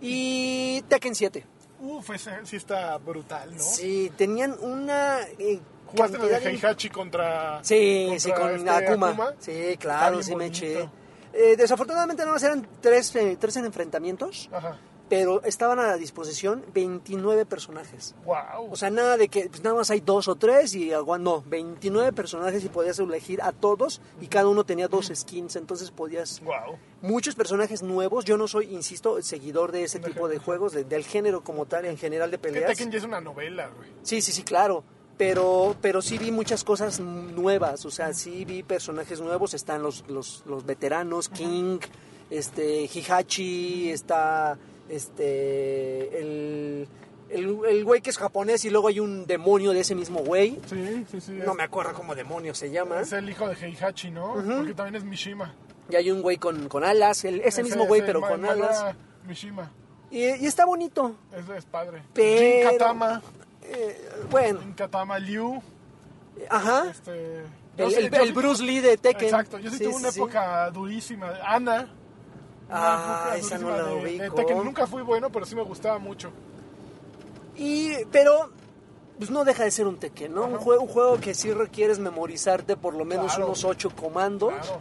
Y 0.00 0.82
Tekken 0.88 1.14
7. 1.14 1.46
Uf, 1.80 2.10
ese 2.10 2.30
sí 2.44 2.56
está 2.56 2.96
brutal, 2.98 3.56
¿no? 3.56 3.62
Sí, 3.62 4.12
tenían 4.16 4.56
una 4.60 5.20
eh, 5.38 5.60
¿Jugaste 5.86 6.18
lo 6.18 6.26
de 6.26 6.36
Heihachi 6.36 6.88
contra. 6.90 7.62
Sí, 7.64 8.06
contra 8.08 8.20
sí, 8.20 8.32
con 8.32 8.50
este 8.56 8.70
Akuma. 8.70 9.34
Sí, 9.38 9.76
claro, 9.78 10.22
sí 10.22 10.34
me 10.36 10.44
bien 10.48 10.52
eché. 10.52 10.74
bonito. 10.74 10.92
Eh, 11.34 11.56
desafortunadamente 11.56 12.22
nada 12.22 12.34
más 12.34 12.42
eran 12.42 12.66
tres, 12.80 13.14
eh, 13.16 13.36
tres 13.40 13.56
en 13.56 13.64
enfrentamientos, 13.64 14.48
Ajá. 14.52 14.76
Pero 15.12 15.42
estaban 15.44 15.78
a 15.78 15.86
la 15.86 15.98
disposición 15.98 16.64
29 16.72 17.44
personajes. 17.44 18.14
Wow. 18.24 18.70
O 18.70 18.76
sea, 18.76 18.88
nada 18.88 19.18
de 19.18 19.28
que 19.28 19.46
pues, 19.46 19.62
nada 19.62 19.76
más 19.76 19.90
hay 19.90 20.00
dos 20.00 20.26
o 20.26 20.36
tres 20.36 20.74
y 20.74 20.90
no, 21.20 21.44
29 21.48 22.14
personajes 22.14 22.64
y 22.64 22.70
podías 22.70 22.98
elegir 22.98 23.42
a 23.42 23.52
todos 23.52 24.00
y 24.22 24.28
cada 24.28 24.48
uno 24.48 24.64
tenía 24.64 24.88
dos 24.88 25.12
skins, 25.14 25.56
entonces 25.56 25.90
podías 25.90 26.40
wow. 26.40 26.78
muchos 27.02 27.34
personajes 27.34 27.82
nuevos. 27.82 28.24
Yo 28.24 28.38
no 28.38 28.48
soy, 28.48 28.72
insisto, 28.72 29.20
seguidor 29.20 29.70
de 29.70 29.84
ese 29.84 29.98
tipo 29.98 30.28
de 30.28 30.38
juegos, 30.38 30.72
de- 30.72 30.84
del 30.84 31.04
género 31.04 31.44
como 31.44 31.66
tal, 31.66 31.84
en 31.84 31.98
general 31.98 32.30
de 32.30 32.38
Que 32.38 32.44
peleas. 32.44 32.70
Tekken 32.70 32.90
ya 32.90 32.96
es 32.96 33.04
una 33.04 33.20
novela, 33.20 33.68
güey. 33.76 33.90
Sí, 34.04 34.22
sí, 34.22 34.32
sí, 34.32 34.42
claro. 34.42 34.82
Pero, 35.18 35.76
pero 35.82 36.00
sí 36.00 36.16
vi 36.16 36.30
muchas 36.30 36.64
cosas 36.64 37.00
nuevas, 37.00 37.84
o 37.84 37.90
sea, 37.90 38.14
sí 38.14 38.46
vi 38.46 38.62
personajes 38.62 39.20
nuevos, 39.20 39.52
están 39.52 39.82
los, 39.82 40.08
los, 40.08 40.42
los 40.46 40.64
veteranos, 40.64 41.28
King, 41.28 41.80
este, 42.30 42.84
Hihachi, 42.86 43.90
está 43.90 44.58
este 44.92 46.20
el, 46.20 46.88
el, 47.30 47.58
el 47.68 47.84
güey 47.84 48.00
que 48.00 48.10
es 48.10 48.18
japonés 48.18 48.64
y 48.64 48.70
luego 48.70 48.88
hay 48.88 49.00
un 49.00 49.26
demonio 49.26 49.72
de 49.72 49.80
ese 49.80 49.94
mismo 49.94 50.20
güey. 50.20 50.58
Sí, 50.66 51.04
sí, 51.10 51.20
sí. 51.20 51.32
No 51.32 51.52
es- 51.52 51.56
me 51.56 51.62
acuerdo 51.64 51.92
cómo 51.94 52.14
demonio 52.14 52.54
se 52.54 52.70
llama. 52.70 53.00
Es 53.00 53.12
el 53.12 53.28
hijo 53.28 53.48
de 53.48 53.54
Heihachi, 53.54 54.10
¿no? 54.10 54.34
Porque 54.34 54.74
también 54.74 54.96
es 54.96 55.04
Mishima. 55.04 55.54
Y 55.90 55.96
hay 55.96 56.10
un 56.10 56.22
güey 56.22 56.36
con, 56.36 56.68
con 56.68 56.84
alas, 56.84 57.24
el- 57.24 57.40
ese 57.40 57.62
mismo 57.62 57.86
güey, 57.86 58.04
pero 58.04 58.20
con 58.20 58.44
alas. 58.44 58.94
Mishima. 59.26 59.70
Y, 60.10 60.24
y 60.24 60.46
está 60.46 60.64
bonito. 60.66 61.16
Es 61.56 61.64
padre. 61.64 62.02
Pero- 62.12 62.68
Jin 62.70 62.78
Katama. 62.78 63.22
Eh, 63.62 64.10
bueno, 64.30 64.60
Jin 64.60 64.74
Katama 64.74 65.18
Liu. 65.18 65.62
ajá. 66.50 66.90
Este. 66.90 67.42
El, 67.78 68.14
el- 68.14 68.32
Bruce 68.34 68.62
Lee 68.62 68.80
de 68.80 68.98
Tekken. 68.98 69.24
Exacto, 69.24 69.58
yo 69.58 69.70
sí, 69.70 69.78
Sí, 69.78 69.84
tuve 69.84 69.94
una 69.94 70.10
sí. 70.10 70.18
época 70.20 70.70
durísima. 70.70 71.32
Ana. 71.42 71.88
Ah, 72.74 73.34
esa 73.36 73.58
no 73.58 73.70
la 73.70 73.82
de- 73.84 73.94
ubico. 73.94 74.34
Tekken. 74.34 74.64
Nunca 74.64 74.86
fui 74.86 75.02
bueno, 75.02 75.30
pero 75.30 75.44
sí 75.46 75.54
me 75.54 75.62
gustaba 75.62 75.98
mucho. 75.98 76.30
Y, 77.56 77.92
pero, 78.10 78.50
pues 79.18 79.30
no 79.30 79.44
deja 79.44 79.64
de 79.64 79.70
ser 79.70 79.86
un 79.86 79.96
Tekken, 79.98 80.34
¿no? 80.34 80.46
Un 80.46 80.56
juego, 80.56 80.82
un 80.82 80.88
juego 80.88 81.20
que 81.20 81.34
sí 81.34 81.52
requieres 81.52 81.98
memorizarte 81.98 82.76
por 82.76 82.94
lo 82.94 83.04
menos 83.04 83.26
Claro. 83.26 83.46
unos 83.46 83.64
ocho 83.64 83.90
comandos. 83.90 84.52
Claro. 84.54 84.80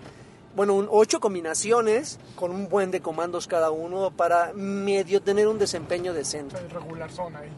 Bueno, 0.56 0.74
un, 0.76 0.88
ocho 0.92 1.20
combinaciones 1.22 2.20
con 2.36 2.52
un 2.52 2.68
buen 2.68 2.92
de 2.92 3.02
comandos 3.02 3.48
cada 3.48 3.72
uno 3.72 4.12
para 4.12 4.52
medio 4.54 5.22
tener 5.22 5.48
un 5.48 5.58
desempeño 5.60 6.14
decente. 6.14 6.58
El 6.58 6.70
regular 6.70 7.10
zona 7.12 7.40
ahí. 7.40 7.50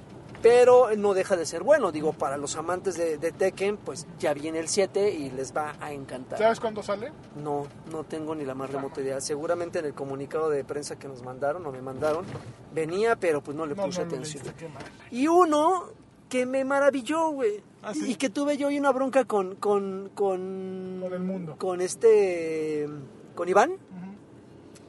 Pero 0.43 0.95
no 0.97 1.13
deja 1.15 1.35
de 1.37 1.45
ser 1.45 1.63
bueno. 1.63 1.91
Digo, 1.91 2.11
para 2.13 2.35
los 2.37 2.55
amantes 2.57 2.95
de, 2.97 3.17
de 3.17 3.31
Tekken, 3.31 3.77
pues 3.77 4.05
ya 4.19 4.33
viene 4.33 4.59
el 4.59 4.67
7 4.67 5.09
y 5.11 5.31
les 5.31 5.55
va 5.55 5.73
a 5.79 5.91
encantar. 5.93 6.37
¿Sabes 6.37 6.59
cuándo 6.59 6.83
sale? 6.83 7.11
No, 7.41 7.65
no 7.91 8.03
tengo 8.03 8.35
ni 8.35 8.43
la 8.43 8.53
más 8.53 8.69
remota 8.69 8.99
idea. 9.01 9.21
Seguramente 9.21 9.79
en 9.79 9.85
el 9.85 9.93
comunicado 9.93 10.49
de 10.49 10.63
prensa 10.65 10.99
que 10.99 11.07
nos 11.07 11.23
mandaron 11.23 11.65
o 11.65 11.71
me 11.71 11.81
mandaron, 11.81 12.25
venía, 12.73 13.15
pero 13.15 13.41
pues 13.41 13.55
no 13.57 13.65
le 13.65 13.73
No, 13.73 13.85
puse 13.85 14.01
no 14.01 14.07
atención. 14.07 14.43
leíste. 14.43 14.67
Y 15.11 15.27
uno 15.29 15.85
que 16.27 16.45
me 16.45 16.65
maravilló, 16.65 17.29
güey. 17.29 17.63
¿Ah, 17.81 17.93
sí? 17.93 18.11
Y 18.11 18.15
que 18.15 18.29
tuve 18.29 18.57
yo 18.57 18.67
hoy 18.67 18.77
una 18.77 18.91
bronca 18.91 19.23
con, 19.25 19.55
con, 19.55 20.11
con... 20.13 20.99
Con 21.01 21.13
el 21.13 21.19
mundo. 21.23 21.55
Con 21.57 21.79
este... 21.81 22.87
Con 23.35 23.47
Iván, 23.49 23.77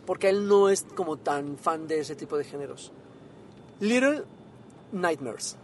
porque 0.05 0.29
él 0.29 0.49
no 0.49 0.69
es 0.69 0.85
como 0.95 1.17
tan 1.17 1.57
fan 1.59 1.87
de 1.87 2.01
ese 2.01 2.15
tipo 2.17 2.37
de 2.37 2.45
géneros. 2.45 2.93
Little 3.81 4.25
Nightmares. 4.95 5.57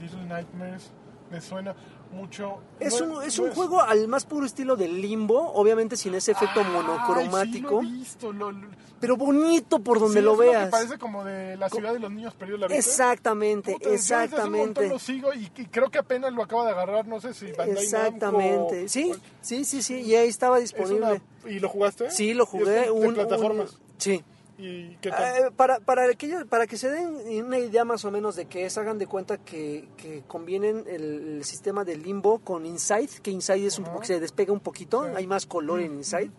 Little 0.00 0.24
Nightmares. 0.24 0.90
Me 1.30 1.40
suena 1.40 1.74
mucho. 2.12 2.58
Es 2.78 3.00
un, 3.00 3.20
es 3.24 3.38
un 3.40 3.50
juego 3.50 3.80
al 3.82 4.06
más 4.06 4.24
puro 4.26 4.46
estilo 4.46 4.76
del 4.76 5.02
limbo, 5.02 5.52
obviamente 5.54 5.96
sin 5.96 6.14
ese 6.14 6.30
efecto 6.32 6.60
Ay, 6.60 6.72
monocromático, 6.72 7.80
sí 7.80 7.86
lo 7.86 7.94
he 7.94 7.98
visto, 7.98 8.32
lo- 8.32 8.52
lo- 8.52 8.68
pero 9.00 9.16
bonito 9.16 9.80
por 9.80 9.98
donde 9.98 10.20
sí, 10.20 10.24
lo 10.24 10.32
es 10.34 10.38
uno 10.38 10.44
que 10.50 10.56
veas. 10.56 10.70
parece 10.70 10.98
como 10.98 11.24
de 11.24 11.56
la 11.56 11.68
ciudad 11.68 11.92
de 11.92 11.98
los 11.98 12.10
niños 12.12 12.32
perdidos, 12.34 12.60
¿la 12.60 12.66
viste? 12.68 12.78
Exactamente, 12.78 13.72
Puta, 13.72 13.84
yo 13.86 13.90
un 13.90 13.96
exactamente. 13.96 14.88
lo 14.88 14.98
sigo 15.00 15.34
y, 15.34 15.50
y 15.56 15.66
creo 15.66 15.90
que 15.90 15.98
apenas 15.98 16.32
lo 16.32 16.44
acaba 16.44 16.64
de 16.64 16.70
agarrar, 16.70 17.08
no 17.08 17.20
sé 17.20 17.34
si 17.34 17.50
Bandai 17.52 17.82
Exactamente. 17.84 18.74
Namco 18.76 18.88
Sí, 18.88 19.12
o- 19.12 19.16
sí, 19.40 19.64
sí, 19.64 19.82
sí, 19.82 20.00
y 20.02 20.14
ahí 20.14 20.28
estaba 20.28 20.58
es 20.58 20.72
disponible. 20.72 21.20
una- 21.44 21.50
¿Y 21.52 21.58
lo 21.58 21.68
jugaste? 21.68 22.08
Sí, 22.12 22.34
lo 22.34 22.44
¿Y 22.44 22.46
es 22.46 22.50
jugué. 22.50 22.70
de- 22.70 22.80
de 22.82 22.90
un, 22.92 23.14
plataformas. 23.14 23.72
un- 23.72 23.78
sí. 23.98 24.24
¿Y 24.58 24.96
qué 25.02 25.10
tal? 25.10 25.36
Eh, 25.36 25.50
para, 25.54 25.80
para, 25.80 26.04
aquellos- 26.10 26.44
para 26.46 26.66
que 26.66 26.76
se 26.78 26.90
den 26.90 27.44
una 27.44 27.58
idea 27.58 27.84
más 27.84 28.04
o 28.04 28.10
menos 28.10 28.36
de 28.36 28.46
qué 28.46 28.64
es, 28.64 28.78
hagan 28.78 28.98
de 28.98 29.06
cuenta 29.06 29.36
que, 29.38 29.86
que 29.96 30.22
convienen 30.26 30.84
el, 30.86 31.36
el 31.36 31.44
sistema 31.44 31.84
de 31.84 31.96
limbo 31.96 32.38
con 32.38 32.64
Inside, 32.64 33.20
que 33.22 33.30
Inside 33.30 33.66
es 33.66 33.78
un 33.78 33.84
poco, 33.84 34.04
se 34.04 34.18
despega 34.18 34.52
un 34.52 34.60
poquito, 34.60 35.04
Sí. 35.04 35.10
hay 35.14 35.26
más 35.26 35.44
color 35.46 35.80
en 35.80 35.94
Inside, 35.94 36.30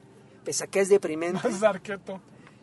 pese 0.44 0.64
a 0.64 0.68
que 0.68 0.80
es 0.80 0.90
deprimente. 0.90 1.48
Más 1.48 1.62
arqueto. 1.64 2.20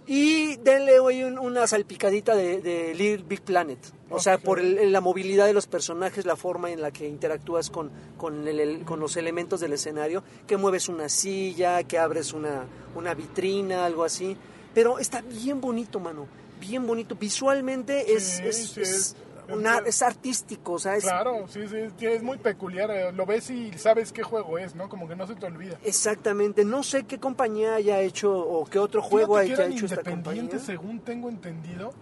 Y 0.07 0.57
denle 0.57 0.99
hoy 1.01 1.23
un- 1.23 1.39
una 1.39 1.67
salpicadita 1.67 2.35
de, 2.37 2.61
de 2.61 2.93
Little 2.95 3.25
Big 3.27 3.41
Planet. 3.41 3.79
O 4.11 4.19
sea, 4.19 4.37
por 4.39 4.59
el- 4.61 4.93
la 4.93 5.01
movilidad 5.01 5.47
de 5.47 5.55
los 5.55 5.67
personajes, 5.67 6.27
la 6.27 6.37
forma 6.37 6.71
en 6.71 6.83
la 6.83 6.91
que 6.91 7.09
interactúas 7.09 7.71
con, 7.71 7.91
con, 8.19 8.47
el- 8.47 8.61
el- 8.61 8.85
con 8.85 9.01
los 9.01 9.17
elementos 9.17 9.61
del 9.61 9.73
escenario, 9.73 10.23
que 10.47 10.57
mueves 10.59 10.89
una 10.91 11.09
silla, 11.09 11.85
que 11.85 11.99
abres 11.99 12.33
una, 12.35 12.67
una 12.95 13.15
vitrina, 13.15 13.87
algo 13.87 14.05
así. 14.05 14.37
Pero 14.75 14.99
está 14.99 15.21
bien 15.23 15.61
bonito, 15.61 16.01
mano. 16.01 16.27
Bien 16.61 16.87
bonito. 16.87 17.15
Visualmente 17.15 18.15
es, 18.15 18.25
Sí, 18.25 18.43
es, 18.47 18.57
sí, 18.71 18.81
es 18.81 18.91
es- 18.91 19.17
una- 19.53 19.79
es 19.79 20.03
artístico. 20.03 20.73
O 20.73 20.79
sea, 20.79 20.97
es, 20.97 21.05
Claro, 21.05 21.47
sí, 21.49 21.61
sí, 21.69 22.07
es 22.07 22.23
muy 22.23 22.39
peculiar. 22.39 22.91
eh, 22.91 23.13
Lo 23.13 23.27
ves 23.27 23.51
y 23.51 23.73
sabes 23.79 24.11
qué 24.13 24.23
juego 24.23 24.59
es, 24.59 24.75
¿no? 24.75 24.89
Como 24.89 25.07
que 25.07 25.15
no 25.17 25.27
se 25.27 25.35
te 25.35 25.47
olvida. 25.47 25.79
Exactamente. 25.85 26.65
No 26.65 26.83
sé 26.83 27.05
qué 27.05 27.19
compañía 27.19 27.75
haya 27.75 28.01
hecho 28.01 28.33
o 28.37 28.65
qué 28.65 28.79
otro 28.79 29.03
juego 29.03 29.37
haya 29.37 29.67
hecho 29.67 29.87
esta 29.87 30.03
compañía. 30.03 30.59
según 30.59 31.01
tengo 31.01 31.29
entendido. 31.29 31.93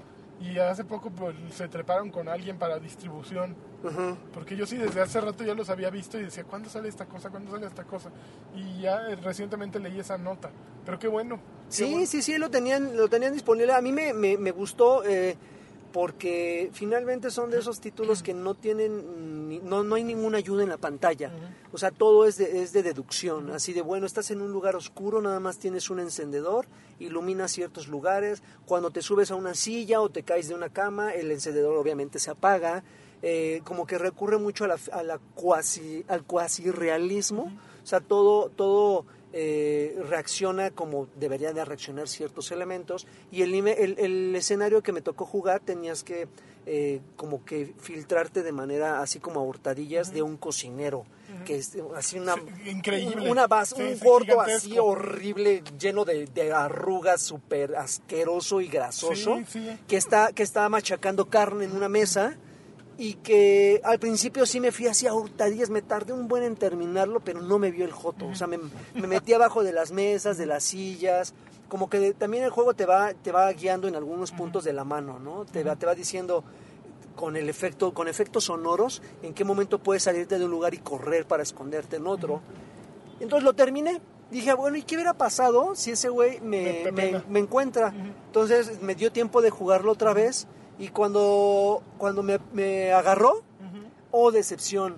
Y 0.43 0.59
hace 0.59 0.85
poco 0.85 1.11
pues, 1.11 1.37
se 1.55 1.69
treparon 1.69 2.11
con 2.11 2.29
alguien 2.29 2.59
para 2.59 2.79
distribución. 2.79 3.55
Porque 4.35 4.57
yo 4.57 4.67
sí 4.67 4.77
desde 4.77 5.01
hace 5.01 5.21
rato 5.21 5.45
ya 5.45 5.55
los 5.55 5.69
había 5.71 5.91
visto 5.91 6.19
y 6.19 6.23
decía, 6.25 6.45
¿cuándo 6.45 6.69
sale 6.69 6.89
esta 6.89 7.07
cosa? 7.07 7.31
¿Cuándo 7.31 7.51
sale 7.51 7.67
esta 7.67 7.85
cosa? 7.85 8.11
Y 8.55 8.83
ya 8.83 9.09
eh, 9.11 9.17
recientemente 9.17 9.79
leí 9.81 9.99
esa 9.99 10.19
nota. 10.19 10.51
Pero 10.85 10.99
qué 10.99 11.09
bueno. 11.09 11.37
qué 11.37 11.43
Sí, 11.69 11.91
bueno. 11.91 12.07
sí, 12.07 12.23
sí, 12.23 12.39
lo 12.39 12.51
tenían, 12.51 12.97
lo 12.97 13.09
tenían 13.09 13.33
disponible. 13.33 13.73
A 13.73 13.81
mí 13.81 13.93
me, 13.93 14.13
me, 14.13 14.37
me 14.37 14.51
gustó 14.53 15.05
eh, 15.05 15.37
porque 15.93 16.71
finalmente 16.73 17.31
son 17.31 17.51
de 17.51 17.59
esos 17.59 17.81
títulos 17.81 18.23
que 18.23 18.35
no 18.35 18.55
tienen, 18.55 19.49
ni- 19.49 19.61
no, 19.61 19.85
no 19.85 19.95
hay 19.95 20.05
ninguna 20.05 20.39
ayuda 20.39 20.63
en 20.63 20.71
la 20.71 20.79
pantalla. 20.79 21.31
O 21.73 21.79
sea, 21.79 21.91
todo 21.91 22.25
es 22.27 22.39
de, 22.39 22.63
es 22.63 22.73
de 22.73 22.83
deducción. 22.83 23.51
Así 23.51 23.73
de, 23.73 23.83
bueno, 23.83 24.07
estás 24.07 24.31
en 24.31 24.41
un 24.41 24.51
lugar 24.53 24.75
oscuro, 24.77 25.21
nada 25.21 25.39
más 25.41 25.59
tienes 25.59 25.91
un 25.91 26.01
encendedor, 26.01 26.67
ilumina 26.99 27.47
ciertos 27.49 27.89
lugares. 27.89 28.43
Cuando 28.67 28.91
te 28.91 29.03
subes 29.03 29.31
a 29.31 29.35
una 29.35 29.55
silla 29.55 30.01
o 30.01 30.09
te 30.09 30.23
caes 30.23 30.49
de 30.49 30.55
una 30.55 30.71
cama, 30.71 31.13
el 31.13 31.31
encendedor 31.31 31.77
obviamente 31.77 32.19
se 32.19 32.31
apaga. 32.31 32.83
Eh, 33.25 33.61
como 33.65 33.87
que 33.87 33.99
recurre 33.99 34.37
mucho 34.39 34.65
a 34.65 34.69
la, 34.69 34.79
a 34.93 35.03
la 35.05 35.19
cuasi, 35.35 36.05
al 36.09 36.25
cuasi 36.25 36.71
realismo. 36.71 37.53
O 37.83 37.87
sea, 37.87 38.01
todo, 38.01 38.49
todo 38.49 39.05
eh, 39.33 39.97
reacciona 40.09 40.71
como 40.71 41.09
deberían 41.17 41.55
de 41.55 41.65
reaccionar 41.65 42.09
ciertos 42.09 42.51
elementos. 42.53 43.07
Y 43.31 43.43
el, 43.43 43.55
el, 43.55 43.99
el 43.99 44.35
escenario 44.37 44.83
que 44.83 44.93
me 44.93 45.01
tocó 45.01 45.25
jugar 45.27 45.61
tenías 45.61 46.05
que 46.05 46.29
eh, 46.65 47.01
como 47.17 47.45
que 47.45 47.75
filtrarte 47.79 48.43
de 48.43 48.53
manera 48.53 49.01
así 49.03 49.19
como 49.19 49.41
a 49.41 49.43
hurtadillas 49.43 50.13
de 50.13 50.23
un 50.23 50.37
cocinero. 50.37 51.05
Que 51.47 51.57
es 51.57 51.73
así 51.97 52.19
una, 52.19 52.35
Sí, 52.35 52.43
increíble. 52.71 53.31
una 53.31 53.47
base, 53.47 53.75
Sí, 53.75 53.83
un 53.83 53.97
sí, 53.99 54.05
gordo 54.05 54.27
gigantesco. 54.33 54.69
así 54.69 54.79
horrible, 54.79 55.63
lleno 55.81 56.05
de, 56.05 56.27
de 56.27 56.53
arrugas, 56.53 57.23
súper 57.23 57.75
asqueroso 57.75 58.61
y 58.61 58.69
grasoso, 58.69 59.41
que 59.89 59.97
está 59.97 60.33
que 60.35 60.43
está 60.43 60.69
machacando 60.69 61.31
carne 61.31 61.65
en 61.65 61.73
una 61.73 61.89
mesa 61.89 62.37
y 63.03 63.15
que 63.15 63.81
al 63.83 63.99
principio 63.99 64.47
sí 64.47 64.61
me 64.61 64.71
fui 64.71 64.87
así 64.87 65.09
a 65.09 65.13
hurtadillas, 65.13 65.71
me 65.71 65.83
tardé 65.83 66.13
un 66.13 66.29
buen 66.29 66.45
en 66.45 66.55
terminarlo, 66.55 67.19
pero 67.19 67.43
no 67.43 67.59
me 67.59 67.73
vio 67.73 67.85
el 67.85 67.91
joto, 67.91 68.29
o 68.29 68.35
sea, 68.37 68.47
me, 68.47 68.61
me 68.95 69.09
metí 69.09 69.33
abajo 69.33 69.65
de 69.65 69.73
las 69.73 69.91
mesas, 69.91 70.39
de 70.39 70.47
las 70.47 70.63
sillas, 70.63 71.35
como 71.69 71.91
que 71.91 72.15
también 72.15 72.45
el 72.45 72.51
juego 72.51 72.75
te 72.75 72.87
va 72.87 73.13
te 73.13 73.33
va 73.33 73.53
guiando 73.53 73.89
en 73.89 73.97
algunos 73.97 74.31
puntos 74.31 74.63
de 74.63 74.73
la 74.73 74.85
mano, 74.85 75.19
¿no? 75.19 75.45
Te 75.45 75.65
va 75.65 75.75
te 75.75 75.85
va 75.85 75.97
diciendo 75.97 76.45
con 77.17 77.37
el 77.37 77.49
efecto 77.49 77.93
con 77.93 78.07
efectos 78.07 78.45
sonoros 78.45 79.03
en 79.25 79.35
qué 79.35 79.45
momento 79.45 79.81
puedes 79.81 80.05
salirte 80.05 80.39
de 80.39 80.45
un 80.45 80.53
lugar 80.53 80.73
y 80.73 80.79
correr 80.79 81.27
para 81.27 81.43
esconderte 81.43 81.97
en 81.97 82.07
otro. 82.07 82.41
Entonces 83.19 83.43
lo 83.43 83.55
terminé. 83.55 84.01
Dije, 84.31 84.55
bueno, 84.55 84.77
¿y 84.77 84.83
qué 84.83 84.95
hubiera 84.95 85.15
pasado 85.15 85.75
si 85.75 85.91
ese 85.91 86.09
güey 86.09 86.41
me, 86.41 86.93
Me 86.93 87.21
me 87.29 87.39
encuentra? 87.41 87.93
Entonces 88.27 88.81
me 88.81 88.95
dio 88.95 89.11
tiempo 89.11 89.43
de 89.43 89.51
jugarlo 89.51 89.91
otra 89.91 90.15
vez 90.15 90.47
y 90.83 90.89
cuando, 90.89 91.83
cuando 91.99 92.23
me, 92.23 92.39
me 92.53 92.93
agarró, 92.93 93.43
oh 94.11 94.31
decepción, 94.33 94.97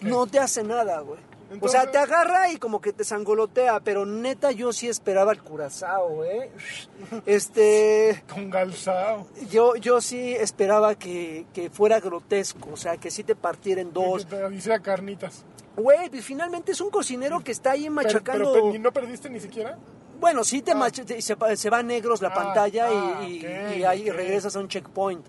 no 0.00 0.26
te 0.26 0.38
hace 0.38 0.62
nada, 0.62 1.00
güey. 1.00 1.20
o 1.60 1.68
sea, 1.68 1.90
te 1.90 1.98
agarra 1.98 2.50
y 2.52 2.56
como 2.56 2.80
que 2.80 2.92
te 2.92 3.04
sangolotea, 3.04 3.80
pero 3.80 4.04
neta 4.04 4.50
yo 4.50 4.72
sí 4.72 4.88
esperaba 4.88 5.32
el 5.32 5.42
curazao, 5.42 6.24
¿eh? 6.24 6.50
Este, 7.26 8.22
Con 8.32 8.50
Galzao. 8.50 9.26
yo, 9.50 9.76
yo 9.76 10.00
sí 10.00 10.34
esperaba 10.34 10.94
que, 10.94 11.46
que 11.52 11.70
fuera 11.70 12.00
grotesco, 12.00 12.70
o 12.72 12.76
sea, 12.76 12.96
que 12.96 13.10
sí 13.10 13.24
te 13.24 13.34
partiera 13.34 13.80
en 13.80 13.92
dos. 13.92 14.26
Que 14.26 14.36
te 14.36 14.54
hiciera 14.54 14.78
carnitas. 14.80 15.44
Güey, 15.76 16.08
pues 16.10 16.24
finalmente 16.24 16.72
es 16.72 16.80
un 16.80 16.90
cocinero 16.90 17.40
que 17.42 17.50
está 17.52 17.72
ahí 17.72 17.82
Pero, 17.84 17.92
machacando... 17.94 18.52
pero, 18.52 18.70
pe- 18.70 18.76
¿y 18.76 18.78
no 18.78 18.92
perdiste 18.92 19.28
ni 19.30 19.40
siquiera? 19.40 19.76
Bueno, 20.24 20.42
sí 20.42 20.62
te 20.62 20.72
Ah. 20.72 20.74
macha- 20.76 21.04
te- 21.04 21.20
se, 21.20 21.34
va 21.70 21.78
a 21.78 21.82
negros 21.82 22.22
la 22.22 22.28
Ah, 22.28 22.34
pantalla 22.34 22.90
y- 22.90 23.44
ah, 23.44 23.74
y, 23.74 23.78
y 23.80 23.84
ahí 23.84 24.08
regresas 24.10 24.56
a 24.56 24.60
un 24.60 24.68
checkpoint. 24.68 25.26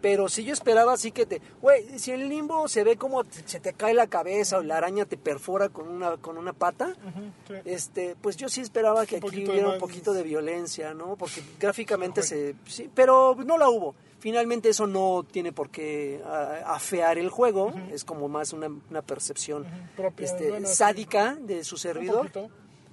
Pero 0.00 0.28
si 0.28 0.44
yo 0.44 0.52
esperaba 0.54 0.92
así 0.94 1.10
que 1.10 1.26
te... 1.26 1.42
Güey, 1.60 1.98
si 1.98 2.12
en 2.12 2.28
limbo 2.30 2.66
se 2.68 2.82
ve 2.84 2.96
como 2.96 3.24
se 3.44 3.58
te 3.60 3.72
cae 3.74 3.92
la 3.94 4.06
cabeza 4.06 4.58
o 4.58 4.62
la 4.62 4.76
araña 4.78 5.04
te 5.06 5.16
perfora 5.18 5.68
con 5.68 5.88
una, 5.88 6.16
con 6.16 6.38
una 6.38 6.52
pata, 6.54 6.94
sí. 7.48 7.54
este, 7.64 8.14
pues 8.22 8.36
yo 8.36 8.48
sí 8.48 8.60
esperaba 8.60 9.04
que 9.06 9.16
Un 9.16 9.24
aquí 9.28 9.44
hubiera 9.44 9.68
un 9.70 9.78
poquito 9.78 10.12
de 10.14 10.22
violencia, 10.22 10.94
¿no? 10.94 11.16
Porque 11.16 11.42
gráficamente 11.60 12.22
se... 12.22 12.54
Sí, 12.66 12.88
pero 12.94 13.36
no 13.44 13.58
la 13.58 13.68
hubo. 13.68 13.96
Finalmente 14.20 14.68
eso 14.70 14.86
no 14.86 15.26
tiene 15.30 15.52
por 15.52 15.68
qué 15.68 16.22
afear 16.64 17.18
el 17.18 17.28
juego, 17.28 17.72
es 17.92 18.04
como 18.04 18.28
más 18.28 18.52
una, 18.52 18.68
una 18.90 19.02
percepción 19.02 19.66
propia, 19.96 20.24
este, 20.26 20.48
bueno, 20.50 20.68
sádica 20.68 21.36
de 21.40 21.64
su 21.64 21.74
Un 21.74 21.80
servidor. 21.80 22.30
poquito. 22.30 22.48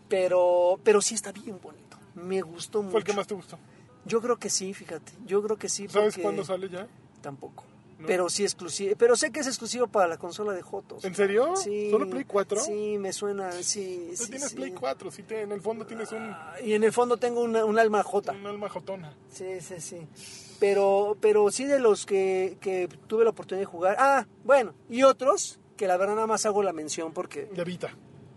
Pero, 0.10 0.80
pero 0.84 1.02
sí 1.02 1.16
está 1.16 1.32
bien 1.32 1.60
bonito. 1.62 1.98
Me 2.16 2.42
gustó 2.42 2.80
mucho. 2.82 2.92
¿Fue 2.92 3.00
el 3.00 3.06
que 3.06 3.14
más 3.14 3.28
te 3.28 3.34
gustó? 3.34 3.58
Yo 4.06 4.22
creo 4.22 4.38
que 4.38 4.50
sí, 4.50 4.74
fíjate. 4.74 5.12
Yo 5.26 5.42
creo 5.44 5.58
que 5.58 5.68
sí. 5.70 5.88
¿Sabes 5.88 6.18
cuándo 6.18 6.44
sale 6.46 6.70
ya? 6.70 6.88
Tampoco. 7.22 7.64
¿No? 7.98 8.08
Pero 8.08 8.30
sí 8.30 8.44
exclusivo. 8.44 8.94
Pero 8.98 9.16
sé 9.16 9.32
que 9.32 9.40
es 9.40 9.48
exclusivo 9.48 9.88
para 9.88 10.08
la 10.08 10.18
consola 10.18 10.52
de 10.54 10.62
Jotos. 10.62 11.04
¿En 11.06 11.16
serio? 11.16 11.56
Sí. 11.56 11.90
¿Solo 11.90 12.10
Play 12.10 12.26
4? 12.26 12.60
Sí, 12.60 12.98
me 13.00 13.14
suena. 13.14 13.52
Sí, 13.54 14.10
Tú 14.18 14.26
sí, 14.26 14.32
tienes 14.32 14.50
sí. 14.50 14.56
Play 14.58 14.72
4, 14.72 15.10
sí, 15.12 15.24
te- 15.24 15.42
en 15.42 15.52
el 15.54 15.62
fondo 15.62 15.86
tienes 15.86 16.12
un, 16.12 16.36
Y 16.64 16.74
en 16.74 16.84
el 16.84 16.92
fondo 16.92 17.18
tengo 17.18 17.42
una- 17.42 17.64
un 17.66 17.80
alma 17.80 18.04
J. 18.04 18.34
un 18.34 18.46
alma 18.46 18.70
jotona. 18.70 19.14
Sí, 19.32 19.60
sí, 19.62 19.76
sí. 19.80 20.08
Pero, 20.60 21.18
pero 21.22 21.50
sí 21.52 21.66
de 21.66 21.80
los 21.80 22.06
que, 22.06 22.58
que 22.62 22.88
tuve 23.08 23.24
la 23.24 23.30
oportunidad 23.32 23.62
de 23.62 23.66
jugar. 23.72 23.96
Ah, 24.00 24.28
bueno, 24.44 24.74
y 24.90 25.04
otros 25.04 25.60
que 25.78 25.88
la 25.88 25.98
verdad 25.98 26.16
nada 26.16 26.28
más 26.28 26.46
hago 26.46 26.64
la 26.64 26.74
mención 26.74 27.12
porque 27.14 27.46
De 27.46 27.64
Vita. 27.64 27.94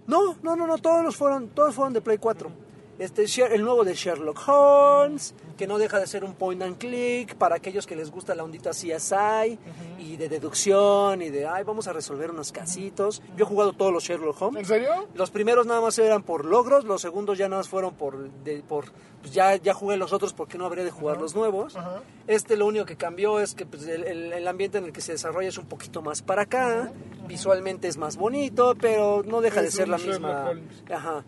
No, 0.08 0.36
no, 0.42 0.56
no, 0.56 0.66
no, 0.66 0.78
todos 0.78 1.04
los 1.04 1.16
fueron, 1.16 1.48
todos 1.50 1.74
fueron 1.74 1.92
de 1.92 2.00
Play 2.00 2.16
4. 2.16 2.50
Este, 2.98 3.24
el 3.54 3.62
nuevo 3.62 3.84
de 3.84 3.94
Sherlock 3.94 4.40
Holmes, 4.48 5.32
que 5.56 5.66
no 5.68 5.78
deja 5.78 6.00
de 6.00 6.06
ser 6.08 6.24
un 6.24 6.34
point 6.34 6.60
and 6.62 6.78
click 6.78 7.36
para 7.36 7.54
aquellos 7.56 7.86
que 7.86 7.94
les 7.94 8.10
gusta 8.10 8.34
la 8.34 8.42
ondita 8.42 8.70
CSI 8.70 9.56
y 9.98 10.16
de 10.16 10.28
deducción 10.28 11.22
y 11.22 11.30
de, 11.30 11.46
ay, 11.46 11.62
vamos 11.64 11.86
a 11.86 11.92
resolver 11.92 12.30
unos 12.32 12.50
casitos. 12.50 13.22
Yo 13.36 13.44
he 13.44 13.48
jugado 13.48 13.72
todos 13.72 13.92
los 13.92 14.02
Sherlock 14.02 14.42
Holmes. 14.42 14.62
¿En 14.62 14.66
serio? 14.66 15.06
Los 15.14 15.30
primeros 15.30 15.66
nada 15.66 15.80
más 15.80 15.96
eran 15.98 16.22
por 16.24 16.44
logros, 16.44 16.84
los 16.84 17.00
segundos 17.00 17.38
ya 17.38 17.48
nada 17.48 17.60
más 17.60 17.68
fueron 17.68 17.94
por, 17.94 18.30
de- 18.42 18.62
por 18.62 18.86
pues 19.20 19.32
ya, 19.32 19.56
ya 19.56 19.74
jugué 19.74 19.96
los 19.96 20.12
otros 20.12 20.32
porque 20.32 20.58
no 20.58 20.64
habría 20.66 20.84
de 20.84 20.90
jugar 20.92 21.20
los 21.20 21.34
nuevos. 21.34 21.76
Este 22.26 22.56
lo 22.56 22.66
único 22.66 22.84
que 22.84 22.96
cambió 22.96 23.38
es 23.40 23.54
que 23.54 23.64
pues, 23.66 23.86
el, 23.86 24.04
el- 24.04 24.32
el 24.32 24.48
ambiente 24.48 24.78
en 24.78 24.84
el 24.84 24.92
que 24.92 25.00
se 25.00 25.12
desarrolla 25.12 25.48
es 25.48 25.58
un 25.58 25.66
poquito 25.66 26.02
más 26.02 26.22
para 26.22 26.42
acá, 26.42 26.92
visualmente 27.28 27.86
es 27.88 27.96
más 27.96 28.16
bonito, 28.16 28.74
pero 28.80 29.22
no 29.24 29.40
deja 29.40 29.62
de 29.62 29.70
ser 29.70 29.88
la 29.88 29.98
misma... 29.98 30.48
Holmes. 30.50 30.84
Ajá. 30.90 31.24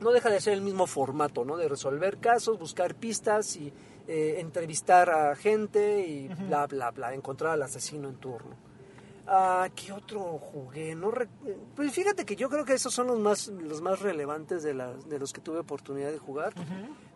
No 0.00 0.10
deja 0.10 0.28
de 0.30 0.40
ser 0.40 0.52
el 0.54 0.60
mismo 0.62 0.86
formato, 0.86 1.44
¿no? 1.44 1.56
De 1.56 1.68
resolver 1.68 2.18
casos, 2.18 2.58
buscar 2.58 2.94
pistas 2.94 3.56
y 3.56 3.72
eh, 4.08 4.36
entrevistar 4.38 5.08
a 5.10 5.34
gente 5.36 6.06
y 6.06 6.28
bla, 6.28 6.66
bla, 6.66 6.90
bla, 6.90 7.14
encontrar 7.14 7.52
al 7.52 7.62
asesino 7.62 8.08
en 8.08 8.16
turno. 8.16 8.54
Ah, 9.26 9.68
¿Qué 9.74 9.90
otro 9.92 10.20
jugué? 10.38 10.94
No 10.94 11.10
re- 11.10 11.26
Pues 11.74 11.92
fíjate 11.92 12.24
que 12.24 12.36
yo 12.36 12.48
creo 12.48 12.64
que 12.64 12.74
esos 12.74 12.94
son 12.94 13.08
los 13.08 13.18
más, 13.18 13.48
los 13.48 13.80
más 13.80 14.00
relevantes 14.00 14.62
de, 14.62 14.74
las- 14.74 15.08
de 15.08 15.18
los 15.18 15.32
que 15.32 15.40
tuve 15.40 15.58
oportunidad 15.58 16.12
de 16.12 16.18
jugar. 16.18 16.52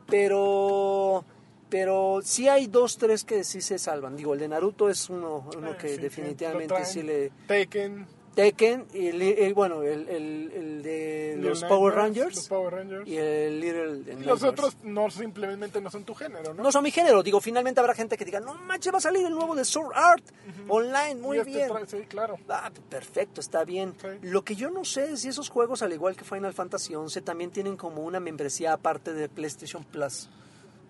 Pero 0.09 1.25
pero 1.69 2.19
sí 2.25 2.49
hay 2.49 2.67
dos, 2.67 2.99
tres 2.99 3.23
que 3.23 3.45
sí 3.45 3.61
se 3.61 3.79
salvan. 3.79 4.17
Digo, 4.17 4.35
el 4.35 4.41
de 4.41 4.49
Naruto 4.49 4.89
es 4.91 5.09
uno, 5.09 5.49
uno 5.57 5.71
Eh, 5.71 5.77
que 5.77 5.89
sí, 5.91 5.95
sí, 5.97 6.01
definitivamente 6.01 6.67
traen. 6.67 6.85
sí 6.87 7.03
le... 7.05 7.31
Tekken. 7.47 8.07
Tekken, 8.43 8.87
y 8.95 9.53
bueno, 9.53 9.83
el, 9.83 10.09
el- 10.09 10.53
el 10.55 10.83
de 10.83 11.37
los 11.39 11.63
Power 11.65 11.95
Rangers 11.95 12.37
Los 12.37 12.49
Power 12.49 12.73
Rangers. 12.75 13.07
y 13.09 13.17
el 13.17 13.61
Little 13.61 14.13
Y 14.21 14.25
los 14.25 14.43
otros 14.43 14.77
no 14.83 15.11
simplemente 15.11 15.81
no 15.81 15.91
son 15.91 16.05
tu 16.05 16.15
género, 16.15 16.55
¿no? 16.55 16.63
No 16.63 16.73
son 16.73 16.83
mi 16.83 16.91
género, 16.91 17.23
digo, 17.23 17.41
finalmente 17.41 17.81
habrá 17.81 17.95
gente 17.95 18.17
que 18.17 18.25
diga, 18.25 18.41
no 18.41 18.55
manches, 18.55 18.93
va 18.93 18.99
a 18.99 19.01
salir 19.03 19.27
el 19.27 19.33
nuevo 19.35 19.55
de 19.55 19.65
Sword 19.65 19.93
Art 19.95 20.25
online, 20.69 21.17
muy 21.17 21.37
Y 21.37 21.41
este 21.41 21.53
bien. 21.53 21.69
trae- 21.71 21.87
sí, 21.87 21.99
claro. 22.09 22.39
Ah, 22.49 22.71
perfecto, 22.89 23.41
está 23.41 23.65
bien. 23.65 23.95
Sí. 24.01 24.09
Lo 24.23 24.43
que 24.43 24.55
yo 24.57 24.71
no 24.71 24.85
sé 24.85 25.13
es 25.13 25.21
si 25.21 25.29
esos 25.29 25.49
juegos, 25.51 25.83
al 25.83 25.93
igual 25.93 26.17
que 26.17 26.25
Final 26.25 26.55
Fantasy 26.55 26.95
XI, 26.95 27.21
también 27.23 27.51
tienen 27.51 27.77
como 27.77 28.03
una 28.05 28.21
membresía 28.21 28.73
aparte 28.73 29.13
de 29.13 29.29
PlayStation 29.29 29.85
Plus. 29.85 30.29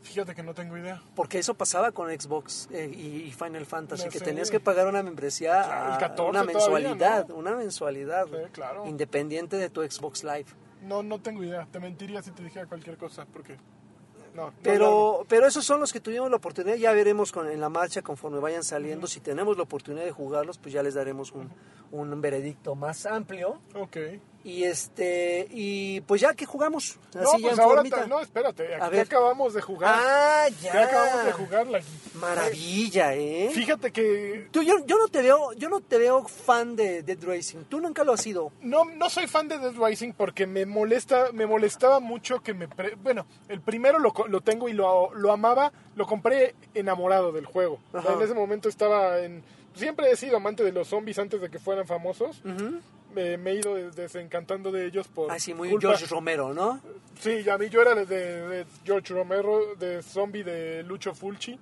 Fíjate 0.03 0.35
que 0.35 0.43
no 0.43 0.55
tengo 0.55 0.77
idea. 0.79 1.03
Porque 1.15 1.39
eso 1.39 1.55
pasaba 1.55 1.93
con 1.93 2.09
Xbox 2.11 2.69
eh, 2.73 2.87
y, 2.87 3.31
Final 3.33 3.67
Fantasy, 3.67 4.07
No 4.07 4.11
que 4.11 4.21
tenías 4.21 4.51
que 4.51 4.59
pagar 4.61 4.87
una 4.89 5.03
membresía, 5.03 5.63
Claro, 5.63 5.87
el 5.89 5.93
a- 5.95 5.99
14 5.99 6.31
una 6.31 6.41
todavía, 6.41 6.55
mensualidad, 6.55 7.29
¿no? 7.29 7.35
una 7.37 7.55
mensualidad, 7.55 8.27
Sí, 8.27 8.37
claro. 8.53 8.87
independiente 8.87 9.57
de 9.57 9.69
tu 9.69 9.83
Xbox 9.83 10.25
Live. 10.25 10.47
No, 10.83 11.03
no 11.03 11.21
tengo 11.21 11.45
idea. 11.45 11.69
Te 11.71 11.79
mentiría 11.81 12.23
si 12.23 12.31
te 12.31 12.43
dijera 12.43 12.67
cualquier 12.67 12.97
cosa, 12.97 13.27
porque... 13.33 13.57
No. 14.35 14.53
Pero, 14.63 15.27
pero 15.29 15.47
esos 15.49 15.65
son 15.65 15.81
los 15.81 15.93
que 15.93 15.99
tuvimos 16.01 16.31
la 16.31 16.37
oportunidad, 16.37 16.77
ya 16.77 16.93
veremos 16.93 17.33
con, 17.33 17.51
en 17.51 17.61
la 17.61 17.69
marcha 17.69 18.01
conforme 18.01 18.39
vayan 18.39 18.63
saliendo, 18.63 19.09
si 19.09 19.19
tenemos 19.21 19.57
la 19.57 19.65
oportunidad 19.65 20.05
de 20.05 20.13
jugarlos, 20.13 20.57
pues 20.57 20.73
ya 20.73 20.83
les 20.85 20.95
daremos 20.95 21.33
un, 21.33 21.51
un 21.91 22.21
veredicto 22.21 22.77
más 22.77 23.07
amplio. 23.07 23.61
Ok. 23.75 23.97
Y 24.43 24.65
este, 24.65 25.47
y 25.51 26.01
pues 26.03 26.23
ya 26.23 26.33
que 26.33 26.47
jugamos, 26.47 26.99
así 27.11 27.19
No, 27.19 27.39
ya 27.39 27.49
pues 27.49 27.59
ahora... 27.59 27.83
ta- 27.85 28.07
No, 28.07 28.21
espérate. 28.21 28.75
A 28.75 28.87
Aquí 28.87 28.97
ver. 28.97 29.07
acabamos 29.07 29.53
de 29.53 29.61
jugar. 29.61 29.95
Ah, 29.99 30.47
ya. 30.63 30.73
Ya 30.73 30.85
acabamos 30.85 31.25
de 31.27 31.33
jugarla. 31.33 31.81
Maravilla, 32.15 33.15
¿eh? 33.15 33.51
Fíjate 33.53 33.91
que 33.93 34.49
Tú, 34.51 34.63
yo, 34.63 34.85
yo 34.87 34.97
no 34.99 35.09
te 35.09 35.21
veo, 35.23 35.53
yo 35.55 35.69
no 35.69 35.81
te 35.81 35.99
veo 35.99 36.25
fan 36.27 36.75
de 36.77 37.03
Dead 37.03 37.19
Racing. 37.23 37.65
Tú 37.69 37.81
nunca 37.81 38.03
lo 38.05 38.13
has 38.15 38.23
sido. 38.23 38.51
No, 38.63 38.85
no 38.87 39.11
soy 39.11 39.27
fan 39.27 39.49
de 39.49 39.59
Dead 39.59 39.75
Rising 39.79 40.13
porque 40.13 40.47
me 40.47 40.65
molesta, 40.65 41.33
me 41.33 41.47
molestaba 41.47 42.01
mucho 42.01 42.41
que 42.41 42.55
me... 42.55 42.67
pre- 42.69 42.95
bueno, 42.95 43.27
el 43.49 43.61
primero 43.61 43.99
lo, 43.99 44.13
lo 44.29 44.41
tengo 44.41 44.69
y 44.69 44.73
lo, 44.73 45.13
lo 45.15 45.33
amaba, 45.33 45.73
lo 45.97 46.07
compré 46.07 46.55
enamorado 46.75 47.33
del 47.33 47.45
juego. 47.45 47.79
O 47.93 48.01
sea, 48.01 48.13
Ajá. 48.13 48.13
en 48.15 48.23
ese 48.23 48.35
momento 48.35 48.69
estaba 48.71 49.19
en... 49.21 49.43
Siempre 49.75 50.11
he 50.11 50.17
sido 50.17 50.37
amante 50.39 50.65
de 50.65 50.73
los 50.73 50.89
zombies 50.89 51.19
antes 51.19 51.41
de 51.41 51.49
que 51.51 51.59
fueran 51.59 51.87
famosos. 51.87 52.43
Me- 53.15 53.37
me 53.39 53.51
he 53.51 53.55
ido 53.57 53.75
des- 53.75 53.95
desencantando 53.97 54.71
de 54.71 54.87
ellos 54.87 55.09
por... 55.09 55.31
Así 55.33 55.53
muy 55.55 55.69
culpa- 55.71 55.89
George 55.89 56.07
Romero, 56.07 56.55
¿no? 56.55 56.81
Sí, 57.19 57.49
a 57.49 57.59
mí 57.59 57.69
yo 57.69 57.83
era 57.83 57.95
de, 57.95 58.07
de 58.07 58.67
George 58.85 59.13
Romero, 59.13 59.75
de 59.77 60.03
zombie 60.03 60.43
de 60.45 60.83
Lucho 60.85 61.15
Fulci, 61.15 61.59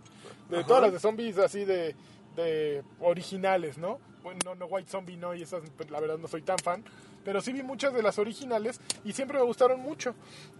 de 0.51 0.65
todas 0.65 0.83
las 0.83 0.93
de 0.93 0.99
zombies 1.01 1.39
así 1.39 1.65
de, 1.65 1.95
de 2.37 2.83
originales, 3.01 3.79
¿no? 3.79 3.99
Bueno, 4.23 4.41
no, 4.45 4.55
no, 4.55 4.67
White 4.67 4.91
Zombie 4.91 5.17
no, 5.17 5.35
y 5.35 5.43
esas 5.43 5.63
pues, 5.77 5.91
la 5.91 6.01
verdad 6.01 6.19
no 6.19 6.29
soy 6.29 6.43
tan 6.43 6.59
fan, 6.59 6.85
pero 7.25 7.41
sí 7.41 7.53
vi 7.53 7.63
muchas 7.63 7.95
de 7.95 8.03
las 8.03 8.19
originales 8.19 8.81
y 9.05 9.13
siempre 9.13 9.39
me 9.39 9.45
gustaron 9.45 9.81
mucho. 9.81 10.15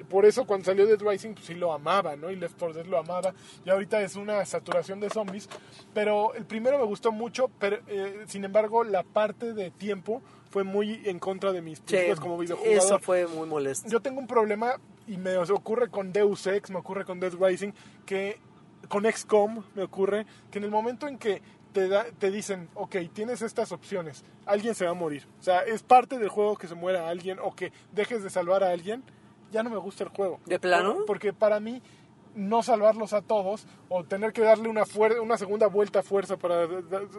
Por 0.09 0.25
eso 0.25 0.47
cuando 0.47 0.65
salió 0.67 0.87
Dead 0.87 1.01
Rising, 1.01 1.35
pues 1.35 1.47
sí 1.47 1.55
lo 1.55 1.73
amaba, 1.73 2.17
¿no? 2.17 2.31
Y 2.31 2.37
Left 2.37 2.57
4 2.59 2.75
Dead 2.75 2.87
lo 2.87 2.99
amaba, 2.99 3.35
y 3.65 3.71
ahorita 3.71 4.01
es 4.01 4.17
una 4.17 4.45
saturación 4.47 5.01
de 5.01 5.11
zombies, 5.11 5.49
pero 5.93 6.35
el 6.35 6.45
primero 6.47 6.79
me 6.79 6.85
gustó 6.85 7.13
mucho, 7.13 7.51
pero 7.59 7.79
eh, 7.89 8.25
sin 8.27 8.45
embargo 8.45 8.85
la 8.85 9.03
parte 9.03 9.53
de 9.55 9.71
tiempo 9.71 10.23
fue 10.51 10.65
muy 10.65 11.03
en 11.05 11.19
contra 11.19 11.53
de 11.53 11.61
mis 11.63 11.81
principios 11.81 12.19
como 12.21 12.39
videojugador. 12.39 12.79
eso 12.79 12.99
fue 12.99 13.27
muy 13.27 13.47
molesto. 13.47 13.89
Yo 13.89 14.01
tengo 14.01 14.21
un 14.21 14.27
problema 14.27 14.75
y 15.07 15.17
me 15.17 15.37
ocurre 15.39 15.89
con 15.91 16.13
Deus 16.13 16.47
Ex, 16.47 16.71
me 16.71 16.79
ocurre 16.79 17.05
con 17.05 17.21
Dead 17.21 17.33
Rising, 17.39 17.73
que 18.07 18.39
con 18.89 19.05
XCOM 19.11 19.63
me 19.75 19.83
ocurre 19.83 20.27
que 20.51 20.59
en 20.59 20.65
el 20.65 20.71
momento 20.71 21.07
en 21.09 21.19
que 21.19 21.43
te, 21.73 21.89
da- 21.89 22.07
te 22.19 22.31
dicen, 22.31 22.69
ok, 22.75 22.97
tienes 23.13 23.43
estas 23.43 23.73
opciones, 23.73 24.25
alguien 24.47 24.75
se 24.75 24.85
va 24.87 24.93
a 24.93 24.95
morir. 24.95 25.27
O 25.39 25.43
sea, 25.43 25.61
es 25.61 25.83
parte 25.83 26.19
del 26.19 26.29
juego 26.31 26.57
que 26.57 26.67
se 26.67 26.75
muera 26.75 27.09
alguien 27.09 27.39
o 27.43 27.55
que 27.55 27.73
dejes 27.93 28.23
de 28.23 28.31
salvar 28.31 28.65
a 28.65 28.71
alguien, 28.71 29.03
ya 29.53 29.63
no 29.63 29.71
me 29.71 29.77
gusta 29.77 30.05
el 30.05 30.11
juego. 30.11 30.41
¿De 30.47 30.59
plano? 30.59 30.95
Por- 30.95 31.07
Porque 31.07 31.33
para 31.33 31.61
mí 31.61 31.83
no 32.39 32.63
salvarlos 32.63 33.13
a 33.13 33.21
todos 33.21 33.67
o 33.89 34.05
tener 34.05 34.33
que 34.33 34.43
darle 34.43 34.69
una 34.69 34.85
una 35.21 35.37
segunda 35.37 35.67
vuelta 35.67 36.01
a 36.01 36.03
fuerza 36.03 36.37
para 36.37 36.69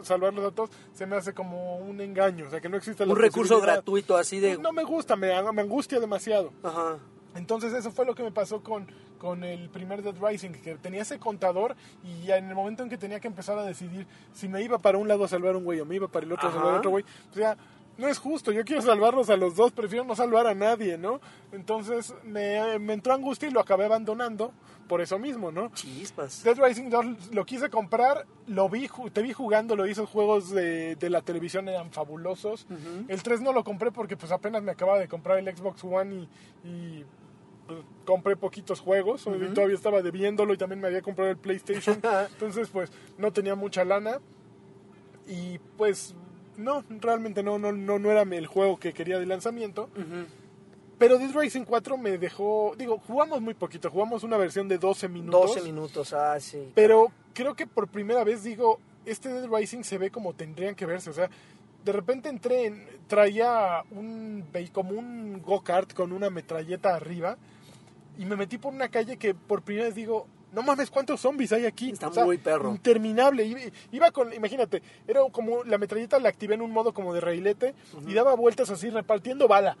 salvarlos 0.02 0.44
a 0.44 0.50
todos 0.50 0.70
se 0.92 1.06
me 1.06 1.16
hace 1.16 1.34
como 1.34 1.76
un 1.76 2.00
engaño, 2.00 2.46
o 2.46 2.50
sea, 2.50 2.60
que 2.60 2.68
no 2.68 2.76
existe 2.76 3.04
la 3.04 3.12
Un 3.12 3.18
recurso 3.18 3.60
gratuito 3.60 4.16
así 4.16 4.40
de... 4.40 4.56
No 4.56 4.72
me 4.72 4.82
gusta, 4.82 5.16
me, 5.16 5.30
me 5.52 5.62
angustia 5.62 6.00
demasiado. 6.00 6.52
Ajá. 6.62 6.98
Entonces 7.34 7.72
eso 7.72 7.90
fue 7.92 8.04
lo 8.04 8.14
que 8.14 8.22
me 8.22 8.32
pasó 8.32 8.62
con, 8.62 8.86
con 9.18 9.44
el 9.44 9.68
primer 9.68 10.02
Dead 10.02 10.14
Rising, 10.20 10.50
que 10.50 10.76
tenía 10.76 11.02
ese 11.02 11.18
contador 11.18 11.76
y 12.02 12.30
en 12.30 12.48
el 12.48 12.54
momento 12.54 12.82
en 12.82 12.88
que 12.88 12.96
tenía 12.96 13.20
que 13.20 13.28
empezar 13.28 13.58
a 13.58 13.64
decidir 13.64 14.06
si 14.32 14.48
me 14.48 14.62
iba 14.62 14.78
para 14.78 14.98
un 14.98 15.06
lado 15.06 15.24
a 15.24 15.28
salvar 15.28 15.54
a 15.54 15.58
un 15.58 15.64
güey 15.64 15.80
o 15.80 15.84
me 15.84 15.96
iba 15.96 16.08
para 16.08 16.26
el 16.26 16.32
otro 16.32 16.48
a 16.48 16.52
salvar 16.52 16.74
a 16.74 16.78
otro 16.78 16.90
güey, 16.90 17.04
o 17.30 17.34
sea, 17.34 17.56
no 18.00 18.08
es 18.08 18.18
justo, 18.18 18.50
yo 18.50 18.64
quiero 18.64 18.82
salvarlos 18.82 19.30
a 19.30 19.36
los 19.36 19.54
dos, 19.54 19.72
prefiero 19.72 20.04
no 20.04 20.16
salvar 20.16 20.46
a 20.46 20.54
nadie, 20.54 20.98
¿no? 20.98 21.20
Entonces 21.52 22.14
me, 22.24 22.78
me 22.78 22.94
entró 22.94 23.12
angustia 23.12 23.48
y 23.48 23.52
lo 23.52 23.60
acabé 23.60 23.84
abandonando 23.84 24.52
por 24.88 25.00
eso 25.00 25.18
mismo, 25.18 25.52
¿no? 25.52 25.70
Chispas. 25.72 26.42
Dead 26.42 26.58
Rising 26.58 26.90
2 26.90 27.34
lo 27.34 27.46
quise 27.46 27.70
comprar, 27.70 28.26
lo 28.48 28.68
vi, 28.68 28.88
te 29.12 29.22
vi 29.22 29.32
jugando, 29.32 29.76
lo 29.76 29.86
hice, 29.86 30.04
juegos 30.04 30.50
de, 30.50 30.96
de 30.96 31.10
la 31.10 31.20
televisión 31.22 31.68
eran 31.68 31.92
fabulosos. 31.92 32.66
El 33.06 33.22
3 33.22 33.40
no 33.42 33.52
lo 33.52 33.62
compré 33.62 33.92
porque 33.92 34.16
pues 34.16 34.32
apenas 34.32 34.62
me 34.62 34.72
acababa 34.72 34.98
de 34.98 35.06
comprar 35.06 35.38
el 35.38 35.56
Xbox 35.56 35.84
One 35.84 36.28
y, 36.64 36.68
y, 36.68 37.04
pues, 37.68 37.84
compré 38.04 38.34
poquitos 38.34 38.80
juegos, 38.80 39.28
y 39.28 39.54
todavía 39.54 39.76
estaba 39.76 40.02
debiéndolo 40.02 40.52
y 40.54 40.56
también 40.56 40.80
me 40.80 40.88
había 40.88 41.02
comprado 41.02 41.30
el 41.30 41.36
PlayStation, 41.36 42.00
entonces 42.32 42.68
pues 42.68 42.90
no 43.16 43.32
tenía 43.32 43.54
mucha 43.54 43.84
lana 43.84 44.18
y 45.28 45.60
pues 45.76 46.16
no, 46.60 46.84
realmente 46.88 47.42
no, 47.42 47.58
no, 47.58 47.72
no, 47.72 47.98
no 47.98 48.10
era 48.10 48.22
el 48.22 48.46
juego 48.46 48.78
que 48.78 48.92
quería 48.92 49.18
de 49.18 49.26
lanzamiento. 49.26 49.88
Pero 50.98 51.18
Dead 51.18 51.34
Rising 51.34 51.64
4 51.64 51.96
me 51.96 52.18
dejó, 52.18 52.74
digo, 52.76 52.98
jugamos 52.98 53.40
muy 53.40 53.54
poquito, 53.54 53.90
jugamos 53.90 54.22
una 54.22 54.36
versión 54.36 54.68
de 54.68 54.76
12 54.76 55.08
minutos. 55.08 55.54
12 55.54 55.62
minutos, 55.62 56.12
ah, 56.12 56.38
sí. 56.38 56.70
Pero 56.74 57.10
creo 57.32 57.54
que 57.54 57.66
por 57.66 57.88
primera 57.88 58.22
vez 58.22 58.44
digo, 58.44 58.78
este 59.06 59.30
Dead 59.30 59.48
Rising 59.50 59.82
se 59.82 59.96
ve 59.96 60.10
como 60.10 60.34
tendrían 60.34 60.74
que 60.74 60.84
verse. 60.84 61.08
O 61.08 61.14
sea, 61.14 61.30
de 61.84 61.92
repente 61.92 62.28
entré, 62.28 62.66
en, 62.66 62.86
traía 63.06 63.82
un 63.90 64.44
como 64.72 64.90
un 64.90 65.40
go-kart 65.40 65.94
con 65.94 66.12
una 66.12 66.28
metralleta 66.28 66.94
arriba 66.94 67.38
y 68.18 68.26
me 68.26 68.36
metí 68.36 68.58
por 68.58 68.74
una 68.74 68.88
calle 68.88 69.16
que 69.16 69.34
por 69.34 69.62
primera 69.62 69.86
vez 69.86 69.94
digo, 69.94 70.26
no 70.52 70.62
mames, 70.62 70.90
¿cuántos 70.90 71.20
zombies 71.20 71.52
hay 71.52 71.66
aquí? 71.66 71.90
Está 71.90 72.10
muy 72.24 72.38
perro. 72.38 72.70
Interminable. 72.70 73.70
Iba, 73.92 74.10
con, 74.10 74.32
imagínate, 74.32 74.82
era 75.06 75.20
como 75.30 75.64
la 75.64 75.78
metralleta 75.78 76.18
la 76.18 76.28
activé 76.28 76.54
en 76.54 76.62
un 76.62 76.72
modo 76.72 76.92
como 76.92 77.14
de 77.14 77.20
reilete 77.20 77.74
y 78.06 78.14
daba 78.14 78.34
vueltas 78.34 78.70
así 78.70 78.90
repartiendo 78.90 79.48
bala 79.48 79.76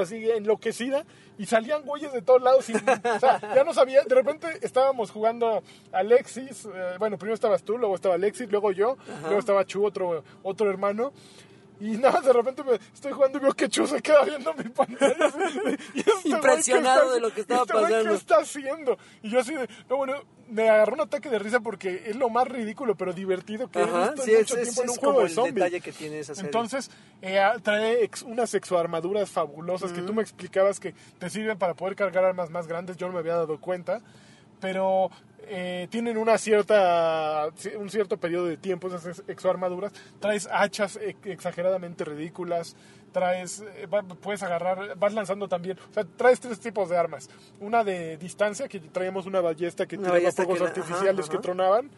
así 0.00 0.30
enloquecida 0.30 1.04
y 1.38 1.46
salían 1.46 1.82
güeyes 1.82 2.12
de 2.12 2.22
todos 2.22 2.42
lados. 2.42 2.68
y, 2.68 2.74
o 2.74 3.20
sea, 3.20 3.40
ya 3.54 3.64
no 3.64 3.74
sabía. 3.74 4.02
De 4.04 4.14
repente 4.14 4.46
estábamos 4.62 5.10
jugando 5.10 5.62
Alexis. 5.92 6.66
eh, 6.66 6.96
bueno, 6.98 7.18
primero 7.18 7.34
estabas 7.34 7.62
tú, 7.62 7.78
luego 7.78 7.94
estaba 7.94 8.14
Alexis, 8.14 8.50
luego 8.50 8.72
yo, 8.72 8.96
luego 9.22 9.38
estaba 9.38 9.64
Chu, 9.64 9.84
otro, 9.84 10.24
otro 10.42 10.70
hermano. 10.70 11.12
Y 11.80 11.96
nada, 11.98 12.20
de 12.22 12.32
repente 12.32 12.64
me 12.64 12.74
estoy 12.94 13.12
jugando 13.12 13.38
y 13.38 13.40
veo 13.42 13.52
que 13.52 13.68
Chu 13.68 13.86
se 13.86 14.00
queda 14.00 14.22
viendo 14.24 14.52
mi 14.54 14.64
pantalla. 14.64 15.14
Y 15.94 15.98
este 16.00 16.10
güey, 16.12 16.22
¿qué 16.22 16.28
Impresionado 16.30 17.02
está- 17.02 17.14
de 17.14 17.20
lo 17.20 17.32
que 17.34 17.40
estaba 17.42 17.60
este 17.62 17.72
pasando. 17.74 18.08
¿Qué 18.10 18.14
está 18.16 18.36
haciendo? 18.38 18.98
Y 19.22 19.30
yo 19.30 19.40
así 19.40 19.54
de, 19.54 19.68
no, 19.90 19.96
bueno, 19.98 20.14
me 20.48 20.70
agarró 20.70 20.94
un 20.94 21.00
ataque 21.02 21.28
de 21.28 21.38
risa 21.38 21.60
porque 21.60 22.04
es 22.06 22.16
lo 22.16 22.28
más 22.30 22.46
ridículo 22.48 22.94
pero 22.96 23.12
divertido 23.12 23.68
que 23.70 23.80
he 23.80 23.82
Ajá, 23.82 24.10
visto 24.12 24.22
sí, 24.22 24.30
en 24.32 24.36
es, 24.36 24.42
mucho 24.42 24.56
es- 24.56 24.62
tiempo 24.62 24.82
en 24.82 24.88
es 24.88 24.90
un 24.96 24.98
juego 25.04 25.22
de 25.22 25.28
zombies. 25.28 25.54
detalle 25.54 25.80
que 25.80 25.92
tiene 25.92 26.18
esa 26.20 26.34
serie. 26.34 26.48
Entonces, 26.48 26.90
eh, 27.20 27.40
trae 27.62 28.04
ex- 28.04 28.22
unas 28.22 28.54
exoarmaduras 28.54 29.30
fabulosas 29.30 29.92
que 29.92 30.02
tú 30.02 30.14
me 30.14 30.22
explicabas 30.22 30.80
que 30.80 30.94
te 31.18 31.28
sirven 31.30 31.58
para 31.58 31.74
poder 31.74 31.94
cargar 31.96 32.24
armas 32.24 32.48
más 32.50 32.66
grandes. 32.66 32.96
Yo 32.96 33.06
no 33.08 33.12
me 33.12 33.18
había 33.18 33.34
dado 33.34 33.60
cuenta. 33.60 34.00
Pero 34.60 35.10
eh, 35.48 35.88
tienen 35.90 36.16
una 36.16 36.38
cierta 36.38 37.48
un 37.78 37.90
cierto 37.90 38.16
periodo 38.18 38.46
de 38.46 38.56
tiempo 38.56 38.88
esas 38.88 39.06
ex- 39.06 39.22
exoarmaduras. 39.28 39.92
Traes 40.20 40.48
hachas 40.52 40.98
exageradamente 41.24 42.04
ridículas. 42.04 42.76
Traes, 43.12 43.60
eh, 43.76 43.88
puedes 44.20 44.42
agarrar, 44.42 44.96
vas 44.98 45.14
lanzando 45.14 45.48
también. 45.48 45.78
O 45.90 45.94
sea, 45.94 46.04
traes 46.04 46.38
tres 46.40 46.60
tipos 46.60 46.88
de 46.90 46.96
armas. 46.98 47.30
Una 47.60 47.82
de 47.82 48.16
distancia, 48.18 48.68
que 48.68 48.78
traíamos 48.80 49.24
una 49.26 49.40
ballesta 49.40 49.86
que 49.86 49.96
tiraba 49.96 50.18
fuegos 50.32 50.60
artificiales 50.60 51.26
ajá, 51.26 51.36
que 51.36 51.42
tronaban. 51.42 51.90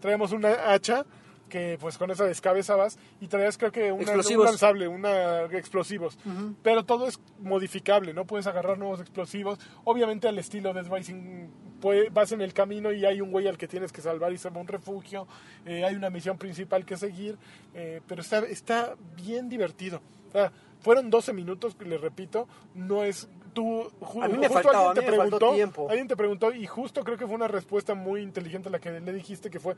Traemos 0.00 0.32
una 0.32 0.72
hacha 0.72 1.06
que 1.48 1.78
pues 1.80 1.96
con 1.98 2.10
esa 2.10 2.24
descabezabas 2.24 2.98
y 3.20 3.28
traías 3.28 3.56
creo 3.56 3.70
que 3.72 3.92
una, 3.92 4.02
Explosivos. 4.02 4.44
un 4.46 4.50
lanzable, 4.50 4.88
una 4.88 5.42
explosivos. 5.44 6.18
Pero 6.62 6.84
todo 6.84 7.06
es 7.06 7.20
modificable, 7.40 8.12
¿no? 8.14 8.24
Puedes 8.26 8.46
agarrar 8.46 8.78
nuevos 8.78 9.00
explosivos. 9.00 9.58
Obviamente 9.84 10.26
al 10.28 10.38
estilo 10.38 10.72
Dead 10.74 10.86
Rising 10.90 11.48
puede- 11.80 12.08
vas 12.10 12.32
en 12.32 12.40
el 12.40 12.52
camino 12.52 12.90
y 12.92 13.04
hay 13.04 13.20
un 13.20 13.30
güey 13.30 13.46
al 13.46 13.58
que 13.58 13.68
tienes 13.68 13.92
que 13.92 14.00
salvar 14.00 14.32
y 14.32 14.38
se 14.38 14.50
va 14.50 14.56
a 14.56 14.60
un 14.60 14.66
refugio. 14.68 15.26
Eh, 15.64 15.84
hay 15.84 15.94
una 15.94 16.10
misión 16.10 16.36
principal 16.38 16.84
que 16.84 16.96
seguir. 16.96 17.36
eh, 17.74 18.00
pero 18.08 18.22
está, 18.22 18.38
está 18.40 18.96
bien 19.16 19.48
divertido. 19.48 20.00
O 20.28 20.32
sea, 20.32 20.50
fueron 20.80 21.10
12 21.10 21.32
minutos, 21.32 21.76
le 21.84 21.98
repito, 21.98 22.48
no 22.74 23.04
es... 23.04 23.28
Tú, 23.56 23.90
ju- 24.00 24.22
A 24.22 24.28
mí 24.28 24.34
me 24.36 24.48
justo 24.48 24.62
faltaba, 24.62 24.90
alguien 24.90 25.06
mí 25.06 25.10
me 25.12 25.16
faltó 25.16 25.54
tiempo. 25.54 25.86
Alguien 25.88 26.08
te 26.08 26.14
preguntó 26.16 26.52
y 26.52 26.66
justo 26.66 27.02
creo 27.02 27.16
que 27.16 27.26
fue 27.26 27.34
una 27.36 27.48
respuesta 27.48 27.94
muy 27.94 28.20
inteligente 28.20 28.68
la 28.68 28.78
que 28.78 29.00
le 29.00 29.12
dijiste 29.14 29.48
que 29.48 29.58
fue 29.58 29.74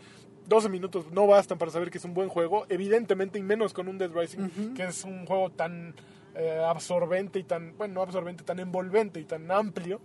12 0.49 0.69
minutos 0.69 1.13
no 1.13 1.29
bastan 1.29 1.59
para 1.59 1.71
saber 1.71 1.89
que 1.89 1.99
es 1.99 2.05
un 2.05 2.13
buen 2.13 2.29
juego, 2.29 2.67
evidentemente 2.69 3.39
y 3.39 3.43
menos 3.43 3.73
con 3.73 3.87
un 3.87 3.97
Dead 3.97 4.11
Rising 4.13 4.75
que 4.75 4.83
es 4.85 5.05
un 5.05 5.25
juego 5.27 5.51
tan 5.51 5.95
eh, 6.35 6.61
absorbente 6.67 7.39
y 7.39 7.45
tan, 7.45 7.77
bueno, 7.79 7.95
no 7.95 8.03
absorbente, 8.03 8.43
tan 8.43 8.59
envolvente 8.59 9.21
y 9.21 9.25
tan 9.25 9.49
amplio, 9.51 10.01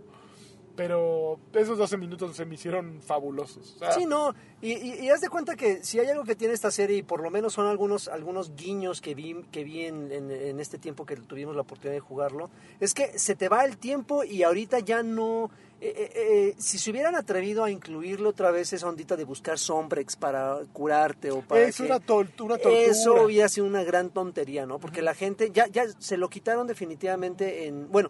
pero 0.75 1.39
esos 1.53 1.77
12 1.77 1.97
minutos 1.97 2.35
se 2.35 2.45
me 2.45 2.55
hicieron 2.55 3.01
fabulosos. 3.01 3.73
O 3.75 3.79
sea, 3.79 3.91
Sí, 3.91 4.05
no, 4.05 4.33
y, 4.61 4.71
y, 4.73 5.05
y 5.05 5.09
haz 5.09 5.21
de 5.21 5.29
cuenta 5.29 5.55
que 5.55 5.83
si 5.83 5.99
hay 5.99 6.07
algo 6.07 6.23
que 6.23 6.35
tiene 6.35 6.53
esta 6.53 6.71
serie, 6.71 6.97
y 6.97 7.03
por 7.03 7.21
lo 7.21 7.29
menos 7.29 7.53
son 7.53 7.67
algunos, 7.67 8.07
algunos 8.07 8.55
guiños 8.55 8.99
que 9.01 9.13
vi, 9.13 9.43
que 9.51 9.63
vi 9.63 9.85
en, 9.85 10.11
en- 10.11 10.31
en 10.31 10.59
este 10.59 10.77
tiempo 10.79 11.05
que 11.05 11.15
tuvimos 11.17 11.55
la 11.55 11.61
oportunidad 11.61 11.93
de 11.93 11.99
jugarlo, 11.99 12.49
es 12.79 12.93
que 12.93 13.19
se 13.19 13.35
te 13.35 13.49
va 13.49 13.65
el 13.65 13.77
tiempo 13.77 14.23
y 14.23 14.43
ahorita 14.43 14.79
ya 14.79 15.03
no... 15.03 15.51
eh, 15.79 15.93
eh, 15.95 16.11
eh, 16.15 16.55
si 16.57 16.79
se 16.79 16.89
hubieran 16.91 17.15
atrevido 17.15 17.63
a 17.63 17.69
incluirlo 17.69 18.29
otra 18.29 18.49
vez 18.51 18.73
esa 18.73 18.87
ondita 18.87 19.15
de 19.15 19.25
buscar 19.25 19.59
sombrex 19.59 20.15
para 20.15 20.59
curarte 20.73 21.29
o 21.31 21.41
para... 21.41 21.61
es 21.63 21.77
que- 21.77 21.83
una, 21.83 21.99
tol- 21.99 22.29
una 22.41 22.57
tortura. 22.57 22.79
Eso 22.79 23.25
hubiera 23.25 23.47
sido 23.49 23.67
una 23.67 23.83
gran 23.83 24.09
tontería, 24.09 24.65
¿no? 24.65 24.79
Porque 24.79 25.01
la 25.03 25.13
gente 25.13 25.51
ya, 25.53 25.67
ya 25.67 25.85
se 25.99 26.17
lo 26.17 26.29
quitaron 26.29 26.65
definitivamente 26.67 27.67
en... 27.67 27.91
Bueno, 27.91 28.09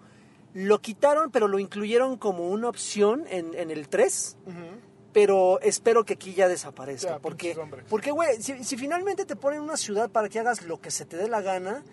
lo 0.54 0.80
quitaron, 0.82 1.32
pero 1.32 1.47
lo 1.47 1.60
incluyeron 1.60 2.18
como 2.18 2.47
una 2.49 2.70
opción 2.70 3.26
en, 3.30 3.54
en 3.56 3.72
el 3.72 3.88
3 3.89 4.38
Ujú. 4.45 4.54
pero 5.12 5.60
espero 5.62 6.06
que 6.06 6.14
aquí 6.14 6.34
ya 6.34 6.47
desaparezca. 6.47 7.10
Ya, 7.12 7.20
porque, 7.20 7.58
porque, 7.89 8.12
güey, 8.12 8.41
si, 8.41 8.64
si 8.64 8.78
finalmente 8.78 9.26
te 9.26 9.36
ponen 9.36 9.62
una 9.62 9.78
ciudad 9.78 10.10
para 10.10 10.30
que 10.30 10.39
hagas 10.39 10.64
lo 10.64 10.80
que 10.82 10.91
se 10.91 11.06
te 11.06 11.18
dé 11.18 11.28
la 11.28 11.41
gana, 11.41 11.84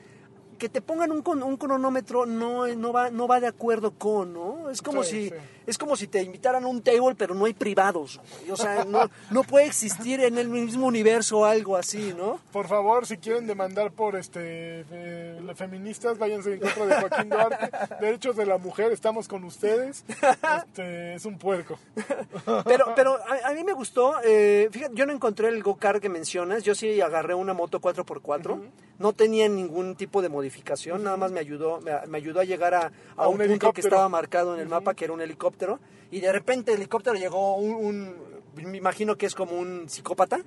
que 0.60 0.68
te 0.68 0.80
pongan 0.80 1.10
un, 1.10 1.22
con- 1.22 1.42
un 1.42 1.56
cronómetro 1.56 2.26
no, 2.26 2.66
no, 2.68 2.92
va, 2.92 3.10
no 3.10 3.26
va 3.26 3.40
de 3.40 3.48
acuerdo 3.48 3.90
con, 3.92 4.32
¿no? 4.32 4.70
Es 4.70 4.80
como, 4.82 5.02
Sí, 5.02 5.24
si, 5.24 5.28
sí. 5.30 5.34
es 5.66 5.76
como 5.78 5.96
si 5.96 6.06
te 6.06 6.22
invitaran 6.22 6.62
a 6.62 6.66
un 6.68 6.82
table, 6.82 7.16
pero 7.18 7.34
no 7.34 7.46
hay 7.46 7.54
privados. 7.54 8.20
güey. 8.38 8.50
O 8.52 8.56
sea, 8.56 8.84
no, 8.84 9.10
no 9.30 9.42
puede 9.42 9.66
existir 9.66 10.20
en 10.20 10.38
el 10.38 10.48
mismo 10.48 10.86
universo 10.86 11.44
algo 11.44 11.76
así, 11.76 12.14
¿no? 12.16 12.38
Por 12.52 12.68
favor, 12.68 13.06
si 13.06 13.16
quieren 13.16 13.46
demandar 13.46 13.90
por 13.90 14.14
este 14.16 14.84
eh, 14.92 15.40
feministas, 15.56 16.18
váyanse 16.18 16.52
en 16.54 16.60
contra 16.60 16.86
de 16.86 16.94
Joaquín 17.00 17.28
Duarte. 17.30 17.70
Derechos 18.00 18.36
de 18.36 18.46
la 18.46 18.58
mujer, 18.58 18.92
estamos 18.92 19.26
con 19.26 19.42
ustedes. 19.44 20.04
Este, 20.58 21.14
es 21.14 21.24
un 21.24 21.38
puerco. 21.38 21.78
Pero, 22.64 22.92
pero 22.94 23.14
a, 23.16 23.48
a 23.48 23.54
mí 23.54 23.64
me 23.64 23.72
gustó. 23.72 24.14
eh, 24.24 24.68
fíjate, 24.70 24.94
yo 24.94 25.06
no 25.06 25.12
encontré 25.12 25.48
el 25.48 25.62
go-kart 25.62 26.00
que 26.02 26.08
mencionas. 26.10 26.62
Yo 26.62 26.74
sí 26.74 27.00
agarré 27.00 27.34
una 27.34 27.54
moto 27.54 27.80
4x4. 27.80 28.60
No 28.98 29.12
tenía 29.14 29.48
ningún 29.48 29.96
tipo 29.96 30.20
de 30.20 30.28
modificación. 30.28 30.49
Nada 31.02 31.16
más 31.16 31.30
me 31.32 31.40
ayudó, 31.40 31.80
me, 31.80 31.92
me 32.06 32.18
ayudó 32.18 32.40
a 32.40 32.44
llegar 32.44 32.74
a, 32.74 32.86
a 32.86 32.90
A 33.16 33.28
un, 33.28 33.40
un 33.40 33.48
punto 33.48 33.72
que 33.72 33.80
estaba 33.88 34.08
marcado 34.08 34.54
en 34.54 34.60
el 34.60 34.68
mapa, 34.68 34.94
que 34.94 35.04
era 35.04 35.12
un 35.14 35.20
helicóptero. 35.20 35.80
Y 36.10 36.20
de 36.20 36.32
repente 36.32 36.72
el 36.72 36.78
helicóptero 36.78 37.16
llegó 37.16 37.56
un, 37.56 37.74
un- 37.74 38.30
me 38.70 38.76
imagino 38.76 39.16
que 39.16 39.26
es 39.26 39.34
como 39.34 39.52
un 39.58 39.88
psicópata. 39.88 40.40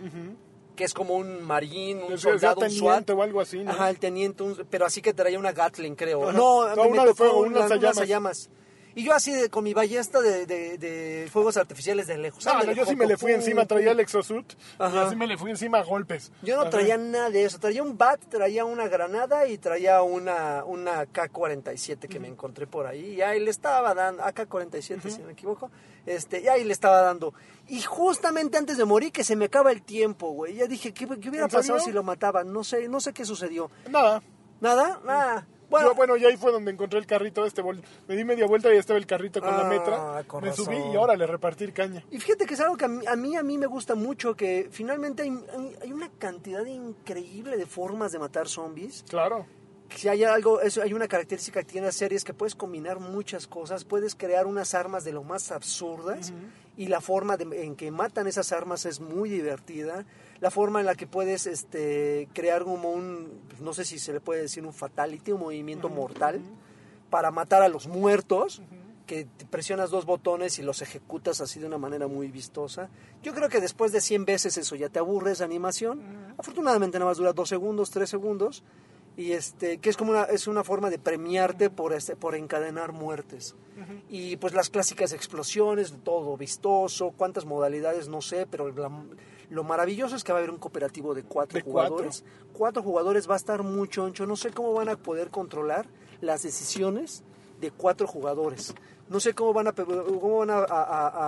Que 0.76 0.84
es 0.86 0.94
como 0.96 1.14
un 1.16 1.44
marín, 1.44 2.02
un 2.02 2.18
soldado, 2.18 2.62
un 2.62 2.70
SWAT. 2.72 2.90
teniente 3.06 3.14
o 3.14 3.22
algo 3.22 3.40
así, 3.42 3.64
¿no? 3.64 3.70
Ajá, 3.72 3.90
el 3.92 4.00
teniente, 4.00 4.42
un- 4.44 4.66
pero 4.70 4.86
así 4.88 5.02
que 5.04 5.14
traía 5.14 5.38
una 5.38 5.52
Gatling, 5.52 5.96
creo. 5.96 6.24
Ajá. 6.30 6.32
No, 6.38 6.76
No, 6.76 6.88
una 6.88 7.06
de 7.06 7.14
fuego, 7.14 7.40
un 7.42 7.48
una- 7.50 7.66
un 7.66 7.70
lanzallamas. 7.70 8.50
Y 8.96 9.04
yo 9.04 9.14
así 9.14 9.32
de, 9.32 9.50
con 9.50 9.64
mi 9.64 9.74
ballesta 9.74 10.22
de, 10.22 10.46
de- 10.46 10.78
de 10.78 11.28
fuegos 11.32 11.58
artificiales 11.58 12.06
de 12.08 12.18
lejos. 12.18 12.46
No, 12.46 12.64
no, 12.64 12.72
yo 12.74 12.86
sí 12.86 12.96
me 12.96 13.08
le 13.08 13.18
fui 13.18 13.32
encima, 13.32 13.66
traía 13.66 13.92
el 13.92 14.00
exosuit. 14.00 14.54
Ajá. 14.78 14.96
Y 14.96 15.00
así 15.00 15.16
me 15.16 15.26
le 15.28 15.38
fui 15.38 15.50
encima 15.52 15.80
a 15.80 15.84
golpes. 15.84 16.32
Yo 16.44 16.56
no 16.56 16.62
Ajá. 16.62 16.70
traía 16.72 16.98
nada 16.98 17.30
de 17.30 17.44
eso. 17.46 17.60
Traía 17.60 17.82
un 17.82 17.98
bat, 17.98 18.20
traía 18.30 18.66
una 18.66 18.88
granada 18.88 19.48
y 19.48 19.58
traía 19.58 20.02
una, 20.04 20.64
una 20.64 21.06
K-47 21.08 22.08
que 22.08 22.20
me 22.20 22.28
encontré 22.28 22.68
por 22.68 22.86
ahí. 22.86 23.16
Y 23.16 23.22
ahí 23.22 23.40
le 23.40 23.50
estaba 23.52 23.94
dando, 23.94 24.24
AK-47 24.24 25.10
si 25.10 25.20
no 25.20 25.26
me 25.28 25.34
equivoco. 25.34 25.72
Este, 26.06 26.42
y 26.42 26.48
ahí 26.48 26.64
le 26.64 26.74
estaba 26.74 27.02
dando. 27.02 27.34
Y 27.68 27.82
justamente 27.82 28.58
antes 28.58 28.78
de 28.78 28.86
morir 28.86 29.12
que 29.12 29.24
se 29.24 29.36
me 29.36 29.46
acaba 29.46 29.72
el 29.72 29.82
tiempo, 29.82 30.32
güey. 30.32 30.56
Ya 30.56 30.68
dije, 30.68 30.94
¿qué, 30.94 31.08
qué 31.20 31.30
hubiera 31.30 31.48
pasado 31.48 31.80
si 31.80 31.92
lo 31.92 32.04
mataban? 32.04 32.52
No 32.54 32.64
sé, 32.64 32.88
no 32.90 33.00
sé 33.00 33.14
qué 33.14 33.26
sucedió. 33.26 33.72
Nada. 33.90 34.22
¿Nada? 34.62 35.00
Nada. 35.06 35.48
Bueno, 35.74 35.88
Bueno, 35.96 36.14
bueno, 36.14 36.18
y 36.18 36.26
ahí 36.32 36.38
fue 36.38 36.52
donde 36.52 36.72
encontré 36.72 37.00
el 37.00 37.08
carrito 37.08 37.46
este. 37.48 37.64
vol- 37.64 37.82
Me 38.08 38.16
di 38.16 38.24
media 38.24 38.46
vuelta 38.46 38.72
y 38.72 38.78
estaba 38.78 39.00
el 39.00 39.08
carrito 39.08 39.40
con 39.42 39.50
la 39.50 39.62
Ah, 39.62 39.70
metra. 39.70 40.24
con 40.28 40.44
Me 40.44 40.50
razón. 40.52 40.66
subí 40.66 40.78
y 40.78 40.96
ahora 40.96 41.16
le 41.16 41.26
repartir 41.26 41.74
caña. 41.74 42.04
Y 42.12 42.20
fíjate 42.20 42.46
que 42.46 42.54
es 42.54 42.60
algo 42.60 42.78
que 42.78 42.86
a 42.86 42.88
mí 42.88 43.06
a 43.08 43.16
mí, 43.16 43.36
a 43.36 43.42
mí 43.42 43.58
me 43.58 43.66
gusta 43.66 43.96
mucho, 43.96 44.36
que 44.36 44.68
finalmente 44.72 45.24
hay, 45.24 45.30
hay- 45.30 45.76
hay 45.82 45.92
una 45.92 46.10
cantidad 46.20 46.64
increíble 46.66 47.58
de 47.58 47.66
formas 47.66 48.12
de 48.12 48.20
matar 48.20 48.48
zombies. 48.48 49.04
Claro. 49.10 49.48
Si 49.96 50.08
hay 50.10 50.24
algo, 50.24 50.62
eso, 50.62 50.82
hay 50.82 50.94
una 50.94 51.08
característica 51.08 51.62
que 51.62 51.72
tiene 51.72 51.88
la 51.88 51.94
serie 51.94 52.18
es 52.18 52.24
que 52.24 52.34
puedes 52.34 52.56
combinar 52.56 53.00
muchas 53.00 53.48
cosas, 53.48 53.84
puedes 53.86 54.16
crear 54.16 54.46
unas 54.48 54.74
armas 54.74 55.04
de 55.04 55.12
lo 55.12 55.24
más 55.24 55.52
absurdas 55.52 56.34
y 56.78 56.88
la 56.88 57.02
forma 57.02 57.38
de- 57.38 57.64
en 57.64 57.76
que 57.76 57.92
matan 57.92 58.28
esas 58.28 58.52
armas 58.52 58.86
es 58.86 59.00
muy 59.00 59.30
divertida. 59.30 60.06
La 60.40 60.50
forma 60.52 60.80
en 60.80 60.86
la 60.88 60.96
que 60.96 61.06
puedes 61.08 61.46
este, 61.48 62.28
crear 62.34 62.64
como 62.64 62.92
un, 62.92 63.30
no 63.62 63.74
sé 63.74 63.86
si 63.86 64.00
se 64.00 64.12
le 64.14 64.20
puede 64.20 64.42
decir 64.42 64.66
un 64.66 64.74
fatality, 64.74 65.32
un 65.32 65.42
movimiento 65.42 65.88
mortal 65.90 66.42
para 67.10 67.30
matar 67.32 67.62
a 67.62 67.68
los 67.70 67.88
muertos, 67.88 68.62
que 69.06 69.28
presionas 69.52 69.90
dos 69.92 70.06
botones 70.06 70.58
y 70.60 70.64
los 70.64 70.82
ejecutas 70.82 71.42
así 71.42 71.60
de 71.60 71.66
una 71.68 71.78
manera 71.78 72.08
muy 72.08 72.30
vistosa. 72.30 72.90
Yo 73.22 73.34
creo 73.34 73.50
que 73.50 73.60
después 73.62 73.92
de 73.92 74.00
100 74.02 74.26
veces 74.26 74.58
eso 74.58 74.76
ya 74.76 74.90
te 74.90 74.98
aburre 75.00 75.34
esa 75.34 75.44
animación. 75.44 76.02
Afortunadamente 76.38 76.98
nada 76.98 77.12
más 77.12 77.18
dura 77.18 77.34
dos 77.34 77.50
segundos, 77.50 77.92
tres 77.92 78.10
segundos. 78.10 78.64
Y 79.16 79.34
este, 79.34 79.78
que 79.78 79.90
es 79.90 79.98
como 79.98 80.12
una, 80.12 80.24
es 80.24 80.48
una 80.48 80.64
forma 80.64 80.90
de 80.90 80.98
premiarte 80.98 81.70
por, 81.70 81.94
este, 81.94 82.16
por 82.16 82.34
encadenar 82.36 82.92
muertes. 82.94 83.56
Y 84.10 84.38
pues 84.38 84.54
las 84.54 84.70
clásicas 84.70 85.14
explosiones, 85.14 85.94
todo 86.04 86.36
vistoso, 86.38 87.14
cuántas 87.16 87.46
modalidades, 87.46 88.08
no 88.08 88.22
sé, 88.22 88.48
pero 88.50 88.72
la- 88.72 88.92
lo 89.50 89.64
maravilloso 89.64 90.16
es 90.16 90.24
que 90.24 90.32
va 90.32 90.40
a 90.40 90.42
haber 90.42 90.50
un 90.52 90.58
cooperativo 90.58 91.14
de 91.14 91.24
cuatro 91.24 91.60
jugadores. 91.64 92.24
Cuatro 92.54 92.82
jugadores 92.82 93.30
va 93.30 93.34
a 93.34 93.38
estar 93.38 93.62
muy 93.64 93.88
choncho. 93.88 94.26
No 94.26 94.36
sé 94.36 94.52
cómo 94.52 94.74
van 94.74 94.90
a 94.90 94.96
poder 94.96 95.30
controlar 95.30 95.86
las 96.22 96.42
decisiones 96.44 97.24
de 97.62 97.70
cuatro 97.72 98.08
jugadores. 98.08 98.74
No 99.10 99.20
sé 99.20 99.34
cómo 99.36 99.54
van 99.54 99.68
a, 99.68 99.74
cómo 99.74 100.38
van 100.40 100.50
a, 100.50 100.58
a- 100.60 100.64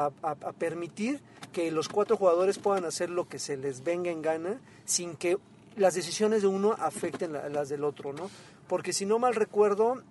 a- 0.05 0.11
a- 0.23 0.29
a 0.31 0.51
permitir 0.53 1.21
que 1.51 1.69
los 1.71 1.87
cuatro 1.87 2.17
jugadores 2.17 2.57
puedan 2.57 2.85
hacer 2.85 3.09
lo 3.09 3.27
que 3.27 3.37
se 3.37 3.57
les 3.57 3.83
venga 3.83 4.09
en 4.11 4.21
gana 4.21 4.59
sin 4.85 5.15
que 5.15 5.37
las 5.77 5.93
decisiones 5.95 6.41
de 6.41 6.47
uno 6.47 6.73
afecten 6.77 7.33
la- 7.33 7.49
las 7.49 7.69
del 7.69 7.83
otro, 7.83 8.13
¿no? 8.13 8.29
Porque 8.67 8.93
si 8.93 9.05
no 9.05 9.19
mal 9.19 9.35
recuerdo, 9.35 10.01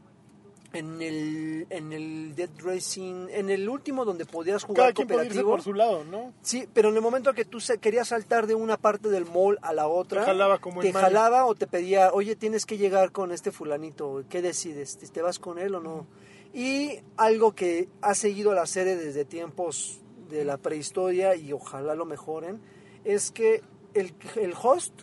en 0.72 1.00
el, 1.00 1.66
en 1.70 1.92
el 1.92 2.34
Dead 2.34 2.50
Racing, 2.58 3.28
en 3.30 3.48
el 3.48 3.68
último 3.68 4.04
donde 4.04 4.24
podías 4.26 4.64
jugar 4.64 4.86
Cada 4.86 4.92
quien 4.92 5.06
puede 5.06 5.26
irse 5.26 5.40
cooperativo, 5.42 5.50
por 5.52 5.62
su 5.62 5.72
lado, 5.72 6.02
¿no? 6.04 6.32
Sí, 6.42 6.68
pero 6.74 6.88
en 6.88 6.96
el 6.96 7.00
momento 7.00 7.32
que 7.32 7.44
tú 7.44 7.60
se- 7.60 7.78
querías 7.78 8.08
saltar 8.08 8.48
de 8.48 8.56
una 8.56 8.76
parte 8.76 9.08
del 9.08 9.24
mall 9.24 9.56
a 9.62 9.72
la 9.72 9.86
otra, 9.86 10.22
Te 10.22 10.26
jalaba 10.32 10.58
como 10.58 10.80
te 10.80 10.88
jalaba 10.92 11.46
o 11.46 11.54
te 11.54 11.68
pedía, 11.68 12.12
oye, 12.12 12.34
tienes 12.34 12.66
que 12.66 12.76
llegar 12.76 13.12
con 13.12 13.30
este 13.30 13.52
fulanito, 13.52 14.24
¿qué 14.28 14.42
decides? 14.42 14.98
¿Te- 14.98 15.06
¿Te 15.06 15.22
vas 15.22 15.38
con 15.38 15.60
él 15.60 15.76
o 15.76 15.80
no? 15.80 16.08
Y 16.52 16.98
algo 17.16 17.52
que 17.54 17.88
ha 18.00 18.16
seguido 18.16 18.52
la 18.52 18.66
serie 18.66 18.96
desde 18.96 19.24
tiempos 19.24 20.00
de 20.28 20.44
la 20.44 20.56
prehistoria 20.56 21.36
y 21.36 21.52
ojalá 21.52 21.94
lo 21.94 22.04
mejoren, 22.04 22.60
es 23.04 23.30
que 23.30 23.62
el, 23.94 24.12
el 24.34 24.54
host 24.60 25.02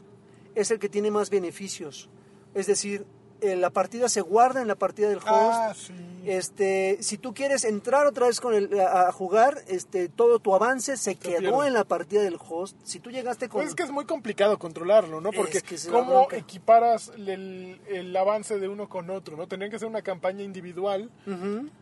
es 0.56 0.72
el 0.72 0.80
que 0.80 0.90
tiene 0.90 1.12
más 1.12 1.30
beneficios. 1.30 2.10
Es 2.54 2.68
decir, 2.68 3.06
eh, 3.42 3.56
la 3.56 3.72
partida 3.72 4.08
se 4.08 4.22
guarda 4.22 4.62
en 4.62 4.68
la 4.68 4.76
partida 4.76 5.10
del 5.10 5.18
host. 5.18 5.28
Ah, 5.30 5.74
sí. 5.76 5.94
Este, 6.26 7.00
si 7.02 7.18
tú 7.18 7.34
quieres 7.34 7.64
entrar 7.64 8.06
otra 8.06 8.28
vez 8.28 8.40
con 8.40 8.54
el, 8.54 8.80
a, 8.80 9.12
jugar, 9.12 9.64
este, 9.68 10.08
todo 10.10 10.38
tu 10.38 10.54
avance 10.54 10.96
se 10.96 11.16
quedó 11.16 11.66
en 11.66 11.74
la 11.74 11.84
partida 11.84 12.22
del 12.22 12.38
host. 12.38 12.78
Si 12.84 13.00
tú 13.00 13.10
llegaste 13.10 13.50
con... 13.50 13.66
Es 13.66 13.74
que 13.74 13.82
es 13.82 13.90
muy 13.90 14.06
complicado 14.06 14.60
controlarlo, 14.60 15.20
¿no? 15.20 15.32
Porque 15.32 15.58
Es 15.58 15.64
que 15.64 15.92
cómo 15.92 16.28
equiparas 16.32 17.12
el, 17.18 17.82
el 17.88 18.16
avance 18.16 18.60
de 18.60 18.68
uno 18.68 18.88
con 18.88 19.10
otro, 19.10 19.36
¿no? 19.36 19.48
Tendrían 19.48 19.72
que 19.72 19.80
ser 19.80 19.88
una 19.88 20.04
campaña 20.04 20.44
individual 20.44 21.10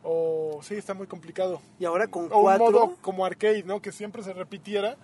o 0.04 0.62
sí, 0.64 0.76
está 0.76 0.94
muy 0.94 1.08
complicado. 1.08 1.62
Y 1.78 1.84
ahora 1.84 2.08
con 2.08 2.32
O 2.32 2.38
un 2.38 2.44
cuatro... 2.44 2.72
modo 2.72 2.98
como 3.02 3.26
arcade, 3.26 3.64
¿no? 3.64 3.82
Que 3.82 3.92
siempre 3.92 4.24
se 4.24 4.32
repitiera. 4.32 4.96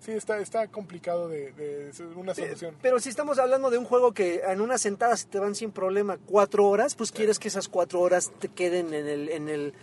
Sí, 0.00 0.12
está, 0.12 0.38
está 0.38 0.68
complicado 0.68 1.28
de, 1.28 1.92
una 2.16 2.34
solución. 2.34 2.74
Pero 2.80 3.00
si 3.00 3.08
estamos 3.08 3.38
hablando 3.38 3.70
de 3.70 3.78
un 3.78 3.84
juego 3.84 4.12
que 4.12 4.42
en 4.46 4.60
una 4.60 4.78
sentada 4.78 5.16
se 5.16 5.26
te 5.26 5.38
van 5.38 5.54
sin 5.54 5.72
problema 5.72 6.18
cuatro 6.26 6.66
horas, 6.68 6.94
pues 6.94 7.10
quieres 7.12 7.38
que 7.38 7.48
esas 7.48 7.68
cuatro 7.68 8.00
horas 8.00 8.30
te 8.38 8.48
queden 8.48 8.94
en 8.94 9.08
el, 9.08 9.28
en 9.28 9.48
el 9.48 9.74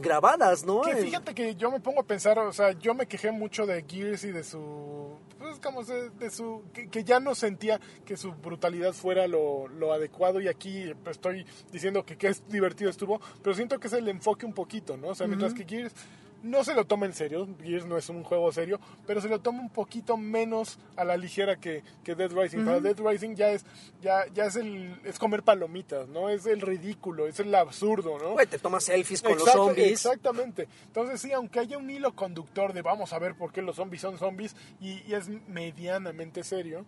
grabadas, 0.00 0.64
¿no? 0.64 0.82
Que 0.82 0.96
fíjate 0.96 1.34
que 1.34 1.54
yo 1.56 1.70
me 1.70 1.80
pongo 1.80 2.00
a 2.00 2.04
pensar, 2.04 2.38
o 2.38 2.52
sea, 2.52 2.72
yo 2.72 2.94
me 2.94 3.06
quejé 3.06 3.30
mucho 3.30 3.66
de 3.66 3.84
Gears 3.86 4.24
y 4.24 4.32
de 4.32 4.44
su, 4.44 5.16
pues 5.38 5.58
como 5.58 5.82
se- 5.84 6.10
de 6.10 6.30
su, 6.30 6.62
que, 6.72 6.88
que 6.88 7.02
ya 7.02 7.18
no 7.18 7.34
sentía 7.34 7.80
que 8.04 8.16
su 8.16 8.32
brutalidad 8.32 8.92
fuera 8.92 9.26
lo, 9.26 9.68
lo 9.68 9.92
adecuado 9.92 10.40
y 10.40 10.48
aquí 10.48 10.92
pues, 11.02 11.16
estoy 11.16 11.46
diciendo 11.72 12.04
que, 12.04 12.16
es 12.28 12.46
divertido 12.48 12.90
estuvo, 12.90 13.20
pero 13.42 13.54
siento 13.54 13.78
que 13.80 13.86
es 13.86 13.92
el 13.94 14.08
enfoque 14.08 14.46
un 14.46 14.52
poquito, 14.52 14.96
¿no? 14.96 15.08
O 15.08 15.14
sea, 15.14 15.26
mientras 15.26 15.54
que 15.54 15.64
Gears 15.64 15.94
no 16.42 16.64
se 16.64 16.74
lo 16.74 16.84
toma 16.84 17.06
en 17.06 17.12
serio, 17.12 17.48
Gears 17.62 17.86
no 17.86 17.96
es 17.96 18.08
un 18.08 18.22
juego 18.22 18.50
serio, 18.52 18.80
pero 19.06 19.20
se 19.20 19.28
lo 19.28 19.40
toma 19.40 19.60
un 19.60 19.70
poquito 19.70 20.16
menos 20.16 20.78
a 20.96 21.04
la 21.04 21.16
ligera 21.16 21.56
que, 21.56 21.82
que 22.04 22.14
Dead 22.14 22.30
Rising. 22.30 22.64
Para 22.64 22.80
Dead 22.80 22.98
Rising 22.98 23.34
ya 23.34 23.50
es, 23.50 23.64
ya, 24.00 24.26
ya 24.32 24.46
es 24.46 24.56
el, 24.56 24.98
es 25.04 25.18
comer 25.18 25.42
palomitas, 25.42 26.08
¿no? 26.08 26.28
Es 26.28 26.46
el 26.46 26.60
ridículo, 26.60 27.26
es 27.26 27.40
el 27.40 27.54
absurdo, 27.54 28.18
¿no? 28.18 28.36
Te 28.46 28.58
tomas 28.58 28.84
selfies 28.84 29.22
con 29.22 29.36
los 29.36 29.50
zombies. 29.50 29.92
Exactamente. 29.92 30.68
Entonces 30.86 31.20
sí, 31.20 31.32
aunque 31.32 31.60
haya 31.60 31.78
un 31.78 31.90
hilo 31.90 32.14
conductor 32.14 32.72
de 32.72 32.82
vamos 32.82 33.12
a 33.12 33.18
ver 33.18 33.34
por 33.34 33.52
qué 33.52 33.62
los 33.62 33.76
zombies 33.76 34.02
son 34.02 34.18
zombies 34.18 34.56
y, 34.80 35.02
y 35.06 35.14
es 35.14 35.28
medianamente 35.48 36.42
serio, 36.44 36.84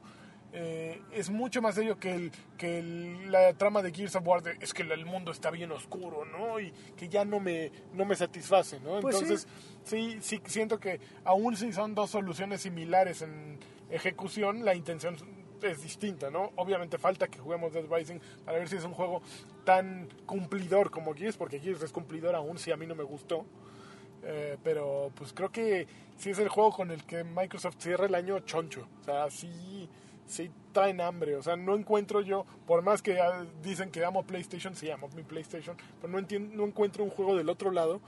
eh, 0.53 1.01
es 1.13 1.31
mucho 1.31 1.63
más 1.63 1.75
serio 1.75 1.99
que, 1.99 2.13
el, 2.15 2.33
que 2.59 2.79
el- 2.79 3.33
la 3.33 3.55
trama 3.55 3.81
de 3.83 3.91
Gears 3.93 4.17
of 4.17 4.27
War 4.27 4.43
de, 4.43 4.57
es 4.61 4.75
que 4.75 4.83
el 4.83 5.07
mundo 5.07 5.33
está 5.33 5.51
bien 5.51 5.73
oscuro, 5.73 6.25
¿no? 6.27 6.61
Y 6.61 6.73
que 6.97 7.09
ya 7.09 7.25
no 7.25 7.41
me, 7.41 7.71
no 7.95 8.05
me 8.05 8.15
satisface, 8.17 8.79
¿no? 8.81 9.01
Pues 9.01 9.17
sí. 9.17 9.23
Entonces 9.25 9.49
sí. 9.85 10.19
sí, 10.21 10.41
siento 10.47 10.79
que 10.79 11.01
aún 11.25 11.57
si 11.57 11.73
son 11.73 11.95
dos 11.95 12.11
soluciones 12.11 12.61
similares 12.63 13.23
en 13.23 13.59
ejecución, 13.91 14.65
la 14.65 14.75
intención 14.75 15.17
es 15.63 15.83
distinta, 15.83 16.31
¿no? 16.31 16.51
Obviamente 16.57 16.99
falta 16.99 17.29
que 17.29 17.39
juguemos 17.39 17.73
Dead 17.73 17.85
Rising 17.91 18.19
para 18.45 18.59
ver 18.59 18.69
si 18.69 18.77
es 18.77 18.85
un 18.85 18.93
juego 18.95 19.23
tan 19.65 20.09
cumplidor 20.27 20.91
como 20.91 21.15
Gears, 21.15 21.37
porque 21.37 21.61
Gears 21.61 21.83
es 21.83 21.93
cumplidor 21.93 22.35
aún 22.35 22.59
si 22.59 22.73
a 22.73 22.77
mí 22.77 22.87
no 22.87 22.95
me 22.95 23.05
gustó. 23.05 23.47
Eh, 24.25 24.57
pero 24.63 25.11
pues 25.17 25.33
creo 25.33 25.51
que 25.51 25.87
sí 26.17 26.31
es 26.31 26.39
el 26.39 26.49
juego 26.49 26.71
con 26.73 26.91
el 26.91 27.05
que 27.05 27.25
Microsoft 27.25 27.77
cierra 27.79 28.07
el 28.07 28.15
año 28.15 28.39
choncho. 28.41 28.87
O 29.01 29.05
sea, 29.05 29.31
sí, 29.31 29.89
sí 30.27 30.51
traen 30.73 31.01
hambre. 31.01 31.37
O 31.37 31.43
sea, 31.43 31.57
no 31.57 31.75
encuentro 31.75 32.21
yo, 32.23 32.47
por 32.67 32.83
más 32.83 33.03
que 33.03 33.21
ah, 33.21 33.45
dicen 33.63 33.91
que 33.91 34.05
amo 34.05 34.23
PlayStation, 34.25 34.75
sí 34.75 34.91
amo 34.91 35.09
mi 35.15 35.23
PlayStation, 35.23 35.77
pero 36.01 36.13
no, 36.13 36.19
entien- 36.19 36.51
no 36.53 36.65
encuentro 36.65 37.05
un 37.05 37.11
juego 37.11 37.37
del 37.37 37.49
otro 37.51 37.71
lado. 37.71 38.01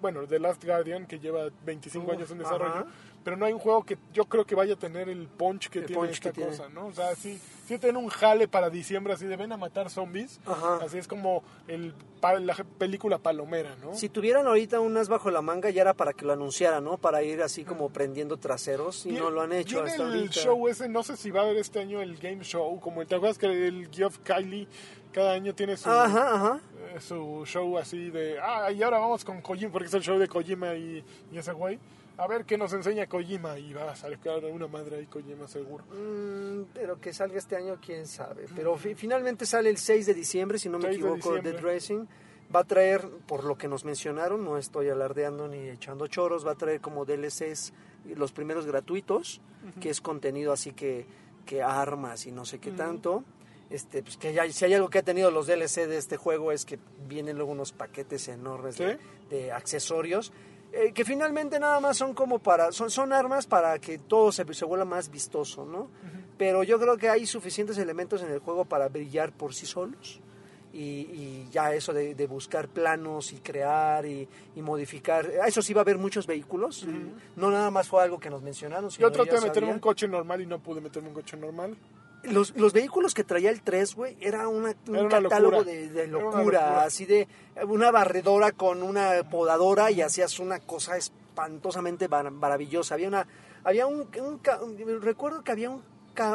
Bueno, 0.00 0.26
The 0.26 0.40
Last 0.40 0.64
Guardian, 0.64 1.06
que 1.06 1.18
lleva 1.20 1.48
25 1.64 2.06
Uf, 2.06 2.12
años 2.12 2.30
en 2.30 2.38
desarrollo. 2.38 2.86
Pero 3.22 3.36
no 3.36 3.44
hay 3.44 3.52
un 3.52 3.58
juego 3.58 3.84
que 3.84 3.98
yo 4.14 4.24
creo 4.24 4.46
que 4.46 4.54
vaya 4.54 4.74
a 4.74 4.78
tener 4.78 5.08
el 5.10 5.28
punch 5.28 5.68
que 5.68 5.80
El 5.80 5.86
tiene 5.86 6.00
punch 6.00 6.12
esta 6.12 6.30
que 6.30 6.36
tiene. 6.36 6.50
cosa, 6.50 6.68
¿no? 6.70 6.86
O 6.86 6.92
sea, 6.92 7.14
sí, 7.14 7.38
sí 7.66 7.78
tiene 7.78 7.98
un 7.98 8.08
jale 8.08 8.48
para 8.48 8.70
diciembre 8.70 9.12
así 9.12 9.26
de 9.26 9.36
ven 9.36 9.52
a 9.52 9.58
matar 9.58 9.90
zombies. 9.90 10.40
Ajá. 10.46 10.76
Así 10.82 10.96
es 10.96 11.06
como 11.06 11.42
el, 11.68 11.94
la 12.22 12.54
película 12.78 13.18
palomera, 13.18 13.76
¿no? 13.76 13.94
Si 13.94 14.08
tuvieran 14.08 14.46
ahorita 14.46 14.80
un 14.80 14.96
as 14.96 15.08
bajo 15.10 15.30
la 15.30 15.42
manga 15.42 15.68
ya 15.68 15.82
era 15.82 15.92
para 15.92 16.14
que 16.14 16.24
lo 16.24 16.32
anunciaran, 16.32 16.82
¿no? 16.82 16.96
Para 16.96 17.22
ir 17.22 17.42
así 17.42 17.64
como 17.64 17.90
prendiendo 17.90 18.38
traseros 18.38 19.04
y 19.04 19.12
no 19.12 19.30
lo 19.30 19.42
han 19.42 19.52
hecho 19.52 19.82
hasta 19.82 20.02
el 20.02 20.12
ahorita. 20.14 20.32
show 20.32 20.68
ese, 20.68 20.88
no 20.88 21.02
sé 21.02 21.18
si 21.18 21.30
va 21.30 21.40
a 21.40 21.44
haber 21.44 21.58
este 21.58 21.78
año 21.80 22.00
el 22.00 22.16
game 22.16 22.42
show, 22.42 22.80
como 22.80 23.04
¿te 23.06 23.16
acuerdas 23.16 23.36
que 23.36 23.46
el 23.46 23.88
Geoff 23.92 24.18
Kylie 24.20 24.66
cada 25.12 25.32
año 25.32 25.54
tiene 25.54 25.76
su, 25.76 25.90
Ajá, 25.90 26.34
ajá. 26.36 26.60
eh, 26.94 27.00
su 27.00 27.42
show 27.44 27.76
así 27.76 28.08
de, 28.10 28.38
ah, 28.40 28.70
y 28.72 28.82
ahora 28.82 28.98
vamos 28.98 29.24
con 29.24 29.42
Kojima, 29.42 29.70
porque 29.72 29.88
es 29.88 29.94
el 29.94 30.02
show 30.02 30.18
de 30.18 30.26
Kojima 30.28 30.74
y, 30.76 31.04
y 31.32 31.36
ese 31.38 31.52
güey, 31.52 31.78
a 32.22 32.26
ver 32.28 32.44
qué 32.44 32.58
nos 32.58 32.72
enseña 32.72 33.06
Kojima, 33.06 33.58
y 33.58 33.72
va 33.72 33.90
a 33.92 33.96
salir 33.96 34.18
una 34.52 34.66
madre 34.66 34.96
ahí 34.98 35.06
Kojima 35.06 35.48
seguro. 35.48 35.84
Mm, 35.86 36.64
pero 36.74 37.00
que 37.00 37.12
salga 37.12 37.38
este 37.38 37.56
año, 37.56 37.78
quién 37.84 38.06
sabe. 38.06 38.46
Pero 38.54 38.76
fi- 38.76 38.94
finalmente 38.94 39.46
sale 39.46 39.70
el 39.70 39.78
6 39.78 40.06
de 40.06 40.14
diciembre, 40.14 40.58
si 40.58 40.68
no 40.68 40.78
me 40.78 40.84
6 40.84 40.92
de 40.92 40.96
equivoco, 40.98 41.34
diciembre. 41.34 41.52
Dead 41.52 41.62
Racing. 41.62 42.06
Va 42.54 42.60
a 42.60 42.64
traer, 42.64 43.08
por 43.26 43.44
lo 43.44 43.56
que 43.56 43.68
nos 43.68 43.84
mencionaron, 43.84 44.44
no 44.44 44.58
estoy 44.58 44.88
alardeando 44.88 45.46
ni 45.46 45.68
echando 45.68 46.06
choros, 46.08 46.44
va 46.46 46.52
a 46.52 46.56
traer 46.56 46.80
como 46.80 47.04
DLCs 47.04 47.72
los 48.16 48.32
primeros 48.32 48.66
gratuitos, 48.66 49.40
que 49.80 49.88
es 49.90 50.00
contenido 50.00 50.52
así 50.52 50.72
que, 50.72 51.06
que 51.46 51.62
armas 51.62 52.26
y 52.26 52.32
no 52.32 52.44
sé 52.44 52.58
qué 52.58 52.72
tanto. 52.72 53.22
Este, 53.70 54.02
pues 54.02 54.16
que 54.16 54.32
ya, 54.32 54.50
si 54.50 54.64
hay 54.64 54.74
algo 54.74 54.90
que 54.90 54.98
ha 54.98 55.02
tenido 55.04 55.30
los 55.30 55.46
DLC 55.46 55.86
de 55.86 55.96
este 55.96 56.16
juego 56.16 56.50
es 56.50 56.64
que 56.64 56.76
vienen 57.06 57.36
luego 57.36 57.52
unos 57.52 57.70
paquetes 57.70 58.26
enormes 58.26 58.76
de, 58.78 58.98
de 59.30 59.52
accesorios 59.52 60.32
eh, 60.72 60.92
que 60.92 61.04
finalmente 61.04 61.58
nada 61.58 61.80
más 61.80 61.96
son 61.96 62.14
como 62.14 62.38
para 62.38 62.72
son, 62.72 62.90
son 62.90 63.12
armas 63.12 63.46
para 63.46 63.78
que 63.78 63.98
todo 63.98 64.32
se, 64.32 64.44
se 64.54 64.64
vuelva 64.64 64.84
más 64.84 65.10
vistoso 65.10 65.64
no 65.64 65.88
pero 66.38 66.62
yo 66.62 66.78
creo 66.78 66.96
que 66.96 67.08
hay 67.08 67.26
suficientes 67.26 67.76
elementos 67.78 68.22
en 68.22 68.30
el 68.30 68.38
juego 68.38 68.64
para 68.64 68.88
brillar 68.88 69.32
por 69.32 69.54
sí 69.54 69.66
solos 69.66 70.20
y, 70.72 70.78
y 70.78 71.48
ya 71.50 71.74
eso 71.74 71.92
de, 71.92 72.14
de 72.14 72.26
buscar 72.26 72.68
planos 72.68 73.32
y 73.32 73.40
crear 73.40 74.06
y, 74.06 74.28
y 74.54 74.62
modificar 74.62 75.28
eso 75.46 75.62
sí 75.62 75.74
va 75.74 75.80
a 75.80 75.82
haber 75.82 75.98
muchos 75.98 76.26
vehículos. 76.26 76.86
No 77.36 77.50
nada 77.50 77.70
más 77.70 77.88
fue 77.88 78.02
algo 78.02 78.18
que 78.18 78.30
nos 78.30 78.42
mencionaron 78.42 78.90
Yo 78.90 79.10
traté 79.10 79.34
de 79.34 79.40
meterme 79.40 79.72
un 79.72 79.80
coche 79.80 80.06
normal 80.06 80.40
y 80.40 80.46
no 80.46 80.60
pude 80.60 80.80
meterme 80.80 81.08
un 81.08 81.14
coche 81.14 81.36
normal. 81.36 81.76
Los, 82.22 82.54
los 82.56 82.72
vehículos 82.74 83.14
que 83.14 83.24
traía 83.24 83.48
el 83.50 83.62
3, 83.62 83.94
güey, 83.94 84.16
era 84.20 84.46
una, 84.48 84.74
un 84.88 84.94
Era 84.96 85.04
una 85.06 85.22
catálogo 85.22 85.58
locura. 85.58 85.72
de, 85.72 86.06
locura, 86.06 86.36
locura. 86.38 86.82
así 86.84 87.06
de 87.06 87.26
una 87.66 87.90
barredora 87.90 88.52
con 88.52 88.82
una 88.82 89.28
podadora 89.30 89.90
y 89.90 90.02
hacías 90.02 90.38
una 90.38 90.58
cosa 90.60 90.96
espantosamente 90.98 92.08
maravillosa. 92.08 92.94
Había 92.94 93.08
una, 93.08 93.26
había 93.64 93.86
un, 93.86 94.06
un 94.20 95.02
recuerdo 95.02 95.42
que 95.44 95.52
había 95.52 95.70
un, 95.70 95.82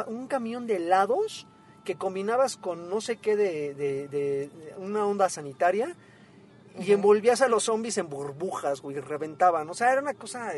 un 0.08 0.26
camión 0.26 0.66
de 0.66 0.76
helados 0.76 1.46
que 1.84 1.94
combinabas 1.94 2.56
con 2.56 2.90
no 2.90 3.00
sé 3.00 3.18
qué 3.18 3.36
de, 3.36 3.72
de- 3.74 4.08
de- 4.08 4.50
una 4.78 5.06
onda 5.06 5.28
sanitaria 5.28 5.94
y 6.80 6.90
envolvías 6.90 7.42
a 7.42 7.48
los 7.48 7.62
zombies 7.62 7.96
en 7.98 8.08
burbujas, 8.08 8.80
güey, 8.82 8.98
reventaban. 8.98 9.70
O 9.70 9.74
sea, 9.74 9.92
era 9.92 10.02
una 10.02 10.14
cosa, 10.14 10.52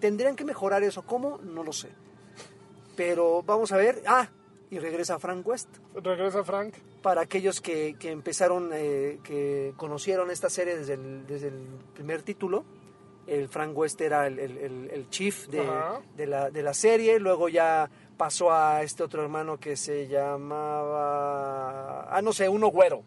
tendrían 0.00 0.34
que 0.34 0.44
mejorar 0.44 0.82
eso. 0.82 1.02
¿Cómo? 1.02 1.38
No 1.38 1.62
lo 1.62 1.72
sé. 1.72 1.90
Pero 2.96 3.42
vamos 3.44 3.70
a 3.72 3.76
ver. 3.76 4.02
Ah, 4.06 4.28
y 4.72 4.78
regresa 4.78 5.18
Frank 5.18 5.46
West. 5.46 5.68
Regresa 5.94 6.42
Frank. 6.42 6.74
Para 7.02 7.20
aquellos 7.20 7.60
que, 7.60 7.94
que 7.98 8.10
empezaron, 8.10 8.70
eh, 8.72 9.18
que 9.22 9.74
conocieron 9.76 10.30
esta 10.30 10.48
serie 10.48 10.76
desde 10.78 10.94
el, 10.94 11.26
desde 11.26 11.48
el 11.48 11.66
primer 11.94 12.22
título, 12.22 12.64
el 13.26 13.48
Frank 13.48 13.76
West 13.76 14.00
era 14.00 14.26
el, 14.26 14.38
el- 14.38 15.08
chief 15.10 15.46
de, 15.48 15.62
de 16.16 16.26
la, 16.26 16.50
de 16.50 16.62
la 16.62 16.72
serie. 16.74 17.18
Luego 17.20 17.48
ya 17.50 17.90
pasó 18.16 18.50
a 18.50 18.82
este 18.82 19.02
otro 19.02 19.22
hermano 19.22 19.58
que 19.60 19.76
se 19.76 20.08
llamaba. 20.92 22.08
Ah, 22.16 22.22
no 22.22 22.32
sé, 22.32 22.48
uno 22.48 22.68
güero. 22.68 23.02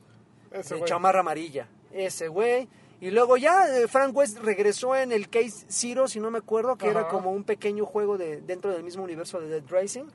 Ese 0.51 0.75
de 0.75 0.79
güey. 0.81 0.89
chamarra 0.89 1.19
amarilla. 1.21 1.67
Ese 1.91 2.27
güey. 2.27 2.67
Y 3.01 3.11
luego 3.11 3.37
ya 3.37 3.67
eh, 3.77 3.87
Frank 3.87 4.15
West 4.15 4.37
regresó 4.39 4.95
en 4.95 5.11
el 5.11 5.29
Case 5.29 5.65
Zero, 5.69 6.07
si 6.07 6.19
no 6.19 6.31
me 6.31 6.37
acuerdo, 6.37 6.77
que 6.77 6.87
era 6.87 7.07
como 7.07 7.31
un 7.31 7.43
pequeño 7.43 7.85
juego 7.85 8.17
de 8.17 8.39
dentro 8.41 8.71
del 8.71 8.83
mismo 8.83 9.03
universo 9.03 9.39
de 9.41 9.49
Dead 9.49 9.63
Rising, 9.69 10.05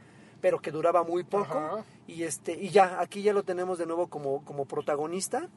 pero 0.41 0.61
que 0.61 0.71
duraba 0.71 1.03
muy 1.05 1.25
poco. 1.25 1.59
Ajá. 1.59 1.85
Y 2.07 2.23
este 2.25 2.53
y 2.53 2.71
ya, 2.71 3.01
aquí 3.01 3.23
ya 3.23 3.33
lo 3.33 3.43
tenemos 3.43 3.79
de 3.79 3.87
nuevo 3.87 4.09
como, 4.09 4.45
como 4.45 4.65
protagonista. 4.67 5.49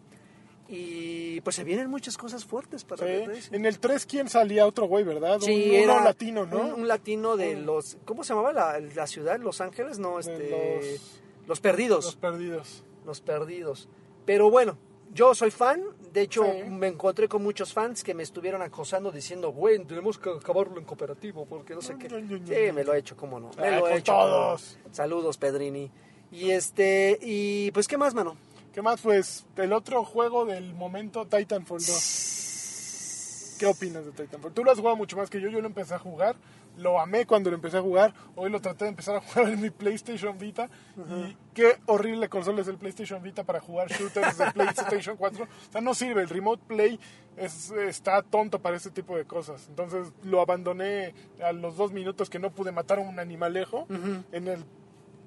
Y 0.69 1.41
pues 1.41 1.57
se 1.57 1.63
vienen 1.63 1.89
muchas 1.89 2.17
cosas 2.17 2.45
fuertes 2.45 2.83
para 2.85 3.05
Sí. 3.05 3.49
En 3.51 3.65
el 3.65 3.79
3, 3.79 4.05
¿quién 4.05 4.29
salía? 4.29 4.65
Otro 4.65 4.87
güey, 4.87 5.03
¿verdad? 5.03 5.39
Sí, 5.41 5.67
un, 5.69 5.75
era 5.75 6.03
latino, 6.03 6.45
¿no? 6.45 6.61
Un, 6.61 6.73
un 6.81 6.87
latino 6.87 7.35
de 7.35 7.55
Un- 7.57 7.65
los... 7.65 7.97
¿Cómo 8.05 8.23
se 8.23 8.29
llamaba 8.33 8.53
la, 8.53 8.79
la 8.79 9.05
ciudad? 9.05 9.39
¿Los 9.39 9.59
Ángeles? 9.61 9.99
No, 9.99 10.19
este... 10.19 10.79
los- 10.81 11.21
los 11.47 11.59
Perdidos. 11.59 12.05
Los 12.05 12.15
perdidos. 12.15 12.83
Los 13.05 13.19
perdidos. 13.21 13.89
Pero 14.25 14.49
bueno, 14.49 14.77
yo 15.13 15.35
soy 15.35 15.51
fan. 15.51 15.83
De 16.13 16.21
hecho, 16.21 16.43
Sí. 16.45 16.69
me 16.69 16.87
encontré 16.87 17.27
con 17.27 17.41
muchos 17.41 17.73
fans 17.73 18.03
que 18.03 18.13
me 18.13 18.21
estuvieron 18.21 18.61
acosando 18.61 19.11
diciendo, 19.11 19.51
güey, 19.51 19.83
tenemos 19.83 20.19
que 20.19 20.29
acabarlo 20.29 20.77
en 20.77 20.85
cooperativo 20.85 21.45
porque 21.47 21.73
no 21.73 21.81
sé 21.81 21.95
qué. 21.97 22.07
Sí, 22.07 22.71
me 22.71 22.83
lo 22.83 22.93
he 22.93 22.99
hecho, 22.99 23.17
cómo 23.17 23.39
no. 23.39 23.49
Me 23.57 23.67
Ah, 23.67 23.79
lo 23.79 23.87
he 23.87 23.97
hecho. 23.97 24.11
todos. 24.13 24.77
Saludos, 24.91 25.37
Pedrini. 25.37 25.89
Y 26.31 26.51
este, 26.51 27.17
y 27.21 27.71
pues, 27.71 27.87
¿qué 27.87 27.97
más, 27.97 28.13
mano? 28.13 28.37
¿Qué 28.73 28.81
más? 28.83 29.01
Pues 29.01 29.45
el 29.57 29.73
otro 29.73 30.03
juego 30.03 30.45
del 30.45 30.73
momento, 30.73 31.25
Titanfall 31.25 31.79
2. 31.79 33.55
¿Qué 33.59 33.65
opinas 33.65 34.05
de 34.05 34.11
Titanfall? 34.11 34.51
Tú 34.53 34.63
lo 34.63 34.71
has 34.71 34.77
jugado 34.77 34.95
mucho 34.95 35.15
más 35.17 35.29
que 35.29 35.39
yo, 35.39 35.49
yo 35.49 35.61
lo 35.61 35.67
empecé 35.67 35.93
a 35.93 35.99
jugar, 35.99 36.35
lo 36.77 36.99
amé 36.99 37.25
cuando 37.25 37.49
lo 37.49 37.55
empecé 37.55 37.77
a 37.77 37.81
jugar. 37.81 38.13
Hoy 38.35 38.49
lo 38.49 38.61
traté 38.61 38.85
de 38.85 38.89
empezar 38.89 39.15
a 39.15 39.21
jugar 39.21 39.49
en 39.49 39.61
mi 39.61 39.69
PlayStation 39.69 40.37
Vita. 40.37 40.69
Y 40.97 41.37
qué 41.53 41.77
horrible 41.85 42.29
consola 42.29 42.61
es 42.61 42.67
el 42.67 42.77
PlayStation 42.77 43.21
Vita 43.21 43.43
para 43.43 43.59
jugar 43.59 43.89
shooters 43.89 44.37
de 44.37 44.51
PlayStation 44.51 45.17
4. 45.17 45.43
O 45.43 45.71
sea, 45.71 45.81
no 45.81 45.93
sirve. 45.93 46.21
El 46.21 46.29
Remote 46.29 46.63
Play 46.67 46.99
es, 47.37 47.71
está 47.71 48.21
tonto 48.21 48.59
para 48.59 48.77
este 48.77 48.91
tipo 48.91 49.15
de 49.15 49.25
cosas. 49.25 49.67
Entonces 49.69 50.11
lo 50.23 50.41
abandoné 50.41 51.13
a 51.43 51.51
los 51.51 51.77
dos 51.77 51.91
minutos 51.91 52.29
que 52.29 52.39
no 52.39 52.51
pude 52.51 52.71
matar 52.71 52.99
a 52.99 53.01
un 53.01 53.19
animalejo 53.19 53.87
en 54.31 54.47
el 54.47 54.65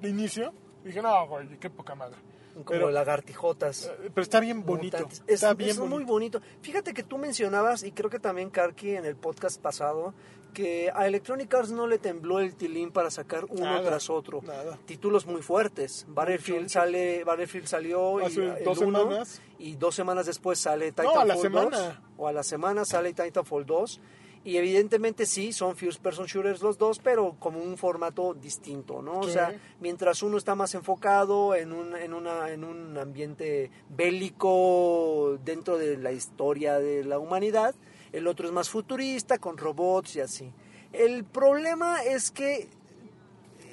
inicio. 0.02 0.52
Dije, 0.85 1.02
no, 1.02 1.27
güey, 1.27 1.48
qué 1.59 1.70
poca 1.70 1.94
madre. 1.94 2.16
Como 2.65 2.65
Pero, 2.70 2.91
lagartijotas. 2.91 3.85
eh, 3.87 4.11
pero 4.15 4.23
está 4.23 4.41
bien 4.41 4.65
bonito. 4.65 4.97
mutantes. 4.97 5.23
Es, 5.27 5.35
está 5.35 5.55
bien 5.55 5.70
es 5.70 5.78
bonito. 5.78 5.95
muy 5.97 6.05
bonito. 6.05 6.41
Fíjate 6.62 6.95
que 6.95 7.03
tú 7.03 7.19
mencionabas, 7.19 7.83
y 7.83 7.93
creo 7.93 8.09
que 8.11 8.19
también 8.19 8.51
Karki 8.51 8.97
en 8.97 9.05
el 9.05 9.15
podcast 9.16 9.61
pasado, 9.61 10.15
que 10.55 10.91
a 10.95 11.07
Electronic 11.07 11.53
Arts 11.53 11.70
no 11.70 11.87
le 11.87 11.99
tembló 11.99 12.39
el 12.41 12.55
tilín 12.55 12.91
para 12.91 13.11
sacar 13.11 13.45
uno 13.51 13.61
Nada, 13.66 13.83
tras 13.85 14.09
otro. 14.09 14.41
nada. 14.43 14.78
Títulos 14.87 15.27
muy 15.27 15.43
fuertes. 15.43 16.07
Battlefield, 16.09 16.70
sale, 16.70 17.24
Battlefield 17.24 17.66
salió 17.66 18.20
y, 18.20 18.24
Hace 18.24 18.45
el 18.59 18.65
dos 18.65 18.78
uno, 18.78 19.01
semanas. 19.01 19.43
y 19.59 19.77
dos 19.77 19.95
semanas 19.95 20.24
después 20.24 20.59
sale 20.59 20.87
a 20.87 20.91
Titanfall 20.93 21.28
la 21.28 21.35
2. 21.35 21.43
semana. 21.43 22.03
O 22.16 22.27
a 22.27 22.33
la 22.33 22.43
semana 22.43 22.87
sale 22.87 23.12
Titanfall 23.12 23.66
2. 23.66 24.01
Y 24.47 24.59
evidentemente 24.59 25.27
sí, 25.27 25.52
son 25.52 25.74
first 25.74 26.01
person 26.01 26.27
shooters 26.27 26.62
los 26.62 26.78
dos, 26.78 27.01
pero 27.01 27.35
como 27.40 27.59
un 27.59 27.77
formato 27.77 28.32
distinto, 28.32 29.02
¿no? 29.02 29.18
O 29.18 29.28
sea, 29.28 29.52
mientras 29.81 30.23
uno 30.23 30.39
está 30.39 30.55
más 30.55 30.73
enfocado 30.77 31.56
en 31.56 31.73
un, 31.73 31.97
en 31.97 32.14
una, 32.14 32.52
en 32.52 32.62
un 32.62 32.97
ambiente 32.97 33.73
bélico 33.89 35.36
dentro 35.44 35.77
de 35.78 35.97
la 35.97 36.12
historia 36.12 36.78
de 36.78 37.02
la 37.02 37.18
humanidad, 37.18 37.74
el 38.12 38.28
otro 38.28 38.47
es 38.47 38.52
más 38.52 38.70
futurista, 38.70 39.39
con 39.39 39.59
robots 39.59 40.14
y 40.14 40.20
así. 40.20 40.52
El 40.93 41.24
problema 41.24 42.05
es 42.05 42.31
que, 42.31 42.68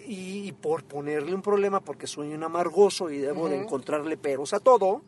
y, 0.08 0.48
y 0.48 0.52
por 0.54 0.86
ponerle 0.86 1.36
un 1.36 1.44
problema, 1.44 1.82
porque 1.82 2.08
soy 2.08 2.34
un 2.34 2.42
amargoso 2.42 3.12
y 3.12 3.20
debo 3.20 3.48
de 3.48 3.62
encontrarle 3.62 4.18
peros 4.18 4.56
a 4.56 4.60
todo, 4.60 5.04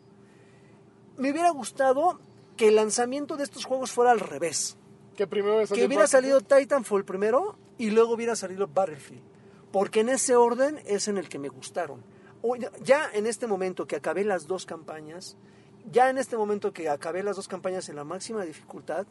me 1.16 1.32
hubiera 1.32 1.50
gustado 1.50 2.20
que 2.56 2.68
el 2.68 2.76
lanzamiento 2.76 3.36
de 3.36 3.42
estos 3.42 3.64
juegos 3.64 3.90
fuera 3.90 4.12
al 4.12 4.20
revés. 4.20 4.76
Que 5.16 5.26
primero 5.26 5.64
Que 5.66 5.84
hubiera 5.86 6.06
salido 6.06 6.40
Titanfall 6.40 7.04
primero 7.04 7.56
y 7.78 7.90
luego 7.90 8.14
hubiera 8.14 8.36
salido 8.36 8.66
Battlefield. 8.68 9.22
Porque 9.72 10.00
en 10.00 10.08
ese 10.10 10.36
orden 10.36 10.80
es 10.86 11.08
en 11.08 11.18
el 11.18 11.28
que 11.28 11.38
me 11.38 11.48
gustaron. 11.48 12.02
O- 12.42 12.56
Ya 12.82 13.10
en 13.12 13.26
este 13.26 13.46
momento 13.46 13.86
que 13.86 13.96
acabé 13.96 14.24
las 14.24 14.46
dos 14.46 14.66
campañas, 14.66 15.36
ya 15.90 16.10
en 16.10 16.18
este 16.18 16.36
momento 16.36 16.72
que 16.72 16.88
acabé 16.88 17.22
las 17.22 17.36
dos 17.36 17.48
campañas 17.48 17.88
en 17.88 17.96
la 17.96 18.04
máxima 18.04 18.44
dificultad, 18.44 19.06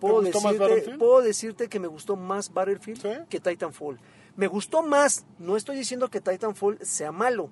puedo 0.00 0.20
decirte, 0.20 0.98
puedo 0.98 1.22
decirte 1.22 1.68
que 1.68 1.78
me 1.80 1.86
gustó 1.88 2.16
más 2.16 2.52
Battlefield 2.52 3.00
¿Sí? 3.00 3.08
que 3.28 3.40
Titanfall. 3.40 3.98
Me 4.36 4.48
gustó 4.48 4.82
más, 4.82 5.24
no 5.38 5.56
estoy 5.56 5.76
diciendo 5.76 6.10
que 6.10 6.20
Titanfall 6.20 6.78
sea 6.82 7.12
malo, 7.12 7.48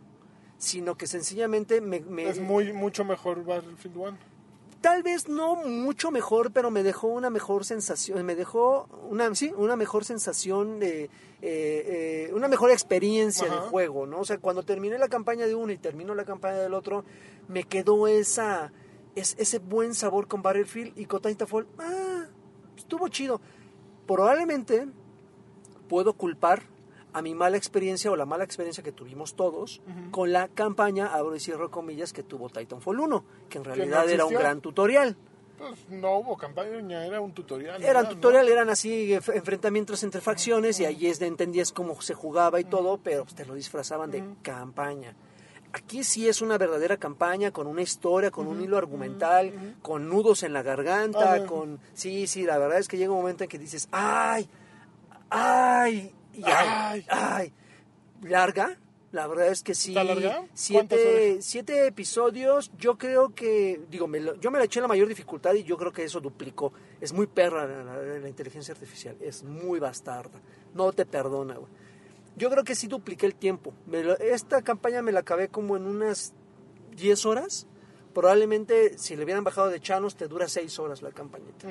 sino 0.58 0.96
que 0.96 1.06
sencillamente 1.06 1.80
me, 1.80 2.00
me- 2.00 2.28
Es 2.28 2.40
muy, 2.40 2.72
mucho 2.72 3.04
mejor 3.04 3.44
Battlefield 3.44 3.96
1. 3.96 4.18
Tal 4.82 5.02
vez 5.02 5.28
no 5.28 5.56
mucho 5.56 6.10
mejor, 6.10 6.52
pero 6.52 6.70
me 6.70 6.82
dejó 6.82 7.06
una 7.06 7.30
mejor 7.30 7.64
sensación, 7.64 8.22
me 8.26 8.34
dejó 8.34 8.86
una, 9.08 9.34
sí, 9.34 9.50
una 9.56 9.76
mejor 9.76 10.04
sensación 10.04 10.78
de, 10.80 11.04
eh, 11.04 11.08
eh, 11.40 12.30
una 12.34 12.48
mejor 12.48 12.70
experiencia 12.70 13.46
Ajá. 13.46 13.54
de 13.54 13.60
juego, 13.70 14.06
¿no? 14.06 14.20
O 14.20 14.24
sea, 14.26 14.36
cuando 14.38 14.62
terminé 14.64 14.98
la 14.98 15.08
campaña 15.08 15.46
de 15.46 15.54
uno 15.54 15.72
y 15.72 15.78
termino 15.78 16.14
la 16.14 16.24
campaña 16.26 16.58
del 16.58 16.74
otro, 16.74 17.04
me 17.48 17.64
quedó 17.64 18.06
esa, 18.08 18.72
es- 19.14 19.34
ese 19.38 19.58
buen 19.58 19.94
sabor 19.94 20.28
con 20.28 20.42
Battlefield 20.42 20.98
y 20.98 21.06
con 21.06 21.22
Titanfall, 21.22 21.66
ah, 21.78 22.26
estuvo 22.76 23.08
chido. 23.08 23.40
Probablemente 24.06 24.88
puedo 25.88 26.12
culpar 26.14 26.64
a 27.12 27.22
mi 27.22 27.34
mala 27.34 27.56
experiencia 27.56 28.10
o 28.10 28.16
la 28.16 28.26
mala 28.26 28.44
experiencia 28.44 28.82
que 28.82 28.92
tuvimos 28.92 29.34
todos 29.34 29.80
con 30.10 30.32
la 30.32 30.48
campaña, 30.48 31.14
abro 31.14 31.36
y 31.36 31.40
cierro 31.40 31.70
comillas, 31.70 32.12
que 32.12 32.22
tuvo 32.22 32.48
Titanfall 32.48 33.00
1, 33.00 33.24
que 33.48 33.58
en 33.58 33.64
realidad 33.64 34.08
era 34.08 34.24
un 34.24 34.34
gran 34.34 34.60
tutorial. 34.60 35.16
Pues 35.58 35.88
no 35.90 36.18
hubo 36.18 36.36
campaña, 36.36 37.06
era 37.06 37.20
un 37.20 37.32
tutorial. 37.32 37.80
Eran 37.80 38.02
¿verdad? 38.02 38.10
tutorial, 38.10 38.48
eran 38.48 38.68
así 38.68 39.12
enfrentamientos 39.12 40.02
entre 40.02 40.20
facciones 40.20 40.80
y 40.80 40.86
ahí 40.86 41.06
es 41.06 41.20
de 41.20 41.26
entendías 41.26 41.70
cómo 41.70 42.00
se 42.02 42.14
jugaba 42.14 42.58
y 42.58 42.64
todo, 42.64 42.98
pero 42.98 43.22
pues, 43.22 43.36
te 43.36 43.46
lo 43.46 43.54
disfrazaban 43.54 44.10
de 44.10 44.24
campaña. 44.42 45.14
Aquí 45.72 46.02
sí 46.04 46.28
es 46.28 46.42
una 46.42 46.58
verdadera 46.58 46.96
campaña 46.96 47.50
con 47.52 47.66
una 47.66 47.80
historia, 47.80 48.30
con 48.30 48.46
un 48.46 48.60
hilo 48.60 48.76
argumental, 48.76 49.76
con 49.82 50.08
nudos 50.08 50.42
en 50.42 50.52
la 50.52 50.62
garganta, 50.62 51.46
con 51.46 51.78
sí, 51.94 52.26
sí, 52.26 52.44
la 52.44 52.58
verdad 52.58 52.78
es 52.78 52.88
que 52.88 52.98
llega 52.98 53.12
un 53.12 53.18
momento 53.18 53.44
en 53.44 53.48
que 53.48 53.58
dices, 53.58 53.88
"Ay, 53.92 54.50
ay, 55.30 56.12
y 56.34 56.42
ay, 56.44 56.46
Ay. 56.46 57.04
ay". 57.08 57.52
larga. 58.22 58.78
La 59.10 59.26
verdad 59.26 59.48
es 59.48 59.62
que 59.62 59.74
sí. 59.74 59.90
¿Está 59.90 60.04
larga? 60.04 60.36
¿Cuántas 60.36 60.54
Siete, 60.54 61.38
siete 61.42 61.86
episodios. 61.86 62.72
Yo 62.78 62.96
creo 62.96 63.34
que, 63.34 63.78
digo, 63.90 64.06
me 64.06 64.20
lo- 64.20 64.36
yo 64.40 64.50
me 64.50 64.58
la 64.58 64.64
eché 64.64 64.78
en 64.78 64.84
la 64.84 64.88
mayor 64.88 65.06
dificultad 65.06 65.52
y 65.52 65.64
yo 65.64 65.76
creo 65.76 65.92
que 65.92 66.02
eso 66.04 66.18
duplicó. 66.20 66.72
Es 66.98 67.12
muy 67.12 67.26
perra 67.26 67.66
la, 67.66 67.84
la- 67.84 68.18
la 68.20 68.28
inteligencia 68.28 68.72
artificial. 68.72 69.16
Es 69.20 69.42
muy 69.44 69.78
bastarda. 69.80 70.40
No 70.72 70.92
te 70.94 71.04
perdona, 71.04 71.54
güey. 71.56 71.70
Yo 72.36 72.48
creo 72.48 72.64
que 72.64 72.74
sí 72.74 72.86
dupliqué 72.86 73.26
el 73.26 73.34
tiempo. 73.34 73.74
Me 73.86 74.02
lo- 74.02 74.18
esta 74.18 74.62
campaña 74.62 75.02
me 75.02 75.12
la 75.12 75.20
acabé 75.20 75.48
como 75.48 75.76
en 75.76 75.84
unas 75.86 76.32
10 76.96 77.26
horas. 77.26 77.66
Probablemente 78.14 78.96
si 78.96 79.14
le 79.16 79.24
hubieran 79.24 79.44
bajado 79.44 79.68
de 79.68 79.78
chanos 79.80 80.16
te 80.16 80.26
dura 80.26 80.48
6 80.48 80.78
horas 80.78 81.02
la 81.02 81.10
campañita. 81.12 81.68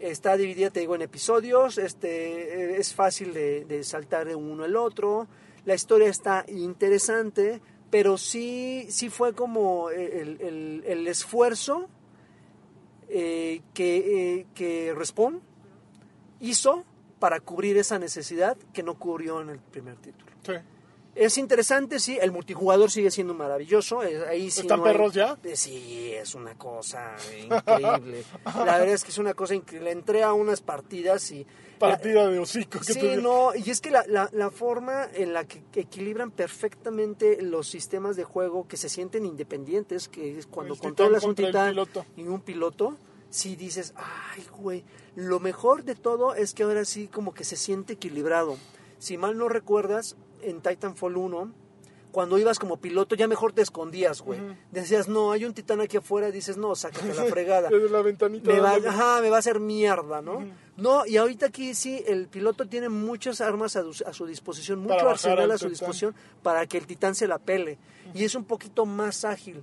Está 0.00 0.36
dividida, 0.36 0.70
te 0.70 0.80
digo, 0.80 0.94
en 0.94 1.02
episodios. 1.02 1.76
Este, 1.78 2.72
eh, 2.74 2.76
es 2.78 2.94
fácil 2.94 3.32
de, 3.34 3.84
saltar 3.84 4.26
de 4.26 4.34
uno 4.34 4.64
al 4.64 4.74
otro. 4.76 5.28
La 5.66 5.74
historia 5.74 6.08
está 6.08 6.44
interesante, 6.48 7.60
pero 7.90 8.16
sí, 8.16 8.86
sí 8.88 9.10
fue 9.10 9.34
como 9.34 9.90
el, 9.90 10.40
el- 10.40 10.82
el 10.86 11.06
esfuerzo 11.06 11.88
eh, 13.08 13.60
que, 13.74 14.38
eh, 14.38 14.46
que 14.54 14.94
Respawn 14.94 15.40
hizo 16.40 16.84
para 17.18 17.40
cubrir 17.40 17.76
esa 17.76 17.98
necesidad 17.98 18.56
que 18.72 18.82
no 18.82 18.98
cubrió 18.98 19.40
en 19.42 19.50
el 19.50 19.58
primer 19.58 19.96
título. 19.96 20.30
Sí. 20.46 20.52
Es 21.14 21.38
interesante, 21.38 21.98
sí, 21.98 22.18
el 22.20 22.30
multijugador 22.32 22.90
sigue 22.90 23.10
siendo 23.10 23.34
maravilloso. 23.34 24.02
eh, 24.04 24.24
Ahí 24.28 24.50
sí 24.50 24.60
¿Están 24.62 24.78
no 24.80 24.86
hay- 24.86 24.92
perros 24.92 25.12
ya? 25.12 25.36
eh, 25.42 25.56
Sí, 25.56 26.12
es 26.14 26.34
una 26.34 26.54
cosa 26.56 27.16
increíble. 27.36 28.24
La 28.44 28.78
verdad 28.78 28.88
es 28.94 29.04
que 29.04 29.10
es 29.10 29.18
una 29.18 29.34
cosa 29.34 29.54
increíble. 29.54 29.90
Entré 29.90 30.22
a 30.22 30.32
unas 30.32 30.60
partidas 30.60 31.30
y... 31.32 31.46
Partida 31.80 32.28
de 32.28 32.38
hocico. 32.38 32.78
que 32.78 32.92
Sí, 32.92 33.00
te 33.00 33.16
no, 33.16 33.54
y 33.54 33.70
es 33.70 33.80
que 33.80 33.90
la, 33.90 34.04
la, 34.06 34.28
la 34.32 34.50
forma 34.50 35.08
en 35.14 35.32
la 35.32 35.44
que 35.46 35.62
equilibran 35.74 36.30
perfectamente 36.30 37.40
los 37.42 37.68
sistemas 37.68 38.16
de 38.16 38.24
juego 38.24 38.68
que 38.68 38.76
se 38.76 38.88
sienten 38.90 39.24
independientes, 39.26 40.06
que 40.08 40.38
es 40.38 40.46
cuando 40.46 40.74
El 40.74 40.80
controlas 40.80 41.24
un 41.24 41.34
titán 41.34 41.70
piloto. 41.70 42.04
y 42.16 42.22
un 42.24 42.40
piloto, 42.42 42.96
sí 43.30 43.56
dices, 43.56 43.94
ay, 43.96 44.44
güey, 44.58 44.84
lo 45.16 45.40
mejor 45.40 45.84
de 45.84 45.94
todo 45.94 46.34
es 46.34 46.52
que 46.52 46.62
ahora 46.64 46.84
sí 46.84 47.08
como 47.08 47.32
que 47.32 47.44
se 47.44 47.56
siente 47.56 47.94
equilibrado. 47.94 48.56
Si 48.98 49.16
mal 49.16 49.38
no 49.38 49.48
recuerdas, 49.48 50.16
en 50.42 50.60
Titanfall 50.60 51.16
1, 51.16 51.52
cuando 52.12 52.38
ibas 52.38 52.58
como 52.58 52.76
piloto 52.78 53.14
ya 53.14 53.28
mejor 53.28 53.52
te 53.52 53.62
escondías, 53.62 54.20
güey. 54.20 54.40
Decías, 54.72 55.06
no, 55.08 55.30
hay 55.30 55.44
un 55.44 55.54
titán 55.54 55.80
aquí 55.80 55.96
afuera, 55.96 56.30
dices, 56.32 56.56
no, 56.56 56.74
sácate 56.74 57.14
la 57.14 57.24
fregada 57.26 57.68
Desde 57.68 57.88
la 57.88 58.02
ventanita. 58.02 58.50
me 58.52 58.58
va, 58.58 58.74
ajá, 58.74 59.20
me 59.20 59.30
va 59.30 59.36
a 59.36 59.38
hacer 59.38 59.60
mierda, 59.60 60.20
¿no? 60.20 60.44
No, 60.76 61.06
y 61.06 61.18
ahorita 61.18 61.46
aquí 61.46 61.74
sí, 61.74 62.02
el 62.06 62.26
piloto 62.26 62.66
tiene 62.66 62.88
muchas 62.88 63.40
armas 63.40 63.76
a, 63.76 63.84
a 64.06 64.12
su 64.12 64.26
disposición, 64.26 64.80
mucho 64.80 65.08
arsenal 65.08 65.38
al 65.40 65.50
a 65.52 65.58
su 65.58 65.66
titán. 65.66 65.70
disposición 65.70 66.14
para 66.42 66.66
que 66.66 66.78
el 66.78 66.86
titán 66.86 67.14
se 67.14 67.28
la 67.28 67.38
pele. 67.38 67.78
Y 68.12 68.24
es 68.24 68.34
un 68.34 68.44
poquito 68.44 68.86
más 68.86 69.24
ágil. 69.24 69.62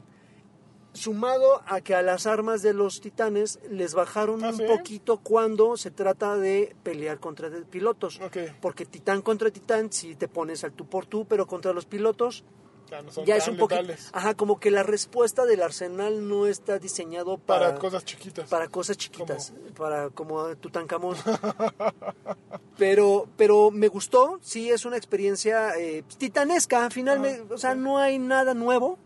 Sumado 0.98 1.62
a 1.68 1.82
que 1.82 1.94
a 1.94 2.02
las 2.02 2.26
armas 2.26 2.62
de 2.62 2.74
los 2.74 3.02
titanes 3.02 3.60
les 3.70 3.94
bajaron 3.94 4.44
¿Ah, 4.44 4.50
un 4.50 4.58
sí? 4.58 4.64
poquito 4.68 5.18
cuando 5.18 5.78
se 5.78 5.92
trata 5.92 6.36
de 6.36 6.76
pelear 6.84 7.20
contra 7.20 7.50
pilotos. 7.70 8.20
Porque 8.62 8.86
titán 8.86 9.22
contra 9.22 9.52
titán, 9.52 9.92
si 9.92 10.16
te 10.16 10.28
pones 10.28 10.64
al 10.64 10.74
tú 10.74 10.88
por 10.88 11.06
tú, 11.06 11.26
pero 11.26 11.46
contra 11.46 11.72
los 11.72 11.86
pilotos 11.86 12.44
Ya 12.90 13.02
no 13.02 13.12
ya 13.26 13.36
es 13.36 13.48
un 13.48 13.58
poquito... 13.58 13.82
Ajá, 14.14 14.34
como 14.34 14.60
que 14.60 14.72
la 14.72 14.82
respuesta 14.84 15.46
del 15.46 15.62
arsenal 15.62 16.28
no 16.28 16.48
está 16.48 16.80
diseñado 16.80 17.38
Para, 17.38 17.68
para, 17.68 17.80
cosas 17.80 18.04
chiquitas. 18.06 18.50
para 18.50 18.68
cosas 18.68 18.98
chiquitas, 18.98 19.54
para 19.78 20.10
como 20.10 20.56
Tutankamón. 20.56 21.16
pero, 22.78 23.28
pero 23.38 23.72
me 23.72 23.88
gustó, 23.88 24.40
sí 24.42 24.72
es 24.72 24.86
una 24.86 24.98
experiencia 24.98 25.78
eh, 25.78 26.04
titanesca, 26.18 26.90
finalmente, 26.90 27.54
o 27.54 27.58
sea, 27.58 27.76
no 27.76 27.98
hay 27.98 28.20
nada 28.20 28.54
nuevo. 28.54 28.98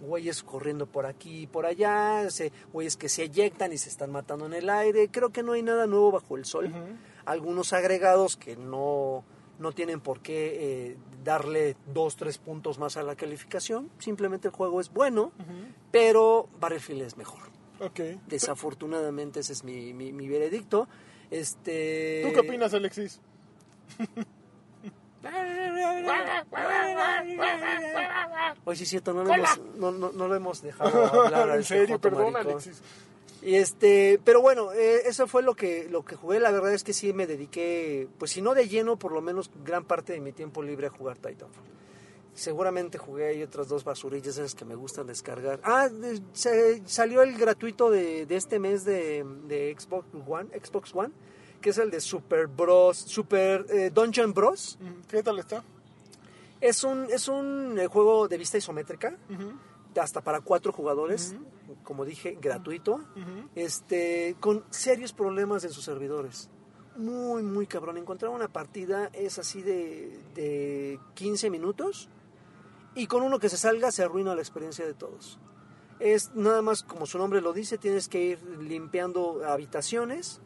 Güeyes 0.00 0.42
corriendo 0.42 0.86
por 0.86 1.06
aquí 1.06 1.42
y 1.42 1.46
por 1.46 1.66
allá, 1.66 2.30
se- 2.30 2.52
güeyes 2.72 2.96
que 2.96 3.08
se 3.08 3.24
eyectan 3.24 3.72
y 3.72 3.78
se 3.78 3.88
están 3.88 4.10
matando 4.10 4.46
en 4.46 4.54
el 4.54 4.70
aire. 4.70 5.08
Creo 5.10 5.30
que 5.30 5.42
no 5.42 5.52
hay 5.52 5.62
nada 5.62 5.86
nuevo 5.86 6.10
bajo 6.12 6.36
el 6.36 6.44
sol. 6.44 6.72
Algunos 7.24 7.72
agregados 7.72 8.36
que 8.36 8.56
no, 8.56 9.24
no 9.58 9.72
tienen 9.72 10.00
por 10.00 10.20
qué 10.20 10.90
eh, 10.92 10.96
darle 11.24 11.76
dos, 11.92 12.16
tres 12.16 12.38
puntos 12.38 12.78
más 12.78 12.96
a 12.96 13.02
la 13.02 13.16
calificación. 13.16 13.90
Simplemente 13.98 14.48
el 14.48 14.54
juego 14.54 14.80
es 14.80 14.90
bueno, 14.92 15.32
pero 15.90 16.48
Battlefield 16.60 17.02
es 17.02 17.16
mejor. 17.16 17.40
Desafortunadamente 18.26 19.40
ese 19.40 19.52
es 19.52 19.64
mi, 19.64 19.92
mi, 19.92 20.12
mi 20.12 20.28
veredicto. 20.28 20.88
Este, 21.30 22.22
¿Tú 22.26 22.32
qué 22.32 22.40
opinas, 22.40 22.72
Alexis? 22.74 23.20
Oye, 28.64 28.76
sí 28.76 28.82
es 28.84 28.90
cierto, 28.90 29.12
no 29.14 29.24
lo, 29.24 29.32
hemos, 29.34 29.60
no, 29.76 29.90
no- 29.92 30.12
no 30.12 30.28
lo 30.28 30.34
hemos 30.34 30.62
dejado 30.62 31.04
hablar 31.24 31.56
en 31.56 31.64
serio, 31.64 31.98
perdón. 31.98 32.36
Alexis. 32.36 32.80
Y 33.40 33.54
este, 33.54 34.20
pero 34.24 34.40
bueno, 34.42 34.72
eh, 34.72 35.02
eso 35.06 35.26
fue 35.28 35.42
lo 35.42 35.54
que, 35.54 35.88
lo 35.88 36.04
que 36.04 36.16
jugué. 36.16 36.40
La 36.40 36.50
verdad 36.50 36.74
es 36.74 36.82
que 36.82 36.92
sí 36.92 37.12
me 37.12 37.26
dediqué, 37.26 38.08
pues 38.18 38.32
si 38.32 38.42
no 38.42 38.52
de 38.54 38.68
lleno, 38.68 38.96
por 38.98 39.12
lo 39.12 39.20
menos 39.22 39.50
gran 39.64 39.84
parte 39.84 40.12
de 40.12 40.20
mi 40.20 40.32
tiempo 40.32 40.62
libre 40.62 40.88
a 40.88 40.90
jugar 40.90 41.16
Titanfall. 41.18 41.64
Seguramente 42.34 42.98
jugué 42.98 43.28
ahí 43.28 43.42
otras 43.42 43.68
dos 43.68 43.84
basurillas 43.84 44.36
esas 44.38 44.54
que 44.54 44.64
me 44.64 44.74
gustan 44.74 45.06
descargar. 45.06 45.60
Ah, 45.62 45.88
se- 46.32 46.82
salió 46.86 47.22
el 47.22 47.36
gratuito 47.36 47.90
de, 47.90 48.26
de 48.26 48.36
este 48.36 48.58
mes 48.58 48.84
de, 48.84 49.24
de 49.46 49.74
Xbox 49.78 50.06
One, 50.26 50.48
Xbox 50.64 50.94
One, 50.94 51.10
que 51.60 51.70
es 51.70 51.78
el 51.78 51.90
de 51.90 52.00
Super 52.00 52.46
Bros, 52.46 52.96
Super 52.96 53.66
eh, 53.68 53.90
Dungeon 53.92 54.32
Bros. 54.32 54.78
¿Qué 55.08 55.22
tal 55.22 55.38
está? 55.38 55.62
Es 56.60 56.84
un, 56.84 57.06
es 57.10 57.28
un 57.28 57.78
eh, 57.78 57.86
juego 57.86 58.28
de 58.28 58.36
vista 58.36 58.58
isométrica, 58.58 59.16
hasta 59.96 60.20
para 60.20 60.40
cuatro 60.40 60.72
jugadores, 60.72 61.34
como 61.82 62.04
dije, 62.04 62.38
gratuito 62.40 63.00
este, 63.54 64.36
con 64.40 64.64
serios 64.70 65.12
problemas 65.12 65.64
en 65.64 65.70
sus 65.70 65.84
servidores. 65.84 66.48
Muy, 66.96 67.42
muy 67.42 67.66
cabrón. 67.66 67.96
Encontrar 67.96 68.32
una 68.32 68.48
partida 68.48 69.08
es 69.12 69.38
así 69.38 69.62
de, 69.62 70.20
de 70.34 70.98
15 71.14 71.50
minutos 71.50 72.08
y 72.94 73.06
con 73.06 73.22
uno 73.22 73.38
que 73.38 73.48
se 73.48 73.56
salga 73.56 73.92
se 73.92 74.02
arruina 74.02 74.34
la 74.34 74.40
experiencia 74.40 74.84
de 74.84 74.94
todos. 74.94 75.38
Es 76.00 76.34
nada 76.34 76.62
más 76.62 76.82
como 76.82 77.06
su 77.06 77.18
nombre 77.18 77.40
lo 77.40 77.52
dice, 77.52 77.78
tienes 77.78 78.08
que 78.08 78.22
ir 78.22 78.42
limpiando 78.60 79.42
habitaciones. 79.46 80.40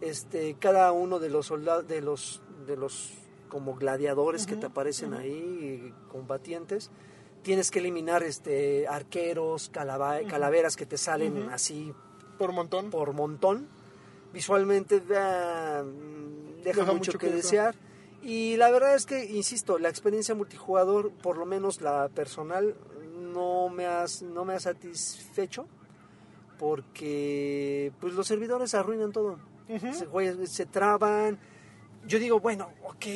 Este, 0.00 0.54
cada 0.58 0.92
uno 0.92 1.18
de 1.18 1.28
los 1.28 1.46
soldados, 1.46 1.88
de 1.88 2.00
los, 2.00 2.40
de 2.66 2.76
los 2.76 3.12
como 3.48 3.74
gladiadores 3.74 4.46
que 4.46 4.56
te 4.56 4.66
aparecen 4.66 5.14
ahí, 5.14 5.92
combatientes, 6.12 6.90
tienes 7.42 7.70
que 7.70 7.78
eliminar 7.80 8.22
este 8.22 8.86
arqueros, 8.86 9.70
calaba- 9.70 10.22
calaveras 10.28 10.76
que 10.76 10.86
te 10.86 10.98
salen 10.98 11.48
así 11.50 11.92
Por 12.38 12.52
montón. 12.52 12.90
por 12.90 13.12
montón. 13.14 13.66
Visualmente 14.32 15.00
da- 15.00 15.82
mm, 15.82 16.62
deja, 16.62 16.80
Deja 16.80 16.92
mucho, 16.92 17.12
que 17.12 17.18
que 17.18 17.32
desear. 17.32 17.74
Y 18.22 18.56
la 18.56 18.70
verdad 18.70 18.94
es 18.94 19.06
que, 19.06 19.24
insisto, 19.24 19.78
la 19.78 19.88
experiencia 19.88 20.34
multijugador, 20.34 21.10
por 21.12 21.38
lo 21.38 21.46
menos 21.46 21.80
la 21.80 22.08
personal, 22.10 22.74
no 23.32 23.68
me, 23.70 23.86
has, 23.86 24.22
no 24.22 24.44
me 24.44 24.54
ha 24.54 24.60
satisfecho 24.60 25.66
porque 26.58 27.92
pues 28.00 28.14
los 28.14 28.26
servidores 28.26 28.74
arruinan 28.74 29.12
todo. 29.12 29.38
Se, 29.92 30.06
güey, 30.06 30.46
se 30.46 30.66
traban. 30.66 31.38
Yo 32.06 32.18
digo, 32.18 32.40
bueno, 32.40 32.70
ok, 32.84 33.06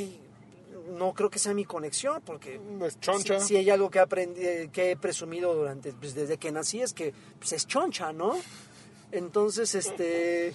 no 0.99 1.15
creo 1.15 1.31
que 1.31 1.39
sea 1.39 1.55
mi 1.55 1.65
conexión 1.65 2.21
porque 2.25 2.61
Es 2.83 3.01
choncha. 3.01 3.41
si, 3.41 3.47
si 3.49 3.57
hay 3.57 3.71
algo 3.71 3.89
que, 3.91 3.99
aprendí, 4.01 4.69
que 4.73 4.91
he 4.93 4.97
presumido 4.97 5.55
durante 5.55 5.93
pues, 5.93 6.15
desde 6.15 6.37
que 6.37 6.51
nací 6.53 6.83
es 6.83 6.93
que 6.93 7.15
pues, 7.39 7.53
es 7.53 7.67
choncha, 7.67 8.13
¿no? 8.13 8.35
Entonces, 9.13 9.75
este, 9.75 10.53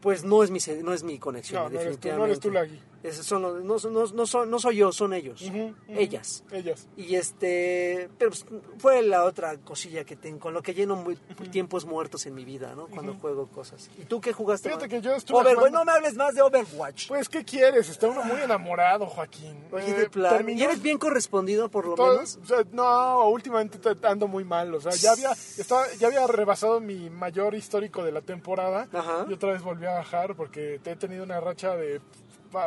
pues 0.00 0.24
no 0.24 0.42
es 0.42 0.50
mi 0.50 0.58
no 0.82 0.92
es 0.92 1.02
mi 1.02 1.18
conexión, 1.18 1.64
No, 1.64 1.68
no 1.70 1.80
eres 1.80 1.98
tú, 1.98 2.08
definitivamente. 2.08 2.18
no 2.18 2.24
eres 2.26 2.40
tú, 2.40 2.50
Lagui. 2.50 2.80
Esos 3.02 3.26
son 3.26 3.42
no, 3.42 3.50
no, 3.58 3.76
no 4.12 4.26
son- 4.26 4.48
no 4.50 4.58
soy 4.60 4.76
yo, 4.76 4.92
son 4.92 5.12
ellos, 5.12 5.42
ellas. 5.88 6.44
Ellas. 6.52 6.88
Y 6.96 7.16
este, 7.16 8.08
pero 8.16 8.30
pues, 8.30 8.46
fue 8.78 9.02
la 9.02 9.24
otra 9.24 9.56
cosilla 9.58 10.04
que 10.04 10.14
tengo, 10.16 10.38
con 10.38 10.54
lo 10.54 10.62
que 10.62 10.72
lleno 10.72 10.94
muy, 10.96 11.16
tiempos 11.50 11.84
muertos 11.84 12.26
en 12.26 12.34
mi 12.34 12.44
vida, 12.44 12.74
¿no? 12.76 12.86
Cuando 12.86 13.14
juego 13.14 13.48
cosas. 13.48 13.90
¿Y 13.98 14.04
tú 14.04 14.20
qué 14.20 14.32
jugaste? 14.32 14.68
Fíjate 14.68 14.88
que 14.88 15.00
yo 15.00 15.14
estuve 15.14 15.38
Overwatch, 15.38 15.56
jugando- 15.58 15.78
no 15.80 15.84
me 15.84 15.92
hables 15.92 16.14
más 16.14 16.34
de 16.34 16.42
Overwatch. 16.42 17.08
Pues, 17.08 17.28
¿qué 17.28 17.44
quieres? 17.44 17.88
Está 17.88 18.06
uno 18.06 18.22
muy 18.22 18.40
enamorado, 18.40 19.06
Joaquín. 19.06 19.56
Oye, 19.72 19.90
Eh, 19.90 19.94
de 19.94 20.08
plan, 20.10 20.36
terminó- 20.36 20.60
¿y 20.60 20.62
eres 20.62 20.80
bien 20.80 20.98
correspondido 20.98 21.68
por 21.68 21.86
lo 21.86 21.94
todo- 21.96 22.14
menos? 22.14 22.38
o 22.42 22.46
sea, 22.46 22.58
no, 22.72 23.28
últimamente 23.28 23.78
te- 23.78 24.06
ando 24.06 24.28
muy 24.28 24.44
mal. 24.44 24.72
O 24.74 24.80
sea, 24.80 24.92
ya 24.92 25.12
había, 25.12 25.32
estaba, 25.32 25.86
ya 25.98 26.06
había 26.06 26.26
rebasado 26.26 26.80
mi 26.80 27.10
mayor 27.10 27.54
histórico 27.54 28.04
de 28.04 28.12
la 28.12 28.20
temporada. 28.20 28.88
Ajá. 28.92 29.26
Y 29.28 29.32
otra 29.32 29.52
vez 29.52 29.62
volví 29.62 29.86
a 29.86 29.94
bajar 29.94 30.36
porque 30.36 30.80
te 30.82 30.92
he 30.92 30.96
tenido 30.96 31.24
una 31.24 31.40
racha 31.40 31.74
de 31.76 32.00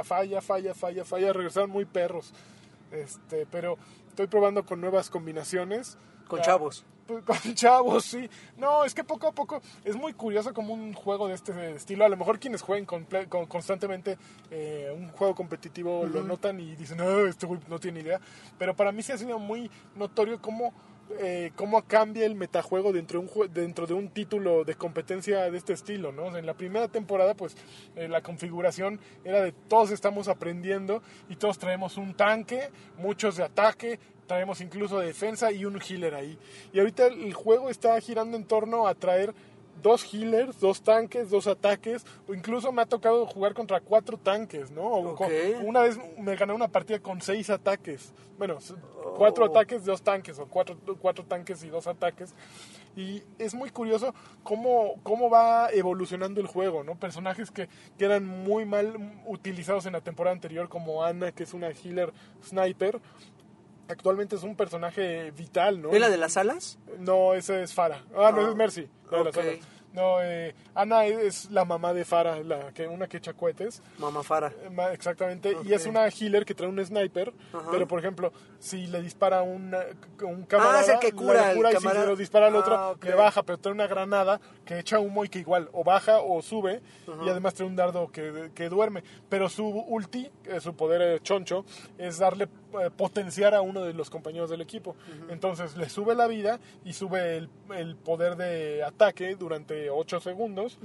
falla, 0.04 0.42
falla, 0.42 0.74
falla, 0.74 1.06
falla. 1.06 1.34
Regresaron 1.34 1.70
muy 1.70 1.86
perros. 1.86 2.34
Este, 2.92 3.46
pero 3.46 3.78
estoy 4.08 4.28
probando 4.28 4.66
con 4.66 4.82
nuevas 4.82 5.10
combinaciones. 5.10 5.98
Con 6.28 6.40
Ya, 6.40 6.46
chavos. 6.46 6.86
pues, 7.08 7.24
Con 7.24 7.38
chavos, 7.56 8.06
sí. 8.06 8.30
No, 8.58 8.84
es 8.84 8.94
que 8.96 9.04
poco 9.04 9.28
a 9.28 9.32
poco 9.32 9.62
es 9.84 9.96
muy 9.96 10.14
curioso 10.14 10.54
como 10.54 10.74
un 10.74 10.94
juego 10.94 11.28
de 11.28 11.36
este 11.36 11.76
estilo. 11.76 12.06
A 12.06 12.10
lo 12.10 12.18
mejor 12.18 12.40
quienes 12.40 12.62
jueguen 12.62 12.88
comple- 12.88 13.28
con- 13.30 13.46
constantemente 13.46 14.18
eh, 14.50 14.92
un 14.96 15.10
juego 15.10 15.36
competitivo 15.36 16.06
lo 16.08 16.24
notan 16.24 16.60
y 16.60 16.76
dicen, 16.76 16.98
no, 16.98 17.26
este 17.28 17.46
güey 17.46 17.60
no 17.68 17.80
tiene 17.80 18.00
idea. 18.00 18.20
Pero 18.58 18.76
para 18.76 18.92
mí 18.92 19.04
sí 19.04 19.12
ha 19.12 19.18
sido 19.18 19.38
muy 19.40 19.70
notorio 19.96 20.42
cómo, 20.42 20.74
eh, 21.20 21.52
cómo 21.56 21.84
cambia 21.84 22.26
el 22.26 22.36
metajuego 22.36 22.92
dentro 22.92 23.22
de, 23.22 23.28
un, 23.28 23.54
dentro 23.54 23.86
de 23.86 23.94
un 23.94 24.10
título 24.10 24.64
de 24.64 24.76
competencia 24.76 25.50
de 25.52 25.58
este 25.58 25.74
estilo, 25.74 26.12
¿no? 26.12 26.36
En 26.36 26.46
la 26.46 26.56
primera 26.56 26.88
temporada, 26.88 27.36
pues 27.36 27.56
eh, 27.96 28.08
la 28.08 28.22
configuración 28.22 29.00
era 29.24 29.42
de 29.42 29.52
todos 29.52 29.92
estamos 29.92 30.28
aprendiendo 30.28 31.04
y 31.30 31.36
todos 31.36 31.60
traemos 31.60 31.98
un 31.98 32.16
tanque, 32.16 32.70
muchos 32.98 33.38
de 33.38 33.44
ataque, 33.44 34.00
traemos 34.26 34.62
incluso 34.62 35.00
de 35.00 35.08
defensa 35.08 35.52
y 35.52 35.66
un 35.66 35.80
healer 35.80 36.16
ahí. 36.16 36.38
Y 36.74 36.80
ahorita 36.80 37.08
el 37.08 37.34
juego 37.34 37.70
está 37.70 38.00
girando 38.02 38.36
en 38.36 38.46
torno 38.46 38.88
a 38.88 38.96
traer 38.96 39.34
dos 39.82 40.04
healers, 40.14 40.60
dos 40.60 40.82
tanques, 40.82 41.30
dos 41.30 41.48
ataques, 41.48 42.06
o 42.28 42.34
incluso 42.34 42.72
me 42.72 42.82
ha 42.82 42.86
tocado 42.86 43.26
jugar 43.28 43.54
contra 43.54 43.80
cuatro 43.82 44.18
tanques, 44.18 44.72
¿no? 44.72 44.84
O 44.84 45.16
con- 45.16 45.28
Ok. 45.28 45.34
una 45.64 45.82
vez 45.82 45.98
me 46.18 46.36
gané 46.36 46.54
una 46.54 46.68
partida 46.68 47.00
con 47.00 47.22
seis 47.22 47.50
ataques. 47.50 48.14
Bueno, 48.38 48.58
s- 48.58 48.74
cuatro 49.16 49.46
Oh. 49.46 49.48
ataques, 49.50 49.86
dos 49.86 50.02
tanques, 50.02 50.40
o 50.40 50.48
cuatro, 50.48 50.78
cuatro 51.00 51.24
tanques 51.26 51.64
y 51.64 51.70
dos 51.70 51.88
ataques. 51.88 52.34
Y 52.98 53.22
es 53.40 53.54
muy 53.54 53.70
curioso 53.72 54.14
cómo, 54.44 54.96
cómo 55.04 55.30
va 55.30 55.70
evolucionando 55.72 56.40
el 56.40 56.48
juego, 56.48 56.84
¿no? 56.84 56.96
Personajes 56.96 57.52
que, 57.52 57.68
que 57.98 58.06
eran 58.06 58.26
muy 58.26 58.66
mal 58.66 58.96
utilizados 59.26 59.86
en 59.86 59.94
la 59.94 60.02
temporada 60.02 60.34
anterior, 60.34 60.70
como 60.70 61.04
Ana, 61.04 61.32
que 61.34 61.44
es 61.44 61.54
una 61.54 61.70
healer 61.72 62.14
sniper. 62.44 63.02
Actualmente 63.88 64.36
es 64.36 64.44
un 64.44 64.56
personaje 64.56 65.32
vital, 65.32 65.82
¿no? 65.82 65.92
¿Es 65.92 66.00
la 66.00 66.10
de 66.10 66.18
las 66.18 66.38
alas? 66.38 66.78
No, 67.00 67.34
ese 67.34 67.64
es 67.64 67.74
Farah. 67.74 68.04
Ah, 68.16 68.32
no, 68.36 68.46
Ah, 68.46 68.50
es 68.50 68.56
Mercy. 68.56 68.88
la 69.12 69.18
de 69.20 69.24
las 69.26 69.38
alas. 69.38 69.56
No, 69.94 70.22
eh, 70.22 70.54
Ana 70.74 71.06
es 71.06 71.50
la 71.52 71.64
mamá 71.64 71.94
de 71.94 72.04
Farah, 72.04 72.40
la 72.44 72.74
que, 72.74 72.86
una 72.86 73.08
que 73.08 73.16
echa 73.18 73.32
cohetes. 73.32 73.82
Mamá 73.98 74.24
Fara. 74.24 74.52
Eh, 74.64 74.88
Exactamente, 74.92 75.56
y 75.64 75.72
es 75.74 75.86
una 75.86 76.06
healer 76.10 76.44
que 76.46 76.54
trae 76.54 76.68
un 76.68 76.84
sniper, 76.86 77.32
Ajá. 77.54 77.70
pero 77.72 77.88
por 77.88 78.00
ejemplo, 78.00 78.34
si 78.66 78.88
le 78.88 79.00
dispara 79.02 79.44
un, 79.44 79.76
un 80.24 80.44
camarada, 80.46 80.80
Ah, 80.80 80.82
es 80.82 80.90
el 80.90 81.00
que 81.00 81.12
cura 81.12 81.50
al 81.50 81.56
cura 81.56 81.70
y 81.70 81.76
si 81.76 81.82
se 82.02 82.08
lo 82.08 82.16
dispara 82.16 82.48
al 82.48 82.56
otro, 82.56 82.76
Ah, 82.76 82.96
le 83.02 83.14
baja, 83.14 83.44
pero 83.44 83.60
trae 83.60 83.74
una 83.74 83.86
granada 83.86 84.42
que 84.66 84.80
echa 84.80 85.00
humo 85.00 85.24
y 85.24 85.30
que 85.30 85.38
igual 85.40 85.70
o 85.72 85.84
baja 85.84 86.20
o 86.22 86.42
sube, 86.42 86.82
y 87.24 87.30
además 87.30 87.54
trae 87.54 87.68
un 87.68 87.76
dardo 87.76 88.08
que, 88.12 88.50
que 88.56 88.68
duerme. 88.70 89.04
Pero 89.30 89.50
su 89.50 89.68
ulti, 89.68 90.30
eh, 90.46 90.60
su 90.60 90.76
poder 90.76 91.02
eh, 91.02 91.20
choncho, 91.22 91.64
es 92.00 92.18
darle, 92.18 92.46
eh, 92.82 92.90
potenciar 92.96 93.54
a 93.54 93.62
uno 93.62 93.84
de 93.84 93.94
los 93.94 94.10
compañeros 94.10 94.50
del 94.50 94.62
equipo. 94.62 94.96
Entonces 95.30 95.78
le 95.78 95.88
sube 95.88 96.16
la 96.16 96.26
vida 96.26 96.60
y 96.84 96.94
sube 96.94 97.38
el, 97.38 97.50
el 97.76 97.96
poder 97.96 98.36
de 98.36 98.84
ataque 98.84 99.36
durante 99.36 99.92
8 99.92 100.20
segundos, 100.22 100.80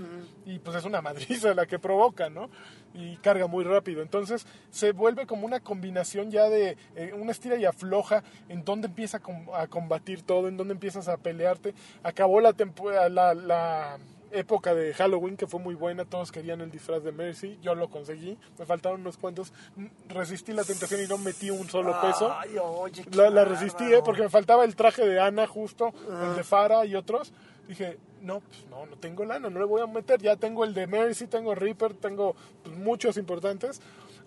y 0.45 0.59
pues 0.59 0.77
es 0.77 0.85
una 0.85 1.01
madriza 1.11 1.55
la 1.55 1.65
que 1.65 1.79
provoca, 1.79 2.29
¿no? 2.29 2.51
Y 2.93 3.17
carga 3.19 3.47
muy 3.47 3.63
rápido. 3.65 4.03
Entonces 4.03 4.47
se 4.71 4.93
vuelve 4.93 5.27
como 5.27 5.47
una 5.47 5.61
combinación 5.61 6.31
ya 6.31 6.49
de 6.49 6.77
eh, 6.97 7.13
una 7.17 7.31
estira 7.31 7.57
y 7.57 7.65
afloja 7.65 8.25
en 8.49 8.65
donde 8.65 8.89
empieza 8.89 9.19
a, 9.19 9.21
com- 9.21 9.47
a 9.55 9.69
combatir 9.69 10.23
todo, 10.23 10.49
en 10.49 10.57
donde 10.57 10.75
empiezas 10.75 11.07
a 11.09 11.17
pelearte. 11.17 11.73
Acabó 12.03 12.41
la, 12.41 12.53
tempo- 12.53 12.91
la, 12.91 13.35
la 13.35 13.99
época 14.33 14.75
de 14.75 14.93
Halloween 14.95 15.37
que 15.37 15.47
fue 15.47 15.59
muy 15.61 15.75
buena, 15.75 16.05
todos 16.05 16.31
querían 16.33 16.61
el 16.61 16.71
disfraz 16.71 17.03
de 17.03 17.11
Mercy, 17.11 17.59
yo 17.63 17.75
lo 17.75 17.91
conseguí, 17.91 18.39
me 18.61 18.65
faltaron 18.65 19.01
unos 19.01 19.17
cuantos, 19.17 19.53
resistí 20.09 20.53
la 20.53 20.63
tentación 20.63 21.03
y 21.03 21.09
no 21.09 21.19
metí 21.19 21.51
un 21.51 21.69
solo 21.69 22.01
peso. 22.01 22.33
Ay, 22.39 22.57
oye, 22.63 23.05
La, 23.13 23.29
la 23.31 23.45
resistí. 23.45 23.85
¿eh? 23.93 24.01
porque 24.05 24.23
me 24.23 24.29
faltaba 24.29 24.65
el 24.65 24.77
traje 24.77 25.05
de 25.07 25.21
Ana 25.21 25.47
justo, 25.47 25.93
el 26.29 26.37
de 26.37 26.45
Farah 26.45 26.85
y 26.87 26.95
otros. 26.95 27.33
Dije, 27.69 27.99
no, 28.23 28.41
pues 28.41 28.67
no, 28.69 28.87
no 28.87 28.97
tengo 28.97 29.25
lana, 29.25 29.51
no 29.51 29.59
le 29.59 29.65
voy 29.65 29.83
a 29.83 29.87
meter. 29.87 30.21
Ya 30.21 30.37
tengo 30.37 30.65
el 30.65 30.75
de 30.75 30.87
Mercy, 30.87 31.27
tengo 31.27 31.55
Reaper, 31.55 31.95
tengo 31.95 32.35
pues, 32.63 32.77
muchos 32.77 33.17
importantes. 33.17 33.81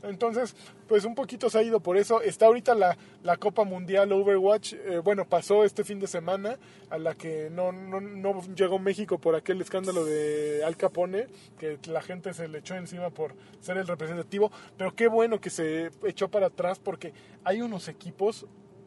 Entonces, 0.03 0.53
pues 0.87 1.05
un 1.05 1.15
poquito 1.15 1.49
se 1.49 1.59
ha 1.59 1.63
ido 1.63 1.79
por 1.79 1.95
eso. 1.95 2.21
Está 2.21 2.47
ahorita 2.47 2.75
la, 2.75 2.97
la 3.23 3.37
Copa 3.37 3.63
Mundial 3.63 4.11
Overwatch. 4.11 4.73
eh, 4.73 4.99
bueno, 4.99 5.25
pasó 5.25 5.63
este 5.63 5.83
fin 5.85 5.99
de 5.99 6.07
semana 6.07 6.59
a 6.89 6.97
la 6.97 7.15
que 7.15 7.49
no, 7.49 7.71
no, 7.71 8.01
no 8.01 8.41
llegó 8.53 8.79
México 8.79 9.17
por 9.17 9.35
aquel 9.35 9.61
escándalo 9.61 10.03
de 10.03 10.61
Al 10.65 10.75
Capone, 10.75 11.27
que 11.57 11.79
la 11.87 12.01
gente 12.01 12.33
se 12.33 12.49
le 12.49 12.59
echó 12.59 12.75
encima 12.75 13.11
por 13.11 13.33
ser 13.61 13.77
el 13.77 13.87
representativo. 13.87 14.51
Pero 14.77 14.93
qué 14.93 15.07
bueno 15.07 15.39
que 15.39 15.49
se 15.49 15.89
echó 16.03 16.27
para 16.27 16.47
atrás 16.47 16.79
porque 16.79 17.13
hay 17.45 17.61
unos 17.61 17.87
equipos 17.87 18.45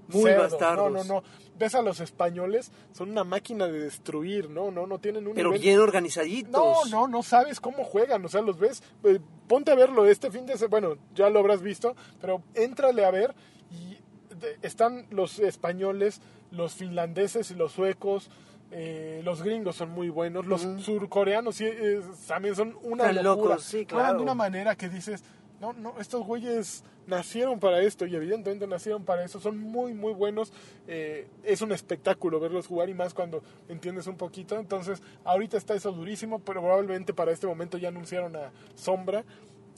Muy 0.09 0.23
cerdos. 0.23 0.51
bastardos. 0.53 0.93
No, 0.93 1.05
no, 1.05 1.15
no. 1.21 1.23
Ves 1.59 1.75
a 1.75 1.83
los 1.83 2.01
españoles, 2.01 2.71
son 2.93 3.11
una 3.11 3.25
máquina 3.25 3.67
de 3.67 3.81
destruir, 3.81 4.51
¿no? 4.51 4.71
No, 4.71 4.87
no 4.87 4.99
tienen 4.99 5.27
un 5.27 5.35
Pero 5.35 5.51
nivel- 5.53 5.61
bien 5.63 5.79
organizaditos. 5.81 6.53
No, 6.53 6.85
no, 6.91 7.09
no 7.09 7.23
sabes 7.23 7.61
cómo 7.61 7.83
juegan, 7.85 8.25
o 8.25 8.29
sea, 8.29 8.43
los 8.43 8.59
ves, 8.59 8.83
eh, 9.05 9.19
ponte 9.49 9.71
a 9.73 9.75
verlo 9.75 10.07
este 10.07 10.31
fin 10.31 10.45
de 10.47 10.59
semana, 10.59 10.89
bueno, 10.89 11.01
ya 11.15 11.31
lo 11.31 11.39
habrás 11.39 11.63
visto, 11.63 11.97
pero 12.21 12.43
éntrale 12.55 13.05
a 13.07 13.11
ver 13.11 13.35
y 13.71 13.97
de- 14.35 14.59
están 14.63 15.07
los 15.11 15.39
españoles, 15.39 16.21
los 16.51 16.75
finlandeses 16.75 17.51
y 17.51 17.55
los 17.55 17.73
suecos, 17.73 18.31
eh, 18.71 19.23
los 19.25 19.43
gringos 19.43 19.77
son 19.77 19.91
muy 19.91 20.11
buenos, 20.11 20.45
los 20.45 20.61
surcoreanos 20.85 21.57
sí, 21.57 21.65
eh, 21.67 22.03
también 22.27 22.55
son 22.55 22.77
una 22.83 23.09
Están 23.09 23.25
locura. 23.25 23.49
locos, 23.55 23.65
sí, 23.65 23.87
claro. 23.87 24.19
de 24.19 24.23
una 24.25 24.35
manera 24.35 24.75
que 24.77 24.89
dices, 24.91 25.25
no, 25.61 25.73
no, 25.73 25.95
estos 25.99 26.25
güeyes 26.27 26.85
nacieron 27.07 27.61
para 27.61 27.81
esto 27.83 28.05
y 28.07 28.15
evidentemente 28.17 28.67
nacieron 28.67 29.05
para 29.05 29.25
eso, 29.25 29.39
son 29.41 29.59
muy, 29.59 29.95
muy 29.95 30.13
buenos. 30.13 30.53
eh, 30.89 31.27
es 31.45 31.63
un 31.63 31.73
espectáculo 31.73 32.41
verlos 32.41 32.67
jugar 32.67 32.89
y 32.89 32.95
más 32.95 33.15
cuando 33.15 33.43
entiendes 33.69 34.07
un 34.09 34.17
poquito. 34.17 34.59
Entonces, 34.59 35.03
ahorita 35.25 35.57
está 35.57 35.75
eso 35.75 35.93
durísimo, 35.93 36.41
pero 36.41 36.61
probablemente 36.61 37.15
para 37.15 37.31
este 37.33 37.47
momento 37.47 37.79
ya 37.79 37.89
anunciaron 37.89 38.35
a 38.37 38.51
Sombra, 38.75 39.25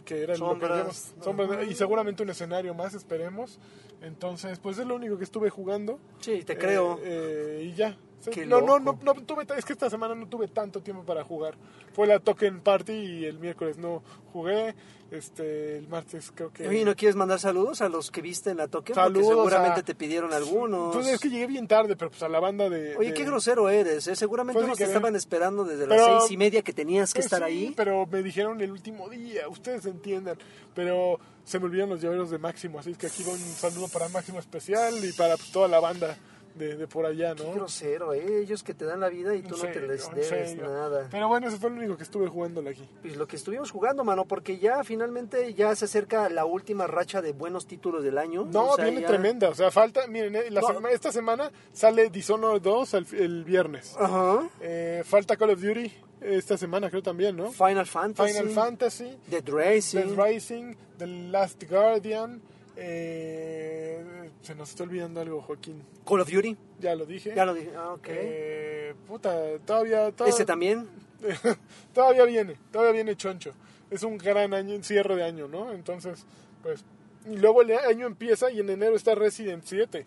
que 0.05 0.23
era 0.23 0.37
lo 0.39 0.47
que 0.47 0.51
Sombras, 0.53 0.71
habíamos- 0.71 1.15
Sombra, 1.21 1.63
y 1.65 1.75
seguramente 1.75 2.23
un 2.23 2.31
escenario 2.31 2.73
más, 2.75 2.95
esperemos. 2.95 3.59
Entonces, 4.01 4.59
pues 4.59 4.79
es 4.79 4.87
lo 4.87 4.95
único 4.97 5.19
que 5.19 5.25
estuve 5.25 5.51
jugando. 5.51 5.99
Sí, 6.21 6.43
te 6.45 6.57
creo. 6.57 6.99
Eh, 7.03 7.69
y 7.71 7.75
ya. 7.77 7.97
Sí, 8.21 8.31
Qué 8.31 8.47
no, 8.47 8.61
no, 8.61 8.79
loco. 8.81 8.99
no, 9.05 9.15
no 9.15 9.23
tuve, 9.25 9.47
es 9.57 9.65
que 9.65 9.73
esta 9.73 9.89
semana 9.89 10.15
no 10.15 10.27
tuve 10.29 10.49
tanto 10.49 10.81
tiempo 10.83 11.05
para 11.05 11.23
jugar. 11.25 11.55
Fue 11.93 12.07
la 12.07 12.19
Token 12.19 12.61
Party 12.61 12.93
y 12.93 13.25
el 13.27 13.39
miércoles 13.39 13.79
no 13.79 14.03
jugué. 14.33 14.75
Este, 15.11 15.79
el 15.79 15.89
martes 15.89 16.31
creo 16.35 16.53
que. 16.53 16.69
Oye, 16.69 16.85
¿no 16.85 16.95
quieres 16.95 17.17
mandar 17.17 17.41
saludos 17.41 17.81
a 17.81 17.89
los 17.89 18.11
que 18.11 18.21
viste 18.21 18.51
en 18.51 18.59
la? 18.59 18.67
Porque 18.69 18.93
Saludos 18.93 19.29
seguramente 19.29 19.81
a- 19.81 19.83
te 19.83 19.95
pidieron 19.95 20.35
algunos. 20.35 20.95
Pues 20.95 21.07
es 21.07 21.19
que 21.19 21.31
llegué 21.31 21.47
bien 21.47 21.67
tarde, 21.67 21.97
pero 21.97 22.11
pues 22.11 22.23
a 22.23 22.29
la 22.29 22.41
banda 22.41 22.69
de. 22.69 22.95
Oye, 22.97 23.09
de- 23.09 23.15
qué 23.15 23.25
grosero 23.25 23.71
eres, 23.71 24.07
¿eh? 24.07 24.17
Seguramente 24.17 24.63
unos 24.63 24.77
te 24.77 24.85
querer. 24.85 24.97
estaban 24.97 25.17
esperando 25.17 25.65
desde 25.65 25.87
las 25.87 26.05
seis 26.05 26.33
y 26.33 26.37
media 26.37 26.61
que 26.61 26.75
tenías 26.75 27.15
que 27.15 27.21
Pues 27.21 27.27
estar 27.27 27.39
sí, 27.39 27.45
ahí. 27.47 27.73
Pero 27.75 28.05
me 28.07 28.23
dijeron 28.23 28.61
el 28.61 28.71
último 28.71 29.09
día, 29.09 29.49
ustedes 29.49 29.87
entiendan. 29.87 30.37
Pero 30.75 31.19
se 31.45 31.59
me 31.59 31.65
olvidaron 31.67 31.91
los 31.91 32.03
llaveros 32.03 32.31
de 32.31 32.37
Máximo, 32.39 32.79
así 32.79 32.95
que 32.95 33.07
aquí 33.07 33.23
va 33.23 33.33
un 33.33 33.39
saludo 33.39 33.89
para 33.89 34.11
Máximo 34.11 34.39
especial 34.41 35.03
y 35.03 35.13
para 35.15 35.37
pues, 35.39 35.51
toda 35.53 35.69
la 35.69 35.81
banda 35.81 36.19
de, 36.59 36.77
de 36.77 36.87
por 36.87 37.07
allá, 37.07 37.35
Qué 37.35 37.45
¿no? 37.45 37.53
grosero, 37.53 38.13
¿eh? 38.13 38.41
Ellos 38.43 38.63
que 38.63 38.75
te 38.75 38.85
dan 38.85 39.01
la 39.01 39.09
vida 39.09 39.35
y 39.35 39.43
tú 39.43 39.57
no 39.57 39.63
te 39.63 39.81
les 39.81 40.11
debes 40.15 40.57
nada. 40.57 41.09
Pero 41.11 41.29
bueno, 41.29 41.49
eso 41.49 41.57
fue 41.59 41.71
lo 41.71 41.77
único 41.77 41.97
que 41.97 42.03
estuve 42.03 42.27
jugándole 42.29 42.71
aquí. 42.71 42.89
Pues 43.01 43.17
lo 43.17 43.27
que 43.27 43.37
estuvimos 43.37 43.71
jugando, 43.71 44.05
mano, 44.05 44.25
porque 44.27 44.59
ya 44.59 44.83
finalmente 44.85 45.55
ya 45.55 45.75
se 45.77 45.87
acerca 45.87 46.29
la 46.29 46.45
última 46.45 46.87
racha 46.87 47.23
de 47.23 47.33
buenos 47.33 47.67
títulos 47.67 48.03
del 48.03 48.19
año. 48.19 48.45
No, 48.45 48.71
O 48.71 48.77
sea, 48.77 48.85
viene 48.85 49.01
ya- 49.03 49.07
tremenda. 49.09 49.49
O 49.49 49.55
sea, 49.55 49.71
falta, 49.71 50.07
miren, 50.07 50.37
eh, 50.37 50.51
la 50.51 50.61
No. 50.61 50.67
sema- 50.69 50.91
esta 50.91 51.13
semana 51.13 51.51
sale 51.73 52.11
Dishonored 52.11 52.61
2 52.61 52.95
el, 52.95 53.07
el 53.15 53.45
viernes. 53.45 53.95
Ajá. 53.99 54.49
Eh, 54.61 55.03
falta 55.05 55.37
Call 55.37 55.51
of 55.51 55.61
Duty 55.63 55.93
esta 56.21 56.57
semana, 56.59 56.91
creo 56.91 57.03
también, 57.03 57.37
¿no? 57.37 57.53
Final 57.53 57.87
Fantasy. 57.87 58.33
Final 58.33 58.49
Fantasy, 58.53 59.17
Dead 59.29 59.45
Racing. 59.49 59.99
Dead 60.17 60.27
Rising, 60.27 60.75
The 60.99 61.07
Last 61.07 61.63
Guardian. 61.71 62.43
eh, 62.81 64.03
se 64.43 64.55
nos 64.55 64.71
está 64.71 64.85
olvidando 64.85 65.21
algo, 65.21 65.41
Joaquín. 65.43 65.83
Call 66.07 66.21
of 66.21 66.31
Duty. 66.31 66.57
Ya 66.81 66.95
lo 66.95 67.05
dije. 67.07 67.35
Ya 67.35 67.45
lo 67.45 67.55
dije. 67.55 67.73
Ah, 67.77 67.93
ok. 67.93 68.07
Eh, 68.09 68.95
puta, 69.07 69.59
todavía, 69.65 70.11
todavía, 70.13 70.35
Ese 70.35 70.45
también. 70.45 70.89
todavía 71.93 72.25
viene, 72.25 72.57
todavía 72.71 72.93
viene 72.93 73.17
choncho. 73.17 73.53
Es 73.91 74.03
un 74.03 74.19
gran 74.19 74.55
año, 74.55 74.75
un 74.77 74.85
cierre 74.85 75.17
de 75.17 75.25
año, 75.25 75.49
¿no? 75.49 75.73
Entonces, 75.73 76.25
pues, 76.63 76.85
y 77.27 77.37
luego 77.37 77.63
el 77.63 77.73
año 77.73 78.07
empieza 78.07 78.51
y 78.51 78.61
en 78.61 78.71
enero 78.71 78.95
está 78.97 79.15
Resident 79.15 79.65
7. 79.67 80.07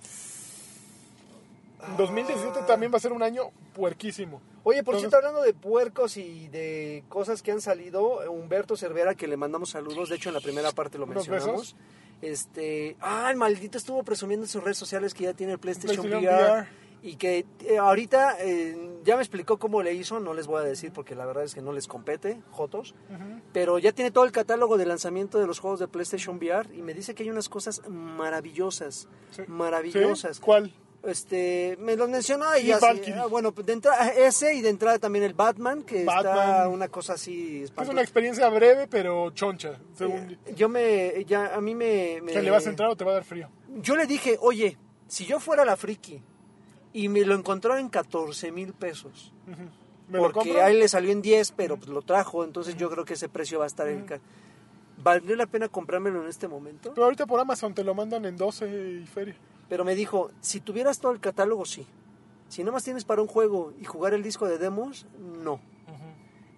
Ah. 1.79 1.95
2017 1.97 2.59
también 2.67 2.91
va 2.93 2.97
a 2.97 2.99
ser 2.99 3.11
un 3.11 3.23
año 3.23 3.51
puerquísimo. 3.73 4.41
Oye, 4.63 4.83
por 4.83 4.93
Entonces- 4.95 5.09
cierto, 5.09 5.17
hablando 5.17 5.41
de 5.41 5.53
puercos 5.53 6.17
y 6.17 6.47
de 6.49 7.03
cosas 7.09 7.41
que 7.41 7.51
han 7.51 7.61
salido, 7.61 8.19
Humberto 8.31 8.77
Cervera, 8.77 9.15
que 9.15 9.27
le 9.27 9.35
mandamos 9.37 9.71
saludos, 9.71 10.09
de 10.09 10.15
hecho 10.15 10.29
en 10.29 10.35
la 10.35 10.41
primera 10.41 10.71
parte 10.71 10.99
lo 10.99 11.05
¿Unos 11.05 11.27
mencionamos. 11.27 11.75
Este, 12.21 12.95
ah, 13.01 13.29
el 13.31 13.37
maldito 13.37 13.77
estuvo 13.77 14.03
presumiendo 14.03 14.45
en 14.45 14.49
sus 14.49 14.63
redes 14.63 14.77
sociales 14.77 15.13
que 15.13 15.23
ya 15.23 15.33
tiene 15.33 15.53
el 15.53 15.59
PlayStation, 15.59 16.05
PlayStation 16.05 16.23
VR, 16.35 16.51
VR. 16.61 16.67
y 17.01 17.15
que 17.15 17.45
eh, 17.65 17.77
ahorita 17.79 18.37
eh, 18.39 18.99
ya 19.03 19.15
me 19.15 19.21
explicó 19.23 19.57
cómo 19.57 19.81
le 19.81 19.93
hizo, 19.95 20.19
no 20.19 20.33
les 20.35 20.45
voy 20.45 20.61
a 20.61 20.63
decir 20.63 20.91
porque 20.93 21.15
la 21.15 21.25
verdad 21.25 21.43
es 21.43 21.55
que 21.55 21.61
no 21.61 21.71
les 21.73 21.87
compete, 21.87 22.39
Jotos, 22.51 22.93
pero 23.53 23.79
ya 23.79 23.91
tiene 23.91 24.11
todo 24.11 24.23
el 24.25 24.31
catálogo 24.31 24.77
de 24.77 24.85
lanzamiento 24.85 25.39
de 25.39 25.47
los 25.47 25.59
juegos 25.59 25.79
de 25.79 25.87
PlayStation 25.87 26.37
VR 26.37 26.69
y 26.75 26.81
me 26.83 26.93
dice 26.93 27.15
que 27.15 27.23
hay 27.23 27.31
unas 27.31 27.49
cosas 27.49 27.81
maravillosas, 27.89 29.07
Sí. 29.31 29.41
maravillosas. 29.47 30.37
¿Sí? 30.37 30.41
¿Cuál? 30.43 30.71
Este, 31.03 31.77
me 31.79 31.95
los 31.95 32.07
mencionó 32.09 32.45
y 32.57 32.67
sé, 32.67 32.77
Valkyrie. 32.79 33.15
ah, 33.19 33.25
bueno, 33.25 33.51
de 33.51 33.73
entrada 33.73 34.09
ese 34.09 34.53
y 34.53 34.61
de 34.61 34.69
entrada 34.69 34.99
también 34.99 35.23
el 35.25 35.33
Batman, 35.33 35.81
que 35.81 36.01
está 36.01 36.21
Batman. 36.21 36.67
una 36.69 36.87
cosa 36.89 37.13
así 37.13 37.57
Es 37.57 37.63
espantosa. 37.65 37.91
una 37.93 38.01
experiencia 38.01 38.47
breve, 38.49 38.87
pero 38.87 39.31
choncha. 39.31 39.79
Según, 39.95 40.37
Eh, 40.45 40.53
Yo 40.55 40.69
me, 40.69 41.25
ya, 41.25 41.55
a 41.55 41.61
mí 41.61 41.73
me, 41.73 42.19
me- 42.21 42.31
¿Que 42.33 42.41
le 42.43 42.51
vas 42.51 42.67
a 42.67 42.69
entrar 42.69 42.89
o 42.89 42.95
te 42.95 43.03
va 43.03 43.11
a 43.11 43.13
dar 43.15 43.23
frío? 43.23 43.49
Yo 43.77 43.95
le 43.95 44.05
dije, 44.05 44.37
oye, 44.41 44.77
si 45.07 45.25
yo 45.25 45.39
fuera 45.39 45.65
la 45.65 45.75
friki 45.75 46.21
y 46.93 47.09
me 47.09 47.21
lo 47.25 47.33
encontró 47.33 47.77
en 47.77 47.89
14 47.89 48.51
mil 48.51 48.73
pesos, 48.73 49.33
¿Me 50.07 50.17
lo 50.17 50.23
porque 50.25 50.39
compro? 50.49 50.61
a 50.61 50.69
él 50.69 50.77
le 50.79 50.87
salió 50.87 51.11
en 51.11 51.21
10, 51.23 51.53
pero 51.53 51.77
pues 51.77 51.89
lo 51.89 52.03
trajo, 52.03 52.43
entonces 52.43 52.75
yo 52.77 52.91
creo 52.91 53.05
que 53.05 53.13
ese 53.15 53.27
precio 53.27 53.57
va 53.57 53.63
a 53.63 53.67
estar 53.67 53.87
en... 53.87 54.05
¿Valdría 55.03 55.35
la 55.35 55.47
pena 55.47 55.67
comprármelo 55.67 56.21
en 56.21 56.29
este 56.29 56.47
momento? 56.47 56.91
Pero 56.93 57.05
ahorita 57.05 57.25
por 57.25 57.39
Amazon 57.39 57.73
te 57.73 57.83
lo 57.83 57.95
mandan 57.95 58.23
en 58.25 58.37
12 58.37 58.99
y 59.03 59.07
feria. 59.07 59.35
Pero 59.71 59.85
me 59.85 59.95
dijo, 59.95 60.31
si 60.41 60.59
tuvieras 60.59 60.99
todo 60.99 61.13
el 61.13 61.21
catálogo, 61.21 61.63
sí. 61.63 61.87
Si 62.49 62.61
nada 62.61 62.73
más 62.73 62.83
tienes 62.83 63.05
para 63.05 63.21
un 63.21 63.29
juego 63.29 63.71
y 63.79 63.85
jugar 63.85 64.13
el 64.13 64.21
disco 64.21 64.45
de 64.45 64.57
demos, 64.57 65.05
no. 65.17 65.61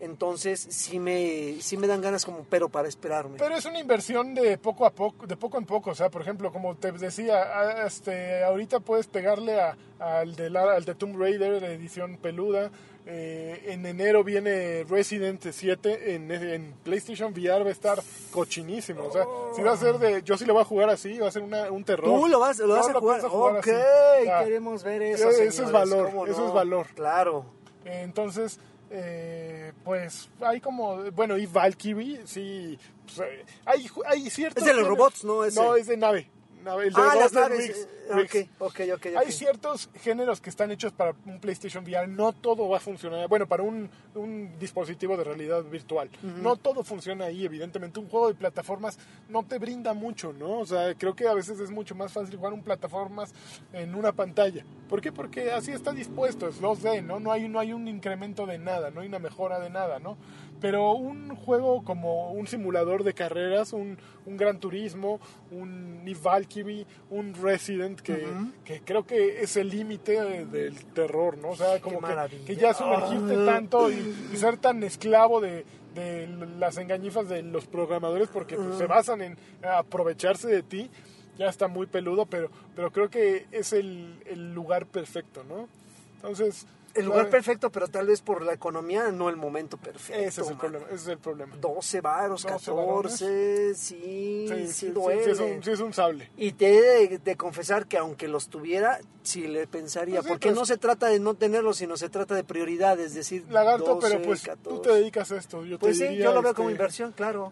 Entonces 0.03 0.59
sí 0.69 0.99
me, 0.99 1.57
sí 1.61 1.77
me 1.77 1.87
dan 1.87 2.01
ganas 2.01 2.25
como 2.25 2.45
pero 2.49 2.67
para 2.69 2.87
esperarme. 2.87 3.37
Pero 3.39 3.55
es 3.55 3.65
una 3.65 3.79
inversión 3.79 4.33
de 4.35 4.57
poco 4.57 4.85
a 4.85 4.91
poco, 4.91 5.25
de 5.25 5.37
poco 5.37 5.57
en 5.57 5.65
poco. 5.65 5.91
O 5.91 5.95
sea, 5.95 6.09
por 6.09 6.21
ejemplo, 6.21 6.51
como 6.51 6.75
te 6.75 6.91
decía, 6.91 7.37
a- 7.41 7.87
este, 7.87 8.43
ahorita 8.43 8.79
puedes 8.81 9.07
pegarle 9.07 9.59
a- 9.61 9.77
al, 9.99 10.35
de 10.35 10.49
la- 10.49 10.73
al 10.73 10.83
de 10.85 10.95
Tomb 10.95 11.17
Raider, 11.19 11.61
de 11.61 11.73
edición 11.73 12.17
peluda. 12.17 12.69
Eh, 13.05 13.65
en 13.67 13.85
enero 13.85 14.23
viene 14.23 14.85
Resident 14.89 15.45
7 15.51 16.15
en, 16.15 16.31
en 16.31 16.73
PlayStation 16.83 17.33
VR, 17.33 17.63
va 17.63 17.69
a 17.69 17.71
estar 17.73 17.99
cochinísimo. 18.31 19.03
O 19.05 19.11
sea, 19.11 19.25
si 19.55 19.61
va 19.61 19.73
a 19.73 19.77
ser 19.77 19.97
de. 19.99 20.21
Yo 20.23 20.37
sí 20.37 20.45
lo 20.45 20.53
voy 20.53 20.61
a 20.61 20.65
jugar 20.65 20.89
así, 20.89 21.17
va 21.17 21.27
a 21.27 21.31
ser 21.31 21.41
una- 21.43 21.69
un 21.71 21.83
terror. 21.83 22.05
Tú 22.05 22.27
lo 22.27 22.39
vas, 22.39 22.59
lo 22.59 22.67
No 22.67 22.73
vas 22.75 22.89
a 22.89 22.93
jugar. 22.93 23.19
pienso 23.21 23.39
ok, 23.41 23.57
así. 23.57 24.45
Queremos 24.45 24.83
ver 24.83 25.01
eso. 25.01 25.29
eso 25.29 25.63
es 25.65 25.71
valor, 25.71 26.07
¿cómo 26.11 26.27
eso 26.27 26.47
es 26.47 26.53
valor. 26.53 26.87
Claro. 26.95 27.45
Entonces, 27.85 28.59
eh, 28.95 29.73
pues 29.83 30.29
hay 30.41 30.61
como, 30.61 30.97
bueno, 31.11 31.35
y 31.37 31.45
Valkyrie, 31.47 32.21
sí, 32.25 32.77
pues, 33.05 33.19
eh, 33.19 33.43
hay, 33.65 33.87
hay 34.05 34.29
ciertos... 34.29 34.61
Es 34.61 34.67
de 34.67 34.73
los 34.73 34.83
géneros- 34.85 34.97
robots, 34.97 35.23
¿no? 35.23 35.43
Ese. 35.43 35.59
No, 35.59 35.75
es 35.75 35.87
de 35.87 35.97
nave. 35.97 36.29
Nave, 36.63 36.87
el 36.87 36.93
de 36.93 37.01
Ah, 37.01 37.15
las 37.15 37.33
naves. 37.33 37.59
Rigs- 37.59 37.87
eh, 38.09 38.13
Rigs. 38.15 38.49
Ok, 38.59 38.69
ok, 38.69 38.79
ok. 38.95 39.05
ok. 39.13 39.17
Hay 39.17 39.31
ciertos 39.31 39.89
géneros 40.01 40.41
que 40.41 40.49
están 40.49 40.71
hechos 40.71 40.91
para 40.91 41.13
un 41.25 41.39
PlayStation 41.39 41.83
VR, 41.83 42.07
no 42.07 42.33
todo 42.33 42.67
va 42.69 42.77
a 42.77 42.79
funcionar, 42.79 43.27
bueno, 43.27 43.47
para 43.47 43.63
un, 43.63 43.89
un 44.15 44.57
dispositivo 44.59 45.15
de 45.17 45.23
realidad 45.23 45.63
virtual. 45.63 46.09
No 46.41 46.55
todo 46.55 46.83
funciona 46.83 47.25
ahí, 47.25 47.45
evidentemente. 47.45 47.99
Un 47.99 48.07
juego 48.09 48.27
de 48.29 48.35
plataformas 48.35 48.97
no 49.29 49.43
te 49.43 49.57
brinda 49.59 49.93
mucho, 49.93 50.33
¿no? 50.33 50.59
O 50.59 50.65
sea, 50.65 50.93
creo 50.95 51.15
que 51.15 51.27
a 51.27 51.33
veces 51.33 51.59
es 51.59 51.69
mucho 51.71 51.95
más 51.95 52.11
fácil 52.11 52.35
jugar 52.37 52.53
un 52.53 52.63
plataformas 52.63 53.33
en 53.71 53.95
una 53.95 54.11
pantalla. 54.11 54.65
¿Por 54.89 55.01
qué? 55.01 55.11
Porque 55.11 55.51
así 55.51 55.71
está 55.71 55.91
dispuesto, 55.91 56.47
es 56.47 56.61
2D, 56.61 57.01
¿no? 57.03 57.19
No 57.19 57.31
hay, 57.31 57.47
no 57.49 57.59
hay 57.59 57.73
un 57.73 57.87
incremento 57.87 58.45
de 58.45 58.57
nada, 58.59 58.91
no 58.91 59.01
hay 59.01 59.07
una 59.07 59.19
mejora 59.19 59.59
de 59.59 59.69
nada, 59.69 59.99
¿no? 59.99 60.17
Pero 60.63 60.93
un 60.93 61.35
juego 61.35 61.83
como 61.83 62.31
un 62.31 62.47
simulador 62.47 63.03
de 63.03 63.13
carreras, 63.13 63.73
un, 63.73 63.97
un 64.25 64.37
Gran 64.37 64.61
Turismo, 64.61 65.19
un 65.51 66.01
Eve 66.07 66.17
Valkyrie, 66.23 66.87
un 67.09 67.33
Resident, 67.35 67.99
que, 67.99 68.25
que 68.63 68.79
creo 68.79 69.05
que 69.05 69.41
es 69.41 69.57
el 69.57 69.67
límite 69.69 70.21
de- 70.21 70.45
del 70.45 70.85
terror, 70.85 71.37
¿no? 71.37 71.49
O 71.49 71.55
sea, 71.57 71.81
como 71.81 71.99
que, 71.99 72.45
que 72.45 72.55
ya 72.55 72.73
sumergirte 72.73 73.33
Ah. 73.41 73.45
tanto 73.45 73.91
y, 73.91 74.15
y 74.33 74.37
ser 74.37 74.55
tan 74.57 74.81
esclavo 74.83 75.41
de, 75.41 75.65
de 75.95 76.27
las 76.57 76.77
engañifas 76.77 77.27
de 77.27 77.43
los 77.43 77.65
programadores 77.67 78.29
porque 78.29 78.55
pues, 78.55 78.77
se 78.77 78.87
basan 78.87 79.21
en 79.21 79.37
aprovecharse 79.69 80.47
de 80.47 80.63
ti, 80.63 80.89
ya 81.37 81.49
está 81.49 81.67
muy 81.67 81.87
peludo, 81.87 82.25
pero, 82.25 82.49
pero 82.73 82.89
creo 82.91 83.09
que 83.09 83.47
es 83.51 83.73
el, 83.73 84.15
el 84.27 84.53
lugar 84.53 84.85
perfecto, 84.85 85.43
¿no? 85.43 85.67
Entonces... 86.15 86.65
El 86.93 87.05
lugar 87.05 87.29
perfecto, 87.29 87.71
pero 87.71 87.87
tal 87.87 88.05
vez 88.07 88.21
por 88.21 88.43
la 88.43 88.53
economía, 88.53 89.11
no 89.11 89.27
el 89.29 89.35
momento 89.35 89.77
perfecto. 89.77 90.21
Ese 90.21 90.41
es 90.41 90.47
el 90.47 90.53
man. 90.53 90.57
problema, 90.59 90.85
ese 90.87 90.95
es 90.95 91.07
el 91.07 91.17
problema. 91.17 91.55
12 91.57 92.01
varos, 92.01 92.43
12 92.43 92.53
14, 92.71 93.73
sí, 93.75 93.75
sí, 93.75 94.45
Sí, 94.47 94.67
sí, 94.67 94.73
sí, 94.73 94.87
duele. 94.89 95.23
sí 95.23 95.29
es 95.31 95.39
un, 95.39 95.63
sí 95.63 95.71
es 95.71 95.79
un 95.79 95.93
sable. 95.93 96.29
Y 96.37 96.51
te 96.51 96.77
he 96.77 97.07
de, 97.09 97.17
de 97.17 97.35
confesar 97.35 97.87
que 97.87 97.97
aunque 97.97 98.27
los 98.27 98.47
tuviera, 98.49 98.99
sí 99.23 99.47
le 99.47 99.65
pensaría, 99.65 100.15
Pues 100.17 100.25
sí, 100.25 100.29
porque 100.29 100.49
pero- 100.49 100.59
no 100.59 100.65
se 100.67 100.77
trata 100.77 101.07
de 101.07 101.19
no 101.19 101.33
tenerlos, 101.33 101.77
sino 101.77 101.97
se 101.97 102.09
trata 102.09 102.35
de 102.35 102.43
prioridades, 102.43 103.07
es 103.07 103.13
decir, 103.15 103.43
Lagarto, 103.49 103.95
12, 103.95 104.07
pero 104.09 104.21
pues 104.23 104.41
tú 104.43 104.47
14. 104.49 104.81
te 104.81 104.89
dedicas 104.95 105.31
a 105.31 105.37
esto. 105.37 105.65
Yo 105.65 105.79
Pues 105.79 105.97
te 105.97 106.05
sí, 106.05 106.09
diría, 106.11 106.25
yo 106.25 106.33
lo 106.33 106.41
veo 106.41 106.51
este, 106.51 106.57
como 106.57 106.69
inversión, 106.69 107.11
claro. 107.13 107.51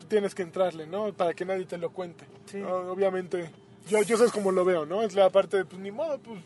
tú 0.00 0.06
tienes 0.06 0.34
que 0.34 0.42
entrarle, 0.42 0.86
¿no? 0.86 1.12
Para 1.14 1.32
que 1.32 1.44
nadie 1.46 1.64
te 1.64 1.78
lo 1.78 1.90
cuente. 1.90 2.26
Sí. 2.44 2.60
Obviamente, 2.62 3.50
Yo, 3.88 4.02
yo 4.02 4.16
eso 4.16 4.24
es 4.24 4.32
como 4.32 4.52
lo 4.52 4.64
veo, 4.64 4.84
¿no? 4.86 5.02
Es 5.02 5.14
la 5.14 5.30
parte 5.30 5.58
de, 5.58 5.64
pues 5.64 5.80
ni 5.80 5.90
modo, 5.90 6.18
pues 6.18 6.40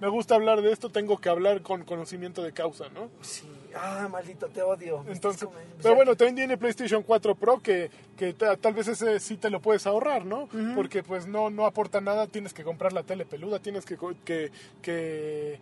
me 0.00 0.08
gusta 0.08 0.34
hablar 0.34 0.60
de 0.60 0.70
esto, 0.72 0.90
tengo 0.90 1.18
que 1.18 1.28
hablar 1.28 1.62
con 1.62 1.84
conocimiento 1.84 2.42
de 2.42 2.52
causa, 2.52 2.88
¿no? 2.90 3.08
Sí. 3.22 3.44
Ah, 3.76 4.06
maldito, 4.10 4.46
te 4.48 4.62
odio. 4.62 5.04
Entonces, 5.08 5.48
pero 5.82 5.94
bueno, 5.96 6.14
también 6.14 6.36
tiene 6.36 6.56
PlayStation 6.56 7.02
4 7.02 7.34
Pro 7.34 7.60
que, 7.60 7.90
que 8.16 8.32
ta- 8.32 8.56
tal 8.56 8.72
vez 8.74 8.86
ese 8.86 9.18
sí 9.18 9.36
te 9.36 9.50
lo 9.50 9.60
puedes 9.60 9.86
ahorrar, 9.86 10.24
¿no? 10.26 10.48
Porque 10.76 11.02
pues 11.02 11.26
no, 11.26 11.50
no 11.50 11.66
aporta 11.66 12.00
nada, 12.00 12.26
tienes 12.28 12.52
que 12.54 12.62
comprar 12.64 12.92
la 12.92 13.02
tele 13.02 13.24
peluda, 13.24 13.58
tienes 13.58 13.84
que, 13.84 13.96
que, 14.24 14.52
que 14.82 15.58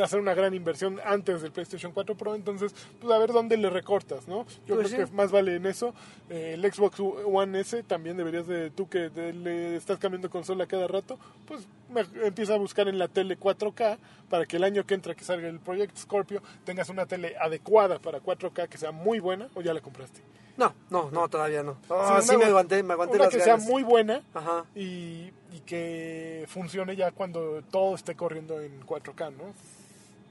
a 0.00 0.04
hacer 0.04 0.18
una 0.20 0.34
gran 0.34 0.54
inversión 0.54 0.98
antes 1.04 1.42
del 1.42 1.52
PlayStation 1.52 1.92
4 1.92 2.16
Pro, 2.16 2.34
entonces 2.34 2.74
pues 3.00 3.12
a 3.12 3.18
ver 3.18 3.32
dónde 3.32 3.56
le 3.56 3.68
recortas, 3.70 4.26
¿no? 4.26 4.46
Yo 4.66 4.74
Pues 4.76 4.88
creo 4.88 5.06
sí. 5.06 5.10
que 5.10 5.16
más 5.16 5.30
vale 5.30 5.56
en 5.56 5.66
eso. 5.66 5.94
Eh, 6.30 6.52
el 6.54 6.72
Xbox 6.72 6.98
One 7.00 7.60
S 7.60 7.82
también 7.84 8.16
deberías 8.16 8.46
de, 8.46 8.70
tú 8.70 8.88
que 8.88 9.10
de- 9.10 9.32
le 9.32 9.76
estás 9.76 9.98
cambiando 9.98 10.30
consola 10.30 10.66
cada 10.66 10.88
rato, 10.88 11.18
pues 11.46 11.66
me- 11.90 12.26
empieza 12.26 12.54
a 12.54 12.58
buscar 12.58 12.88
en 12.88 12.98
la 12.98 13.08
tele 13.08 13.36
4K 13.38 13.98
para 14.30 14.46
que 14.46 14.56
el 14.56 14.64
año 14.64 14.84
que 14.86 14.94
entra 14.94 15.14
que 15.14 15.24
salga 15.24 15.48
el 15.48 15.60
Project 15.60 15.96
Scorpio 15.98 16.42
tengas 16.64 16.88
una 16.88 17.06
tele 17.06 17.36
adecuada 17.38 17.98
para 17.98 18.20
4K 18.20 18.68
que 18.68 18.78
sea 18.78 18.90
muy 18.90 19.20
buena 19.20 19.48
o 19.54 19.60
ya 19.60 19.74
la 19.74 19.80
compraste. 19.80 20.20
No, 20.56 20.72
no, 20.90 21.10
no, 21.10 21.28
todavía 21.28 21.62
no. 21.62 21.76
Ah, 21.90 22.18
Sí, 22.22 22.28
sí, 22.30 22.36
me 22.36 22.44
aguanté, 22.44 22.82
me 22.82 22.92
aguanté 22.92 23.16
una 23.16 23.24
las 23.24 23.32
que 23.34 23.40
ganas. 23.40 23.62
sea 23.64 23.70
muy 23.72 23.82
buena 23.82 24.22
Ajá. 24.34 24.64
y, 24.74 25.32
y 25.52 25.60
que 25.66 26.44
funcione 26.48 26.94
ya 26.94 27.10
cuando 27.10 27.60
todo 27.70 27.94
esté 27.96 28.14
corriendo 28.14 28.60
en 28.60 28.84
4K, 28.86 29.32
¿no? 29.36 29.52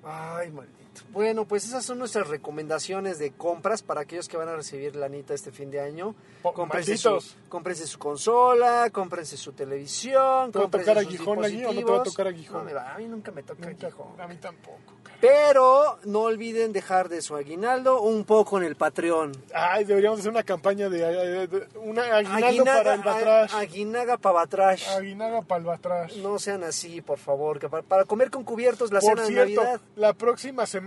Ay, 0.10 0.50
maldito. 0.52 0.93
Bueno, 1.12 1.46
pues 1.46 1.66
esas 1.66 1.86
son 1.86 2.00
nuestras 2.00 2.28
recomendaciones 2.28 3.20
de 3.20 3.32
compras 3.32 3.82
para 3.84 4.02
aquellos 4.02 4.28
que 4.28 4.38
van 4.38 4.48
a 4.50 4.56
recibir 4.56 4.96
la 4.96 5.06
anita 5.08 5.34
este 5.34 5.52
fin 5.52 5.70
de 5.72 5.80
año. 5.80 6.16
Oh, 6.44 6.54
Cómprense 6.54 6.98
su, 6.98 7.10
malditos. 7.12 7.38
cómprense 7.50 7.88
su 7.88 8.00
consola, 8.00 8.90
cómprense 8.92 9.38
su 9.38 9.54
televisión, 9.54 10.52
¿Te 10.52 10.60
va 10.60 10.66
a 10.66 10.70
tocar 10.70 10.98
aguijón 10.98 11.44
allí 11.44 11.64
o 11.64 11.72
no 11.74 11.80
te 11.86 11.92
va 11.92 12.02
a 12.02 12.04
tocar 12.04 12.28
aguijón? 12.28 12.60
No 12.60 12.64
me 12.66 12.74
va, 12.74 12.94
a 12.94 12.98
mí 12.98 13.06
nunca 13.08 13.32
me 13.32 13.44
toca 13.44 13.66
Nunca- 13.68 13.88
aguijón. 13.88 14.20
a 14.20 14.28
mí 14.28 14.36
tampoco, 14.38 14.78
cara. 15.04 15.18
Pero 15.22 16.00
no 16.04 16.24
olviden 16.24 16.74
dejar 16.74 17.08
de 17.08 17.22
su 17.22 17.36
aguinaldo 17.38 18.02
un 18.02 18.26
poco 18.26 18.58
en 18.58 18.66
el 18.66 18.76
Patreon. 18.76 19.32
Ay, 19.54 19.86
deberíamos 19.86 20.20
hacer 20.20 20.32
una 20.32 20.44
campaña 20.44 20.90
de, 20.90 20.98
de- 21.00 21.48
de- 21.48 21.68
una 21.80 22.04
aguinaldo 22.18 22.66
para 22.66 22.94
el 22.96 23.02
batrash. 23.02 23.54
aguinaga 23.56 24.18
para 24.18 24.34
batrash. 24.36 24.90
Aguinaga 24.90 25.42
para 25.44 25.60
el 25.60 25.66
batrash. 25.66 26.18
No 26.18 26.38
sean 26.40 26.64
así, 26.66 27.00
por 27.02 27.20
favor, 27.20 27.58
que 27.60 27.70
para, 27.70 27.84
para 27.84 28.04
comer 28.04 28.30
con 28.30 28.44
cubiertos 28.44 28.92
la 28.92 29.00
Por 29.00 29.12
cena 29.18 29.24
de 29.28 29.32
Navidad. 29.34 29.82
la 29.96 30.14
próxima 30.14 30.66
semana 30.66 30.83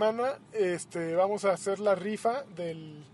este, 0.52 1.14
vamos 1.14 1.44
a 1.44 1.52
hacer 1.52 1.78
la 1.81 1.94
rifa 1.94 2.43
del... 2.55 3.05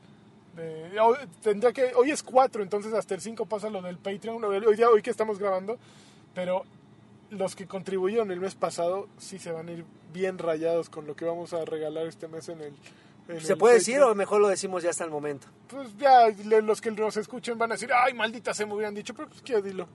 de- 0.56 0.98
hoy- 1.00 1.16
tendría 1.42 1.72
que, 1.72 1.92
hoy 1.94 2.10
es 2.10 2.22
4, 2.22 2.62
entonces 2.62 2.92
hasta 2.94 3.14
el 3.14 3.20
5 3.20 3.46
pasa 3.46 3.70
lo 3.70 3.80
del 3.82 3.98
Patreon. 3.98 4.42
Hoy, 4.44 4.76
día, 4.76 4.88
hoy 4.90 5.02
que 5.02 5.10
estamos 5.10 5.38
grabando, 5.38 5.78
pero 6.34 6.64
los 7.30 7.56
que 7.56 7.66
contribuyeron 7.66 8.30
el 8.30 8.40
mes 8.40 8.54
pasado 8.54 9.08
sí 9.18 9.38
se 9.38 9.52
van 9.52 9.68
a 9.68 9.72
ir 9.72 9.84
bien 10.12 10.38
rayados 10.38 10.90
con 10.90 11.06
lo 11.06 11.16
que 11.16 11.24
vamos 11.24 11.52
a 11.54 11.64
regalar 11.64 12.06
este 12.06 12.28
mes 12.28 12.48
en 12.50 12.60
el... 12.60 12.74
en 13.28 13.40
¿Se 13.40 13.52
el 13.52 13.58
puede 13.58 13.74
decir 13.76 14.00
o 14.02 14.14
mejor 14.14 14.40
lo 14.42 14.48
decimos 14.48 14.82
ya 14.82 14.90
hasta 14.90 15.04
el 15.04 15.10
momento? 15.10 15.46
Pues 15.68 15.96
ya 15.96 16.28
los 16.62 16.80
que 16.82 16.90
los 16.90 17.16
escuchen 17.16 17.56
van 17.56 17.72
a 17.72 17.74
decir, 17.76 17.90
ay, 17.94 18.12
maldita 18.12 18.52
se 18.52 18.66
me 18.66 18.74
hubieran 18.74 18.94
dicho, 18.94 19.14
pero 19.14 19.28
pues 19.28 19.40
quiero 19.42 19.62
dilo. 19.62 19.86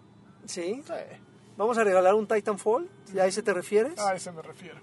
¿Sí? 0.45 0.81
Sí, 0.85 0.93
Vamos 1.57 1.77
a 1.79 1.83
regalar 1.83 2.13
un 2.13 2.27
Titanfall, 2.27 2.87
¿a 3.19 3.25
ese 3.25 3.41
te 3.43 3.51
refieres? 3.53 3.97
a 3.99 4.13
ese 4.15 4.31
me 4.31 4.41
refiero. 4.43 4.77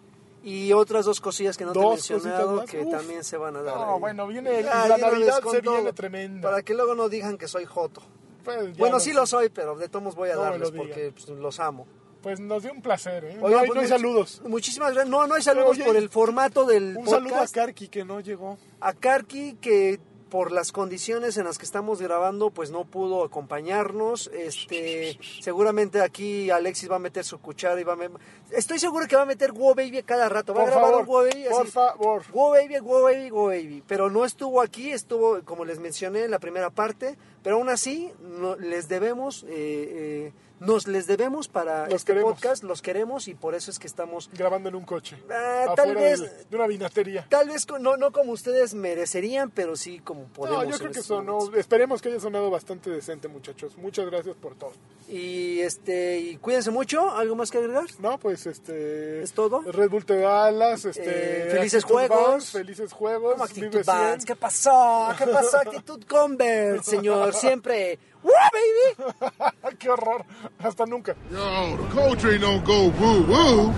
Y 0.45 0.73
otras 0.75 1.07
dos 1.07 1.21
cosillas 1.21 1.57
que 1.57 1.65
no 1.65 1.73
te 1.73 1.79
he 1.81 1.89
mencionado 1.89 2.65
que 2.67 2.83
Uf. 2.83 2.91
también 2.91 3.25
se 3.25 3.37
van 3.39 3.57
a 3.57 3.63
dar. 3.63 3.75
No, 3.77 3.95
ahí. 3.95 4.01
bueno, 4.01 4.27
viene 4.27 4.61
el- 4.61 4.69
Ah, 4.69 4.87
la 4.89 4.99
Navidad 4.99 5.41
se 5.51 5.61
viene 5.63 5.93
tremenda. 5.95 6.51
Para 6.51 6.63
que 6.63 6.75
luego 6.75 6.95
no 6.95 7.09
digan 7.09 7.39
que 7.39 7.49
soy 7.49 7.65
joto. 7.65 8.03
Pues, 8.45 8.77
Bueno, 8.77 9.01
sí 9.01 9.11
sé. 9.11 9.17
lo 9.17 9.27
soy, 9.27 9.49
pero 9.49 9.75
de 9.77 9.89
todos 9.89 10.15
voy 10.15 10.29
a 10.29 10.35
No 10.35 10.43
darles 10.43 10.71
lo 10.71 10.77
porque 10.77 11.13
pues, 11.15 11.29
los 11.31 11.59
amo. 11.61 11.87
Pues 12.23 12.41
nos 12.41 12.63
dio 12.63 12.73
un 12.73 12.83
placer, 12.83 13.25
¿eh? 13.25 13.39
Oigan, 13.41 13.51
no, 13.53 13.59
hay, 13.59 13.67
pues, 13.67 13.75
no 13.75 13.81
hay 13.81 13.87
much- 13.87 13.89
saludos. 13.91 14.43
Muchísimas 14.47 14.93
gracias. 14.93 15.11
No, 15.11 15.27
no 15.27 15.35
hay 15.35 15.43
saludos 15.43 15.71
Oye, 15.71 15.85
por 15.85 15.97
el 15.97 16.09
formato 16.11 16.65
del 16.67 16.97
Un 16.97 17.07
saludo 17.07 17.37
a. 17.37 17.47
Karki 17.47 17.89
que 17.89 18.05
no 18.05 18.21
llegó. 18.21 18.59
a 18.81 18.93
Karki 18.93 19.55
que 19.55 19.99
por 20.35 20.51
las 20.51 20.73
condiciones 20.73 21.37
en 21.37 21.45
las 21.45 21.59
que 21.59 21.65
estamos 21.65 22.03
grabando 22.03 22.51
pues 22.51 22.73
no 22.73 22.85
pudo 22.85 23.23
acompañarnos. 23.23 24.27
Este 24.35 25.17
seguramente 25.41 26.01
aquí 26.01 26.51
Alexis 26.51 26.91
va 26.91 26.97
a 26.97 26.99
meter 26.99 27.23
su 27.25 27.39
cuchara 27.39 27.81
y 27.81 27.85
va 27.85 27.93
a 27.93 27.97
me- 27.97 28.11
estoy 28.51 28.81
seguro 28.81 29.07
que 29.07 29.15
va 29.15 29.23
a 29.23 29.27
meter 29.27 29.53
Go 29.53 29.77
Baby 29.77 30.03
cada 30.03 30.29
rato. 30.29 30.53
Va 30.53 30.63
Por 30.65 30.71
a 30.71 30.73
grabar 30.73 30.91
favor, 30.91 31.01
un 31.03 31.07
Go 31.07 31.19
Baby 31.19 31.45
por 31.49 31.63
así, 31.63 31.71
favor. 31.71 32.23
Go 32.33 32.51
Baby 32.51 32.79
Go 32.79 33.03
Baby 33.05 33.29
Go 33.29 33.47
Baby. 33.47 33.85
Pero 33.87 34.11
no 34.11 34.25
estuvo 34.25 34.61
aquí 34.61 34.91
estuvo 34.91 35.41
como 35.45 35.65
les 35.65 35.79
mencioné 35.79 36.25
en 36.25 36.33
la 36.33 36.41
primera 36.41 36.71
parte. 36.71 37.17
Pero 37.45 37.55
aún 37.55 37.69
así 37.69 38.11
no- 38.21 38.57
les 38.57 38.89
debemos 38.89 39.45
eh, 39.45 39.51
eh, 39.51 40.33
nos 40.67 40.87
les 40.87 41.07
debemos 41.07 41.49
para 41.49 41.85
Los 41.87 41.95
este 41.97 42.13
queremos. 42.13 42.33
podcast 42.35 42.63
los 42.65 42.83
queremos 42.83 43.29
y 43.29 43.35
por 43.35 43.55
eso 43.55 43.71
es 43.71 43.79
que 43.79 43.87
estamos 43.87 44.31
Grabando 44.33 44.69
en 44.69 44.75
un 44.75 44.85
coche. 44.85 45.17
Ah, 45.31 45.73
tal 45.77 45.95
vez- 45.95 46.21
De, 46.21 46.45
de 46.51 46.57
una 46.57 46.67
vinatería. 46.67 47.27
tal 47.29 47.49
vez 47.49 47.67
no, 47.81 47.97
no 47.97 48.13
como 48.13 48.33
ustedes 48.33 48.75
merecerían 48.75 49.51
pero 49.51 49.77
sí 49.77 50.01
como 50.01 50.25
podemos 50.25 50.65
No, 50.65 50.71
yo 50.71 50.77
creo 50.79 50.91
que 50.91 50.99
estos 51.01 51.07
sonó. 51.07 51.35
momentos. 51.39 51.59
Esperemos 51.59 52.01
que 52.03 52.09
haya 52.09 52.21
sonado 52.21 52.51
bastante 52.51 52.91
decente, 52.91 53.29
muchachos. 53.29 53.77
Muchas 53.77 54.07
gracias 54.07 54.37
por 54.37 54.55
todo. 54.55 54.73
Y 55.09 55.61
este, 55.61 56.19
y 56.19 56.37
cuídense 56.39 56.71
mucho. 56.71 57.11
¿Algo 57.11 57.35
más 57.37 57.51
que 57.51 57.59
agregar? 57.59 57.85
No, 57.99 58.19
pues 58.19 58.47
este. 58.47 59.23
¿Es 59.23 59.33
todo? 59.33 59.61
Red 59.61 59.91
Bull 59.91 60.05
te 60.07 60.17
da 60.17 60.47
alas. 60.47 60.85
Este, 60.87 61.03
Eh, 61.49 61.51
felices 61.51 61.85
Actitud 61.85 61.95
juegos. 62.09 62.51
Felices 62.51 62.93
juegos. 62.93 63.33
¿Cómo 63.35 63.45
vive 63.47 63.67
actitud 63.67 63.85
100. 63.85 63.87
Vans? 63.87 64.25
¿Qué 64.25 64.37
pasó? 64.37 65.09
¿Qué 65.19 65.27
pasó? 65.27 65.59
Actitud 65.61 66.03
Converse, 66.09 66.91
señor. 66.91 67.35
Siempre. 67.35 67.99
¡Woo, 68.25 68.33
baby! 68.53 69.77
¡Qué 69.79 69.91
horror! 69.91 70.25
Hasta 70.59 70.87
nunca. 70.87 71.15
Yo, 71.31 71.77
the 71.77 71.95
cold 71.95 72.19
train 72.19 72.41
don't 72.41 72.65
go 72.65 72.89
woo 72.99 73.23
woo. 73.23 73.75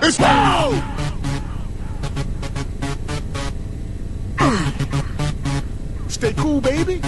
It's 0.00 0.18
no! 0.20 0.72
Stay 6.08 6.32
cool, 6.34 6.60
baby. 6.60 7.00